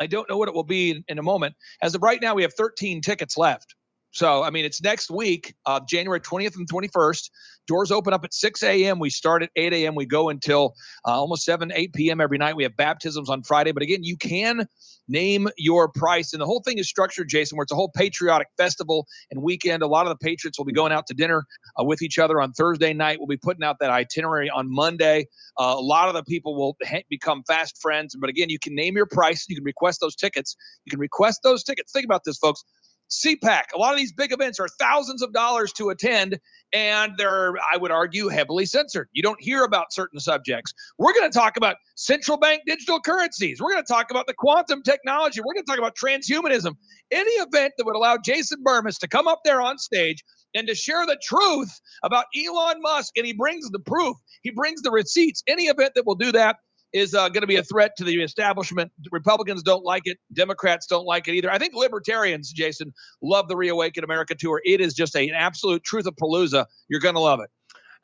I 0.00 0.06
don't 0.06 0.28
know 0.28 0.36
what 0.36 0.48
it 0.48 0.54
will 0.54 0.64
be 0.64 0.90
in, 0.90 1.04
in 1.08 1.18
a 1.18 1.22
moment. 1.22 1.54
As 1.82 1.94
of 1.94 2.02
right 2.02 2.20
now, 2.20 2.34
we 2.34 2.42
have 2.42 2.52
13 2.54 3.00
tickets 3.00 3.36
left. 3.36 3.74
So, 4.16 4.42
I 4.42 4.48
mean, 4.48 4.64
it's 4.64 4.80
next 4.80 5.10
week, 5.10 5.54
uh, 5.66 5.78
January 5.86 6.20
20th 6.20 6.56
and 6.56 6.66
21st. 6.66 7.28
Doors 7.66 7.92
open 7.92 8.14
up 8.14 8.24
at 8.24 8.32
6 8.32 8.62
a.m. 8.62 8.98
We 8.98 9.10
start 9.10 9.42
at 9.42 9.50
8 9.56 9.74
a.m. 9.74 9.94
We 9.94 10.06
go 10.06 10.30
until 10.30 10.74
uh, 11.06 11.10
almost 11.10 11.44
7, 11.44 11.70
8 11.74 11.92
p.m. 11.92 12.22
every 12.22 12.38
night. 12.38 12.56
We 12.56 12.62
have 12.62 12.78
baptisms 12.78 13.28
on 13.28 13.42
Friday. 13.42 13.72
But 13.72 13.82
again, 13.82 14.04
you 14.04 14.16
can 14.16 14.66
name 15.06 15.48
your 15.58 15.88
price. 15.88 16.32
And 16.32 16.40
the 16.40 16.46
whole 16.46 16.62
thing 16.62 16.78
is 16.78 16.88
structured, 16.88 17.28
Jason, 17.28 17.56
where 17.58 17.64
it's 17.64 17.72
a 17.72 17.74
whole 17.74 17.90
patriotic 17.94 18.48
festival 18.56 19.06
and 19.30 19.42
weekend. 19.42 19.82
A 19.82 19.86
lot 19.86 20.06
of 20.06 20.18
the 20.18 20.24
Patriots 20.24 20.58
will 20.58 20.64
be 20.64 20.72
going 20.72 20.92
out 20.92 21.06
to 21.08 21.14
dinner 21.14 21.44
uh, 21.78 21.84
with 21.84 22.00
each 22.00 22.18
other 22.18 22.40
on 22.40 22.52
Thursday 22.54 22.94
night. 22.94 23.18
We'll 23.18 23.26
be 23.26 23.36
putting 23.36 23.64
out 23.64 23.76
that 23.80 23.90
itinerary 23.90 24.48
on 24.48 24.72
Monday. 24.72 25.26
Uh, 25.58 25.74
a 25.76 25.82
lot 25.82 26.08
of 26.08 26.14
the 26.14 26.24
people 26.24 26.56
will 26.56 26.74
ha- 26.86 27.02
become 27.10 27.42
fast 27.46 27.82
friends. 27.82 28.16
But 28.18 28.30
again, 28.30 28.48
you 28.48 28.58
can 28.58 28.74
name 28.74 28.96
your 28.96 29.06
price. 29.06 29.44
You 29.46 29.56
can 29.56 29.64
request 29.64 30.00
those 30.00 30.16
tickets. 30.16 30.56
You 30.86 30.90
can 30.90 31.00
request 31.00 31.40
those 31.42 31.64
tickets. 31.64 31.92
Think 31.92 32.06
about 32.06 32.22
this, 32.24 32.38
folks. 32.38 32.64
CPAC, 33.10 33.62
a 33.74 33.78
lot 33.78 33.92
of 33.92 33.98
these 33.98 34.12
big 34.12 34.32
events 34.32 34.58
are 34.58 34.68
thousands 34.80 35.22
of 35.22 35.32
dollars 35.32 35.72
to 35.74 35.90
attend, 35.90 36.38
and 36.72 37.12
they're, 37.16 37.54
I 37.72 37.76
would 37.76 37.90
argue, 37.90 38.28
heavily 38.28 38.66
censored. 38.66 39.08
You 39.12 39.22
don't 39.22 39.40
hear 39.40 39.64
about 39.64 39.92
certain 39.92 40.18
subjects. 40.18 40.72
We're 40.98 41.12
going 41.12 41.30
to 41.30 41.38
talk 41.38 41.56
about 41.56 41.76
central 41.94 42.36
bank 42.36 42.62
digital 42.66 43.00
currencies. 43.00 43.60
We're 43.60 43.72
going 43.72 43.84
to 43.84 43.92
talk 43.92 44.10
about 44.10 44.26
the 44.26 44.34
quantum 44.34 44.82
technology. 44.82 45.40
We're 45.40 45.54
going 45.54 45.64
to 45.64 45.70
talk 45.70 45.78
about 45.78 45.96
transhumanism. 45.96 46.74
Any 47.10 47.30
event 47.32 47.74
that 47.78 47.84
would 47.84 47.96
allow 47.96 48.18
Jason 48.18 48.62
Bermas 48.64 48.98
to 48.98 49.08
come 49.08 49.28
up 49.28 49.40
there 49.44 49.60
on 49.60 49.78
stage 49.78 50.24
and 50.54 50.66
to 50.66 50.74
share 50.74 51.06
the 51.06 51.18
truth 51.22 51.80
about 52.02 52.24
Elon 52.36 52.80
Musk, 52.80 53.12
and 53.16 53.26
he 53.26 53.32
brings 53.32 53.68
the 53.70 53.78
proof, 53.78 54.16
he 54.42 54.50
brings 54.50 54.82
the 54.82 54.90
receipts. 54.90 55.42
Any 55.46 55.64
event 55.64 55.92
that 55.94 56.06
will 56.06 56.14
do 56.14 56.32
that 56.32 56.56
is 56.96 57.14
uh, 57.14 57.28
going 57.28 57.42
to 57.42 57.46
be 57.46 57.56
a 57.56 57.62
threat 57.62 57.92
to 57.98 58.04
the 58.04 58.22
establishment. 58.22 58.90
Republicans 59.12 59.62
don't 59.62 59.84
like 59.84 60.02
it. 60.06 60.18
Democrats 60.32 60.86
don't 60.86 61.04
like 61.04 61.28
it 61.28 61.34
either. 61.34 61.50
I 61.50 61.58
think 61.58 61.74
libertarians, 61.74 62.50
Jason, 62.52 62.92
love 63.22 63.48
the 63.48 63.56
Reawaken 63.56 64.02
America 64.04 64.34
tour. 64.34 64.60
It 64.64 64.80
is 64.80 64.94
just 64.94 65.14
a, 65.14 65.28
an 65.28 65.34
absolute 65.34 65.84
truth 65.84 66.06
of 66.06 66.14
Palooza. 66.16 66.64
You're 66.88 67.00
going 67.00 67.14
to 67.14 67.20
love 67.20 67.40
it. 67.40 67.50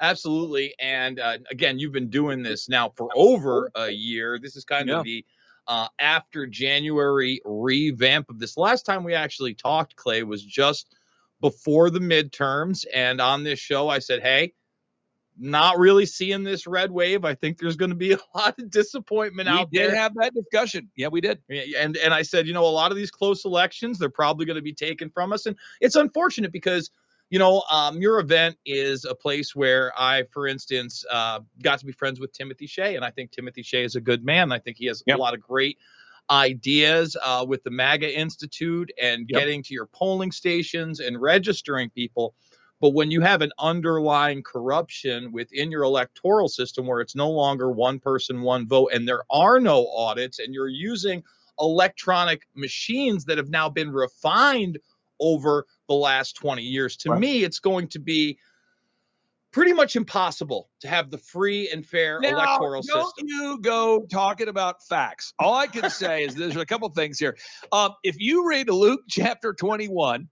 Absolutely. 0.01 0.75
And 0.81 1.21
uh, 1.21 1.39
again, 1.51 1.79
you've 1.79 1.93
been 1.93 2.11
doing 2.11 2.43
this 2.43 2.69
now 2.69 2.93
for 2.97 3.09
over 3.15 3.71
a 3.75 3.91
year. 3.91 4.39
This 4.41 4.57
is 4.57 4.65
kind 4.65 4.89
Yeah. 4.89 4.99
of 4.99 5.05
the 5.05 5.25
uh, 5.69 5.87
after 6.01 6.47
January 6.47 7.41
revamp 7.45 8.29
of 8.29 8.41
this. 8.41 8.57
Last 8.57 8.83
time 8.83 9.05
we 9.05 9.15
actually 9.15 9.55
talked, 9.55 9.95
Clay, 9.97 10.25
was 10.25 10.45
just 10.45 10.95
before 11.41 11.89
the 11.89 12.01
midterms. 12.01 12.85
And 12.93 13.21
on 13.21 13.45
this 13.45 13.61
show, 13.61 13.89
I 13.89 14.01
said, 14.01 14.23
hey, 14.23 14.53
not 15.43 15.79
really 15.79 16.07
seeing 16.07 16.45
this 16.45 16.67
red 16.67 16.91
wave. 16.93 17.25
I 17.25 17.35
think 17.35 17.59
there's 17.59 17.77
going 17.77 17.91
to 17.91 17.97
be 17.97 18.13
a 18.13 18.19
lot 18.35 18.59
of 18.59 18.71
disappointment 18.71 19.49
We 19.49 19.55
out 19.55 19.71
did 19.73 19.93
have 19.93 20.15
that 20.15 20.33
discussion. 20.35 20.91
Yeah, 20.97 21.09
we 21.09 21.21
did. 21.21 21.41
And 21.51 21.97
and 21.97 22.15
I 22.15 22.23
said, 22.23 22.47
you 22.47 22.55
know, 22.55 22.65
a 22.65 22.69
lot 22.71 22.93
of 22.93 22.97
these 22.97 23.11
close 23.11 23.45
elections, 23.45 23.99
they're 23.99 24.09
probably 24.09 24.47
going 24.47 24.57
to 24.57 24.63
be 24.63 24.73
taken 24.73 25.11
from 25.11 25.33
us, 25.33 25.47
and 25.47 25.57
it's 25.81 25.97
unfortunate 25.97 26.53
because, 26.53 26.91
you 27.31 27.39
know, 27.41 27.63
um, 27.71 28.01
your 28.01 28.21
event 28.21 28.57
is 28.65 29.05
a 29.05 29.15
place 29.15 29.55
where 29.55 29.93
I, 29.99 30.23
for 30.31 30.47
instance, 30.47 31.05
uh, 31.11 31.41
got 31.63 31.81
to 31.81 31.87
be 31.87 31.93
friends 31.93 32.21
with 32.21 32.33
Timothy 32.33 32.67
Shea, 32.69 32.95
and 32.95 33.05
I 33.05 33.11
think 33.11 33.33
Timothy 33.33 33.63
Shea 33.63 33.83
is 33.85 33.97
a 33.97 34.01
good 34.01 34.25
man. 34.25 34.53
I 34.53 34.61
think 34.61 34.77
he 34.77 34.87
has 34.87 35.03
Yep. 35.07 35.19
a 35.19 35.21
lot 35.21 35.35
of 35.35 35.41
great 35.41 35.77
ideas 36.31 37.17
uh, 37.23 37.45
with 37.47 37.65
the 37.65 37.71
MAGA 37.71 38.17
Institute 38.19 38.91
and 39.01 39.27
Yep. 39.29 39.41
getting 39.41 39.63
to 39.65 39.75
your 39.75 39.87
polling 39.87 40.31
stations 40.31 41.01
and 41.01 41.21
registering 41.21 41.91
people. 41.91 42.35
But 42.83 42.95
when 42.95 43.13
you 43.13 43.21
have 43.21 43.43
an 43.43 43.53
underlying 43.61 44.43
corruption 44.43 45.31
within 45.31 45.71
your 45.71 45.85
electoral 45.85 46.49
system 46.49 46.85
where 46.85 47.01
it's 47.01 47.15
no 47.15 47.31
longer 47.31 47.71
one 47.71 48.01
person, 48.01 48.43
one 48.43 48.67
vote, 48.67 48.91
and 48.93 49.07
there 49.07 49.23
are 49.31 49.61
no 49.61 49.87
audits, 49.87 50.41
and 50.41 50.53
you're 50.53 50.67
using 50.67 51.23
electronic 51.61 52.43
machines 52.57 53.25
that 53.27 53.39
have 53.39 53.51
now 53.51 53.69
been 53.69 53.93
refined 53.93 54.81
over 55.21 55.65
the 55.87 55.95
last 55.95 56.35
20 56.35 56.61
years, 56.63 56.97
to 56.97 57.11
Right. 57.11 57.21
me, 57.21 57.45
it's 57.45 57.61
going 57.61 57.87
to 57.87 58.01
be 58.01 58.37
pretty 59.53 59.73
much 59.73 59.95
impossible 59.95 60.69
to 60.81 60.89
have 60.89 61.09
the 61.09 61.19
free 61.19 61.71
and 61.71 61.87
fair 61.87 62.19
Now, 62.21 62.31
electoral 62.31 62.83
don't 62.83 63.05
system. 63.05 63.29
you 63.29 63.59
go 63.61 64.05
talking 64.11 64.49
about 64.49 64.83
facts. 64.83 65.35
All 65.39 65.55
I 65.55 65.69
can 65.69 65.89
say 65.89 66.25
is 66.25 66.35
there's 66.35 66.57
a 66.57 66.67
couple 66.67 66.89
things 66.89 67.21
here. 67.21 67.37
Um, 67.71 67.93
if 68.03 68.17
you 68.19 68.49
read 68.49 68.69
Luke 68.69 69.03
chapter 69.09 69.53
21 69.55 70.29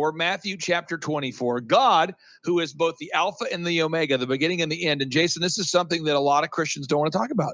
or 0.00 0.12
Matthew 0.12 0.56
chapter 0.56 0.96
24, 0.96 1.60
God, 1.60 2.14
who 2.44 2.58
is 2.60 2.72
both 2.72 2.94
the 2.98 3.12
Alpha 3.12 3.44
and 3.52 3.66
the 3.66 3.82
Omega, 3.82 4.16
the 4.16 4.26
beginning 4.26 4.62
and 4.62 4.72
the 4.72 4.86
end, 4.86 5.02
and 5.02 5.10
Jason, 5.10 5.42
this 5.42 5.58
is 5.58 5.70
something 5.70 6.04
that 6.04 6.16
a 6.16 6.20
lot 6.20 6.42
of 6.42 6.48
Christians 6.48 6.86
don't 6.86 7.00
want 7.00 7.12
to 7.12 7.18
talk 7.18 7.30
about. 7.30 7.52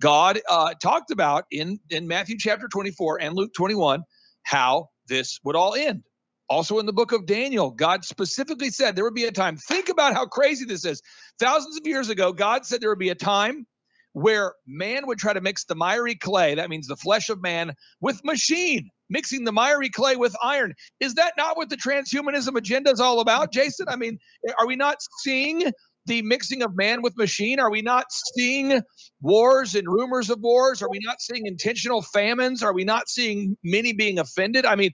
God 0.00 0.40
uh, 0.50 0.74
talked 0.82 1.12
about 1.12 1.44
in, 1.52 1.78
in 1.90 2.08
Matthew 2.08 2.36
chapter 2.36 2.66
24 2.66 3.20
and 3.20 3.36
Luke 3.36 3.52
21 3.56 4.02
how 4.42 4.88
this 5.06 5.38
would 5.44 5.54
all 5.54 5.76
end. 5.76 6.02
Also 6.50 6.80
in 6.80 6.86
the 6.86 6.92
book 6.92 7.12
of 7.12 7.26
Daniel, 7.26 7.70
God 7.70 8.04
specifically 8.04 8.70
said 8.70 8.96
there 8.96 9.04
would 9.04 9.14
be 9.14 9.26
a 9.26 9.32
time. 9.32 9.56
Think 9.56 9.88
about 9.88 10.14
how 10.14 10.26
crazy 10.26 10.64
this 10.64 10.84
is. 10.84 11.00
Thousands 11.38 11.76
of 11.76 11.86
years 11.86 12.08
ago, 12.08 12.32
God 12.32 12.66
said 12.66 12.80
there 12.80 12.90
would 12.90 12.98
be 12.98 13.10
a 13.10 13.14
time 13.14 13.68
where 14.14 14.54
man 14.66 15.06
would 15.06 15.18
try 15.18 15.32
to 15.32 15.40
mix 15.40 15.64
the 15.64 15.74
miry 15.74 16.14
clay, 16.14 16.54
that 16.54 16.70
means 16.70 16.86
the 16.86 16.96
flesh 16.96 17.28
of 17.28 17.42
man, 17.42 17.74
with 18.00 18.24
machine, 18.24 18.88
mixing 19.10 19.44
the 19.44 19.52
miry 19.52 19.90
clay 19.90 20.16
with 20.16 20.34
iron. 20.42 20.72
Is 21.00 21.14
that 21.14 21.34
not 21.36 21.56
what 21.56 21.68
the 21.68 21.76
transhumanism 21.76 22.56
agenda 22.56 22.90
is 22.90 23.00
all 23.00 23.20
about, 23.20 23.52
Jason? 23.52 23.86
I 23.88 23.96
mean, 23.96 24.18
are 24.58 24.68
we 24.68 24.76
not 24.76 24.98
seeing 25.22 25.64
the 26.06 26.22
mixing 26.22 26.62
of 26.62 26.76
man 26.76 27.02
with 27.02 27.16
machine? 27.16 27.58
Are 27.58 27.70
we 27.70 27.82
not 27.82 28.06
seeing 28.36 28.82
wars 29.20 29.74
and 29.74 29.88
rumors 29.88 30.30
of 30.30 30.38
wars? 30.40 30.80
Are 30.80 30.90
we 30.90 31.00
not 31.02 31.20
seeing 31.20 31.46
intentional 31.46 32.00
famines? 32.00 32.62
Are 32.62 32.74
we 32.74 32.84
not 32.84 33.08
seeing 33.08 33.56
many 33.64 33.94
being 33.94 34.20
offended? 34.20 34.64
I 34.64 34.76
mean, 34.76 34.92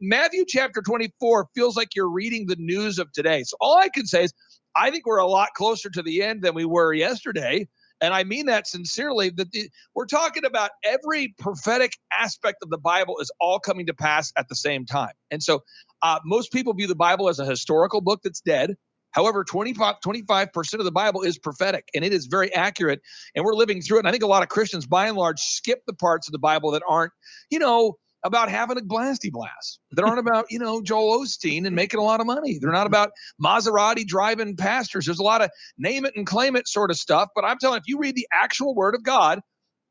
Matthew 0.00 0.44
chapter 0.48 0.82
24 0.82 1.48
feels 1.54 1.76
like 1.76 1.94
you're 1.94 2.10
reading 2.10 2.46
the 2.46 2.56
news 2.58 2.98
of 2.98 3.12
today. 3.12 3.44
So 3.44 3.56
all 3.60 3.78
I 3.78 3.90
can 3.90 4.06
say 4.06 4.24
is, 4.24 4.34
I 4.74 4.90
think 4.90 5.06
we're 5.06 5.18
a 5.18 5.26
lot 5.26 5.50
closer 5.56 5.88
to 5.90 6.02
the 6.02 6.22
end 6.22 6.42
than 6.42 6.54
we 6.54 6.64
were 6.64 6.92
yesterday. 6.92 7.68
And 8.00 8.12
I 8.12 8.24
mean 8.24 8.46
that 8.46 8.66
sincerely. 8.66 9.30
That 9.30 9.50
the, 9.52 9.70
we're 9.94 10.06
talking 10.06 10.44
about 10.44 10.70
every 10.84 11.34
prophetic 11.38 11.92
aspect 12.12 12.58
of 12.62 12.70
the 12.70 12.78
Bible 12.78 13.18
is 13.20 13.30
all 13.40 13.58
coming 13.58 13.86
to 13.86 13.94
pass 13.94 14.32
at 14.36 14.48
the 14.48 14.56
same 14.56 14.84
time. 14.84 15.12
And 15.30 15.42
so 15.42 15.62
uh, 16.02 16.20
most 16.24 16.52
people 16.52 16.74
view 16.74 16.86
the 16.86 16.94
Bible 16.94 17.28
as 17.28 17.38
a 17.38 17.46
historical 17.46 18.00
book 18.00 18.20
that's 18.22 18.40
dead. 18.40 18.74
However, 19.12 19.44
25, 19.44 19.96
25% 20.04 20.74
of 20.74 20.84
the 20.84 20.92
Bible 20.92 21.22
is 21.22 21.38
prophetic 21.38 21.88
and 21.94 22.04
it 22.04 22.12
is 22.12 22.26
very 22.26 22.54
accurate. 22.54 23.00
And 23.34 23.46
we're 23.46 23.54
living 23.54 23.80
through 23.80 23.96
it. 23.96 24.00
And 24.00 24.08
I 24.08 24.10
think 24.10 24.22
a 24.22 24.26
lot 24.26 24.42
of 24.42 24.50
Christians, 24.50 24.86
by 24.86 25.08
and 25.08 25.16
large, 25.16 25.40
skip 25.40 25.80
the 25.86 25.94
parts 25.94 26.28
of 26.28 26.32
the 26.32 26.38
Bible 26.38 26.72
that 26.72 26.82
aren't, 26.86 27.12
you 27.50 27.58
know, 27.58 27.96
about 28.26 28.50
having 28.50 28.78
a 28.78 28.82
blasty 28.82 29.30
blast, 29.30 29.80
that 29.92 30.04
aren't 30.04 30.18
about, 30.26 30.46
you 30.50 30.58
know, 30.58 30.82
Joel 30.82 31.20
Osteen 31.20 31.66
and 31.66 31.74
making 31.74 32.00
a 32.00 32.02
lot 32.02 32.20
of 32.20 32.26
money. 32.26 32.58
They're 32.60 32.72
not 32.72 32.86
about 32.86 33.10
Maserati 33.42 34.06
driving 34.06 34.56
pastors. 34.56 35.06
There's 35.06 35.18
a 35.18 35.24
lot 35.24 35.42
of 35.42 35.50
name 35.78 36.04
it 36.04 36.14
and 36.16 36.26
claim 36.26 36.56
it 36.56 36.68
sort 36.68 36.90
of 36.90 36.96
stuff. 36.96 37.30
But 37.34 37.44
I'm 37.44 37.58
telling 37.58 37.76
you, 37.76 37.80
if 37.80 37.88
you 37.88 37.98
read 37.98 38.16
the 38.16 38.28
actual 38.32 38.74
word 38.74 38.94
of 38.94 39.02
God, 39.02 39.40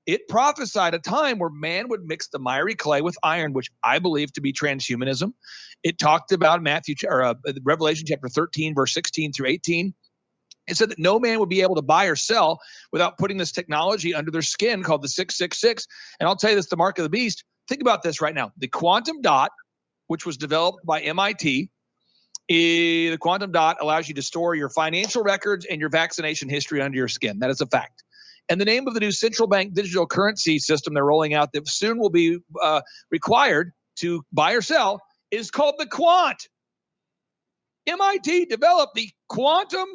it 0.06 0.28
prophesied 0.28 0.94
a 0.94 1.00
time 1.00 1.40
where 1.40 1.50
man 1.50 1.90
would 1.90 2.06
mix 2.06 2.28
the 2.28 2.38
miry 2.38 2.76
clay 2.76 3.02
with 3.02 3.18
iron, 3.24 3.54
which 3.54 3.72
I 3.84 4.00
believe 4.00 4.32
to 4.34 4.42
be 4.42 4.54
transhumanism. 4.54 5.34
It 5.84 5.98
talked 5.98 6.32
about 6.32 6.62
Matthew 6.62 6.96
or 7.08 7.24
uh, 7.24 7.34
Revelation 7.64 8.06
chapter 8.08 8.30
13, 8.30 8.76
verse 8.76 8.94
16 8.94 9.34
through 9.34 9.48
18. 9.48 9.94
It 10.68 10.78
said 10.78 10.90
that 10.90 11.00
no 11.00 11.20
man 11.20 11.40
would 11.40 11.50
be 11.50 11.62
able 11.62 11.76
to 11.76 11.82
buy 11.82 12.06
or 12.06 12.16
sell 12.16 12.60
without 12.92 13.18
putting 13.18 13.38
this 13.38 13.52
technology 13.52 14.14
under 14.14 14.32
their 14.32 14.42
skin 14.42 14.84
called 14.84 15.04
the 15.04 15.10
666. 15.10 15.88
And 16.20 16.28
I'll 16.28 16.36
tell 16.36 16.50
you 16.52 16.56
this 16.56 16.70
the 16.70 16.78
mark 16.78 16.98
of 16.98 17.04
the 17.04 17.10
beast. 17.10 17.44
Think 17.68 17.82
about 17.82 18.04
this 18.04 18.22
right 18.22 18.34
now. 18.34 18.52
The 18.58 18.68
quantum 18.68 19.22
dot, 19.22 19.52
which 20.08 20.26
was 20.26 20.38
developed 20.38 20.86
by 20.86 21.02
MIT, 21.02 21.70
eh, 22.50 23.10
the 23.10 23.18
quantum 23.20 23.52
dot 23.52 23.78
allows 23.82 24.08
you 24.08 24.16
to 24.16 24.22
store 24.22 24.56
your 24.56 24.70
financial 24.70 25.24
records 25.24 25.66
and 25.66 25.80
your 25.80 25.90
vaccination 25.90 26.50
history 26.50 26.82
under 26.82 26.98
your 26.98 27.08
skin. 27.08 27.40
That 27.40 27.50
is 27.50 27.62
a 27.62 27.66
fact. 27.66 28.04
And 28.48 28.62
the 28.62 28.66
name 28.66 28.88
of 28.88 28.94
the 28.94 29.00
new 29.00 29.12
central 29.12 29.48
bank 29.48 29.74
digital 29.74 30.06
currency 30.06 30.60
system 30.60 30.94
they're 30.94 31.04
rolling 31.04 31.34
out 31.34 31.52
that 31.54 31.68
soon 31.68 31.98
will 31.98 32.12
be 32.12 32.38
uh, 32.62 32.82
required 33.10 33.72
to 33.98 34.24
buy 34.32 34.54
or 34.54 34.62
sell 34.62 35.02
is 35.32 35.50
called 35.50 35.76
the 35.80 35.88
Quant. 35.88 36.38
MIT 37.88 38.46
developed 38.46 38.96
the 38.96 39.10
quantum 39.28 39.88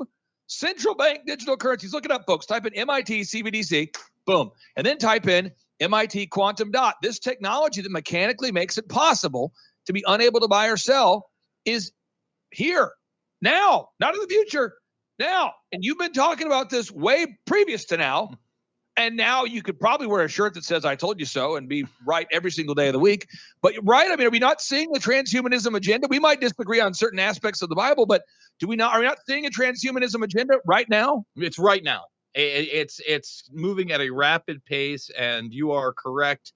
central 0.47 0.95
bank 0.95 1.21
digital 1.27 1.57
currencies. 1.57 1.93
Look 1.93 2.05
it 2.05 2.11
up, 2.11 2.25
folks. 2.27 2.47
Type 2.47 2.67
in 2.67 2.75
MIT 2.75 3.21
CBDC, 3.23 3.95
boom, 4.27 4.51
and 4.77 4.85
then 4.85 4.99
type 4.99 5.29
in 5.29 5.53
MIT 5.81 6.27
quantum 6.29 6.71
dot. 6.71 6.97
This 7.03 7.19
technology 7.19 7.83
that 7.83 7.91
mechanically 7.91 8.53
makes 8.53 8.79
it 8.79 8.89
possible 8.89 9.53
to 9.87 9.93
be 9.93 10.05
unable 10.07 10.41
to 10.41 10.49
buy 10.49 10.69
or 10.69 10.77
sell 10.77 11.31
is 11.65 11.93
here 12.51 12.91
now, 13.41 13.89
not 13.99 14.15
in 14.15 14.21
the 14.21 14.29
future. 14.29 14.75
Now, 15.19 15.53
and 15.73 15.85
you've 15.85 15.99
been 15.99 16.13
talking 16.13 16.47
about 16.47 16.71
this 16.71 16.91
way 16.91 17.39
previous 17.47 17.87
to 17.87 17.97
now. 17.97 18.31
And 18.97 19.17
now 19.17 19.45
you 19.45 19.63
could 19.63 19.79
probably 19.79 20.09
wear 20.09 20.25
a 20.25 20.29
shirt 20.29 20.55
that 20.55 20.65
says 20.65 20.85
"I 20.85 20.95
told 20.97 21.21
you 21.21 21.27
so" 21.27 21.57
and 21.57 21.69
be 21.69 21.87
right 22.07 22.27
every 22.31 22.51
single 22.51 22.75
day 22.75 22.89
of 22.89 22.93
the 22.93 22.99
week. 22.99 23.29
But 23.63 23.75
right, 23.83 24.11
I 24.11 24.17
mean, 24.17 24.27
are 24.27 24.31
we 24.31 24.41
not 24.41 24.61
seeing 24.61 24.91
the 24.93 24.99
transhumanism 24.99 25.75
agenda? 25.75 26.09
We 26.11 26.19
might 26.19 26.41
disagree 26.41 26.81
on 26.81 26.93
certain 26.93 27.19
aspects 27.19 27.63
of 27.63 27.69
the 27.69 27.77
Bible, 27.77 28.05
but 28.05 28.23
do 28.59 28.67
we 28.67 28.77
not? 28.77 28.93
Are 28.93 28.99
we 28.99 29.07
not 29.07 29.19
seeing 29.27 29.47
a 29.47 29.51
transhumanism 29.51 30.23
agenda 30.23 30.59
right 30.67 30.89
now? 30.89 31.25
It's 31.37 31.59
right 31.59 31.83
now. 31.83 32.03
I- 32.37 32.41
I- 32.41 32.71
It's 32.73 33.01
it's 33.07 33.45
moving 33.53 33.93
at 33.93 34.01
a 34.01 34.11
rapid 34.11 34.65
pace, 34.65 35.11
and 35.11 35.53
you 35.53 35.73
are 35.73 35.93
correct 35.93 36.53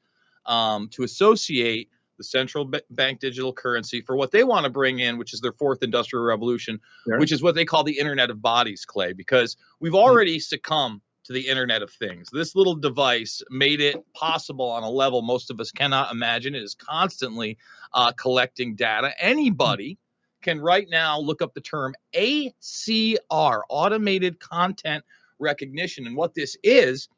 um, 0.46 0.88
to 0.90 1.02
associate 1.04 1.88
the 2.18 2.24
central 2.24 2.70
bank 2.90 3.18
digital 3.18 3.52
currency 3.52 4.00
for 4.02 4.14
what 4.14 4.30
they 4.30 4.44
want 4.44 4.64
to 4.64 4.70
bring 4.70 5.00
in, 5.00 5.18
which 5.18 5.32
is 5.34 5.40
their 5.40 5.52
fourth 5.52 5.82
industrial 5.82 6.24
revolution, 6.24 6.78
Sure. 7.08 7.18
which 7.18 7.32
is 7.32 7.42
what 7.42 7.54
they 7.56 7.64
call 7.64 7.82
the 7.82 7.98
Internet 7.98 8.30
of 8.30 8.40
Bodies, 8.40 8.84
Clay, 8.84 9.12
because 9.14 9.56
we've 9.80 9.94
already 9.94 10.38
succumbed 10.38 11.00
to 11.24 11.32
the 11.32 11.48
Internet 11.48 11.82
of 11.82 11.90
Things. 11.90 12.28
This 12.30 12.54
little 12.54 12.74
device 12.76 13.42
made 13.50 13.80
it 13.80 13.96
possible 14.12 14.70
on 14.70 14.82
a 14.82 14.90
level 14.90 15.22
most 15.22 15.50
of 15.50 15.58
us 15.58 15.72
cannot 15.72 16.12
imagine. 16.12 16.54
It 16.54 16.62
is 16.62 16.74
constantly 16.74 17.56
uh, 17.94 18.12
collecting 18.12 18.76
data. 18.76 19.12
Anybody 19.18 19.98
can 20.42 20.60
right 20.60 20.88
now 20.90 21.18
look 21.18 21.40
up 21.40 21.54
the 21.54 21.60
term 21.62 21.94
ACR, 22.12 23.62
automated 23.70 24.38
content 24.38 25.02
recognition. 25.38 26.06
And 26.06 26.16
what 26.16 26.34
this 26.34 26.56
is, 26.62 27.08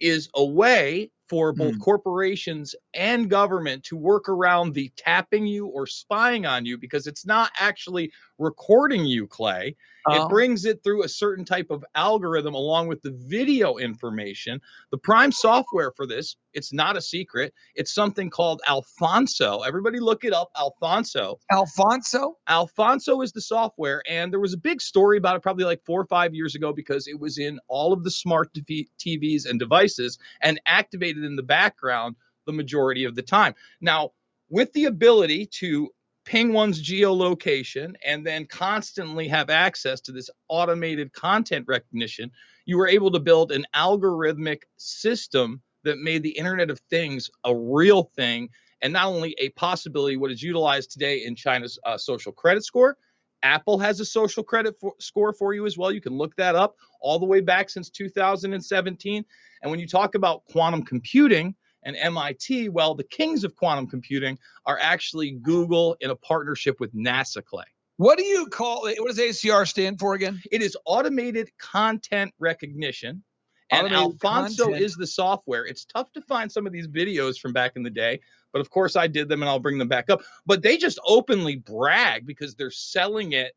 is 0.00 0.28
a 0.34 0.44
way 0.44 1.10
for 1.28 1.52
hmm. 1.52 1.58
both 1.58 1.80
corporations 1.80 2.74
and 2.92 3.30
government 3.30 3.84
to 3.84 3.96
work 3.96 4.28
around 4.28 4.74
the 4.74 4.90
tapping 4.96 5.46
you 5.46 5.66
or 5.66 5.86
spying 5.86 6.44
on 6.44 6.66
you 6.66 6.76
because 6.76 7.06
it's 7.06 7.24
not 7.24 7.50
actually 7.58 8.12
recording 8.42 9.04
you, 9.04 9.26
Clay. 9.26 9.76
Oh. 10.06 10.24
It 10.24 10.28
brings 10.28 10.64
it 10.64 10.82
through 10.82 11.04
a 11.04 11.08
certain 11.08 11.44
type 11.44 11.70
of 11.70 11.84
algorithm 11.94 12.54
along 12.54 12.88
with 12.88 13.02
the 13.02 13.12
video 13.12 13.76
information. 13.76 14.60
The 14.90 14.98
prime 14.98 15.30
software 15.30 15.92
for 15.92 16.06
this, 16.06 16.36
it's 16.52 16.72
not 16.72 16.96
a 16.96 17.00
secret. 17.00 17.54
It's 17.74 17.94
something 17.94 18.28
called 18.28 18.60
Alphonso. 18.66 19.60
Everybody 19.60 20.00
look 20.00 20.24
it 20.24 20.32
up, 20.32 20.50
Alphonso. 20.56 21.38
Alphonso? 21.50 22.36
Alphonso 22.48 23.20
is 23.20 23.32
the 23.32 23.40
software, 23.40 24.02
and 24.08 24.32
there 24.32 24.40
was 24.40 24.54
a 24.54 24.58
big 24.58 24.80
story 24.80 25.18
about 25.18 25.36
it 25.36 25.42
probably 25.42 25.64
like 25.64 25.84
four 25.84 26.00
or 26.00 26.06
five 26.06 26.34
years 26.34 26.54
ago 26.54 26.72
because 26.72 27.06
it 27.06 27.18
was 27.18 27.38
in 27.38 27.60
all 27.68 27.92
of 27.92 28.02
the 28.02 28.10
smart 28.10 28.52
TV 28.52 28.88
TVs 28.98 29.48
and 29.48 29.58
devices 29.58 30.18
and 30.40 30.60
activated 30.66 31.24
in 31.24 31.36
the 31.36 31.42
background 31.42 32.16
the 32.46 32.52
majority 32.52 33.04
of 33.04 33.14
the 33.14 33.22
time. 33.22 33.54
Now, 33.80 34.10
with 34.48 34.72
the 34.72 34.84
ability 34.84 35.46
to 35.46 35.90
ping 36.24 36.52
one's 36.52 36.82
geolocation 36.82 37.94
and 38.04 38.26
then 38.26 38.46
constantly 38.46 39.28
have 39.28 39.50
access 39.50 40.00
to 40.02 40.12
this 40.12 40.30
automated 40.48 41.12
content 41.12 41.64
recognition, 41.68 42.30
you 42.64 42.76
were 42.76 42.88
able 42.88 43.10
to 43.10 43.20
build 43.20 43.52
an 43.52 43.66
algorithmic 43.74 44.62
system 44.76 45.60
that 45.84 45.98
made 45.98 46.22
the 46.22 46.30
Internet 46.30 46.70
of 46.70 46.78
Things 46.90 47.30
a 47.44 47.54
real 47.54 48.04
thing 48.14 48.48
and 48.82 48.92
not 48.92 49.06
only 49.06 49.34
a 49.38 49.48
possibility, 49.50 50.16
what 50.16 50.30
is 50.30 50.42
utilized 50.42 50.90
today 50.90 51.24
in 51.24 51.34
China's 51.34 51.78
uh, 51.84 51.96
social 51.96 52.32
credit 52.32 52.64
score. 52.64 52.96
Apple 53.44 53.78
has 53.78 53.98
a 54.00 54.04
social 54.04 54.42
credit 54.42 54.78
for, 54.80 54.92
score 55.00 55.32
for 55.32 55.54
you 55.54 55.66
as 55.66 55.76
well. 55.76 55.90
You 55.90 56.00
can 56.00 56.16
look 56.16 56.36
that 56.36 56.54
up 56.54 56.76
all 57.00 57.18
the 57.18 57.26
way 57.26 57.40
back 57.40 57.70
since 57.70 57.90
2017. 57.90 59.24
And 59.62 59.70
when 59.70 59.80
you 59.80 59.88
talk 59.88 60.14
about 60.14 60.44
quantum 60.46 60.82
computing 60.82 61.54
and 61.84 61.96
MIT, 61.96 62.68
well, 62.70 62.94
the 62.94 63.04
kings 63.04 63.44
of 63.44 63.54
quantum 63.56 63.86
computing 63.86 64.38
are 64.66 64.78
actually 64.80 65.32
Google 65.32 65.96
in 66.00 66.10
a 66.10 66.16
partnership 66.16 66.78
with 66.80 66.94
NASA, 66.94 67.44
Clay. 67.44 67.64
What 67.96 68.18
do 68.18 68.24
you 68.24 68.46
call 68.46 68.86
it? 68.86 68.98
What 69.00 69.08
does 69.08 69.18
ACR 69.18 69.66
stand 69.68 69.98
for 70.00 70.14
again? 70.14 70.40
It 70.50 70.62
is 70.62 70.76
automated 70.86 71.50
content 71.58 72.32
recognition. 72.38 73.22
And 73.70 73.86
Automated 73.86 74.22
Alphonso 74.24 74.64
content. 74.64 74.82
is 74.82 74.96
the 74.96 75.06
software. 75.06 75.64
It's 75.64 75.84
tough 75.86 76.12
to 76.12 76.20
find 76.20 76.50
some 76.52 76.66
of 76.66 76.72
these 76.72 76.86
videos 76.88 77.38
from 77.38 77.54
back 77.54 77.72
in 77.76 77.82
the 77.82 77.90
day, 77.90 78.20
but 78.52 78.60
of 78.60 78.68
course 78.68 78.96
I 78.96 79.06
did 79.06 79.28
them 79.30 79.40
and 79.42 79.48
I'll 79.48 79.58
bring 79.60 79.78
them 79.78 79.88
back 79.88 80.10
up. 80.10 80.20
But 80.44 80.60
they 80.62 80.76
just 80.76 80.98
openly 81.06 81.56
brag 81.56 82.26
because 82.26 82.54
they're 82.54 82.70
selling 82.70 83.32
it 83.32 83.52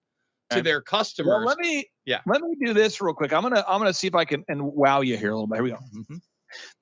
to 0.51 0.61
their 0.61 0.79
customers. 0.79 1.27
Well, 1.31 1.43
let 1.43 1.57
me 1.57 1.89
Yeah. 2.05 2.21
let 2.27 2.39
me 2.41 2.55
do 2.63 2.73
this 2.73 3.01
real 3.01 3.13
quick. 3.13 3.33
I'm 3.33 3.41
gonna 3.41 3.65
I'm 3.67 3.79
gonna 3.79 3.93
see 3.93 4.07
if 4.07 4.15
I 4.15 4.23
can 4.25 4.45
and 4.47 4.61
wow 4.63 5.01
you 5.01 5.17
here 5.17 5.31
a 5.31 5.33
little 5.33 5.47
bit. 5.47 5.55
Here 5.55 5.63
we 5.63 5.71
go. 5.71 5.79
Mhm. 5.93 6.21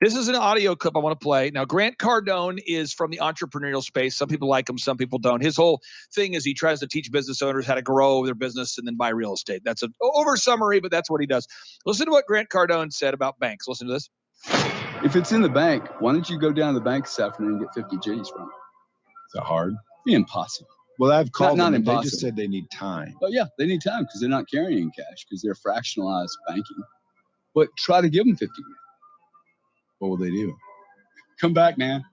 This 0.00 0.16
is 0.16 0.28
an 0.28 0.36
audio 0.36 0.76
clip 0.76 0.96
I 0.96 1.00
want 1.00 1.18
to 1.18 1.22
play. 1.24 1.50
Now, 1.50 1.64
Grant 1.64 1.98
Cardone 1.98 2.58
is 2.66 2.92
from 2.92 3.10
the 3.10 3.18
entrepreneurial 3.18 3.82
space. 3.82 4.16
Some 4.16 4.28
people 4.28 4.48
like 4.48 4.68
him, 4.68 4.78
some 4.78 4.96
people 4.96 5.18
don't. 5.18 5.42
His 5.42 5.56
whole 5.56 5.80
thing 6.14 6.34
is 6.34 6.44
he 6.44 6.54
tries 6.54 6.80
to 6.80 6.86
teach 6.88 7.10
business 7.12 7.42
owners 7.42 7.66
how 7.66 7.74
to 7.74 7.82
grow 7.82 8.24
their 8.24 8.34
business 8.34 8.78
and 8.78 8.86
then 8.86 8.96
buy 8.96 9.10
real 9.10 9.34
estate. 9.34 9.62
That's 9.64 9.82
an 9.82 9.92
over 10.02 10.36
summary, 10.36 10.80
but 10.80 10.90
that's 10.90 11.10
what 11.10 11.20
he 11.20 11.26
does. 11.26 11.46
Listen 11.86 12.06
to 12.06 12.12
what 12.12 12.26
Grant 12.26 12.48
Cardone 12.48 12.92
said 12.92 13.14
about 13.14 13.38
banks. 13.38 13.66
Listen 13.68 13.86
to 13.88 13.92
this. 13.94 14.08
If 15.04 15.16
it's 15.16 15.32
in 15.32 15.42
the 15.42 15.48
bank, 15.48 15.84
why 16.00 16.12
don't 16.12 16.28
you 16.28 16.38
go 16.38 16.52
down 16.52 16.74
to 16.74 16.80
the 16.80 16.84
bank 16.84 17.04
this 17.04 17.18
afternoon 17.18 17.52
and 17.52 17.60
get 17.60 17.74
50 17.74 17.96
G's 17.98 18.28
from 18.28 18.42
it? 18.42 18.54
Is 19.28 19.32
that 19.34 19.44
hard? 19.44 19.74
Impossible. 20.06 20.68
Well, 20.98 21.12
I've 21.12 21.32
called 21.32 21.58
not 21.58 21.72
them. 21.72 21.74
and 21.74 21.86
They 21.86 21.96
just 22.02 22.20
said 22.20 22.36
they 22.36 22.46
need 22.46 22.66
time. 22.72 23.14
Oh, 23.22 23.28
yeah, 23.28 23.44
they 23.58 23.66
need 23.66 23.82
time 23.82 24.02
because 24.04 24.20
they're 24.20 24.30
not 24.30 24.48
carrying 24.50 24.90
cash 24.96 25.26
because 25.28 25.42
they're 25.42 25.54
fractionalized 25.54 26.30
banking. 26.48 26.82
But 27.54 27.68
try 27.78 28.00
to 28.00 28.08
give 28.08 28.24
them 28.26 28.36
50 28.36 28.46
grand. 28.46 28.76
What 30.04 30.18
will 30.18 30.26
they 30.26 30.30
do? 30.30 30.54
Come 31.40 31.54
back, 31.54 31.78
man. 31.78 32.04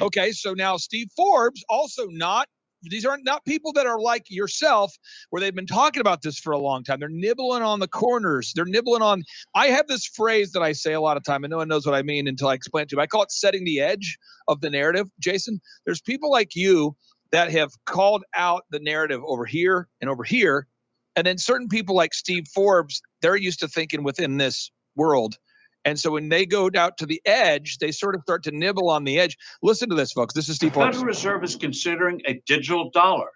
Okay, 0.00 0.32
so 0.32 0.52
now 0.52 0.76
Steve 0.76 1.06
Forbes 1.16 1.64
also 1.68 2.06
not 2.08 2.48
these 2.82 3.06
aren't 3.06 3.24
not 3.24 3.44
people 3.44 3.72
that 3.74 3.86
are 3.86 4.00
like 4.00 4.24
yourself 4.28 4.92
where 5.30 5.40
they've 5.40 5.54
been 5.54 5.64
talking 5.64 6.00
about 6.00 6.22
this 6.22 6.40
for 6.40 6.52
a 6.52 6.58
long 6.58 6.82
time. 6.82 6.98
They're 6.98 7.08
nibbling 7.08 7.62
on 7.62 7.78
the 7.78 7.86
corners. 7.86 8.52
They're 8.54 8.64
nibbling 8.64 9.00
on 9.00 9.22
I 9.54 9.68
have 9.68 9.86
this 9.86 10.04
phrase 10.06 10.50
that 10.52 10.62
I 10.62 10.72
say 10.72 10.92
a 10.92 11.00
lot 11.00 11.16
of 11.16 11.22
time 11.22 11.44
and 11.44 11.52
no 11.52 11.58
one 11.58 11.68
knows 11.68 11.86
what 11.86 11.94
I 11.94 12.02
mean 12.02 12.26
until 12.26 12.48
I 12.48 12.54
explain 12.54 12.82
it 12.82 12.88
to 12.88 12.96
you. 12.96 13.00
I 13.00 13.06
call 13.06 13.22
it 13.22 13.30
setting 13.30 13.64
the 13.64 13.80
edge 13.80 14.18
of 14.48 14.60
the 14.60 14.68
narrative. 14.68 15.06
Jason, 15.20 15.60
there's 15.86 16.00
people 16.00 16.32
like 16.32 16.56
you 16.56 16.96
that 17.30 17.52
have 17.52 17.70
called 17.86 18.24
out 18.34 18.64
the 18.70 18.80
narrative 18.80 19.22
over 19.24 19.46
here 19.46 19.88
and 20.00 20.10
over 20.10 20.24
here. 20.24 20.66
And 21.14 21.24
then 21.24 21.38
certain 21.38 21.68
people 21.68 21.94
like 21.94 22.12
Steve 22.12 22.48
Forbes, 22.52 23.00
they're 23.22 23.36
used 23.36 23.60
to 23.60 23.68
thinking 23.68 24.02
within 24.02 24.36
this 24.36 24.72
world. 24.96 25.38
And 25.84 25.98
so 25.98 26.12
when 26.12 26.28
they 26.28 26.46
go 26.46 26.70
out 26.76 26.96
to 26.98 27.06
the 27.06 27.20
edge, 27.26 27.78
they 27.78 27.92
sort 27.92 28.14
of 28.14 28.22
start 28.22 28.42
to 28.44 28.50
nibble 28.50 28.88
on 28.90 29.04
the 29.04 29.18
edge. 29.18 29.36
Listen 29.62 29.88
to 29.90 29.94
this, 29.94 30.12
folks. 30.12 30.32
This 30.34 30.44
is 30.48 30.54
The 30.58 30.66
Steve 30.66 30.74
Forbes. 30.74 30.96
Federal 30.96 31.04
Reserve 31.06 31.44
is 31.44 31.56
considering 31.56 32.20
a 32.26 32.40
digital 32.46 32.90
dollar. 32.90 33.28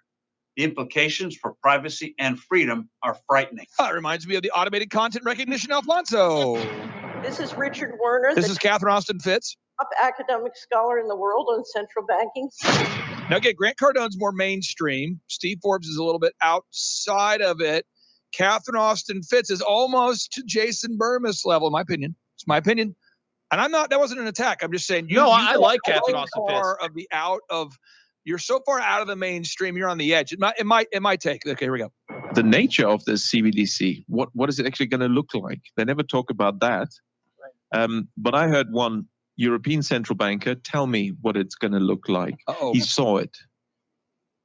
The 0.57 0.63
implications 0.63 1.37
for 1.37 1.53
privacy 1.61 2.15
and 2.19 2.39
freedom 2.39 2.89
are 3.03 3.15
frightening. 3.27 3.67
Ah, 3.79 3.85
that 3.85 3.93
reminds 3.93 4.27
me 4.27 4.35
of 4.35 4.41
the 4.41 4.51
automated 4.51 4.89
content 4.89 5.23
recognition 5.25 5.71
Alphonso. 5.71 6.55
This 7.21 7.39
is 7.39 7.53
Richard 7.53 7.93
Werner, 8.01 8.33
This 8.35 8.49
is 8.49 8.57
Catherine 8.57 8.93
Austin 8.93 9.19
Fitts. 9.19 9.55
top 9.79 9.89
academic 10.01 10.55
scholar 10.55 10.97
in 10.99 11.07
the 11.07 11.15
world 11.15 11.47
on 11.49 11.63
central 11.65 12.05
banking. 12.05 12.49
Now, 13.29 13.37
again, 13.37 13.53
Grant 13.55 13.77
Cardone's 13.77 14.17
more 14.17 14.31
mainstream. 14.31 15.19
Steve 15.27 15.59
Forbes 15.61 15.87
is 15.87 15.97
a 15.97 16.03
little 16.03 16.19
bit 16.19 16.33
outside 16.41 17.41
of 17.41 17.61
it. 17.61 17.85
Catherine 18.33 18.75
Austin 18.75 19.21
Fitts 19.21 19.49
is 19.51 19.61
almost 19.61 20.33
to 20.33 20.43
Jason 20.45 20.97
Bermas 20.97 21.45
level, 21.45 21.67
in 21.67 21.71
my 21.73 21.81
opinion. 21.81 22.15
It's 22.39 22.47
my 22.47 22.57
opinion. 22.57 22.95
And 23.51 23.59
I'm 23.59 23.71
not, 23.71 23.89
that 23.89 23.99
wasn't 23.99 24.21
an 24.21 24.27
attack. 24.27 24.63
I'm 24.63 24.71
just 24.71 24.87
saying, 24.87 25.07
you, 25.09 25.17
No, 25.17 25.25
you 25.27 25.31
I 25.33 25.55
like 25.55 25.81
so 25.85 25.91
Catherine 25.93 26.15
Austin 26.15 26.43
Fitts. 26.47 26.59
far 26.59 26.77
of 26.81 26.93
the 26.93 27.07
out 27.11 27.41
of, 27.49 27.77
you're 28.23 28.37
so 28.37 28.61
far 28.65 28.79
out 28.79 29.01
of 29.01 29.07
the 29.07 29.15
mainstream, 29.15 29.75
you're 29.75 29.89
on 29.89 29.97
the 29.97 30.13
edge. 30.13 30.31
It 30.31 30.39
might, 30.39 30.53
it 30.59 30.65
might, 30.65 30.87
it 30.91 31.01
might 31.01 31.19
take. 31.19 31.45
Okay, 31.45 31.65
here 31.65 31.71
we 31.71 31.79
go. 31.79 31.91
the 32.35 32.43
nature 32.43 32.87
of 32.87 33.03
the 33.05 33.13
CBDC. 33.13 34.05
What 34.07 34.29
what 34.33 34.49
is 34.49 34.59
it 34.59 34.67
actually 34.67 34.85
going 34.87 35.01
to 35.01 35.07
look 35.07 35.33
like? 35.33 35.61
They 35.75 35.83
never 35.83 36.03
talk 36.03 36.29
about 36.29 36.59
that. 36.59 36.89
Right. 37.41 37.81
Um, 37.81 38.07
but 38.17 38.35
I 38.35 38.47
heard 38.47 38.71
one 38.71 39.07
European 39.35 39.81
central 39.81 40.15
banker 40.15 40.53
tell 40.53 40.85
me 40.85 41.13
what 41.21 41.35
it's 41.37 41.55
going 41.55 41.71
to 41.73 41.79
look 41.79 42.07
like. 42.07 42.35
Uh-oh. 42.47 42.73
He 42.73 42.81
saw 42.81 43.17
it, 43.17 43.35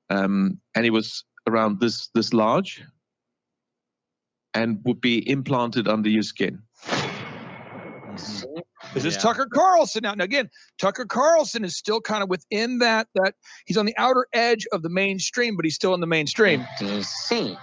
um, 0.09 0.61
and 0.75 0.87
it 0.87 0.91
was 0.91 1.25
around 1.47 1.79
this 1.81 2.09
this 2.15 2.33
large, 2.33 2.83
and 4.55 4.79
would 4.85 5.01
be 5.03 5.29
implanted 5.29 5.89
under 5.89 6.09
your 6.09 6.23
skin. 6.23 6.63
Mm-hmm. 8.21 8.61
This 8.95 9.05
is 9.05 9.15
Yeah. 9.15 9.21
Tucker 9.21 9.47
Carlson 9.53 10.03
now. 10.03 10.15
Now 10.15 10.25
again, 10.25 10.49
Tucker 10.79 11.07
Carlson 11.07 11.65
is 11.65 11.77
still 11.77 12.01
kind 12.01 12.23
of 12.23 12.29
within 12.29 12.79
that 12.81 13.09
that 13.15 13.35
he's 13.67 13.77
on 13.77 13.87
the 13.87 13.95
outer 13.97 14.27
edge 14.33 14.67
of 14.73 14.83
the 14.83 14.89
mainstream, 14.91 15.57
but 15.57 15.65
he's 15.65 15.75
still 15.75 15.95
in 15.95 16.01
the 16.01 16.07
mainstream. 16.07 16.67
DC. 16.81 17.57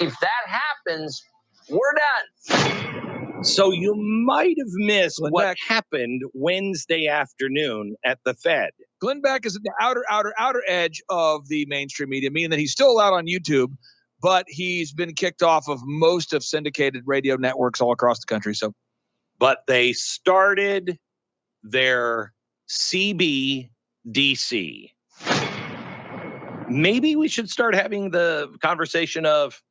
If 0.00 0.14
that 0.20 0.46
happens, 0.86 1.22
we're 1.68 1.78
done. 1.94 3.44
So 3.44 3.70
you 3.72 3.94
might 4.26 4.56
have 4.58 4.72
missed 4.74 5.18
Glenn 5.20 5.32
what 5.32 5.42
Beck. 5.44 5.56
happened 5.66 6.22
Wednesday 6.34 7.06
afternoon 7.06 7.94
at 8.04 8.18
the 8.24 8.34
Fed. 8.34 8.70
Glenn 9.00 9.20
Beck 9.20 9.46
is 9.46 9.54
at 9.54 9.62
the 9.62 9.72
outer, 9.80 10.04
outer, 10.10 10.34
outer 10.38 10.62
edge 10.66 11.00
of 11.08 11.46
the 11.48 11.64
mainstream 11.66 12.08
media, 12.08 12.30
meaning 12.32 12.50
that 12.50 12.58
he's 12.58 12.72
still 12.72 12.90
allowed 12.90 13.14
on 13.14 13.26
YouTube, 13.26 13.68
but 14.20 14.44
he's 14.48 14.92
been 14.92 15.14
kicked 15.14 15.42
off 15.42 15.68
of 15.68 15.78
most 15.84 16.32
of 16.32 16.42
syndicated 16.42 17.04
radio 17.06 17.36
networks 17.36 17.80
all 17.80 17.92
across 17.92 18.18
the 18.18 18.26
country. 18.26 18.54
So 18.54 18.74
But 19.38 19.60
they 19.66 19.92
started 19.92 20.98
their 21.62 22.32
CBDC. 22.68 23.70
Maybe 26.68 27.16
we 27.16 27.28
should 27.28 27.48
start 27.48 27.74
having 27.74 28.10
the 28.10 28.54
conversation 28.60 29.24
of, 29.24 29.62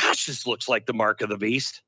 gosh, 0.00 0.26
this 0.26 0.46
looks 0.46 0.68
like 0.68 0.86
the 0.86 0.94
mark 0.94 1.20
of 1.20 1.28
the 1.28 1.36
beast. 1.36 1.82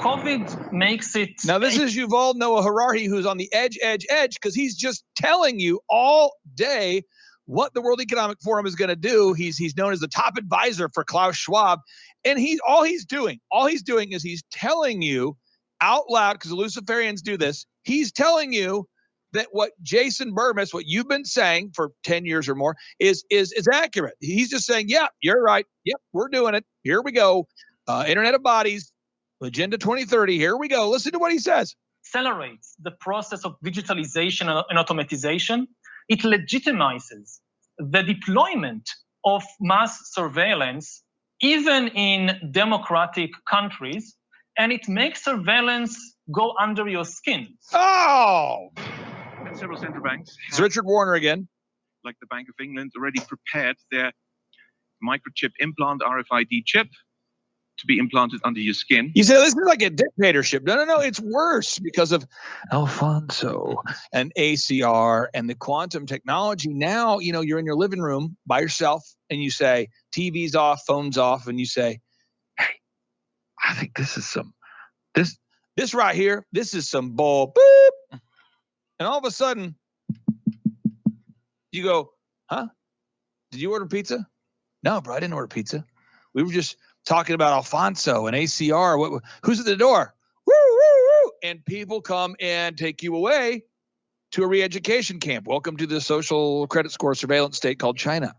COVID 0.00 0.72
makes 0.72 1.14
it. 1.14 1.32
now 1.44 1.58
this 1.58 1.78
is 1.78 1.94
Yuval 1.94 2.34
Noah 2.34 2.62
Harari, 2.62 3.04
who's 3.04 3.26
on 3.26 3.36
the 3.36 3.52
edge, 3.52 3.78
edge, 3.82 4.06
edge, 4.08 4.34
because 4.34 4.54
he's 4.54 4.74
just 4.74 5.04
telling 5.16 5.60
you 5.60 5.80
all 5.90 6.32
day 6.54 7.02
what 7.44 7.74
the 7.74 7.82
World 7.82 8.00
Economic 8.00 8.38
Forum 8.42 8.64
is 8.64 8.76
going 8.76 8.88
to 8.88 8.96
do. 8.96 9.34
He's 9.34 9.58
he's 9.58 9.76
known 9.76 9.92
as 9.92 10.00
the 10.00 10.08
top 10.08 10.38
advisor 10.38 10.88
for 10.88 11.04
Klaus 11.04 11.36
Schwab, 11.36 11.80
and 12.24 12.38
he 12.38 12.58
all 12.66 12.82
he's 12.82 13.04
doing, 13.04 13.40
all 13.50 13.66
he's 13.66 13.82
doing 13.82 14.12
is 14.12 14.22
he's 14.22 14.42
telling 14.50 15.02
you 15.02 15.36
out 15.80 16.10
loud 16.10 16.34
because 16.34 16.50
the 16.50 16.56
Luciferians 16.56 17.22
do 17.22 17.36
this. 17.36 17.66
He's 17.84 18.12
telling 18.12 18.52
you 18.52 18.88
that 19.32 19.48
what 19.52 19.72
Jason 19.82 20.34
Bermas, 20.34 20.74
what 20.74 20.86
you've 20.86 21.08
been 21.08 21.24
saying 21.24 21.72
for 21.74 21.92
10 22.04 22.24
years 22.26 22.48
or 22.48 22.54
more, 22.54 22.76
is 23.00 23.24
is 23.30 23.52
is 23.52 23.68
accurate. 23.72 24.14
He's 24.20 24.50
just 24.50 24.66
saying, 24.66 24.86
yeah, 24.88 25.08
you're 25.22 25.42
right. 25.42 25.66
Yep, 25.84 26.00
we're 26.12 26.28
doing 26.28 26.54
it. 26.54 26.64
Here 26.82 27.02
we 27.02 27.12
go. 27.12 27.46
Uh, 27.88 28.04
Internet 28.08 28.34
of 28.34 28.42
Bodies, 28.42 28.92
Agenda 29.42 29.78
2030. 29.78 30.38
Here 30.38 30.56
we 30.56 30.68
go. 30.68 30.90
Listen 30.90 31.12
to 31.12 31.18
what 31.18 31.32
he 31.32 31.38
says. 31.38 31.76
accelerates 32.06 32.76
the 32.82 32.92
process 32.92 33.44
of 33.44 33.56
digitalization 33.64 34.48
and 34.48 34.64
and 34.70 34.78
automatization. 34.78 35.66
It 36.08 36.20
legitimizes 36.22 37.40
the 37.78 38.02
deployment 38.02 38.88
of 39.24 39.44
mass 39.60 40.12
surveillance, 40.12 41.02
even 41.42 41.88
in 41.88 42.50
democratic 42.52 43.30
countries, 43.50 44.16
and 44.60 44.72
it 44.72 44.86
makes 44.88 45.24
surveillance 45.24 45.96
go 46.30 46.52
under 46.60 46.86
your 46.86 47.04
skin. 47.06 47.48
Oh, 47.72 48.68
And 49.46 49.56
several 49.56 49.78
central 49.78 50.02
banks, 50.02 50.36
it's 50.48 50.60
Richard 50.60 50.84
Werner 50.84 51.14
again. 51.14 51.48
like 52.04 52.16
the 52.20 52.26
Bank 52.26 52.48
of 52.48 52.54
England, 52.62 52.92
already 52.96 53.20
prepared 53.20 53.76
their 53.90 54.12
microchip 55.02 55.52
implant 55.60 56.02
RFID 56.02 56.64
chip 56.66 56.88
to 57.78 57.86
be 57.86 57.96
implanted 57.98 58.40
under 58.44 58.60
your 58.60 58.74
skin. 58.74 59.10
You 59.14 59.24
say 59.24 59.36
this 59.36 59.54
is 59.54 59.60
like 59.66 59.80
a 59.80 59.88
dictatorship. 59.88 60.62
No, 60.64 60.76
no, 60.76 60.84
no. 60.84 60.98
It's 61.00 61.20
worse 61.20 61.78
because 61.78 62.12
of 62.12 62.26
Alphonso 62.70 63.76
and 64.12 64.30
ACR 64.36 65.28
and 65.32 65.48
the 65.48 65.54
quantum 65.54 66.04
technology. 66.04 66.68
Now, 66.74 67.18
you 67.18 67.32
know, 67.32 67.40
you're 67.40 67.58
in 67.58 67.64
your 67.64 67.76
living 67.76 68.00
room 68.00 68.36
by 68.46 68.60
yourself 68.60 69.02
and 69.30 69.42
you 69.42 69.50
say, 69.50 69.88
TV's 70.14 70.54
off, 70.54 70.82
phone's 70.86 71.16
off, 71.16 71.46
and 71.46 71.58
you 71.58 71.64
say, 71.64 71.90
Hey, 71.90 72.00
I 73.70 73.74
think 73.74 73.96
this 73.96 74.16
is 74.16 74.26
some 74.26 74.52
this 75.14 75.38
this 75.76 75.94
right 75.94 76.16
here, 76.16 76.44
this 76.50 76.74
is 76.74 76.90
some 76.90 77.12
bull 77.12 77.54
boop. 77.56 78.18
And 78.98 79.06
all 79.06 79.16
of 79.16 79.24
a 79.24 79.30
sudden, 79.30 79.76
you 81.70 81.84
go, 81.84 82.10
huh? 82.50 82.66
Did 83.52 83.60
you 83.60 83.70
order 83.70 83.86
pizza? 83.86 84.26
No, 84.82 85.00
bro, 85.00 85.14
I 85.14 85.20
didn't 85.20 85.34
order 85.34 85.46
pizza. 85.46 85.84
We 86.34 86.42
were 86.42 86.52
just 86.52 86.76
talking 87.06 87.34
about 87.34 87.52
Alphonso 87.52 88.26
and 88.26 88.36
ACR. 88.36 88.98
What, 88.98 89.22
who's 89.44 89.60
at 89.60 89.66
the 89.66 89.76
door? 89.76 90.14
Woo, 90.46 90.52
woo, 90.52 91.22
woo. 91.24 91.30
And 91.44 91.64
people 91.64 92.02
come 92.02 92.34
and 92.40 92.76
take 92.76 93.04
you 93.04 93.14
away 93.14 93.62
to 94.32 94.42
a 94.42 94.48
re-education 94.48 95.20
camp. 95.20 95.46
Welcome 95.46 95.76
to 95.76 95.86
the 95.86 96.00
social 96.00 96.66
credit 96.66 96.90
score 96.90 97.14
surveillance 97.14 97.56
state 97.56 97.78
called 97.78 97.96
China. 97.96 98.34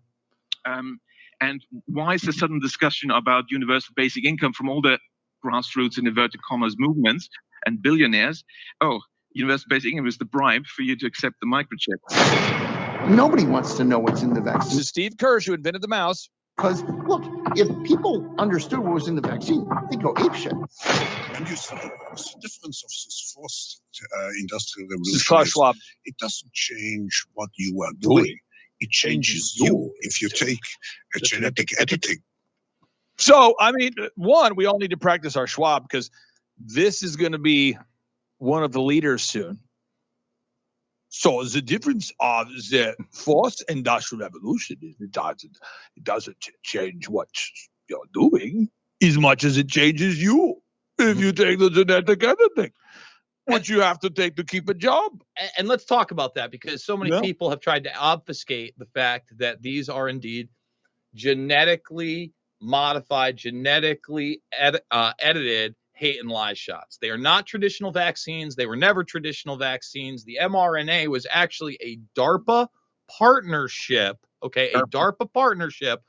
Um, 0.66 1.00
and 1.40 1.64
why 1.86 2.16
is 2.16 2.22
the 2.22 2.34
sudden 2.34 2.60
discussion 2.60 3.12
about 3.12 3.46
universal 3.50 3.94
basic 3.96 4.26
income 4.26 4.54
from 4.54 4.70
all 4.70 4.82
the 4.82 5.00
grassroots 5.46 5.98
and 5.98 6.08
inverted 6.08 6.42
commas 6.48 6.76
movements 6.78 7.30
and 7.66 7.82
billionaires? 7.82 8.44
Oh, 8.82 9.00
university-based 9.34 9.86
income 9.86 10.08
is 10.08 10.18
the 10.18 10.26
bribe 10.26 10.66
for 10.66 10.82
you 10.82 10.96
to 10.98 11.06
accept 11.06 11.36
the 11.42 11.48
microchip. 11.48 13.10
Nobody 13.10 13.46
wants 13.46 13.76
to 13.76 13.84
know 13.84 14.00
what's 14.00 14.22
in 14.22 14.34
the 14.34 14.42
This 14.42 14.54
vaccine. 14.54 14.80
is 14.80 14.88
Steve 14.88 15.14
Kirsch 15.18 15.48
who 15.48 15.54
invented 15.54 15.82
the 15.82 15.88
mouse. 15.88 16.30
Because, 16.58 16.84
look, 16.84 17.24
if 17.56 17.68
people 17.88 18.36
understood 18.38 18.80
what 18.80 18.94
was 18.94 19.08
in 19.08 19.16
the 19.16 19.22
vaccine, 19.22 19.68
they'd 19.90 20.04
go 20.04 20.14
apeshit. 20.14 20.54
And 21.36 21.50
you 21.50 21.56
see, 21.56 21.76
the 21.76 22.40
difference 22.42 22.84
of 22.84 22.90
this 22.90 23.34
fourth 23.36 23.80
uh, 24.16 24.30
industrial 24.40 24.90
revolution? 24.90 25.16
is 25.16 25.24
Klaus 25.24 25.48
is 25.48 25.82
It 26.06 26.18
doesn't 26.20 26.54
change 26.54 27.26
what 27.34 27.50
you 27.58 27.82
are 27.84 27.94
doing. 28.00 28.38
It 28.80 28.90
changes 28.92 29.56
you. 29.58 29.92
If 30.02 30.22
you 30.22 30.30
take 30.30 30.60
a 31.16 31.20
genetic 31.20 31.80
editing, 31.80 32.18
So, 33.22 33.54
I 33.60 33.72
mean, 33.72 33.94
one, 34.16 34.56
we 34.56 34.66
all 34.66 34.80
need 34.80 34.90
to 34.90 34.98
practice 34.98 35.36
our 35.36 35.46
Schwab 35.46 35.84
because 35.84 36.10
this 36.58 37.04
is 37.04 37.16
going 37.16 37.34
to 37.34 37.38
be 37.38 37.78
one 38.40 38.64
of 38.64 38.72
the 38.72 38.82
leaders 38.82 39.22
soon. 39.22 39.60
So 41.10 41.44
the 41.44 41.62
difference 41.62 42.12
of 42.20 42.48
the 42.48 42.96
fourth 43.12 43.62
industrial 43.70 44.24
revolution 44.24 44.78
is 44.82 44.96
it 45.00 45.12
doesn't 45.12 45.56
it 45.96 46.04
doesn't 46.04 46.38
change 46.64 47.08
what 47.10 47.28
you're 47.88 48.00
doing 48.12 48.70
as 49.04 49.20
much 49.20 49.44
as 49.44 49.56
it 49.58 49.68
changes 49.68 50.20
you 50.20 50.56
if 50.98 51.20
you 51.20 51.32
take 51.32 51.60
the 51.60 51.70
genetic 51.70 52.24
editing, 52.24 52.72
which 53.46 53.70
you 53.70 53.82
have 53.82 54.00
to 54.00 54.10
take 54.10 54.36
to 54.38 54.44
keep 54.44 54.68
a 54.68 54.74
job. 54.74 55.22
And 55.60 55.68
let's 55.68 55.86
talk 55.86 56.10
about 56.10 56.34
that 56.36 56.50
because 56.50 56.84
so 56.84 56.98
many 56.98 57.12
Yeah. 57.12 57.22
people 57.22 57.52
have 57.52 57.60
tried 57.60 57.84
to 57.84 57.94
obfuscate 57.94 58.74
the 58.80 58.88
fact 58.88 59.38
that 59.38 59.62
these 59.62 59.90
are 59.90 60.10
indeed 60.10 60.50
genetically 61.14 62.34
modified, 62.62 63.38
genetically 63.38 64.42
ed- 64.58 64.82
uh, 64.92 65.14
edited 65.20 65.76
hate 65.94 66.20
and 66.20 66.30
lie 66.30 66.54
shots. 66.54 66.98
They 66.98 67.10
are 67.10 67.18
not 67.18 67.46
traditional 67.46 67.92
vaccines. 67.92 68.56
They 68.56 68.66
were 68.66 68.76
never 68.76 69.04
traditional 69.04 69.56
vaccines. 69.56 70.24
The 70.24 70.40
mRNA 70.42 71.08
was 71.08 71.28
actually 71.30 71.78
a 71.82 72.00
DARPA 72.20 72.68
partnership, 73.08 74.18
okay, 74.42 74.72
a 74.72 74.82
DARPA 74.84 75.32
partnership 75.32 76.02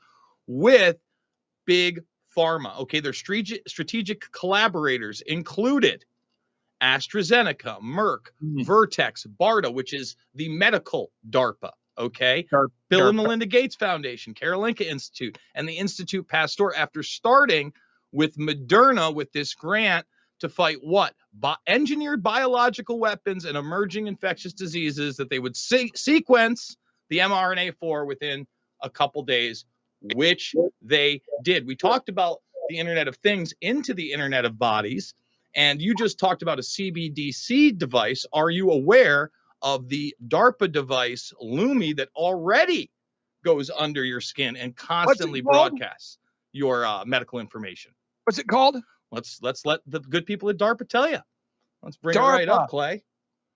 with 0.47 0.97
big 1.65 2.03
pharma. 2.35 2.79
Okay, 2.79 2.99
their 2.99 3.13
strategic 3.13 3.67
strategic 3.69 4.31
collaborators 4.31 5.21
included 5.21 6.05
AstraZeneca, 6.81 7.79
Merck, 7.81 8.27
Vertex, 8.65 9.25
BARDA, 9.39 9.73
which 9.73 9.93
is 9.93 10.15
the 10.35 10.49
medical 10.49 11.11
DARPA. 11.29 11.71
Okay. 11.97 12.47
Bill 12.89 13.07
and 13.07 13.17
Melinda 13.17 13.45
Gates 13.45 13.75
Foundation, 13.75 14.33
Karolinska 14.33 14.85
Institute, 14.85 15.37
and 15.55 15.67
the 15.67 15.77
Institute 15.77 16.27
Pasteur 16.27 16.73
after 16.75 17.03
starting 17.03 17.73
with 18.11 18.37
Moderna 18.37 19.13
with 19.13 19.31
this 19.31 19.53
grant 19.53 20.05
to 20.39 20.49
fight 20.49 20.77
what? 20.81 21.13
Bi- 21.33 21.55
engineered 21.67 22.21
biological 22.23 22.99
weapons 22.99 23.45
and 23.45 23.57
emerging 23.57 24.07
infectious 24.07 24.53
diseases 24.53 25.17
that 25.17 25.29
they 25.29 25.39
would 25.39 25.55
se- 25.55 25.91
sequence 25.95 26.75
the 27.09 27.19
mRNA 27.19 27.75
for 27.79 28.05
within 28.05 28.45
a 28.81 28.89
couple 28.89 29.23
days, 29.23 29.65
which 30.15 30.53
they 30.81 31.21
did. 31.43 31.65
We 31.65 31.75
talked 31.75 32.09
about 32.09 32.39
the 32.69 32.77
Internet 32.77 33.07
of 33.07 33.15
Things 33.17 33.53
into 33.61 33.93
the 33.93 34.11
Internet 34.11 34.45
of 34.45 34.57
Bodies, 34.57 35.13
and 35.55 35.81
you 35.81 35.93
just 35.93 36.19
talked 36.19 36.41
about 36.41 36.59
a 36.59 36.63
CBDC 36.63 37.77
device. 37.77 38.25
Are 38.33 38.49
you 38.49 38.71
aware 38.71 39.31
of 39.63 39.89
the 39.89 40.15
DARPA 40.27 40.71
device 40.71 41.33
Lumi 41.41 41.95
that 41.97 42.09
already 42.15 42.91
goes 43.43 43.71
under 43.75 44.03
your 44.03 44.21
skin 44.21 44.55
and 44.55 44.75
constantly 44.75 45.41
broadcasts 45.41 46.17
your 46.51 46.85
uh, 46.85 47.03
medical 47.05 47.39
information? 47.39 47.91
What's 48.25 48.37
it 48.39 48.47
called? 48.47 48.77
Let's 49.11 49.39
let's 49.41 49.65
let 49.65 49.79
the 49.87 49.99
good 49.99 50.25
people 50.25 50.49
at 50.49 50.57
DARPA 50.57 50.87
tell 50.87 51.09
you. 51.09 51.19
Let's 51.81 51.97
bring 51.97 52.15
it 52.15 52.19
right 52.19 52.47
DARPA. 52.47 52.63
up, 52.63 52.69
Clay. 52.69 53.03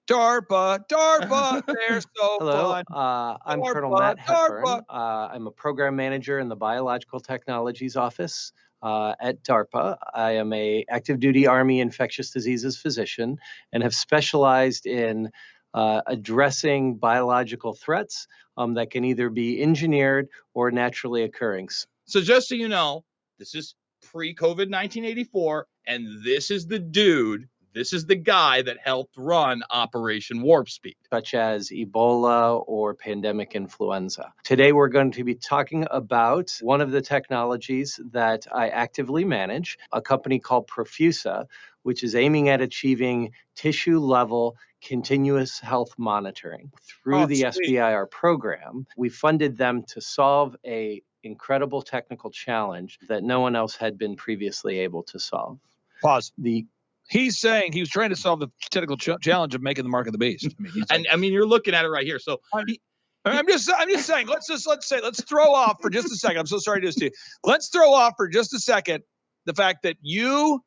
DARPA, 0.07 0.88
DARPA, 0.88 1.65
they're 1.89 1.99
so 1.99 2.38
Hello, 2.39 2.71
fun. 2.71 2.85
uh, 2.93 3.38
I'm 3.45 3.61
Colonel 3.61 3.97
Matt 3.97 4.17
Hepburn. 4.19 4.63
Uh, 4.89 5.29
I'm 5.34 5.47
a 5.47 5.51
program 5.51 5.97
manager 5.97 6.39
in 6.39 6.47
the 6.47 6.55
Biological 6.55 7.19
Technologies 7.19 7.97
Office 7.97 8.53
uh, 8.81 9.15
at 9.19 9.43
DARPA. 9.43 9.97
I 10.13 10.31
am 10.31 10.53
a 10.53 10.85
active 10.89 11.19
duty 11.19 11.45
Army 11.45 11.81
infectious 11.81 12.29
diseases 12.31 12.77
physician 12.77 13.38
and 13.73 13.84
have 13.84 13.93
specialized 13.93 14.85
in 14.85 15.29
uh, 15.77 16.01
addressing 16.07 16.95
biological 16.95 17.71
threats 17.71 18.27
um, 18.57 18.73
that 18.73 18.89
can 18.89 19.05
either 19.05 19.29
be 19.29 19.61
engineered 19.61 20.27
or 20.55 20.71
naturally 20.71 21.21
occurring. 21.21 21.69
So 22.05 22.19
just 22.19 22.49
so 22.49 22.55
you 22.55 22.67
know, 22.67 23.05
this 23.37 23.53
is 23.53 23.75
pre-COVID 24.01 24.71
1984, 24.71 25.67
and 25.85 26.23
this 26.25 26.49
is 26.49 26.65
the 26.65 26.79
dude. 26.79 27.47
This 27.77 27.93
is 27.93 28.07
the 28.07 28.15
guy 28.15 28.63
that 28.63 28.77
helped 28.83 29.13
run 29.17 29.61
Operation 29.69 30.41
Warp 30.41 30.67
Speed. 30.67 30.95
such 31.13 31.35
as 31.35 31.69
Ebola 31.69 32.63
or 32.65 32.95
pandemic 32.95 33.53
influenza. 33.53 34.33
Today, 34.43 34.71
we're 34.71 34.87
going 34.87 35.11
to 35.11 35.23
be 35.23 35.35
talking 35.35 35.85
about 35.91 36.49
one 36.61 36.81
of 36.81 36.89
the 36.89 37.03
technologies 37.03 37.99
that 38.13 38.47
I 38.51 38.69
actively 38.69 39.25
manage, 39.25 39.77
a 39.91 40.01
company 40.01 40.39
called 40.39 40.67
Profusa, 40.67 41.45
which 41.83 42.03
is 42.03 42.15
aiming 42.15 42.49
at 42.49 42.61
achieving 42.61 43.31
tissue 43.55 43.99
level 43.99 44.55
continuous 44.83 45.59
health 45.59 45.93
monitoring. 45.99 46.71
Through 46.81 47.21
Oh, 47.21 47.25
the 47.27 47.45
sweet. 47.51 47.69
SBIR 47.75 48.09
program, 48.09 48.87
we 48.97 49.09
funded 49.09 49.55
them 49.55 49.83
to 49.89 50.01
solve 50.01 50.55
a 50.65 51.03
incredible 51.21 51.83
technical 51.83 52.31
challenge 52.31 52.97
that 53.07 53.23
no 53.23 53.39
one 53.39 53.55
else 53.55 53.75
had 53.75 53.99
been 53.99 54.15
previously 54.15 54.79
able 54.79 55.03
to 55.03 55.19
solve. 55.19 55.59
Pause. 56.01 56.31
The 56.39 56.65
He's 57.09 57.39
saying 57.39 57.71
he 57.73 57.79
was 57.79 57.89
trying 57.89 58.09
to 58.09 58.15
solve 58.15 58.39
the 58.39 58.49
technical 58.69 58.97
ch- 58.97 59.21
challenge 59.21 59.55
of 59.55 59.61
making 59.61 59.84
the 59.85 59.89
mark 59.89 60.07
of 60.07 60.11
the 60.13 60.17
beast. 60.19 60.47
I 60.59 60.61
mean, 60.61 60.71
he's 60.73 60.85
And 60.89 61.07
I 61.11 61.15
mean, 61.15 61.31
you're 61.34 61.45
looking 61.47 61.73
at 61.73 61.85
it 61.85 61.89
right 61.89 62.05
here. 62.05 62.19
So 62.19 62.41
he- 62.67 62.81
I'm 63.25 63.47
just 63.47 63.69
I'm 63.75 63.89
just 63.89 64.05
saying, 64.07 64.27
let's 64.27 64.47
just 64.47 64.67
let's 64.67 64.88
say 64.88 65.01
let's 65.01 65.21
throw 65.23 65.53
off 65.53 65.81
for 65.81 65.89
just 65.89 66.11
a 66.11 66.15
second. 66.15 66.39
I'm 66.39 66.45
so 66.47 66.59
sorry 66.59 66.79
to 66.79 66.81
do 66.81 66.88
this 66.88 66.95
to 66.95 67.05
you. 67.05 67.11
Let's 67.43 67.69
throw 67.69 67.93
off 67.93 68.13
for 68.15 68.27
just 68.29 68.53
a 68.53 68.59
second 68.59 69.03
the 69.45 69.53
fact 69.53 69.84
that 69.84 69.97
you 70.01 70.61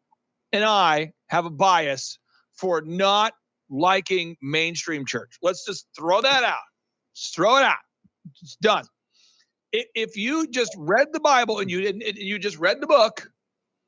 and 0.52 0.64
I 0.64 1.12
have 1.28 1.46
a 1.46 1.50
bias 1.50 2.18
for 2.52 2.82
not 2.82 3.32
liking 3.70 4.36
mainstream 4.42 5.06
church. 5.06 5.38
Let's 5.42 5.64
just 5.64 5.86
throw 5.96 6.20
that 6.20 6.42
out. 6.44 6.58
Just 7.14 7.34
throw 7.34 7.56
it 7.56 7.62
out. 7.62 7.76
It's 8.42 8.56
done. 8.56 8.84
If 9.72 10.16
you 10.16 10.48
just 10.48 10.74
read 10.76 11.08
the 11.12 11.20
Bible 11.20 11.60
and 11.60 11.70
you 11.70 11.80
didn't, 11.80 12.02
and 12.02 12.18
you 12.18 12.38
just 12.38 12.58
read 12.58 12.80
the 12.80 12.86
book, 12.88 13.29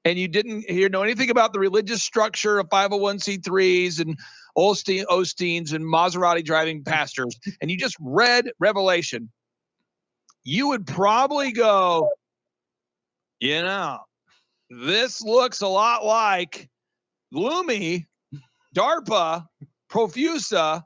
and 0.05 0.19
you 0.19 0.29
didn't 0.29 0.69
hear 0.69 0.89
know 0.89 1.03
anything 1.03 1.31
about 1.31 1.53
the 1.53 1.61
religious 1.61 2.03
structure 2.03 2.59
of 2.59 2.69
501c3s 2.69 4.01
and 4.01 4.19
Osteen, 4.57 5.05
Osteens 5.07 5.73
and 5.73 5.85
Maserati 5.85 6.45
driving 6.45 6.85
pastors, 6.85 7.39
and 7.61 7.71
you 7.71 7.77
just 7.77 7.97
read 8.01 8.51
Revelation, 8.59 9.31
you 10.45 10.69
would 10.69 10.87
probably 10.87 11.53
go, 11.53 12.11
you 13.41 13.63
know, 13.63 13.99
this 14.71 15.23
looks 15.23 15.61
a 15.61 15.69
lot 15.69 16.05
like 16.05 16.69
Lumi, 17.33 18.07
DARPA, 18.75 19.47
Profusa, 19.91 20.83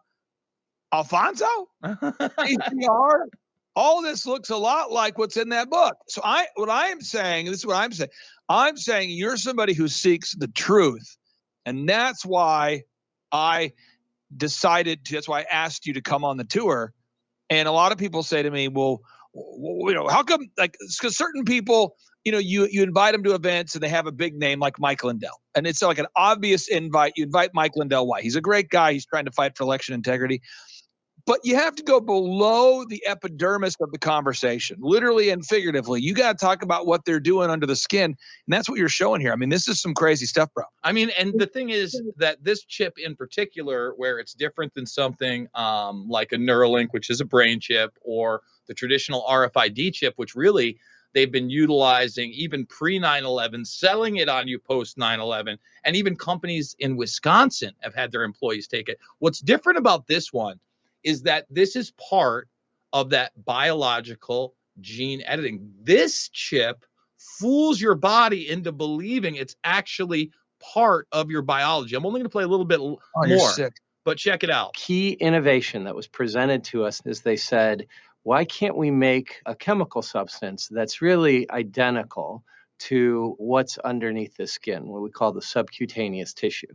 Alphonso, 0.92 1.68
ACR. 1.84 3.24
All 3.74 4.00
this 4.00 4.24
looks 4.24 4.48
a 4.48 4.56
lot 4.56 4.90
like 4.90 5.18
what's 5.18 5.36
in 5.36 5.50
that 5.50 5.68
book. 5.68 5.96
So 6.08 6.22
I, 6.24 6.46
what 6.54 6.70
I 6.70 6.86
am 6.88 7.02
saying, 7.02 7.46
this 7.46 7.56
is 7.56 7.66
what 7.66 7.76
I'm 7.76 7.92
saying. 7.92 8.10
I'm 8.48 8.76
saying 8.76 9.10
you're 9.10 9.36
somebody 9.36 9.74
who 9.74 9.88
seeks 9.88 10.34
the 10.34 10.48
truth, 10.48 11.16
and 11.64 11.88
that's 11.88 12.24
why 12.24 12.82
I 13.32 13.72
decided. 14.36 15.04
To, 15.06 15.14
that's 15.14 15.28
why 15.28 15.40
I 15.40 15.46
asked 15.50 15.86
you 15.86 15.94
to 15.94 16.02
come 16.02 16.24
on 16.24 16.36
the 16.36 16.44
tour. 16.44 16.92
And 17.50 17.68
a 17.68 17.72
lot 17.72 17.92
of 17.92 17.98
people 17.98 18.22
say 18.22 18.42
to 18.42 18.50
me, 18.50 18.68
"Well, 18.68 19.00
you 19.34 19.94
know, 19.94 20.08
how 20.08 20.22
come?" 20.22 20.46
Like, 20.56 20.76
because 20.80 21.16
certain 21.16 21.44
people, 21.44 21.96
you 22.24 22.32
know, 22.32 22.38
you 22.38 22.68
you 22.70 22.82
invite 22.82 23.12
them 23.12 23.24
to 23.24 23.34
events 23.34 23.74
and 23.74 23.82
they 23.82 23.88
have 23.88 24.06
a 24.06 24.12
big 24.12 24.34
name 24.34 24.60
like 24.60 24.78
Mike 24.78 25.04
Lindell, 25.04 25.40
and 25.54 25.66
it's 25.66 25.82
like 25.82 25.98
an 25.98 26.06
obvious 26.16 26.68
invite. 26.68 27.12
You 27.16 27.24
invite 27.24 27.50
Mike 27.54 27.72
Lindell. 27.76 28.06
Why? 28.06 28.22
He's 28.22 28.36
a 28.36 28.40
great 28.40 28.68
guy. 28.68 28.92
He's 28.92 29.06
trying 29.06 29.26
to 29.26 29.32
fight 29.32 29.56
for 29.56 29.64
election 29.64 29.94
integrity. 29.94 30.42
But 31.26 31.40
you 31.42 31.56
have 31.56 31.74
to 31.74 31.82
go 31.82 32.00
below 32.00 32.84
the 32.84 33.04
epidermis 33.04 33.74
of 33.80 33.90
the 33.90 33.98
conversation, 33.98 34.76
literally 34.80 35.30
and 35.30 35.44
figuratively. 35.44 36.00
You 36.00 36.14
got 36.14 36.38
to 36.38 36.44
talk 36.44 36.62
about 36.62 36.86
what 36.86 37.04
they're 37.04 37.18
doing 37.18 37.50
under 37.50 37.66
the 37.66 37.74
skin. 37.74 38.04
And 38.04 38.16
that's 38.46 38.68
what 38.68 38.78
you're 38.78 38.88
showing 38.88 39.20
here. 39.20 39.32
I 39.32 39.36
mean, 39.36 39.48
this 39.48 39.66
is 39.66 39.80
some 39.80 39.92
crazy 39.92 40.26
stuff, 40.26 40.54
bro. 40.54 40.64
I 40.84 40.92
mean, 40.92 41.10
and 41.18 41.34
the 41.36 41.48
thing 41.48 41.70
is 41.70 42.00
that 42.16 42.44
this 42.44 42.64
chip 42.64 42.94
in 42.96 43.16
particular, 43.16 43.92
where 43.96 44.20
it's 44.20 44.34
different 44.34 44.72
than 44.74 44.86
something 44.86 45.48
um, 45.54 46.08
like 46.08 46.30
a 46.30 46.36
Neuralink, 46.36 46.88
which 46.92 47.10
is 47.10 47.20
a 47.20 47.24
brain 47.24 47.58
chip, 47.58 47.92
or 48.02 48.42
the 48.68 48.74
traditional 48.74 49.26
RFID 49.28 49.94
chip, 49.94 50.14
which 50.16 50.36
really 50.36 50.78
they've 51.12 51.32
been 51.32 51.50
utilizing 51.50 52.30
even 52.30 52.66
pre 52.66 53.00
9 53.00 53.24
11, 53.24 53.64
selling 53.64 54.16
it 54.18 54.28
on 54.28 54.46
you 54.46 54.60
post 54.60 54.96
9 54.96 55.18
11. 55.18 55.58
And 55.82 55.96
even 55.96 56.14
companies 56.14 56.76
in 56.78 56.96
Wisconsin 56.96 57.72
have 57.80 57.96
had 57.96 58.12
their 58.12 58.22
employees 58.22 58.68
take 58.68 58.88
it. 58.88 58.98
What's 59.18 59.40
different 59.40 59.78
about 59.78 60.06
this 60.06 60.32
one 60.32 60.60
is 61.06 61.22
that 61.22 61.46
this 61.48 61.76
is 61.76 61.92
part 61.92 62.48
of 62.92 63.10
that 63.10 63.32
biological 63.44 64.54
gene 64.80 65.22
editing. 65.24 65.70
This 65.82 66.28
chip 66.32 66.84
fools 67.16 67.80
your 67.80 67.94
body 67.94 68.50
into 68.50 68.72
believing 68.72 69.36
it's 69.36 69.56
actually 69.64 70.32
part 70.60 71.06
of 71.12 71.30
your 71.30 71.42
biology. 71.42 71.94
I'm 71.94 72.04
only 72.04 72.18
going 72.18 72.26
to 72.26 72.30
play 72.30 72.44
a 72.44 72.48
little 72.48 72.66
bit 72.66 72.80
Oh, 72.80 72.98
more, 73.14 73.50
sick. 73.52 73.74
but 74.04 74.18
check 74.18 74.42
it 74.42 74.50
out. 74.50 74.74
key 74.74 75.12
innovation 75.12 75.84
that 75.84 75.94
was 75.94 76.08
presented 76.08 76.64
to 76.64 76.84
us 76.84 77.00
is 77.06 77.20
they 77.20 77.36
said, 77.36 77.86
why 78.24 78.44
can't 78.44 78.76
we 78.76 78.90
make 78.90 79.40
a 79.46 79.54
chemical 79.54 80.02
substance 80.02 80.68
that's 80.70 81.00
really 81.00 81.48
identical 81.50 82.42
to 82.78 83.36
what's 83.38 83.78
underneath 83.78 84.36
the 84.36 84.46
skin, 84.48 84.88
what 84.88 85.02
we 85.02 85.10
call 85.10 85.32
the 85.32 85.40
subcutaneous 85.40 86.34
tissue, 86.34 86.66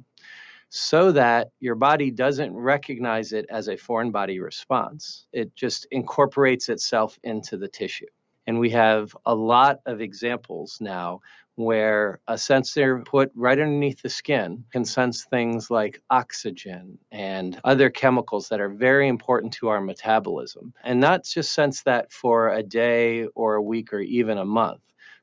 so 0.73 1.11
that 1.11 1.49
your 1.59 1.75
body 1.75 2.09
doesn't 2.09 2.55
recognize 2.55 3.33
it 3.33 3.45
as 3.49 3.67
a 3.67 3.75
foreign 3.75 4.09
body 4.09 4.39
response? 4.39 5.27
It 5.33 5.53
just 5.53 5.85
incorporates 5.91 6.69
itself 6.69 7.19
into 7.23 7.57
the 7.57 7.67
tissue. 7.67 8.05
And 8.47 8.57
we 8.57 8.69
have 8.69 9.15
a 9.25 9.35
lot 9.35 9.81
of 9.85 9.99
examples 9.99 10.77
now 10.79 11.19
where 11.55 12.21
a 12.29 12.37
sensor 12.37 12.99
put 12.99 13.31
right 13.35 13.59
underneath 13.59 14.01
the 14.01 14.09
skin 14.09 14.63
can 14.71 14.85
sense 14.85 15.25
things 15.25 15.69
like 15.69 16.01
oxygen 16.09 16.97
and 17.11 17.59
other 17.65 17.89
chemicals 17.89 18.47
that 18.47 18.61
are 18.61 18.69
very 18.69 19.09
important 19.09 19.51
to 19.53 19.67
our 19.67 19.81
metabolism. 19.81 20.73
And 20.85 21.01
not 21.01 21.25
just 21.25 21.53
sense 21.53 21.83
that 21.83 22.13
for 22.13 22.49
a 22.49 22.63
day 22.63 23.25
or 23.35 23.55
a 23.55 23.61
week 23.61 23.91
or 23.91 23.99
even 23.99 24.37
a 24.37 24.45
month, 24.45 24.81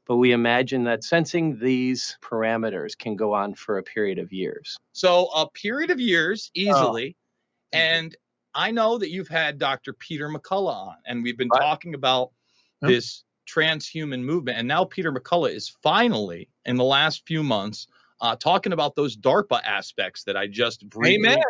but 0.09 0.17
we 0.17 0.33
imagine 0.33 0.85
that 0.85 1.05
sensing 1.05 1.59
these 1.59 2.17
parameters 2.23 2.97
can 2.97 3.15
go 3.15 3.35
on 3.35 3.55
for 3.55 3.79
a 3.79 3.83
period 3.83 4.19
of 4.19 4.33
years. 4.33 4.77
So 4.93 5.27
a 5.27 5.49
period 5.51 5.91
of 5.91 6.01
years 6.01 6.51
easily. 6.55 7.15
And 7.73 8.17
I 8.55 8.71
know 8.71 8.97
that 8.99 9.11
you've 9.11 9.29
had 9.29 9.59
Dr. 9.59 9.93
Peter 9.93 10.29
McCullough 10.29 10.89
on, 10.89 10.97
and 11.07 11.23
we've 11.23 11.37
been 11.37 11.51
talking 11.51 11.95
about 11.95 12.31
Yep. 12.81 12.91
this 12.91 13.25
transhuman 13.49 14.23
movement. 14.23 14.59
And 14.59 14.69
now 14.69 14.85
Peter 14.85 15.13
McCullough 15.13 15.53
is 15.53 15.69
finally, 15.83 16.49
in 16.65 16.77
the 16.77 16.85
last 16.85 17.27
few 17.27 17.43
months, 17.43 17.89
uh, 18.21 18.37
talking 18.37 18.73
about 18.73 18.95
those 18.95 19.17
DARPA 19.17 19.63
aspects 19.65 20.25
that 20.25 20.37
I 20.37 20.47
just 20.47 20.89
briefly. 20.89 21.17
Amen. 21.17 21.43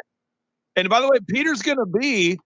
And 0.77 0.89
by 0.89 1.01
the 1.01 1.09
way, 1.09 1.19
Peter's 1.29 1.63
going 1.63 1.79
to 1.79 1.87
be 1.87 2.39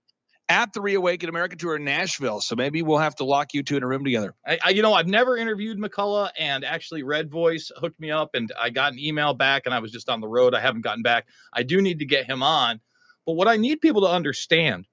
at 0.49 0.73
the 0.73 0.81
Reawaken 0.81 1.29
America 1.29 1.57
tour 1.57 1.77
in 1.77 1.85
Nashville. 1.85 2.41
So 2.41 2.57
maybe 2.57 2.83
we'll 2.83 2.99
have 2.99 3.17
to 3.17 3.25
lock 3.25 3.55
you 3.55 3.63
two 3.63 3.77
in 3.77 3.83
a 3.83 3.87
room 3.87 4.05
together. 4.05 4.35
I, 4.47 4.59
I, 4.65 4.71
you 4.71 4.83
know, 4.83 4.93
I've 4.95 5.07
never 5.07 5.37
interviewed 5.37 5.79
McCullough, 5.79 6.31
and 6.37 6.65
actually, 6.65 7.05
Red 7.05 7.31
Voice 7.31 7.71
hooked 7.77 8.01
me 8.01 8.11
up, 8.11 8.31
and 8.35 8.53
I 8.59 8.71
got 8.71 8.93
an 8.93 8.99
email 8.99 9.35
back, 9.35 9.63
and 9.67 9.75
I 9.75 9.79
was 9.79 9.93
just 9.93 10.09
on 10.09 10.21
the 10.21 10.29
road. 10.29 10.55
I 10.55 10.61
haven't 10.61 10.81
gotten 10.83 11.03
back. 11.03 11.27
I 11.53 11.63
do 11.63 11.81
need 11.81 12.01
to 12.01 12.05
get 12.05 12.27
him 12.27 12.43
on, 12.43 12.81
but 13.25 13.35
what 13.35 13.47
I 13.47 13.57
need 13.57 13.81
people 13.81 14.01
to 14.03 14.09
understand 14.09 14.89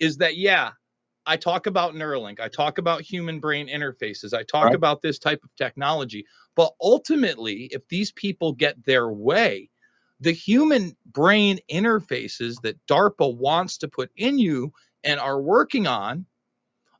is 0.00 0.18
that 0.18 0.36
yeah, 0.36 0.72
I 1.26 1.36
talk 1.36 1.66
about 1.66 1.94
Neuralink, 1.94 2.40
I 2.40 2.48
talk 2.48 2.78
about 2.78 3.02
human 3.02 3.40
brain 3.40 3.68
interfaces, 3.68 4.34
I 4.34 4.44
talk 4.44 4.72
Right. 4.72 4.74
about 4.74 5.02
this 5.02 5.18
type 5.18 5.44
of 5.44 5.54
technology, 5.56 6.26
but 6.56 6.74
ultimately, 6.80 7.64
if 7.72 7.88
these 7.88 8.12
people 8.12 8.52
get 8.52 8.84
their 8.84 9.10
way, 9.10 9.70
the 10.20 10.32
human 10.32 10.96
brain 11.06 11.58
interfaces 11.70 12.60
that 12.62 12.84
DARPA 12.86 13.36
wants 13.36 13.78
to 13.78 13.88
put 13.88 14.10
in 14.16 14.38
you 14.38 14.72
and 15.04 15.20
are 15.20 15.40
working 15.40 15.86
on 15.86 16.26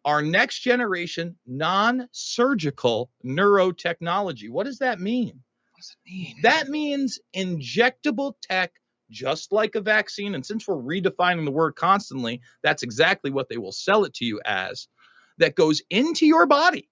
are 0.05 0.23
next 0.23 0.61
generation 0.61 1.37
non 1.47 2.09
surgical 2.13 3.11
neurotechnology. 3.25 4.49
What 4.49 4.65
does 4.65 4.79
that 4.79 5.01
mean? 5.01 5.43
What 5.73 5.79
does 5.79 5.97
it 6.05 6.11
mean? 6.11 6.37
That 6.43 6.69
means 6.69 7.19
injectable 7.35 8.35
tech, 8.41 8.73
just 9.11 9.51
like 9.51 9.75
a 9.75 9.81
vaccine. 9.81 10.35
And 10.35 10.47
since 10.47 10.67
we're 10.69 10.77
redefining 10.77 11.45
the 11.45 11.51
word 11.51 11.75
constantly, 11.75 12.41
that's 12.63 12.85
exactly 12.85 13.31
what 13.31 13.49
they 13.49 13.57
will 13.57 13.73
sell 13.73 14.05
it 14.05 14.15
to 14.15 14.25
you 14.25 14.41
as 14.45 14.87
that 15.39 15.57
goes 15.57 15.83
into 15.91 16.25
your 16.25 16.47
body. 16.47 16.89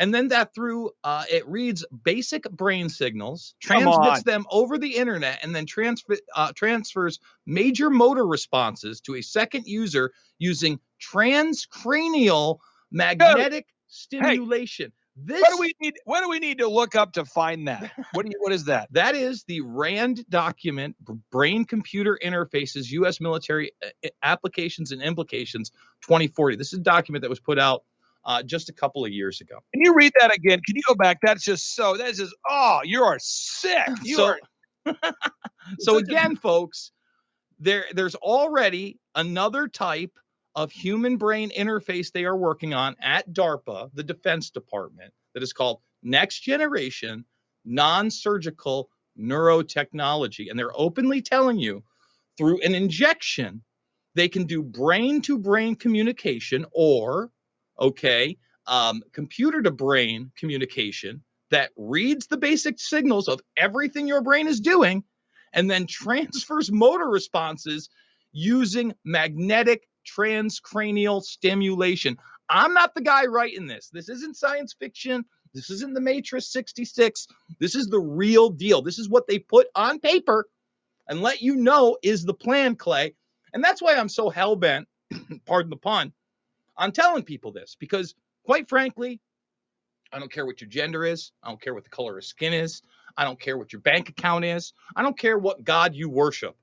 And 0.00 0.14
then 0.14 0.28
that 0.28 0.54
through 0.54 0.92
uh, 1.04 1.24
it 1.30 1.46
reads 1.46 1.84
basic 2.04 2.50
brain 2.50 2.88
signals, 2.88 3.54
transmits 3.60 4.22
them 4.22 4.46
over 4.50 4.78
the 4.78 4.96
internet, 4.96 5.40
and 5.42 5.54
then 5.54 5.66
transfer, 5.66 6.16
uh, 6.34 6.52
transfers 6.56 7.20
major 7.44 7.90
motor 7.90 8.26
responses 8.26 9.02
to 9.02 9.16
a 9.16 9.22
second 9.22 9.66
user 9.66 10.12
using 10.38 10.80
transcranial 11.00 12.60
magnetic 12.90 13.66
stimulation. 13.88 14.90
This 15.16 15.42
What 15.42 15.50
do 15.50 15.58
we 15.58 15.74
need? 15.82 15.94
What 16.04 16.22
do 16.22 16.30
we 16.30 16.38
need 16.38 16.58
to 16.58 16.68
look 16.68 16.94
up 16.94 17.12
to 17.14 17.26
find 17.26 17.68
that? 17.68 17.92
What 18.14 18.24
do 18.24 18.30
you, 18.32 18.38
What 18.40 18.52
is 18.52 18.64
that? 18.64 18.88
that 18.92 19.14
is 19.14 19.44
the 19.44 19.60
RAND 19.60 20.24
document, 20.30 20.96
Brain 21.30 21.66
Computer 21.66 22.18
Interfaces, 22.24 22.90
U.S. 22.92 23.20
Military 23.20 23.72
uh, 23.84 24.08
Applications 24.22 24.92
and 24.92 25.02
Implications 25.02 25.72
2040. 26.04 26.56
This 26.56 26.72
is 26.72 26.78
a 26.78 26.82
document 26.82 27.20
that 27.20 27.28
was 27.28 27.40
put 27.40 27.58
out 27.58 27.82
uh, 28.24 28.42
just 28.42 28.68
a 28.68 28.72
couple 28.72 29.04
of 29.04 29.12
years 29.12 29.40
ago. 29.40 29.58
Can 29.74 29.82
you 29.84 29.94
read 29.94 30.12
that 30.20 30.34
again? 30.34 30.60
Can 30.66 30.76
you 30.76 30.82
go 30.86 30.94
back? 30.94 31.18
That's 31.22 31.44
just 31.44 31.74
so. 31.74 31.96
That's 31.96 32.18
just. 32.18 32.34
Oh, 32.48 32.80
you 32.84 33.02
are 33.02 33.18
sick. 33.20 33.88
You 34.02 34.16
So- 34.16 34.26
are. 34.26 34.38
So 35.80 35.98
again, 35.98 36.36
folks, 36.36 36.92
there 37.58 37.84
there's 37.92 38.14
already 38.16 38.98
another 39.14 39.68
type 39.68 40.12
of 40.56 40.72
human 40.72 41.16
brain 41.16 41.50
interface 41.56 42.10
they 42.10 42.24
are 42.24 42.36
working 42.36 42.74
on 42.74 42.96
at 43.00 43.30
DARPA, 43.32 43.90
the 43.94 44.02
Defense 44.02 44.50
Department, 44.50 45.12
that 45.34 45.42
is 45.42 45.52
called 45.52 45.80
next 46.02 46.40
generation 46.40 47.24
non-surgical 47.64 48.88
neurotechnology. 49.18 50.50
And 50.50 50.58
they're 50.58 50.72
openly 50.78 51.22
telling 51.22 51.58
you 51.58 51.82
through 52.38 52.60
an 52.62 52.74
injection, 52.74 53.62
they 54.14 54.28
can 54.28 54.44
do 54.44 54.62
brain 54.62 55.20
to 55.22 55.38
brain 55.38 55.74
communication 55.76 56.64
or, 56.72 57.30
okay, 57.80 58.36
um, 58.66 59.02
computer 59.12 59.62
to 59.62 59.70
brain 59.70 60.30
communication 60.36 61.22
that 61.50 61.70
reads 61.76 62.26
the 62.26 62.36
basic 62.36 62.78
signals 62.78 63.28
of 63.28 63.40
everything 63.56 64.06
your 64.06 64.22
brain 64.22 64.46
is 64.46 64.60
doing 64.60 65.02
and 65.52 65.70
then 65.70 65.86
transfers 65.86 66.70
motor 66.70 67.06
responses 67.08 67.88
using 68.32 68.94
magnetic 69.04 69.88
transcranial 70.06 71.22
stimulation. 71.22 72.16
I'm 72.48 72.72
not 72.72 72.94
the 72.94 73.00
guy 73.00 73.26
writing 73.26 73.66
this. 73.66 73.90
This 73.92 74.08
isn't 74.08 74.36
science 74.36 74.74
fiction. 74.78 75.24
This 75.52 75.70
isn't 75.70 75.94
the 75.94 76.00
Matrix 76.00 76.52
66. 76.52 77.26
This 77.58 77.74
is 77.74 77.88
the 77.88 77.98
real 77.98 78.50
deal. 78.50 78.82
This 78.82 78.98
is 78.98 79.08
what 79.08 79.26
they 79.26 79.38
put 79.38 79.66
on 79.74 79.98
paper 79.98 80.46
and 81.08 81.20
let 81.20 81.42
you 81.42 81.56
know 81.56 81.96
is 82.02 82.24
the 82.24 82.34
plan, 82.34 82.76
Clay. 82.76 83.14
And 83.52 83.62
that's 83.64 83.82
why 83.82 83.96
I'm 83.96 84.08
so 84.08 84.30
hell 84.30 84.54
bent, 84.54 84.86
pardon 85.46 85.70
the 85.70 85.76
pun, 85.76 86.12
on 86.80 86.90
telling 86.90 87.22
people 87.22 87.52
this 87.52 87.76
because, 87.78 88.14
quite 88.44 88.68
frankly, 88.68 89.20
I 90.12 90.18
don't 90.18 90.32
care 90.32 90.46
what 90.46 90.60
your 90.60 90.68
gender 90.68 91.04
is. 91.04 91.30
I 91.42 91.48
don't 91.48 91.62
care 91.62 91.74
what 91.74 91.84
the 91.84 91.90
color 91.90 92.18
of 92.18 92.24
skin 92.24 92.52
is. 92.52 92.82
I 93.16 93.24
don't 93.24 93.38
care 93.38 93.56
what 93.56 93.72
your 93.72 93.82
bank 93.82 94.08
account 94.08 94.44
is. 94.44 94.72
I 94.96 95.02
don't 95.02 95.18
care 95.18 95.38
what 95.38 95.62
God 95.62 95.94
you 95.94 96.08
worship. 96.08 96.56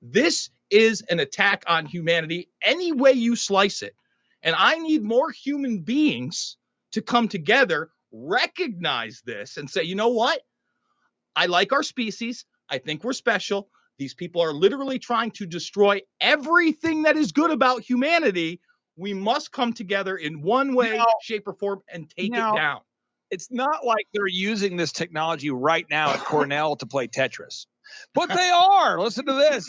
This 0.00 0.50
is 0.70 1.02
an 1.10 1.18
attack 1.18 1.64
on 1.66 1.86
humanity 1.86 2.48
any 2.62 2.92
way 2.92 3.12
you 3.12 3.34
slice 3.34 3.82
it. 3.82 3.94
And 4.42 4.54
I 4.56 4.76
need 4.76 5.02
more 5.02 5.30
human 5.30 5.80
beings 5.80 6.56
to 6.92 7.02
come 7.02 7.28
together, 7.28 7.90
recognize 8.12 9.22
this, 9.24 9.56
and 9.56 9.68
say, 9.70 9.84
you 9.84 9.94
know 9.94 10.08
what? 10.08 10.42
I 11.34 11.46
like 11.46 11.72
our 11.72 11.82
species. 11.82 12.44
I 12.68 12.78
think 12.78 13.04
we're 13.04 13.12
special. 13.14 13.68
These 13.98 14.14
people 14.14 14.42
are 14.42 14.52
literally 14.52 14.98
trying 14.98 15.30
to 15.32 15.46
destroy 15.46 16.00
everything 16.20 17.02
that 17.02 17.16
is 17.16 17.32
good 17.32 17.50
about 17.50 17.82
humanity. 17.82 18.60
We 18.96 19.14
must 19.14 19.52
come 19.52 19.72
together 19.72 20.16
in 20.16 20.42
one 20.42 20.74
way, 20.74 20.96
Now- 20.96 21.06
shape, 21.22 21.46
or 21.46 21.54
form 21.54 21.80
and 21.92 22.10
take 22.10 22.32
now- 22.32 22.54
it 22.54 22.58
down. 22.58 22.80
It's 23.30 23.50
not 23.50 23.86
like 23.86 24.06
they're 24.12 24.26
using 24.26 24.76
this 24.76 24.92
technology 24.92 25.48
right 25.48 25.86
now 25.88 26.10
at 26.10 26.20
Cornell 26.20 26.76
to 26.76 26.84
play 26.84 27.08
Tetris, 27.08 27.64
but 28.12 28.28
they 28.28 28.50
are. 28.54 29.00
Listen 29.00 29.24
to 29.24 29.32
this. 29.32 29.66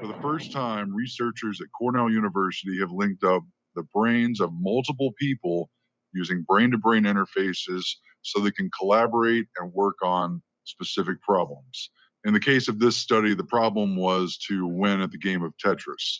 For 0.00 0.08
the 0.08 0.18
first 0.20 0.50
time, 0.50 0.92
researchers 0.92 1.60
at 1.60 1.68
Cornell 1.78 2.10
University 2.10 2.80
have 2.80 2.90
linked 2.90 3.22
up 3.22 3.44
the 3.76 3.84
brains 3.94 4.40
of 4.40 4.50
multiple 4.52 5.12
people 5.16 5.70
using 6.12 6.42
brain 6.42 6.72
to 6.72 6.78
brain 6.78 7.04
interfaces 7.04 7.84
so 8.22 8.40
they 8.40 8.50
can 8.50 8.68
collaborate 8.76 9.46
and 9.58 9.72
work 9.72 9.96
on 10.02 10.42
specific 10.64 11.22
problems. 11.22 11.90
In 12.24 12.32
the 12.32 12.40
case 12.40 12.66
of 12.66 12.80
this 12.80 12.96
study, 12.96 13.32
the 13.34 13.44
problem 13.44 13.94
was 13.94 14.36
to 14.48 14.66
win 14.66 15.00
at 15.00 15.12
the 15.12 15.18
game 15.18 15.44
of 15.44 15.52
Tetris. 15.64 16.18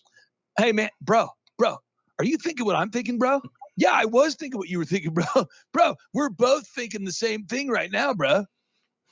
Hey 0.57 0.71
man, 0.71 0.91
bro, 1.01 1.29
bro, 1.59 1.79
are 2.19 2.25
you 2.25 2.37
thinking 2.37 2.67
what 2.67 2.77
I'm 2.77 2.91
thinking, 2.91 3.19
bro? 3.19 3.41
Yeah, 3.77 3.93
I 3.93 4.07
was 4.07 4.35
thinking 4.35 4.59
what 4.59 4.69
you 4.69 4.79
were 4.79 4.85
thinking, 4.85 5.13
bro. 5.15 5.47
Bro, 5.73 5.97
we're 6.15 6.31
both 6.31 6.67
thinking 6.69 7.05
the 7.05 7.13
same 7.13 7.45
thing 7.47 7.69
right 7.69 7.91
now, 7.91 8.15
bro. 8.15 8.45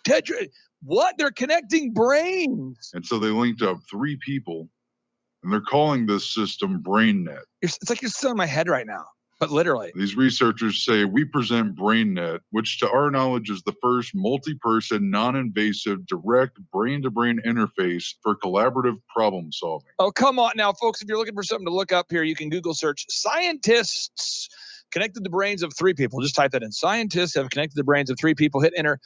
Tetra, 0.07 0.49
what? 0.83 1.17
They're 1.19 1.31
connecting 1.31 1.93
brains. 1.93 2.91
And 2.95 3.05
so 3.05 3.19
they 3.19 3.29
linked 3.29 3.63
up 3.63 3.79
three 3.91 4.19
people, 4.25 4.69
and 5.43 5.53
they're 5.53 5.61
calling 5.61 6.07
this 6.07 6.33
system 6.33 6.83
BrainNet. 6.83 7.43
It's 7.63 7.79
like 7.89 8.03
you're 8.03 8.11
still 8.11 8.33
in 8.33 8.37
my 8.37 8.47
head 8.47 8.69
right 8.69 8.87
now, 8.87 9.05
literally. 9.41 9.93
These 9.95 10.17
researchers 10.17 10.85
say 10.85 11.05
we 11.05 11.25
present 11.25 11.77
BrainNet, 11.77 12.41
which 12.51 12.79
to 12.81 12.91
our 12.91 13.11
knowledge 13.11 13.51
is 13.51 13.63
the 13.63 13.75
first 13.83 14.13
multi 14.15 14.55
person, 14.55 15.11
non 15.11 15.37
invasive, 15.37 16.07
direct 16.07 16.59
brain 16.73 17.03
to 17.03 17.11
brain 17.11 17.41
interface 17.47 18.15
for 18.23 18.37
collaborative 18.37 18.97
problem 19.09 19.53
solving. 19.53 19.91
Oh, 19.99 20.11
come 20.11 20.39
on 20.39 20.53
now, 20.57 20.73
folks. 20.73 21.03
If 21.03 21.09
you're 21.09 21.19
looking 21.19 21.35
for 21.35 21.43
something 21.43 21.67
to 21.67 21.75
look 21.75 21.93
up 21.93 22.07
here, 22.11 22.23
you 22.23 22.35
can 22.35 22.49
Google 22.49 22.75
search 22.75 23.07
scientists 23.09 24.49
connected 24.95 25.25
the 25.25 25.31
brains 25.31 25.63
of 25.63 25.75
three 25.77 25.93
people. 25.93 26.21
Just 26.21 26.37
type 26.37 26.53
that 26.53 26.63
in. 26.63 26.73
Scientists 26.73 27.35
have 27.35 27.51
connected 27.51 27.77
the 27.77 27.85
brains 27.85 28.09
of 28.09 28.19
three 28.19 28.35
people. 28.35 28.61
Hit 28.63 28.73
enter. 28.77 29.01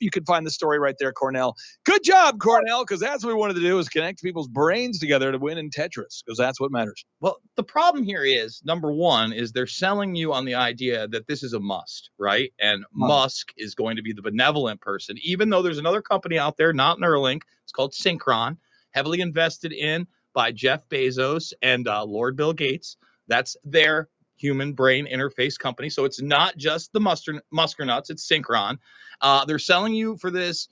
You 0.00 0.10
can 0.10 0.24
find 0.24 0.46
the 0.46 0.50
story 0.50 0.78
right 0.78 0.96
there, 0.98 1.12
Cornell. 1.12 1.54
Good 1.84 2.02
job, 2.02 2.40
Cornell, 2.40 2.82
because 2.82 2.98
that's 2.98 3.22
what 3.22 3.28
we 3.34 3.38
wanted 3.38 3.54
to 3.54 3.60
do 3.60 3.78
is 3.78 3.88
connect 3.88 4.22
people's 4.22 4.48
brains 4.48 4.98
together 4.98 5.30
to 5.30 5.38
win 5.38 5.58
in 5.58 5.68
Tetris, 5.68 6.24
because 6.24 6.38
that's 6.38 6.58
what 6.58 6.72
matters. 6.72 7.04
Well, 7.20 7.36
the 7.56 7.62
problem 7.62 8.04
here 8.04 8.24
is 8.24 8.62
number 8.64 8.90
one 8.90 9.32
is 9.32 9.52
they're 9.52 9.66
selling 9.66 10.14
you 10.14 10.32
on 10.32 10.46
the 10.46 10.54
idea 10.54 11.06
that 11.08 11.28
this 11.28 11.42
is 11.42 11.52
a 11.52 11.60
must, 11.60 12.10
right? 12.18 12.50
And 12.58 12.84
Musk 12.92 13.52
is 13.58 13.74
going 13.74 13.96
to 13.96 14.02
be 14.02 14.14
the 14.14 14.22
benevolent 14.22 14.80
person, 14.80 15.16
even 15.22 15.50
though 15.50 15.60
there's 15.60 15.78
another 15.78 16.02
company 16.02 16.38
out 16.38 16.56
there, 16.56 16.72
not 16.72 16.98
Neuralink. 16.98 17.42
It's 17.62 17.72
called 17.72 17.92
Synchron, 17.92 18.56
heavily 18.92 19.20
invested 19.20 19.72
in 19.72 20.06
by 20.32 20.52
Jeff 20.52 20.88
Bezos 20.88 21.52
and 21.60 21.86
uh, 21.86 22.02
Lord 22.04 22.36
Bill 22.36 22.54
Gates. 22.54 22.96
That's 23.28 23.56
their 23.64 24.08
human 24.36 24.72
brain 24.72 25.06
interface 25.06 25.58
company. 25.58 25.90
So 25.90 26.04
it's 26.04 26.20
not 26.20 26.56
just 26.56 26.92
the 26.92 27.00
muster 27.00 27.42
Musker 27.52 27.86
nuts, 27.86 28.10
it's 28.10 28.28
Synchron. 28.28 28.78
Uh, 29.20 29.44
they're 29.44 29.58
selling 29.58 29.94
you 29.94 30.16
for 30.16 30.30
this 30.30 30.68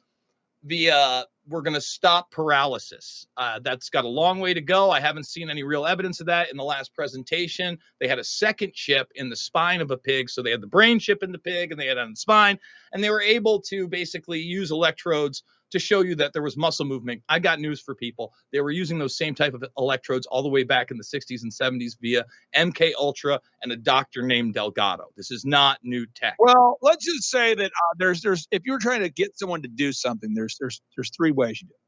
via 0.65 1.25
we're 1.48 1.62
going 1.62 1.74
to 1.74 1.81
stop 1.81 2.31
paralysis. 2.31 3.27
Uh, 3.36 3.59
that's 3.62 3.90
got 3.90 4.05
a 4.05 4.09
long 4.09 4.40
way 4.40 4.55
to 4.55 4.60
go. 4.60 4.90
I 4.90 5.01
haven't 5.01 5.27
seen 5.27 5.51
any 5.51 5.62
real 5.62 5.86
evidence 5.86 6.20
of 6.20 6.27
that 6.27 6.51
in 6.51 6.56
the 6.56 6.64
last 6.64 6.94
presentation. 6.94 7.78
They 8.01 8.09
had 8.09 8.19
a 8.19 8.24
second 8.24 8.74
chip 8.74 9.10
in 9.14 9.28
the 9.28 9.36
spine 9.36 9.81
of 9.81 9.90
a 9.90 9.97
pig. 9.97 10.31
So 10.31 10.43
they 10.43 10.51
had 10.51 10.60
the 10.60 10.69
brain 10.69 10.98
chip 10.98 11.23
in 11.23 11.32
the 11.32 11.39
pig 11.39 11.73
and 11.73 11.81
they 11.81 11.86
had 11.86 11.98
on 11.98 12.10
the 12.10 12.16
spine. 12.16 12.59
And 12.93 13.02
they 13.02 13.10
were 13.10 13.23
able 13.23 13.60
to 13.62 13.89
basically 13.89 14.40
use 14.40 14.70
electrodes 14.70 15.43
to 15.73 15.78
show 15.78 16.02
you 16.02 16.14
that 16.16 16.32
there 16.32 16.43
was 16.43 16.56
muscle 16.56 16.85
movement. 16.85 17.23
I 17.28 17.39
got 17.39 17.59
news 17.59 17.81
for 17.81 17.94
people. 17.94 18.32
They 18.52 18.60
were 18.60 18.70
using 18.70 18.98
those 18.98 19.16
same 19.16 19.35
type 19.35 19.55
of 19.55 19.64
electrodes 19.77 20.27
all 20.27 20.43
the 20.43 20.48
way 20.48 20.62
back 20.62 20.90
in 20.90 20.98
the 20.98 21.05
60s 21.05 21.43
and 21.43 21.51
70s 21.51 21.94
via 22.01 22.24
MK 22.55 22.93
Ultra 22.98 23.40
and 23.62 23.73
a 23.73 23.77
doctor 23.77 24.23
named 24.23 24.55
Delgado. 24.55 25.06
This 25.16 25.31
is 25.31 25.44
not 25.44 25.78
new 25.82 26.06
tech. 26.14 26.36
Well, 26.39 26.78
let's 26.82 27.05
just 27.05 27.28
say 27.28 27.55
that 27.55 27.66
uh, 27.66 27.94
there's 27.98 28.20
there's 28.23 28.47
if 28.51 28.62
you're 28.64 28.78
trying 28.78 29.01
to 29.01 29.09
get 29.09 29.39
someone 29.39 29.62
to 29.62 29.69
do 29.69 29.93
something, 29.93 30.35
there's 30.35 30.56
there's 30.60 30.81
there's 30.97 31.10
three 31.10 31.32
ways 31.33 31.61
you 31.61 31.69
do. 31.69 31.75
it. 31.75 31.81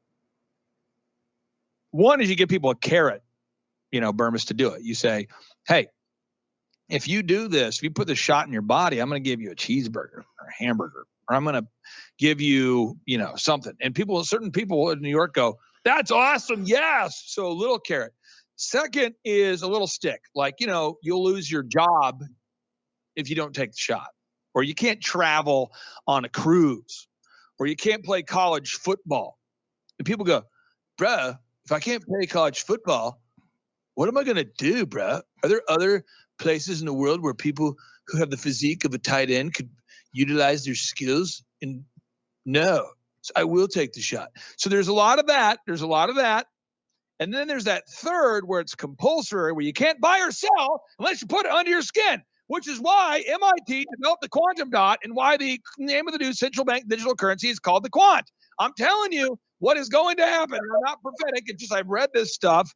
One 1.96 2.20
is 2.20 2.28
you 2.28 2.36
give 2.36 2.48
people 2.48 2.70
a 2.70 2.74
carrot, 2.74 3.22
you 3.92 4.00
know, 4.00 4.12
Bermas 4.12 4.46
to 4.46 4.54
do 4.54 4.70
it. 4.70 4.82
You 4.82 4.94
say, 4.94 5.28
hey, 5.68 5.86
if 6.88 7.08
you 7.08 7.22
do 7.22 7.48
this, 7.48 7.76
if 7.76 7.82
you 7.82 7.90
put 7.90 8.08
the 8.08 8.14
shot 8.14 8.46
in 8.46 8.52
your 8.52 8.62
body, 8.62 8.98
I'm 9.00 9.08
going 9.08 9.22
to 9.22 9.28
give 9.28 9.40
you 9.40 9.52
a 9.52 9.54
cheeseburger 9.54 10.18
or 10.18 10.46
a 10.48 10.52
hamburger, 10.64 11.06
or 11.28 11.36
I'm 11.36 11.44
going 11.44 11.54
to 11.54 11.66
give 12.18 12.40
you, 12.40 12.98
you 13.06 13.18
know, 13.18 13.36
something. 13.36 13.74
And 13.80 13.94
people, 13.94 14.22
certain 14.24 14.50
people 14.50 14.90
in 14.90 15.00
New 15.00 15.08
York 15.08 15.34
go, 15.34 15.58
that's 15.84 16.10
awesome. 16.10 16.64
Yes. 16.64 17.22
So 17.26 17.46
a 17.46 17.52
little 17.52 17.78
carrot. 17.78 18.12
Second 18.56 19.14
is 19.24 19.62
a 19.62 19.68
little 19.68 19.86
stick. 19.86 20.20
Like, 20.34 20.56
you 20.60 20.66
know, 20.66 20.98
you'll 21.02 21.24
lose 21.24 21.50
your 21.50 21.62
job 21.62 22.22
if 23.16 23.30
you 23.30 23.36
don't 23.36 23.54
take 23.54 23.70
the 23.72 23.78
shot, 23.78 24.08
or 24.54 24.62
you 24.62 24.74
can't 24.74 25.00
travel 25.00 25.72
on 26.06 26.24
a 26.24 26.28
cruise, 26.28 27.08
or 27.58 27.66
you 27.66 27.76
can't 27.76 28.04
play 28.04 28.22
college 28.22 28.72
football. 28.72 29.38
And 29.98 30.06
people 30.06 30.24
go, 30.24 30.42
bruh, 30.98 31.38
if 31.64 31.72
I 31.72 31.80
can't 31.80 32.04
play 32.04 32.26
college 32.26 32.64
football, 32.64 33.20
what 33.94 34.08
am 34.08 34.18
I 34.18 34.24
going 34.24 34.36
to 34.36 34.44
do, 34.44 34.86
bruh? 34.86 35.22
Are 35.42 35.48
there 35.48 35.62
other 35.68 36.04
places 36.38 36.80
in 36.80 36.86
the 36.86 36.92
world 36.92 37.22
where 37.22 37.34
people 37.34 37.76
who 38.08 38.18
have 38.18 38.30
the 38.30 38.36
physique 38.36 38.84
of 38.84 38.92
a 38.92 38.98
tight 38.98 39.30
end 39.30 39.54
could 39.54 39.70
utilize 40.12 40.64
their 40.64 40.74
skills? 40.74 41.42
And 41.62 41.84
no, 42.44 42.88
so 43.22 43.32
I 43.36 43.44
will 43.44 43.68
take 43.68 43.92
the 43.92 44.00
shot. 44.00 44.30
So 44.58 44.68
there's 44.68 44.88
a 44.88 44.92
lot 44.92 45.18
of 45.18 45.28
that. 45.28 45.60
There's 45.66 45.82
a 45.82 45.86
lot 45.86 46.10
of 46.10 46.16
that. 46.16 46.46
And 47.20 47.32
then 47.32 47.46
there's 47.46 47.64
that 47.64 47.88
third 47.88 48.46
where 48.46 48.60
it's 48.60 48.74
compulsory, 48.74 49.52
where 49.52 49.64
you 49.64 49.72
can't 49.72 50.00
buy 50.00 50.20
or 50.20 50.32
sell 50.32 50.82
unless 50.98 51.22
you 51.22 51.28
put 51.28 51.46
it 51.46 51.52
under 51.52 51.70
your 51.70 51.82
skin, 51.82 52.22
which 52.48 52.68
is 52.68 52.78
why 52.80 53.22
MIT 53.26 53.86
developed 53.96 54.22
the 54.22 54.28
quantum 54.28 54.70
dot 54.70 54.98
and 55.02 55.14
why 55.14 55.36
the 55.36 55.60
name 55.78 56.06
of 56.08 56.12
the 56.12 56.18
new 56.18 56.32
central 56.32 56.64
bank 56.64 56.88
digital 56.88 57.14
currency 57.14 57.48
is 57.48 57.58
called 57.58 57.84
the 57.84 57.90
quant. 57.90 58.30
I'm 58.58 58.72
telling 58.76 59.12
you 59.12 59.38
what 59.58 59.76
is 59.76 59.88
going 59.88 60.16
to 60.18 60.26
happen. 60.26 60.56
I'm 60.58 60.82
not 60.84 60.98
prophetic. 61.02 61.44
It's 61.46 61.62
just 61.62 61.72
I've 61.72 61.88
read 61.88 62.10
this 62.14 62.34
stuff. 62.34 62.72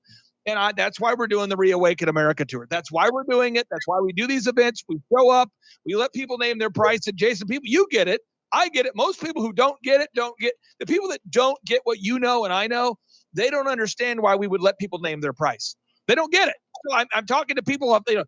And 0.47 0.59
I, 0.59 0.73
that's 0.73 0.99
why 0.99 1.15
we're 1.15 1.27
doing 1.27 1.51
the 1.51 1.57
Reawaken 1.57 2.09
America 2.09 2.45
tour. 2.47 2.67
That's 2.71 2.91
why 2.91 3.11
we're 3.13 3.25
doing 3.29 3.57
it. 3.57 3.67
That's 3.71 3.87
why 3.87 4.01
we 4.01 4.13
do 4.15 4.27
these 4.27 4.47
events. 4.47 4.83
We 4.89 4.99
show 5.15 5.31
up, 5.31 5.51
we 5.85 5.95
let 5.95 6.13
people 6.15 6.39
name 6.39 6.59
their 6.59 6.71
price. 6.71 7.07
And 7.07 7.17
Jason, 7.19 7.47
people, 7.49 7.67
you 7.67 7.87
get 7.91 8.09
it. 8.09 8.23
I 8.53 8.71
get 8.71 8.87
it. 8.87 8.93
Most 8.97 9.23
people 9.23 9.43
who 9.43 9.53
don't 9.53 9.81
get 9.83 10.01
it 10.01 10.09
don't 10.15 10.39
get 10.39 10.55
the 10.81 10.87
people 10.87 11.09
that 11.11 11.21
don't 11.29 11.59
get 11.67 11.83
what 11.85 11.99
you 12.01 12.19
know 12.19 12.45
and 12.45 12.55
I 12.55 12.67
know, 12.67 12.97
they 13.35 13.51
don't 13.51 13.69
understand 13.69 14.23
why 14.23 14.37
we 14.37 14.47
would 14.47 14.63
let 14.63 14.79
people 14.79 15.01
name 15.01 15.21
their 15.21 15.35
price. 15.35 15.77
They 16.07 16.15
don't 16.15 16.33
get 16.33 16.49
it. 16.49 16.57
So 16.89 16.97
I'm, 16.97 17.07
I'm 17.13 17.27
talking 17.27 17.57
to 17.57 17.63
people, 17.63 17.99
you 18.09 18.15
know, 18.17 18.25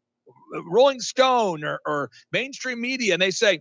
Rolling 0.66 1.01
Stone 1.01 1.65
or, 1.65 1.81
or 1.86 2.11
mainstream 2.32 2.81
media, 2.81 3.15
and 3.15 3.23
they 3.23 3.31
say, 3.31 3.61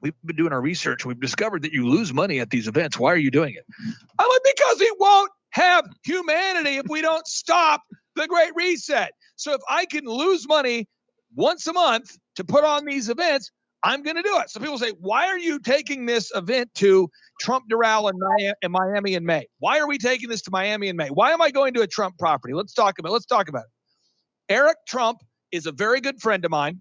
we've 0.00 0.14
been 0.24 0.36
doing 0.36 0.52
our 0.52 0.60
research. 0.60 1.04
We've 1.04 1.20
discovered 1.20 1.62
that 1.62 1.72
you 1.72 1.88
lose 1.88 2.12
money 2.12 2.40
at 2.40 2.50
these 2.50 2.68
events. 2.68 2.98
Why 2.98 3.12
are 3.12 3.16
you 3.16 3.30
doing 3.30 3.54
it? 3.54 3.64
I'm 4.18 4.28
like, 4.28 4.40
because 4.44 4.80
it 4.80 4.96
won't 4.98 5.30
have 5.50 5.84
humanity 6.04 6.76
if 6.76 6.86
we 6.88 7.00
don't 7.00 7.26
stop 7.26 7.82
the 8.14 8.26
Great 8.26 8.52
Reset. 8.54 9.10
So 9.36 9.54
if 9.54 9.60
I 9.68 9.86
can 9.86 10.04
lose 10.04 10.46
money 10.46 10.86
once 11.34 11.66
a 11.66 11.72
month 11.72 12.16
to 12.36 12.44
put 12.44 12.64
on 12.64 12.84
these 12.84 13.08
events, 13.08 13.50
I'm 13.82 14.02
going 14.02 14.16
to 14.16 14.22
do 14.22 14.38
it. 14.38 14.50
So 14.50 14.60
people 14.60 14.78
say, 14.78 14.90
why 14.98 15.26
are 15.26 15.38
you 15.38 15.60
taking 15.60 16.04
this 16.04 16.32
event 16.34 16.74
to 16.76 17.08
Trump 17.40 17.66
Doral 17.70 18.10
in 18.62 18.72
Miami 18.72 19.14
in 19.14 19.24
May? 19.24 19.46
Why 19.60 19.78
are 19.78 19.86
we 19.86 19.98
taking 19.98 20.28
this 20.28 20.42
to 20.42 20.50
Miami 20.50 20.88
in 20.88 20.96
May? 20.96 21.08
Why 21.08 21.30
am 21.32 21.40
I 21.40 21.50
going 21.50 21.74
to 21.74 21.82
a 21.82 21.86
Trump 21.86 22.18
property? 22.18 22.54
Let's 22.54 22.74
talk 22.74 22.98
about. 22.98 23.10
It. 23.10 23.12
Let's 23.12 23.26
talk 23.26 23.48
about 23.48 23.62
it. 23.62 24.52
Eric 24.52 24.78
Trump 24.88 25.18
is 25.52 25.66
a 25.66 25.72
very 25.72 26.00
good 26.00 26.20
friend 26.20 26.44
of 26.44 26.50
mine, 26.50 26.80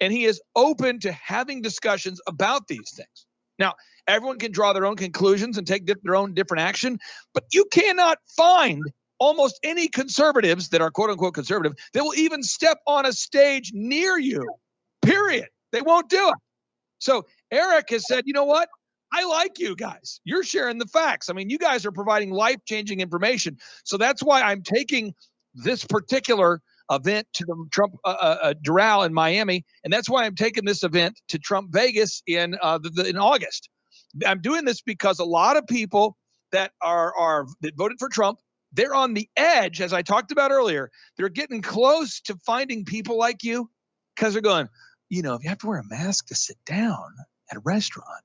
and 0.00 0.12
he 0.12 0.24
is 0.24 0.40
open 0.54 1.00
to 1.00 1.12
having 1.12 1.62
discussions 1.62 2.20
about 2.26 2.68
these 2.68 2.92
things. 2.92 3.26
Now, 3.58 3.74
everyone 4.06 4.38
can 4.38 4.52
draw 4.52 4.72
their 4.72 4.86
own 4.86 4.96
conclusions 4.96 5.58
and 5.58 5.66
take 5.66 5.86
their 5.86 6.16
own 6.16 6.34
different 6.34 6.62
action, 6.62 6.98
but 7.34 7.44
you 7.52 7.64
cannot 7.72 8.18
find 8.36 8.82
almost 9.18 9.58
any 9.62 9.88
conservatives 9.88 10.68
that 10.68 10.80
are 10.80 10.90
quote 10.90 11.10
unquote 11.10 11.34
conservative 11.34 11.74
that 11.92 12.04
will 12.04 12.14
even 12.14 12.42
step 12.42 12.78
on 12.86 13.04
a 13.04 13.12
stage 13.12 13.72
near 13.74 14.16
you. 14.18 14.48
Period. 15.02 15.48
They 15.72 15.82
won't 15.82 16.08
do 16.08 16.28
it. 16.28 16.36
So 16.98 17.26
Eric 17.50 17.90
has 17.90 18.06
said, 18.06 18.24
you 18.26 18.32
know 18.32 18.44
what? 18.44 18.68
I 19.12 19.24
like 19.24 19.58
you 19.58 19.74
guys. 19.74 20.20
You're 20.24 20.44
sharing 20.44 20.78
the 20.78 20.86
facts. 20.86 21.30
I 21.30 21.32
mean, 21.32 21.50
you 21.50 21.58
guys 21.58 21.86
are 21.86 21.92
providing 21.92 22.30
life 22.30 22.58
changing 22.66 23.00
information. 23.00 23.56
So 23.84 23.96
that's 23.96 24.22
why 24.22 24.42
I'm 24.42 24.62
taking 24.62 25.14
this 25.54 25.84
particular 25.84 26.60
event 26.90 27.26
to 27.34 27.44
the 27.44 27.66
Trump 27.70 27.94
uh, 28.04 28.08
uh, 28.08 28.38
uh, 28.42 28.54
Doral 28.64 29.06
in 29.06 29.14
Miami, 29.14 29.64
and 29.84 29.92
that's 29.92 30.08
why 30.08 30.24
I'm 30.24 30.34
taking 30.34 30.64
this 30.64 30.82
event 30.82 31.20
to 31.28 31.38
Trump 31.38 31.70
Vegas 31.72 32.22
in 32.26 32.56
uh, 32.62 32.78
the, 32.78 32.90
the, 32.90 33.08
in 33.08 33.16
August. 33.16 33.68
I'm 34.26 34.40
doing 34.40 34.64
this 34.64 34.80
because 34.82 35.18
a 35.18 35.24
lot 35.24 35.56
of 35.56 35.66
people 35.66 36.16
that 36.52 36.72
are 36.82 37.16
are 37.16 37.46
that 37.62 37.76
voted 37.76 37.98
for 37.98 38.08
Trump, 38.08 38.38
they're 38.72 38.94
on 38.94 39.14
the 39.14 39.28
edge, 39.36 39.80
as 39.80 39.92
I 39.92 40.02
talked 40.02 40.32
about 40.32 40.50
earlier. 40.50 40.90
They're 41.16 41.28
getting 41.28 41.62
close 41.62 42.20
to 42.22 42.36
finding 42.46 42.84
people 42.84 43.18
like 43.18 43.42
you 43.42 43.70
because 44.16 44.32
they're 44.32 44.42
going, 44.42 44.68
you 45.08 45.22
know, 45.22 45.34
if 45.34 45.42
you 45.42 45.50
have 45.50 45.58
to 45.58 45.66
wear 45.66 45.80
a 45.80 45.84
mask 45.88 46.28
to 46.28 46.34
sit 46.34 46.56
down 46.66 47.04
at 47.50 47.56
a 47.56 47.60
restaurant, 47.60 48.24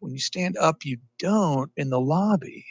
when 0.00 0.12
you 0.12 0.18
stand 0.18 0.56
up, 0.58 0.84
you 0.84 0.98
don't 1.18 1.70
in 1.76 1.90
the 1.90 2.00
lobby. 2.00 2.64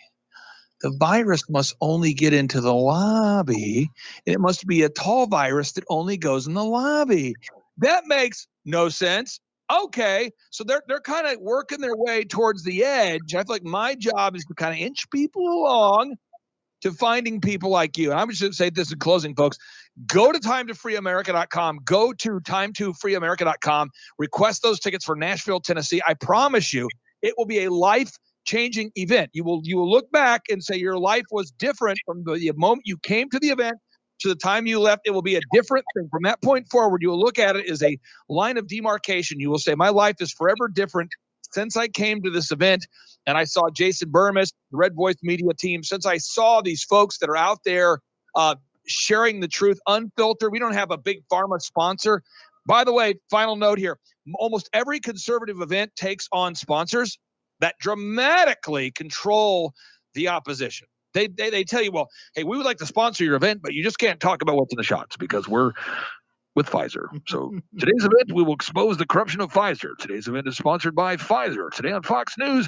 The 0.81 0.95
virus 0.97 1.43
must 1.49 1.76
only 1.81 2.14
get 2.14 2.34
into 2.34 2.61
the 2.61 2.73
lobby, 2.73 3.89
and 4.26 4.35
it 4.35 4.39
must 4.39 4.65
be 4.65 4.84
a 4.84 4.89
tall 4.89 5.27
virus 5.27 5.73
that 5.73 5.84
only 5.89 6.18
goes 6.18 6.47
in 6.47 6.53
the 6.53 6.64
lobby. 6.64 7.35
That 7.77 8.03
makes 8.07 8.47
no 8.65 8.89
sense. 8.89 9.39
Okay, 9.72 10.31
so 10.49 10.64
they're 10.64 10.81
they're 10.88 11.01
kind 11.01 11.27
of 11.27 11.39
working 11.41 11.80
their 11.80 11.95
way 11.95 12.23
towards 12.23 12.64
the 12.64 12.84
edge. 12.84 13.35
I 13.35 13.43
feel 13.43 13.45
like 13.49 13.64
my 13.64 13.93
job 13.95 14.35
is 14.35 14.45
to 14.45 14.56
kind 14.56 14.73
of 14.73 14.80
inch 14.80 15.10
people 15.11 15.47
along 15.47 16.15
to 16.81 16.91
finding 16.91 17.41
people 17.41 17.69
like 17.69 17.97
you. 17.97 18.11
And 18.11 18.19
I'm 18.19 18.30
just 18.30 18.41
going 18.41 18.51
to 18.51 18.57
say 18.57 18.69
this 18.69 18.91
in 18.91 18.99
closing, 18.99 19.35
folks. 19.35 19.57
Go 20.07 20.31
to 20.31 20.39
time2freeamerica.com. 20.39 21.80
Go 21.84 22.14
to 22.14 22.39
time2freeamerica.com. 22.39 23.89
Request 24.18 24.64
those 24.64 24.80
tickets 24.80 25.06
for 25.06 25.15
Nashville, 25.15 25.60
Tennessee. 25.60 26.01
I 26.07 26.14
promise 26.14 26.73
you, 26.73 26.88
it 27.22 27.34
will 27.38 27.45
be 27.45 27.65
a 27.65 27.72
life 27.72 28.11
changing 28.49 28.91
event. 28.95 29.30
You 29.34 29.43
will 29.43 29.61
you 29.63 29.77
will 29.77 29.89
look 29.89 30.11
back 30.11 30.43
and 30.49 30.63
say 30.63 30.76
your 30.76 30.97
life 30.97 31.26
was 31.31 31.51
different 31.51 31.99
from 32.05 32.23
the 32.23 32.51
moment 32.55 32.81
you 32.85 32.97
came 32.97 33.30
to 33.30 33.39
the 33.39 33.49
event 33.49 33.77
to 34.21 34.27
the 34.27 34.35
time 34.35 34.65
you 34.65 34.80
left. 34.80 35.01
It 35.05 35.11
will 35.11 35.21
be 35.21 35.35
a 35.35 35.41
different 35.51 35.85
thing. 35.95 36.09
From 36.11 36.23
that 36.23 36.41
point 36.41 36.67
forward, 36.69 37.01
you 37.01 37.09
will 37.09 37.19
look 37.19 37.38
at 37.38 37.55
it 37.55 37.69
as 37.69 37.84
a 37.84 37.97
line 38.27 38.57
of 38.57 38.67
demarcation. 38.67 39.39
You 39.39 39.49
will 39.49 39.59
say, 39.59 39.76
My 39.76 39.89
life 39.89 40.15
is 40.19 40.31
forever 40.31 40.67
different 40.67 41.11
since 41.51 41.77
I 41.77 41.88
came 41.88 42.21
to 42.23 42.30
this 42.31 42.51
event 42.51 42.88
and 43.27 43.38
I 43.38 43.43
saw 43.43 43.69
Jason 43.69 44.11
Bermas, 44.11 44.51
the 44.71 44.77
Red 44.77 44.95
Voice 44.95 45.17
Media 45.21 45.51
team, 45.57 45.84
since 45.84 46.05
I 46.05 46.17
saw 46.17 46.61
these 46.61 46.84
folks 46.84 47.19
that 47.19 47.30
are 47.30 47.38
out 47.38 47.59
there 47.65 47.99
uh, 48.35 48.55
sharing 48.88 49.39
the 49.39 49.47
truth 49.47 49.80
unfiltered. 49.88 50.51
We 50.51 50.59
don't 50.59 50.73
have 50.73 50.91
a 50.91 50.97
big 50.97 51.19
pharma 51.31 51.61
sponsor. 51.61 52.23
By 52.65 52.84
the 52.84 52.93
way, 52.93 53.15
final 53.30 53.55
note 53.55 53.77
here 53.77 53.97
almost 54.35 54.69
every 54.73 54.99
conservative 54.99 55.61
event 55.61 55.95
takes 55.95 56.27
on 56.31 56.53
sponsors 56.53 57.17
that 57.60 57.76
dramatically 57.80 58.91
control 58.91 59.73
the 60.14 60.30
opposition. 60.30 60.88
They, 61.14 61.27
they, 61.27 61.49
they 61.49 61.64
tell 61.64 61.81
you, 61.81 61.91
well, 61.91 62.10
hey, 62.36 62.44
we 62.44 62.57
would 62.57 62.65
like 62.65 62.77
to 62.77 62.86
sponsor 62.86 63.23
your 63.23 63.36
event, 63.36 63.61
but 63.64 63.73
you 63.73 63.84
just 63.84 63.98
can't 63.98 64.19
talk 64.19 64.41
about 64.41 64.56
what's 64.56 64.73
in 64.73 64.77
the 64.77 64.84
shots 64.84 65.18
because 65.18 65.48
we're 65.48 65.73
with 66.56 66.69
Pfizer. 66.69 67.07
So 67.27 67.52
today's 67.80 68.03
event, 68.03 68.34
we 68.34 68.44
will 68.44 68.53
expose 68.53 68.98
the 68.98 69.07
corruption 69.07 69.41
of 69.41 69.52
Pfizer. 69.52 69.98
Today's 69.98 70.27
event 70.27 70.48
is 70.48 70.57
sponsored 70.57 70.95
by 70.95 71.18
Pfizer. 71.18 71.72
Today 71.72 71.91
on 71.91 72.03
Fox 72.03 72.38
News, 72.38 72.68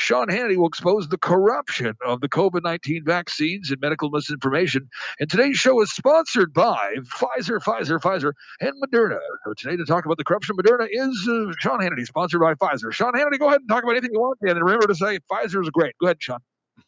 Sean 0.00 0.28
Hannity 0.28 0.56
will 0.56 0.66
expose 0.66 1.08
the 1.08 1.18
corruption 1.18 1.92
of 2.02 2.22
the 2.22 2.28
COVID 2.28 2.62
19 2.64 3.04
vaccines 3.04 3.70
and 3.70 3.80
medical 3.82 4.08
misinformation. 4.08 4.88
And 5.20 5.30
today's 5.30 5.58
show 5.58 5.82
is 5.82 5.92
sponsored 5.92 6.54
by 6.54 6.94
Pfizer, 7.02 7.60
Pfizer, 7.60 8.00
Pfizer, 8.00 8.32
and 8.60 8.72
Moderna. 8.82 9.18
So 9.44 9.52
today, 9.52 9.76
to 9.76 9.84
talk 9.84 10.06
about 10.06 10.16
the 10.16 10.24
corruption 10.24 10.56
of 10.58 10.64
Moderna 10.64 10.88
is 10.90 11.28
uh, 11.28 11.52
Sean 11.58 11.80
Hannity, 11.80 12.06
sponsored 12.06 12.40
by 12.40 12.54
Pfizer. 12.54 12.90
Sean 12.92 13.12
Hannity, 13.12 13.38
go 13.38 13.48
ahead 13.48 13.60
and 13.60 13.68
talk 13.68 13.82
about 13.82 13.92
anything 13.92 14.10
you 14.14 14.20
want. 14.20 14.38
And 14.40 14.58
remember 14.58 14.86
to 14.86 14.94
say 14.94 15.18
Pfizer 15.30 15.62
is 15.62 15.68
great. 15.68 15.94
Go 16.00 16.06
ahead, 16.06 16.16
Sean. 16.18 16.38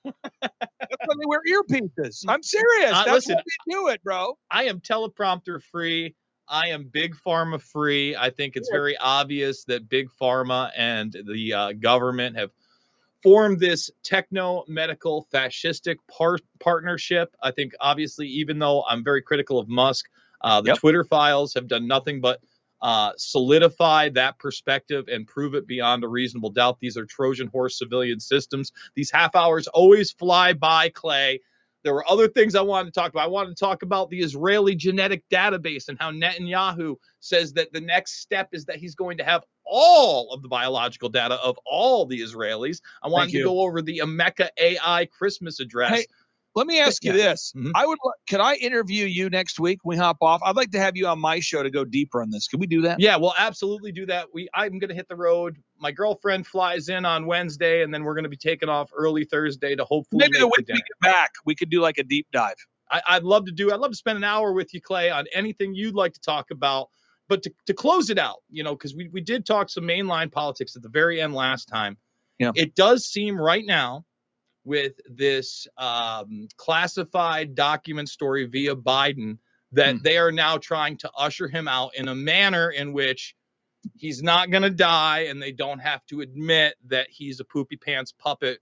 That's 0.05 1.05
why 1.05 1.15
they 1.19 1.27
wear 1.27 1.41
earpieces. 1.53 2.25
I'm 2.29 2.43
serious. 2.43 2.93
Uh, 2.93 3.05
That's 3.05 3.11
listen, 3.11 3.35
why 3.35 3.43
they 3.47 3.75
do 3.75 3.89
it, 3.89 4.03
bro. 4.03 4.39
I 4.51 4.65
am 4.65 4.81
teleprompter 4.81 5.63
free. 5.63 6.15
I 6.49 6.69
am 6.69 6.89
big 6.91 7.15
pharma 7.15 7.61
free. 7.61 8.17
I 8.17 8.31
think 8.31 8.57
it's 8.57 8.71
very 8.71 8.97
obvious 8.97 9.65
that 9.65 9.89
big 9.89 10.09
pharma 10.21 10.71
and 10.77 11.13
the 11.13 11.53
uh, 11.53 11.73
government 11.73 12.37
have 12.37 12.51
formed 13.23 13.61
this 13.61 13.90
techno 14.03 14.65
medical 14.69 15.27
fascistic 15.32 15.97
par- 16.11 16.39
partnership. 16.61 17.35
I 17.43 17.51
think, 17.51 17.73
obviously, 17.81 18.27
even 18.28 18.59
though 18.59 18.85
I'm 18.89 19.05
very 19.05 19.23
critical 19.23 19.59
of 19.59 19.69
Musk, 19.69 20.07
uh, 20.43 20.61
the 20.61 20.74
Twitter 20.74 21.05
files 21.05 21.55
have 21.55 21.69
done 21.69 21.86
nothing 21.86 22.20
but 22.20 22.40
uh, 22.81 23.12
solidify 23.16 24.09
that 24.09 24.39
perspective 24.39 25.05
and 25.09 25.27
prove 25.27 25.55
it 25.55 25.69
beyond 25.69 26.03
a 26.03 26.09
reasonable 26.09 26.51
doubt. 26.51 26.78
These 26.81 26.97
are 26.97 27.07
Trojan 27.07 27.47
horse 27.47 27.78
civilian 27.78 28.19
systems. 28.19 28.73
These 28.97 29.11
half 29.11 29.36
hours 29.36 29.69
always 29.69 30.11
fly 30.11 30.53
by, 30.53 30.89
Clay. 30.89 31.40
There 31.85 31.95
were 31.95 32.09
other 32.09 32.29
things 32.29 32.55
I 32.55 32.61
wanted 32.61 32.93
to 32.95 33.01
talk 33.01 33.11
about. 33.11 33.25
I 33.25 33.29
wanted 33.29 33.57
to 33.57 33.65
talk 33.65 33.83
about 33.83 34.11
the 34.11 34.21
Israeli 34.21 34.75
genetic 34.75 35.25
database 35.31 35.89
and 35.89 35.99
how 35.99 36.11
Netanyahu 36.11 36.97
says 37.21 37.53
that 37.55 37.73
the 37.73 37.81
next 37.81 38.21
step 38.21 38.49
is 38.53 38.65
that 38.67 38.77
he's 38.77 38.95
going 38.95 39.19
to 39.19 39.25
have 39.25 39.45
all 39.65 40.33
of 40.33 40.43
the 40.43 40.49
biological 40.49 41.09
data 41.09 41.35
of 41.37 41.59
all 41.65 42.07
the 42.07 42.21
Israelis. 42.21 42.81
I 43.03 43.09
wanted 43.09 43.33
to 43.33 43.43
go 43.43 43.61
over 43.61 43.83
the 43.83 43.99
Ameca 43.99 44.49
AI 44.59 45.07
Christmas 45.07 45.61
address. 45.61 45.93
Hey, 45.93 46.07
let 46.55 46.66
me 46.66 46.81
ask 46.81 47.03
you 47.05 47.12
Yeah. 47.12 47.31
this. 47.31 47.53
Mm-hmm. 47.57 47.70
I 47.74 47.87
would. 47.87 47.99
Can 48.27 48.41
I 48.41 48.55
interview 48.55 49.07
you 49.07 49.31
next 49.31 49.59
week? 49.59 49.81
When 49.83 49.97
we 49.97 50.01
hop 50.03 50.19
off. 50.20 50.41
I'd 50.45 50.57
like 50.57 50.70
to 50.73 50.79
have 50.79 50.97
you 50.97 51.07
on 51.07 51.19
my 51.19 51.41
show 51.41 51.62
to 51.62 51.70
go 51.70 51.85
deeper 51.85 52.23
on 52.23 52.31
this. 52.31 52.49
Can 52.49 52.61
we 52.61 52.66
do 52.66 52.83
that? 52.83 53.01
Yeah, 53.01 53.16
we'll 53.16 53.35
absolutely 53.39 53.93
do 53.93 54.07
that. 54.07 54.29
We 54.33 54.49
I'm 54.55 54.79
gonna 54.79 54.95
hit 54.95 55.09
the 55.09 55.16
road. 55.16 55.57
My 55.79 55.93
girlfriend 55.93 56.47
flies 56.47 56.89
in 56.89 57.05
on 57.05 57.27
Wednesday, 57.27 57.83
and 57.83 57.93
then 57.93 58.05
we're 58.05 58.15
gonna 58.15 58.29
be 58.29 58.37
taking 58.37 58.69
off 58.69 58.91
early 58.95 59.24
Thursday 59.24 59.74
to 59.77 59.85
hopefully 59.85 60.20
Maybe 60.20 60.39
the 60.39 60.47
week 60.47 60.66
the 60.66 60.74
we 60.74 60.79
get 60.79 61.01
back, 61.01 61.33
we 61.45 61.55
could 61.55 61.70
do 61.70 61.81
like 61.81 61.99
a 61.99 62.05
deep 62.05 62.27
dive. 62.33 62.57
I, 62.91 63.03
I'd 63.09 63.24
love 63.24 63.47
to 63.47 63.53
do. 63.53 63.73
I'd 63.73 63.81
love 63.81 63.93
to 63.93 63.97
spend 63.97 64.19
an 64.19 64.24
hour 64.24 64.53
with 64.53 64.74
you, 64.74 64.81
Clay, 64.81 65.11
on 65.11 65.27
anything 65.33 65.74
you'd 65.74 65.95
like 65.95 66.12
to 66.12 66.20
talk 66.20 66.51
about. 66.51 66.89
But 67.29 67.43
to, 67.45 67.53
to 67.66 67.73
close 67.73 68.11
it 68.11 68.19
out, 68.19 68.39
you 68.51 68.62
know, 68.62 68.74
because 68.74 68.95
we 68.95 69.09
we 69.09 69.23
did 69.23 69.47
talk 69.47 69.70
some 69.70 69.85
mainline 69.85 70.31
politics 70.31 70.77
at 70.77 70.83
the 70.83 70.91
very 70.91 71.20
end 71.20 71.35
last 71.35 71.66
time. 71.66 71.97
Yeah. 72.39 72.51
It 72.55 72.74
does 72.74 73.07
seem 73.07 73.41
right 73.41 73.65
now 73.65 74.05
with 74.65 74.93
this 75.09 75.67
um, 75.79 76.49
classified 76.57 77.55
document 77.55 78.09
story 78.09 78.47
via 78.47 78.77
Biden 78.77 79.39
that 79.73 79.97
Hmm. 79.97 80.03
they 80.03 80.19
are 80.19 80.33
now 80.33 80.59
trying 80.59 80.97
to 80.99 81.11
usher 81.17 81.49
him 81.49 81.67
out 81.69 81.95
in 81.97 82.09
a 82.09 82.15
manner 82.15 82.71
in 82.71 82.93
which 82.93 83.35
he's 83.97 84.23
not 84.23 84.51
going 84.51 84.63
to 84.63 84.71
die 84.71 85.21
and 85.21 85.43
they 85.43 85.51
don't 85.51 85.81
have 85.81 86.05
to 86.07 86.21
admit 86.21 86.77
that 86.87 87.09
he's 87.11 87.41
a 87.41 87.45
poopy 87.45 87.77
pants 87.77 88.13
puppet, 88.13 88.61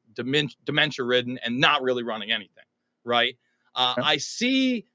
dementia 0.64 1.04
ridden, 1.04 1.38
and 1.44 1.58
not 1.60 1.82
really 1.82 2.02
running 2.02 2.32
anything. 2.32 2.64
Right. 3.04 3.36
Uh, 3.74 3.94
I 3.98 4.16
see 4.16 4.86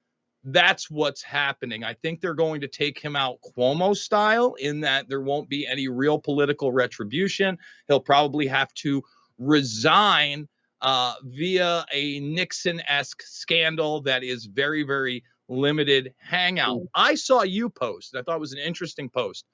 that's 0.43 0.89
what's 0.89 1.21
happening. 1.23 1.83
I 1.83 1.93
think 1.93 2.21
they're 2.21 2.33
going 2.33 2.61
to 2.61 2.67
take 2.67 2.99
him 2.99 3.15
out 3.15 3.37
Cuomo 3.57 3.95
style 3.95 4.53
in 4.55 4.81
that 4.81 5.09
there 5.09 5.21
won't 5.21 5.49
be 5.49 5.67
any 5.67 5.87
real 5.87 6.19
political 6.19 6.71
retribution. 6.71 7.57
He'll 7.87 7.99
probably 7.99 8.47
have 8.47 8.73
to 8.75 9.03
resign 9.37 10.47
uh, 10.85 11.15
via 11.23 11.85
a 11.91 12.19
Nixon 12.21 12.81
esque 12.87 13.21
scandal 13.23 14.01
that 14.03 14.23
is 14.23 14.45
very, 14.45 14.83
very 14.83 15.23
limited 15.49 16.13
hangout. 16.17 16.81
I 16.95 17.15
saw 17.15 17.43
you 17.43 17.69
post, 17.69 18.15
I 18.15 18.21
thought 18.21 18.37
it 18.37 18.39
was 18.39 18.53
an 18.53 18.59
interesting 18.59 19.09
post. 19.09 19.45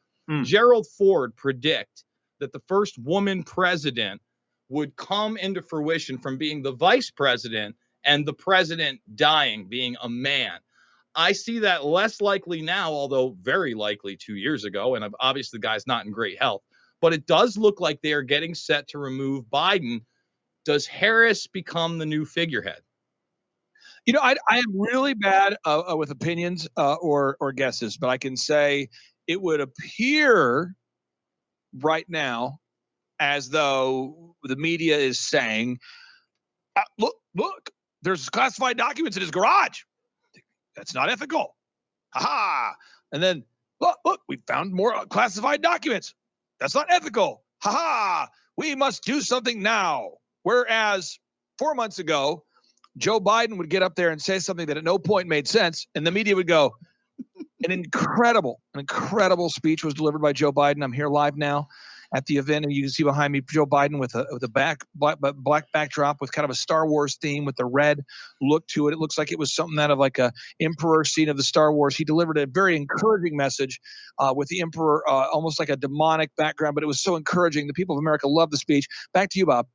Gerald 0.44 0.88
Ford 0.98 1.36
predict 1.36 2.04
that 2.40 2.54
the 2.54 2.62
first 2.68 2.98
woman 3.00 3.44
president 3.44 4.22
would 4.70 4.96
come 4.96 5.38
into 5.38 5.62
fruition 5.62 6.18
from 6.18 6.38
being 6.38 6.62
the 6.64 6.72
vice 6.74 7.12
president 7.12 7.76
and 8.06 8.26
the 8.26 8.34
president 8.34 9.02
dying, 9.16 9.68
being 9.68 9.96
a 10.02 10.10
man. 10.10 10.60
I 11.16 11.34
see 11.34 11.60
that 11.60 11.84
less 11.86 12.22
likely 12.22 12.62
now, 12.62 12.92
although 12.92 13.36
very 13.42 13.74
likely 13.74 14.16
two 14.16 14.36
years 14.36 14.64
ago. 14.64 14.96
And 14.96 15.14
obviously, 15.20 15.58
the 15.58 15.68
guy's 15.68 15.88
not 15.88 16.06
in 16.06 16.12
great 16.14 16.40
health. 16.40 16.64
but 17.02 17.14
it 17.14 17.26
does 17.26 17.58
look 17.58 17.82
like 17.82 18.02
they 18.02 18.14
are 18.14 18.22
getting 18.22 18.56
set 18.56 18.88
to 18.90 19.00
remove 19.00 19.46
Biden. 19.46 20.02
Does 20.66 20.86
Harris 20.86 21.48
become 21.48 21.98
the 21.98 22.06
new 22.06 22.26
figurehead? 22.26 22.82
You 24.06 24.14
know, 24.14 24.20
I, 24.22 24.36
I 24.50 24.58
am 24.58 24.80
really 24.80 25.14
bad 25.14 25.58
uh, 25.66 25.92
uh, 25.92 25.96
with 25.96 26.10
opinions 26.12 26.68
uh, 26.76 26.96
or 26.96 27.38
or 27.40 27.52
guesses, 27.52 27.98
but 27.98 28.10
I 28.10 28.18
can 28.18 28.36
say 28.36 28.90
it 29.28 29.40
would 29.40 29.62
appear 29.62 30.76
right 31.80 32.06
now 32.10 32.60
as 33.20 33.50
though 33.50 34.36
the 34.44 34.56
media 34.56 34.98
is 34.98 35.20
saying, 35.20 35.80
uh, 36.76 36.82
"Look, 36.98 37.16
look, 37.36 37.70
there's 38.02 38.28
classified 38.30 38.78
documents 38.78 39.18
in 39.18 39.22
his 39.22 39.32
garage. 39.32 39.82
That's 40.76 40.96
not 40.96 41.12
ethical." 41.12 41.56
Ha! 42.16 42.76
And 43.12 43.22
then 43.22 43.44
look, 43.80 44.00
look, 44.04 44.22
we 44.28 44.42
found 44.48 44.74
more 44.74 44.96
uh, 44.96 45.06
classified 45.06 45.62
documents. 45.62 46.16
That's 46.60 46.74
not 46.74 46.88
ethical. 46.90 47.44
Ha 47.62 47.72
ha! 47.72 48.30
We 48.58 48.74
must 48.76 49.04
do 49.04 49.22
something 49.22 49.62
now. 49.62 50.14
Whereas 50.44 51.20
four 51.58 51.76
months 51.76 52.00
ago, 52.00 52.44
Joe 52.98 53.20
Biden 53.20 53.58
would 53.58 53.70
get 53.70 53.84
up 53.84 53.96
there 53.96 54.10
and 54.10 54.22
say 54.22 54.40
something 54.40 54.68
that 54.68 54.78
at 54.78 54.84
no 54.84 54.98
point 55.00 55.28
made 55.28 55.48
sense, 55.48 55.88
and 55.96 56.06
the 56.06 56.12
media 56.12 56.36
would 56.36 56.48
go, 56.48 56.76
an 57.64 57.72
incredible, 57.72 58.60
an 58.74 58.80
incredible 58.80 59.50
speech 59.50 59.84
was 59.84 59.94
delivered 59.94 60.22
by 60.22 60.34
Joe 60.34 60.52
Biden. 60.52 60.84
I'm 60.84 60.92
here 60.92 61.08
live 61.08 61.38
now 61.38 61.68
at 62.14 62.26
the 62.26 62.38
event, 62.38 62.66
and 62.66 62.74
you 62.74 62.84
can 62.84 62.90
see 62.90 63.04
behind 63.04 63.32
me 63.32 63.42
Joe 63.50 63.66
Biden 63.66 64.00
with 64.00 64.16
a 64.16 64.26
with 64.32 64.44
a 64.44 64.50
back 64.50 64.80
black, 64.96 65.18
black 65.20 65.72
backdrop 65.72 66.20
with 66.20 66.32
kind 66.32 66.44
of 66.44 66.52
a 66.52 66.56
Star 66.56 66.86
Wars 66.88 67.18
theme 67.22 67.46
with 67.46 67.56
the 67.56 67.66
red 67.66 68.02
look 68.42 68.68
to 68.68 68.90
it. 68.90 68.94
It 68.94 69.00
looks 69.00 69.18
like 69.18 69.32
it 69.32 69.40
was 69.40 69.54
something 69.54 69.80
out 69.80 69.92
of 69.92 69.98
like 69.98 70.20
a 70.20 70.34
Emperor 70.60 71.06
scene 71.06 71.30
of 71.30 71.38
the 71.38 71.44
Star 71.44 71.72
Wars. 71.72 71.96
He 71.96 72.04
delivered 72.04 72.38
a 72.38 72.48
very 72.48 72.76
encouraging 72.76 73.38
message 73.38 73.80
uh, 74.20 74.34
with 74.36 74.50
the 74.50 74.62
Emperor, 74.62 75.08
uh, 75.08 75.28
almost 75.32 75.60
like 75.60 75.70
a 75.70 75.78
demonic 75.78 76.36
background, 76.36 76.76
but 76.76 76.84
it 76.84 76.88
was 76.88 77.02
so 77.02 77.16
encouraging. 77.16 77.68
The 77.68 77.74
people 77.74 77.96
of 77.96 78.02
America 78.02 78.28
loved 78.28 78.52
the 78.52 78.58
speech. 78.58 78.88
Back 79.14 79.30
to 79.30 79.40
you, 79.40 79.46
Bob. 79.46 79.68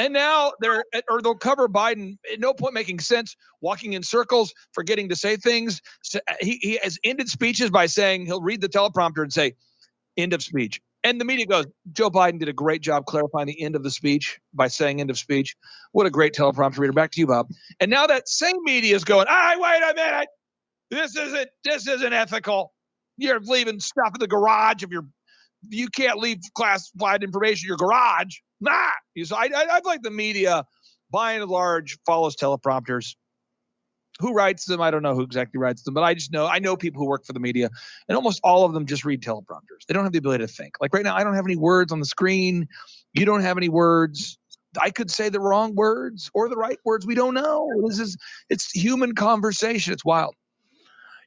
And 0.00 0.14
now 0.14 0.52
they're 0.60 0.82
or 1.10 1.20
they'll 1.20 1.34
cover 1.34 1.68
Biden 1.68 2.16
at 2.32 2.40
no 2.40 2.54
point 2.54 2.72
making 2.72 3.00
sense, 3.00 3.36
walking 3.60 3.92
in 3.92 4.02
circles, 4.02 4.54
forgetting 4.72 5.10
to 5.10 5.16
say 5.16 5.36
things. 5.36 5.82
So 6.02 6.20
uh, 6.26 6.36
he, 6.40 6.58
he 6.62 6.80
has 6.82 6.98
ended 7.04 7.28
speeches 7.28 7.68
by 7.68 7.84
saying 7.84 8.24
he'll 8.24 8.40
read 8.40 8.62
the 8.62 8.68
teleprompter 8.70 9.22
and 9.22 9.30
say, 9.30 9.56
end 10.16 10.32
of 10.32 10.42
speech. 10.42 10.80
And 11.04 11.20
the 11.20 11.26
media 11.26 11.44
goes, 11.44 11.66
Joe 11.92 12.08
Biden 12.08 12.38
did 12.38 12.48
a 12.48 12.54
great 12.54 12.80
job 12.80 13.04
clarifying 13.04 13.46
the 13.46 13.62
end 13.62 13.76
of 13.76 13.82
the 13.82 13.90
speech 13.90 14.40
by 14.54 14.68
saying 14.68 15.02
end 15.02 15.10
of 15.10 15.18
speech. 15.18 15.54
What 15.92 16.06
a 16.06 16.10
great 16.10 16.32
teleprompter 16.32 16.78
reader. 16.78 16.94
Back 16.94 17.10
to 17.12 17.20
you, 17.20 17.26
Bob. 17.26 17.50
And 17.78 17.90
now 17.90 18.06
that 18.06 18.26
same 18.26 18.56
media 18.64 18.96
is 18.96 19.04
going, 19.04 19.26
all 19.28 19.34
right, 19.34 19.60
wait 19.60 19.82
a 19.82 19.94
minute. 19.94 20.28
This 20.90 21.14
isn't 21.14 21.50
this 21.62 21.86
isn't 21.86 22.12
ethical. 22.12 22.72
You're 23.18 23.40
leaving 23.40 23.80
stuff 23.80 24.12
in 24.14 24.20
the 24.20 24.26
garage 24.26 24.82
of 24.82 24.92
your 24.92 25.04
you 25.68 25.88
can't 25.88 26.18
leave 26.18 26.38
classified 26.54 27.22
information 27.22 27.66
in 27.66 27.68
your 27.68 27.76
garage. 27.76 28.38
Nah. 28.60 28.90
So 29.24 29.36
I, 29.36 29.48
I, 29.54 29.66
I 29.72 29.80
like 29.84 30.02
the 30.02 30.10
media, 30.10 30.64
by 31.10 31.32
and 31.32 31.50
large, 31.50 31.98
follows 32.06 32.36
teleprompters. 32.36 33.16
Who 34.20 34.34
writes 34.34 34.66
them? 34.66 34.82
I 34.82 34.90
don't 34.90 35.02
know 35.02 35.14
who 35.14 35.22
exactly 35.22 35.58
writes 35.58 35.82
them, 35.82 35.94
but 35.94 36.02
I 36.02 36.12
just 36.12 36.30
know 36.30 36.46
I 36.46 36.58
know 36.58 36.76
people 36.76 37.00
who 37.00 37.08
work 37.08 37.24
for 37.24 37.32
the 37.32 37.40
media, 37.40 37.70
and 38.06 38.16
almost 38.16 38.40
all 38.44 38.66
of 38.66 38.74
them 38.74 38.84
just 38.84 39.04
read 39.04 39.22
teleprompters. 39.22 39.86
They 39.88 39.94
don't 39.94 40.04
have 40.04 40.12
the 40.12 40.18
ability 40.18 40.44
to 40.44 40.48
think. 40.48 40.74
Like 40.80 40.92
right 40.92 41.04
now, 41.04 41.16
I 41.16 41.24
don't 41.24 41.34
have 41.34 41.46
any 41.46 41.56
words 41.56 41.90
on 41.90 42.00
the 42.00 42.04
screen. 42.04 42.68
You 43.14 43.24
don't 43.24 43.40
have 43.40 43.56
any 43.56 43.70
words. 43.70 44.38
I 44.80 44.90
could 44.90 45.10
say 45.10 45.30
the 45.30 45.40
wrong 45.40 45.74
words 45.74 46.30
or 46.34 46.48
the 46.48 46.56
right 46.56 46.78
words. 46.84 47.06
We 47.06 47.14
don't 47.14 47.34
know. 47.34 47.66
This 47.86 47.98
is 47.98 48.18
it's 48.50 48.70
human 48.70 49.14
conversation. 49.14 49.94
It's 49.94 50.04
wild. 50.04 50.34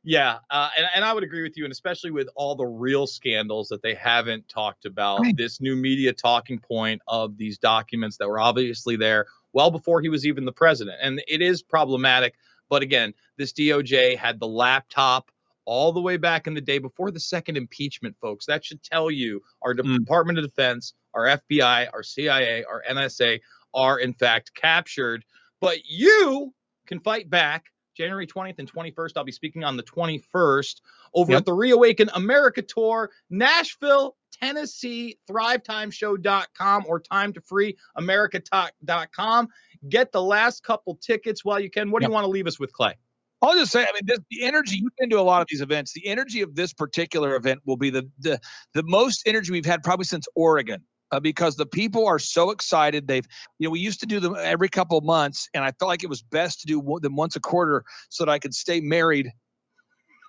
Yeah, 0.06 0.40
uh, 0.50 0.70
and, 0.78 0.86
and 0.96 1.06
I 1.06 1.14
would 1.14 1.24
agree 1.24 1.44
with 1.44 1.56
you, 1.56 1.64
and 1.64 1.72
especially 1.72 2.12
with 2.12 2.28
all 2.36 2.56
the 2.56 2.66
real 2.66 3.08
scandals 3.08 3.70
that 3.70 3.82
they 3.82 3.94
haven't 3.94 4.50
talked 4.50 4.86
about. 4.86 5.22
Right. 5.22 5.36
This 5.36 5.62
new 5.62 5.78
media 5.78 6.12
talking 6.12 6.60
point 6.60 7.02
of 7.08 7.38
these 7.38 7.58
documents 7.58 8.18
that 8.18 8.28
were 8.28 8.40
obviously 8.40 8.98
there 8.98 9.28
well 9.54 9.72
before 9.72 10.02
he 10.02 10.10
was 10.10 10.26
even 10.26 10.44
the 10.46 10.52
president, 10.52 10.98
and 11.02 11.24
it 11.28 11.42
is 11.42 11.62
problematic. 11.62 12.34
But 12.70 12.82
again, 12.82 13.14
this 13.38 13.54
DOJ 13.54 14.18
had 14.18 14.40
the 14.40 14.48
laptop 14.48 15.32
all 15.66 15.94
the 15.94 16.02
way 16.02 16.18
back 16.18 16.48
in 16.48 16.54
the 16.54 16.62
day 16.62 16.78
before 16.78 17.12
the 17.12 17.20
second 17.20 17.56
impeachment, 17.56 18.16
folks. 18.20 18.46
That 18.46 18.66
should 18.66 18.84
tell 18.84 19.10
you 19.10 19.42
our 19.62 19.74
Department 19.74 20.38
of 20.38 20.46
Defense, 20.46 20.94
our 21.14 21.26
FBI, 21.26 21.88
our 21.94 22.04
CIA, 22.04 22.64
our 22.66 22.84
NSA 22.90 23.40
are 23.74 24.00
in 24.00 24.14
fact 24.14 24.54
captured. 24.56 25.24
But 25.62 25.86
you 25.86 26.54
can 26.88 27.00
fight 27.00 27.30
back. 27.30 27.66
January 27.96 28.28
20th 28.28 28.60
and 28.60 28.72
21st. 28.72 29.12
I'll 29.16 29.24
be 29.24 29.32
speaking 29.32 29.64
on 29.64 29.78
the 29.78 29.84
21st 29.84 30.82
over 31.14 31.32
Yep. 31.32 31.40
at 31.40 31.46
the 31.46 31.54
Reawaken 31.54 32.10
America 32.14 32.62
Tour, 32.62 33.12
Nashville, 33.30 34.16
Tennessee, 34.32 35.18
thrivetimeshow.com 35.30 36.86
or 36.88 37.00
time 37.00 37.34
to 37.34 37.42
free 37.42 37.78
america.com. 37.96 39.48
Get 39.90 40.12
the 40.12 40.22
last 40.22 40.64
couple 40.64 40.96
tickets 40.96 41.44
while 41.46 41.60
you 41.60 41.70
can. 41.70 41.92
What 41.92 42.00
do 42.00 42.06
Yep. 42.06 42.10
you 42.10 42.14
want 42.14 42.24
to 42.26 42.30
leave 42.30 42.48
us 42.48 42.60
with, 42.60 42.74
Clay? 42.74 42.96
I'll 43.42 43.56
just 43.56 43.74
say, 43.74 43.82
I 43.84 43.92
mean, 43.94 44.04
this, 44.06 44.20
the 44.32 44.44
energy 44.44 44.78
you've 44.78 44.96
been 44.98 45.10
to 45.10 45.20
a 45.20 45.22
lot 45.22 45.42
of 45.42 45.48
these 45.52 45.60
events. 45.60 45.92
The 45.94 46.08
energy 46.08 46.42
of 46.42 46.56
this 46.56 46.72
particular 46.74 47.36
event 47.36 47.60
will 47.66 47.76
be 47.76 47.90
the 47.90 48.10
the 48.20 48.40
the 48.74 48.84
most 48.84 49.24
energy 49.26 49.52
we've 49.52 49.66
had 49.66 49.84
probably 49.84 50.06
since 50.06 50.26
Oregon, 50.34 50.82
uh, 51.14 51.20
because 51.20 51.56
the 51.56 51.66
people 51.66 52.08
are 52.08 52.18
so 52.18 52.50
excited. 52.50 53.08
They've, 53.08 53.28
you 53.60 53.68
know, 53.68 53.72
we 53.72 53.80
used 53.80 54.00
to 54.00 54.08
do 54.08 54.20
them 54.20 54.36
every 54.40 54.68
couple 54.68 54.98
of 54.98 55.04
months, 55.04 55.48
and 55.54 55.64
I 55.64 55.72
felt 55.72 55.90
like 55.90 56.04
it 56.04 56.10
was 56.10 56.24
best 56.24 56.62
to 56.62 56.68
do 56.68 57.00
them 57.02 57.16
once 57.16 57.36
a 57.36 57.40
quarter 57.40 57.86
so 58.10 58.26
that 58.26 58.32
I 58.32 58.40
could 58.40 58.54
stay 58.54 58.82
married. 58.82 59.32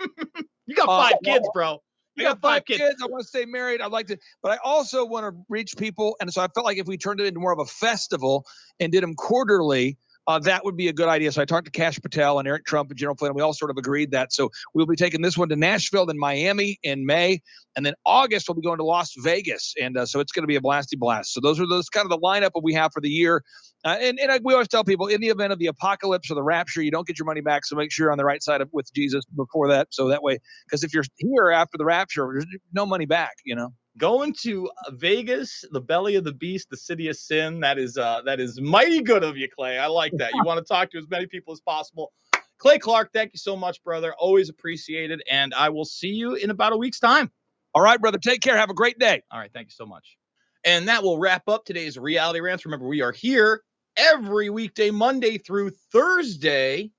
You 0.66 0.74
got 0.74 0.88
Uh, 0.88 1.02
five 1.02 1.16
well, 1.22 1.34
kids, 1.34 1.48
bro. 1.52 1.74
I 1.74 1.78
You 2.16 2.24
got 2.24 2.40
five 2.40 2.64
kids. 2.64 2.96
I 3.02 3.06
want 3.06 3.20
to 3.20 3.28
stay 3.28 3.44
married. 3.44 3.82
I'd 3.82 3.92
like 3.92 4.06
to, 4.06 4.18
but 4.42 4.52
I 4.52 4.56
also 4.64 5.04
want 5.04 5.26
to 5.26 5.44
reach 5.50 5.76
people. 5.76 6.16
And 6.22 6.32
so 6.32 6.40
I 6.40 6.48
felt 6.54 6.64
like 6.64 6.78
if 6.78 6.86
we 6.86 6.96
turned 6.96 7.20
it 7.20 7.26
into 7.26 7.38
more 7.38 7.52
of 7.52 7.58
a 7.58 7.66
festival 7.66 8.46
and 8.80 8.90
did 8.90 9.02
them 9.02 9.14
quarterly, 9.14 9.98
uh, 10.26 10.38
that 10.40 10.64
would 10.64 10.76
be 10.76 10.88
a 10.88 10.92
good 10.92 11.08
idea. 11.08 11.30
So 11.32 11.42
I 11.42 11.44
talked 11.44 11.66
to 11.66 11.70
Kash 11.70 12.00
Patel 12.00 12.38
and 12.38 12.48
Eric 12.48 12.64
Trump 12.64 12.90
and 12.90 12.98
General 12.98 13.16
Flynn. 13.16 13.30
And 13.30 13.36
we 13.36 13.42
all 13.42 13.52
sort 13.52 13.70
of 13.70 13.76
agreed 13.76 14.10
that. 14.12 14.32
So 14.32 14.50
we'll 14.72 14.86
be 14.86 14.96
taking 14.96 15.22
this 15.22 15.36
one 15.36 15.48
to 15.50 15.56
Nashville, 15.56 16.06
then 16.06 16.18
Miami 16.18 16.78
in 16.82 17.04
May, 17.04 17.40
and 17.76 17.84
then 17.84 17.94
August 18.06 18.48
we'll 18.48 18.54
be 18.54 18.62
going 18.62 18.78
to 18.78 18.84
Las 18.84 19.12
Vegas. 19.18 19.74
And 19.80 19.96
uh, 19.96 20.06
so 20.06 20.20
it's 20.20 20.32
going 20.32 20.42
to 20.42 20.46
be 20.48 20.56
a 20.56 20.60
blasty 20.60 20.98
blast. 20.98 21.32
So 21.32 21.40
those 21.40 21.60
are 21.60 21.66
those 21.66 21.88
kind 21.88 22.04
of 22.04 22.10
the 22.10 22.18
lineup 22.18 22.52
that 22.54 22.62
we 22.62 22.72
have 22.74 22.92
for 22.92 23.00
the 23.00 23.10
year. 23.10 23.42
Uh, 23.84 23.98
and 24.00 24.18
and 24.18 24.32
I, 24.32 24.40
we 24.42 24.54
always 24.54 24.68
tell 24.68 24.82
people 24.82 25.08
in 25.08 25.20
the 25.20 25.28
event 25.28 25.52
of 25.52 25.58
the 25.58 25.66
apocalypse 25.66 26.30
or 26.30 26.34
the 26.34 26.42
rapture, 26.42 26.80
you 26.80 26.90
don't 26.90 27.06
get 27.06 27.18
your 27.18 27.26
money 27.26 27.42
back. 27.42 27.66
So 27.66 27.76
make 27.76 27.92
sure 27.92 28.04
you're 28.04 28.12
on 28.12 28.18
the 28.18 28.24
right 28.24 28.42
side 28.42 28.62
of 28.62 28.70
with 28.72 28.90
Jesus 28.94 29.24
before 29.36 29.68
that. 29.68 29.88
So 29.90 30.08
that 30.08 30.22
way, 30.22 30.38
because 30.66 30.84
if 30.84 30.94
you're 30.94 31.04
here 31.18 31.50
after 31.50 31.76
the 31.76 31.84
rapture, 31.84 32.26
there's 32.32 32.46
no 32.72 32.86
money 32.86 33.04
back. 33.04 33.34
You 33.44 33.56
know. 33.56 33.74
Going 33.98 34.34
to 34.42 34.68
uh, 34.86 34.90
Vegas, 34.92 35.64
the 35.70 35.80
belly 35.80 36.16
of 36.16 36.24
the 36.24 36.32
beast, 36.32 36.68
the 36.70 36.76
city 36.76 37.08
of 37.08 37.16
sin. 37.16 37.60
That 37.60 37.78
is 37.78 37.96
uh 37.96 38.22
that 38.26 38.40
is 38.40 38.60
mighty 38.60 39.02
good 39.02 39.22
of 39.22 39.36
you, 39.36 39.48
Clay. 39.48 39.78
I 39.78 39.86
like 39.86 40.12
that. 40.18 40.34
You 40.34 40.42
want 40.44 40.58
to 40.58 40.64
talk 40.64 40.90
to 40.92 40.98
as 40.98 41.08
many 41.10 41.26
people 41.26 41.52
as 41.52 41.60
possible. 41.60 42.12
Clay 42.58 42.78
Clark, 42.78 43.10
thank 43.12 43.32
you 43.34 43.38
so 43.38 43.56
much, 43.56 43.82
brother. 43.84 44.14
Always 44.18 44.48
appreciated. 44.48 45.22
And 45.30 45.54
I 45.54 45.68
will 45.68 45.84
see 45.84 46.08
you 46.08 46.34
in 46.34 46.50
about 46.50 46.72
a 46.72 46.76
week's 46.76 47.00
time. 47.00 47.30
All 47.74 47.82
right, 47.82 48.00
brother. 48.00 48.18
Take 48.18 48.40
care. 48.40 48.56
Have 48.56 48.70
a 48.70 48.74
great 48.74 48.98
day. 48.98 49.22
All 49.30 49.38
right. 49.38 49.50
Thank 49.52 49.66
you 49.68 49.74
so 49.74 49.86
much. 49.86 50.16
And 50.64 50.88
that 50.88 51.02
will 51.02 51.18
wrap 51.18 51.48
up 51.48 51.64
today's 51.64 51.98
reality 51.98 52.40
rants. 52.40 52.64
Remember, 52.64 52.86
we 52.88 53.02
are 53.02 53.12
here 53.12 53.62
every 53.96 54.50
weekday, 54.50 54.90
Monday 54.90 55.38
through 55.38 55.70
Thursday, 55.92 56.90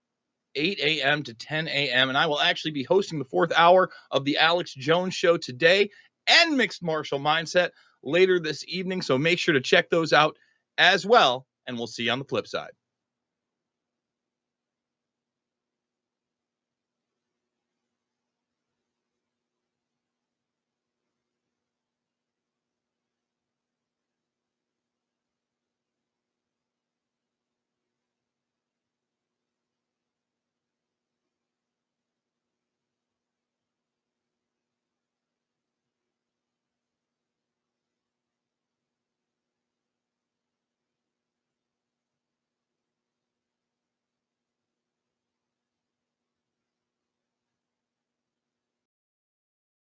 8 0.56 0.80
a.m. 0.80 1.24
to 1.24 1.34
10 1.34 1.68
a.m. 1.68 2.10
And 2.10 2.18
I 2.18 2.28
will 2.28 2.40
actually 2.40 2.72
be 2.72 2.84
hosting 2.84 3.20
the 3.20 3.26
fourth 3.26 3.52
hour 3.56 3.90
of 4.12 4.26
the 4.26 4.38
Alex 4.38 4.74
Jones 4.74 5.16
Show 5.16 5.38
today 5.38 5.90
and 6.28 6.58
Mixed 6.58 6.84
Martial 6.84 7.20
Mindset 7.20 7.70
later 8.04 8.40
this 8.40 8.64
evening. 8.68 9.02
So 9.02 9.18
make 9.18 9.40
sure 9.40 9.54
to 9.54 9.62
check 9.62 9.90
those 9.90 10.14
out 10.14 10.38
as 10.78 11.06
well. 11.06 11.46
And 11.68 11.78
we'll 11.78 11.88
see 11.88 12.04
you 12.04 12.12
on 12.12 12.20
the 12.20 12.26
flip 12.26 12.48
side. 12.48 12.72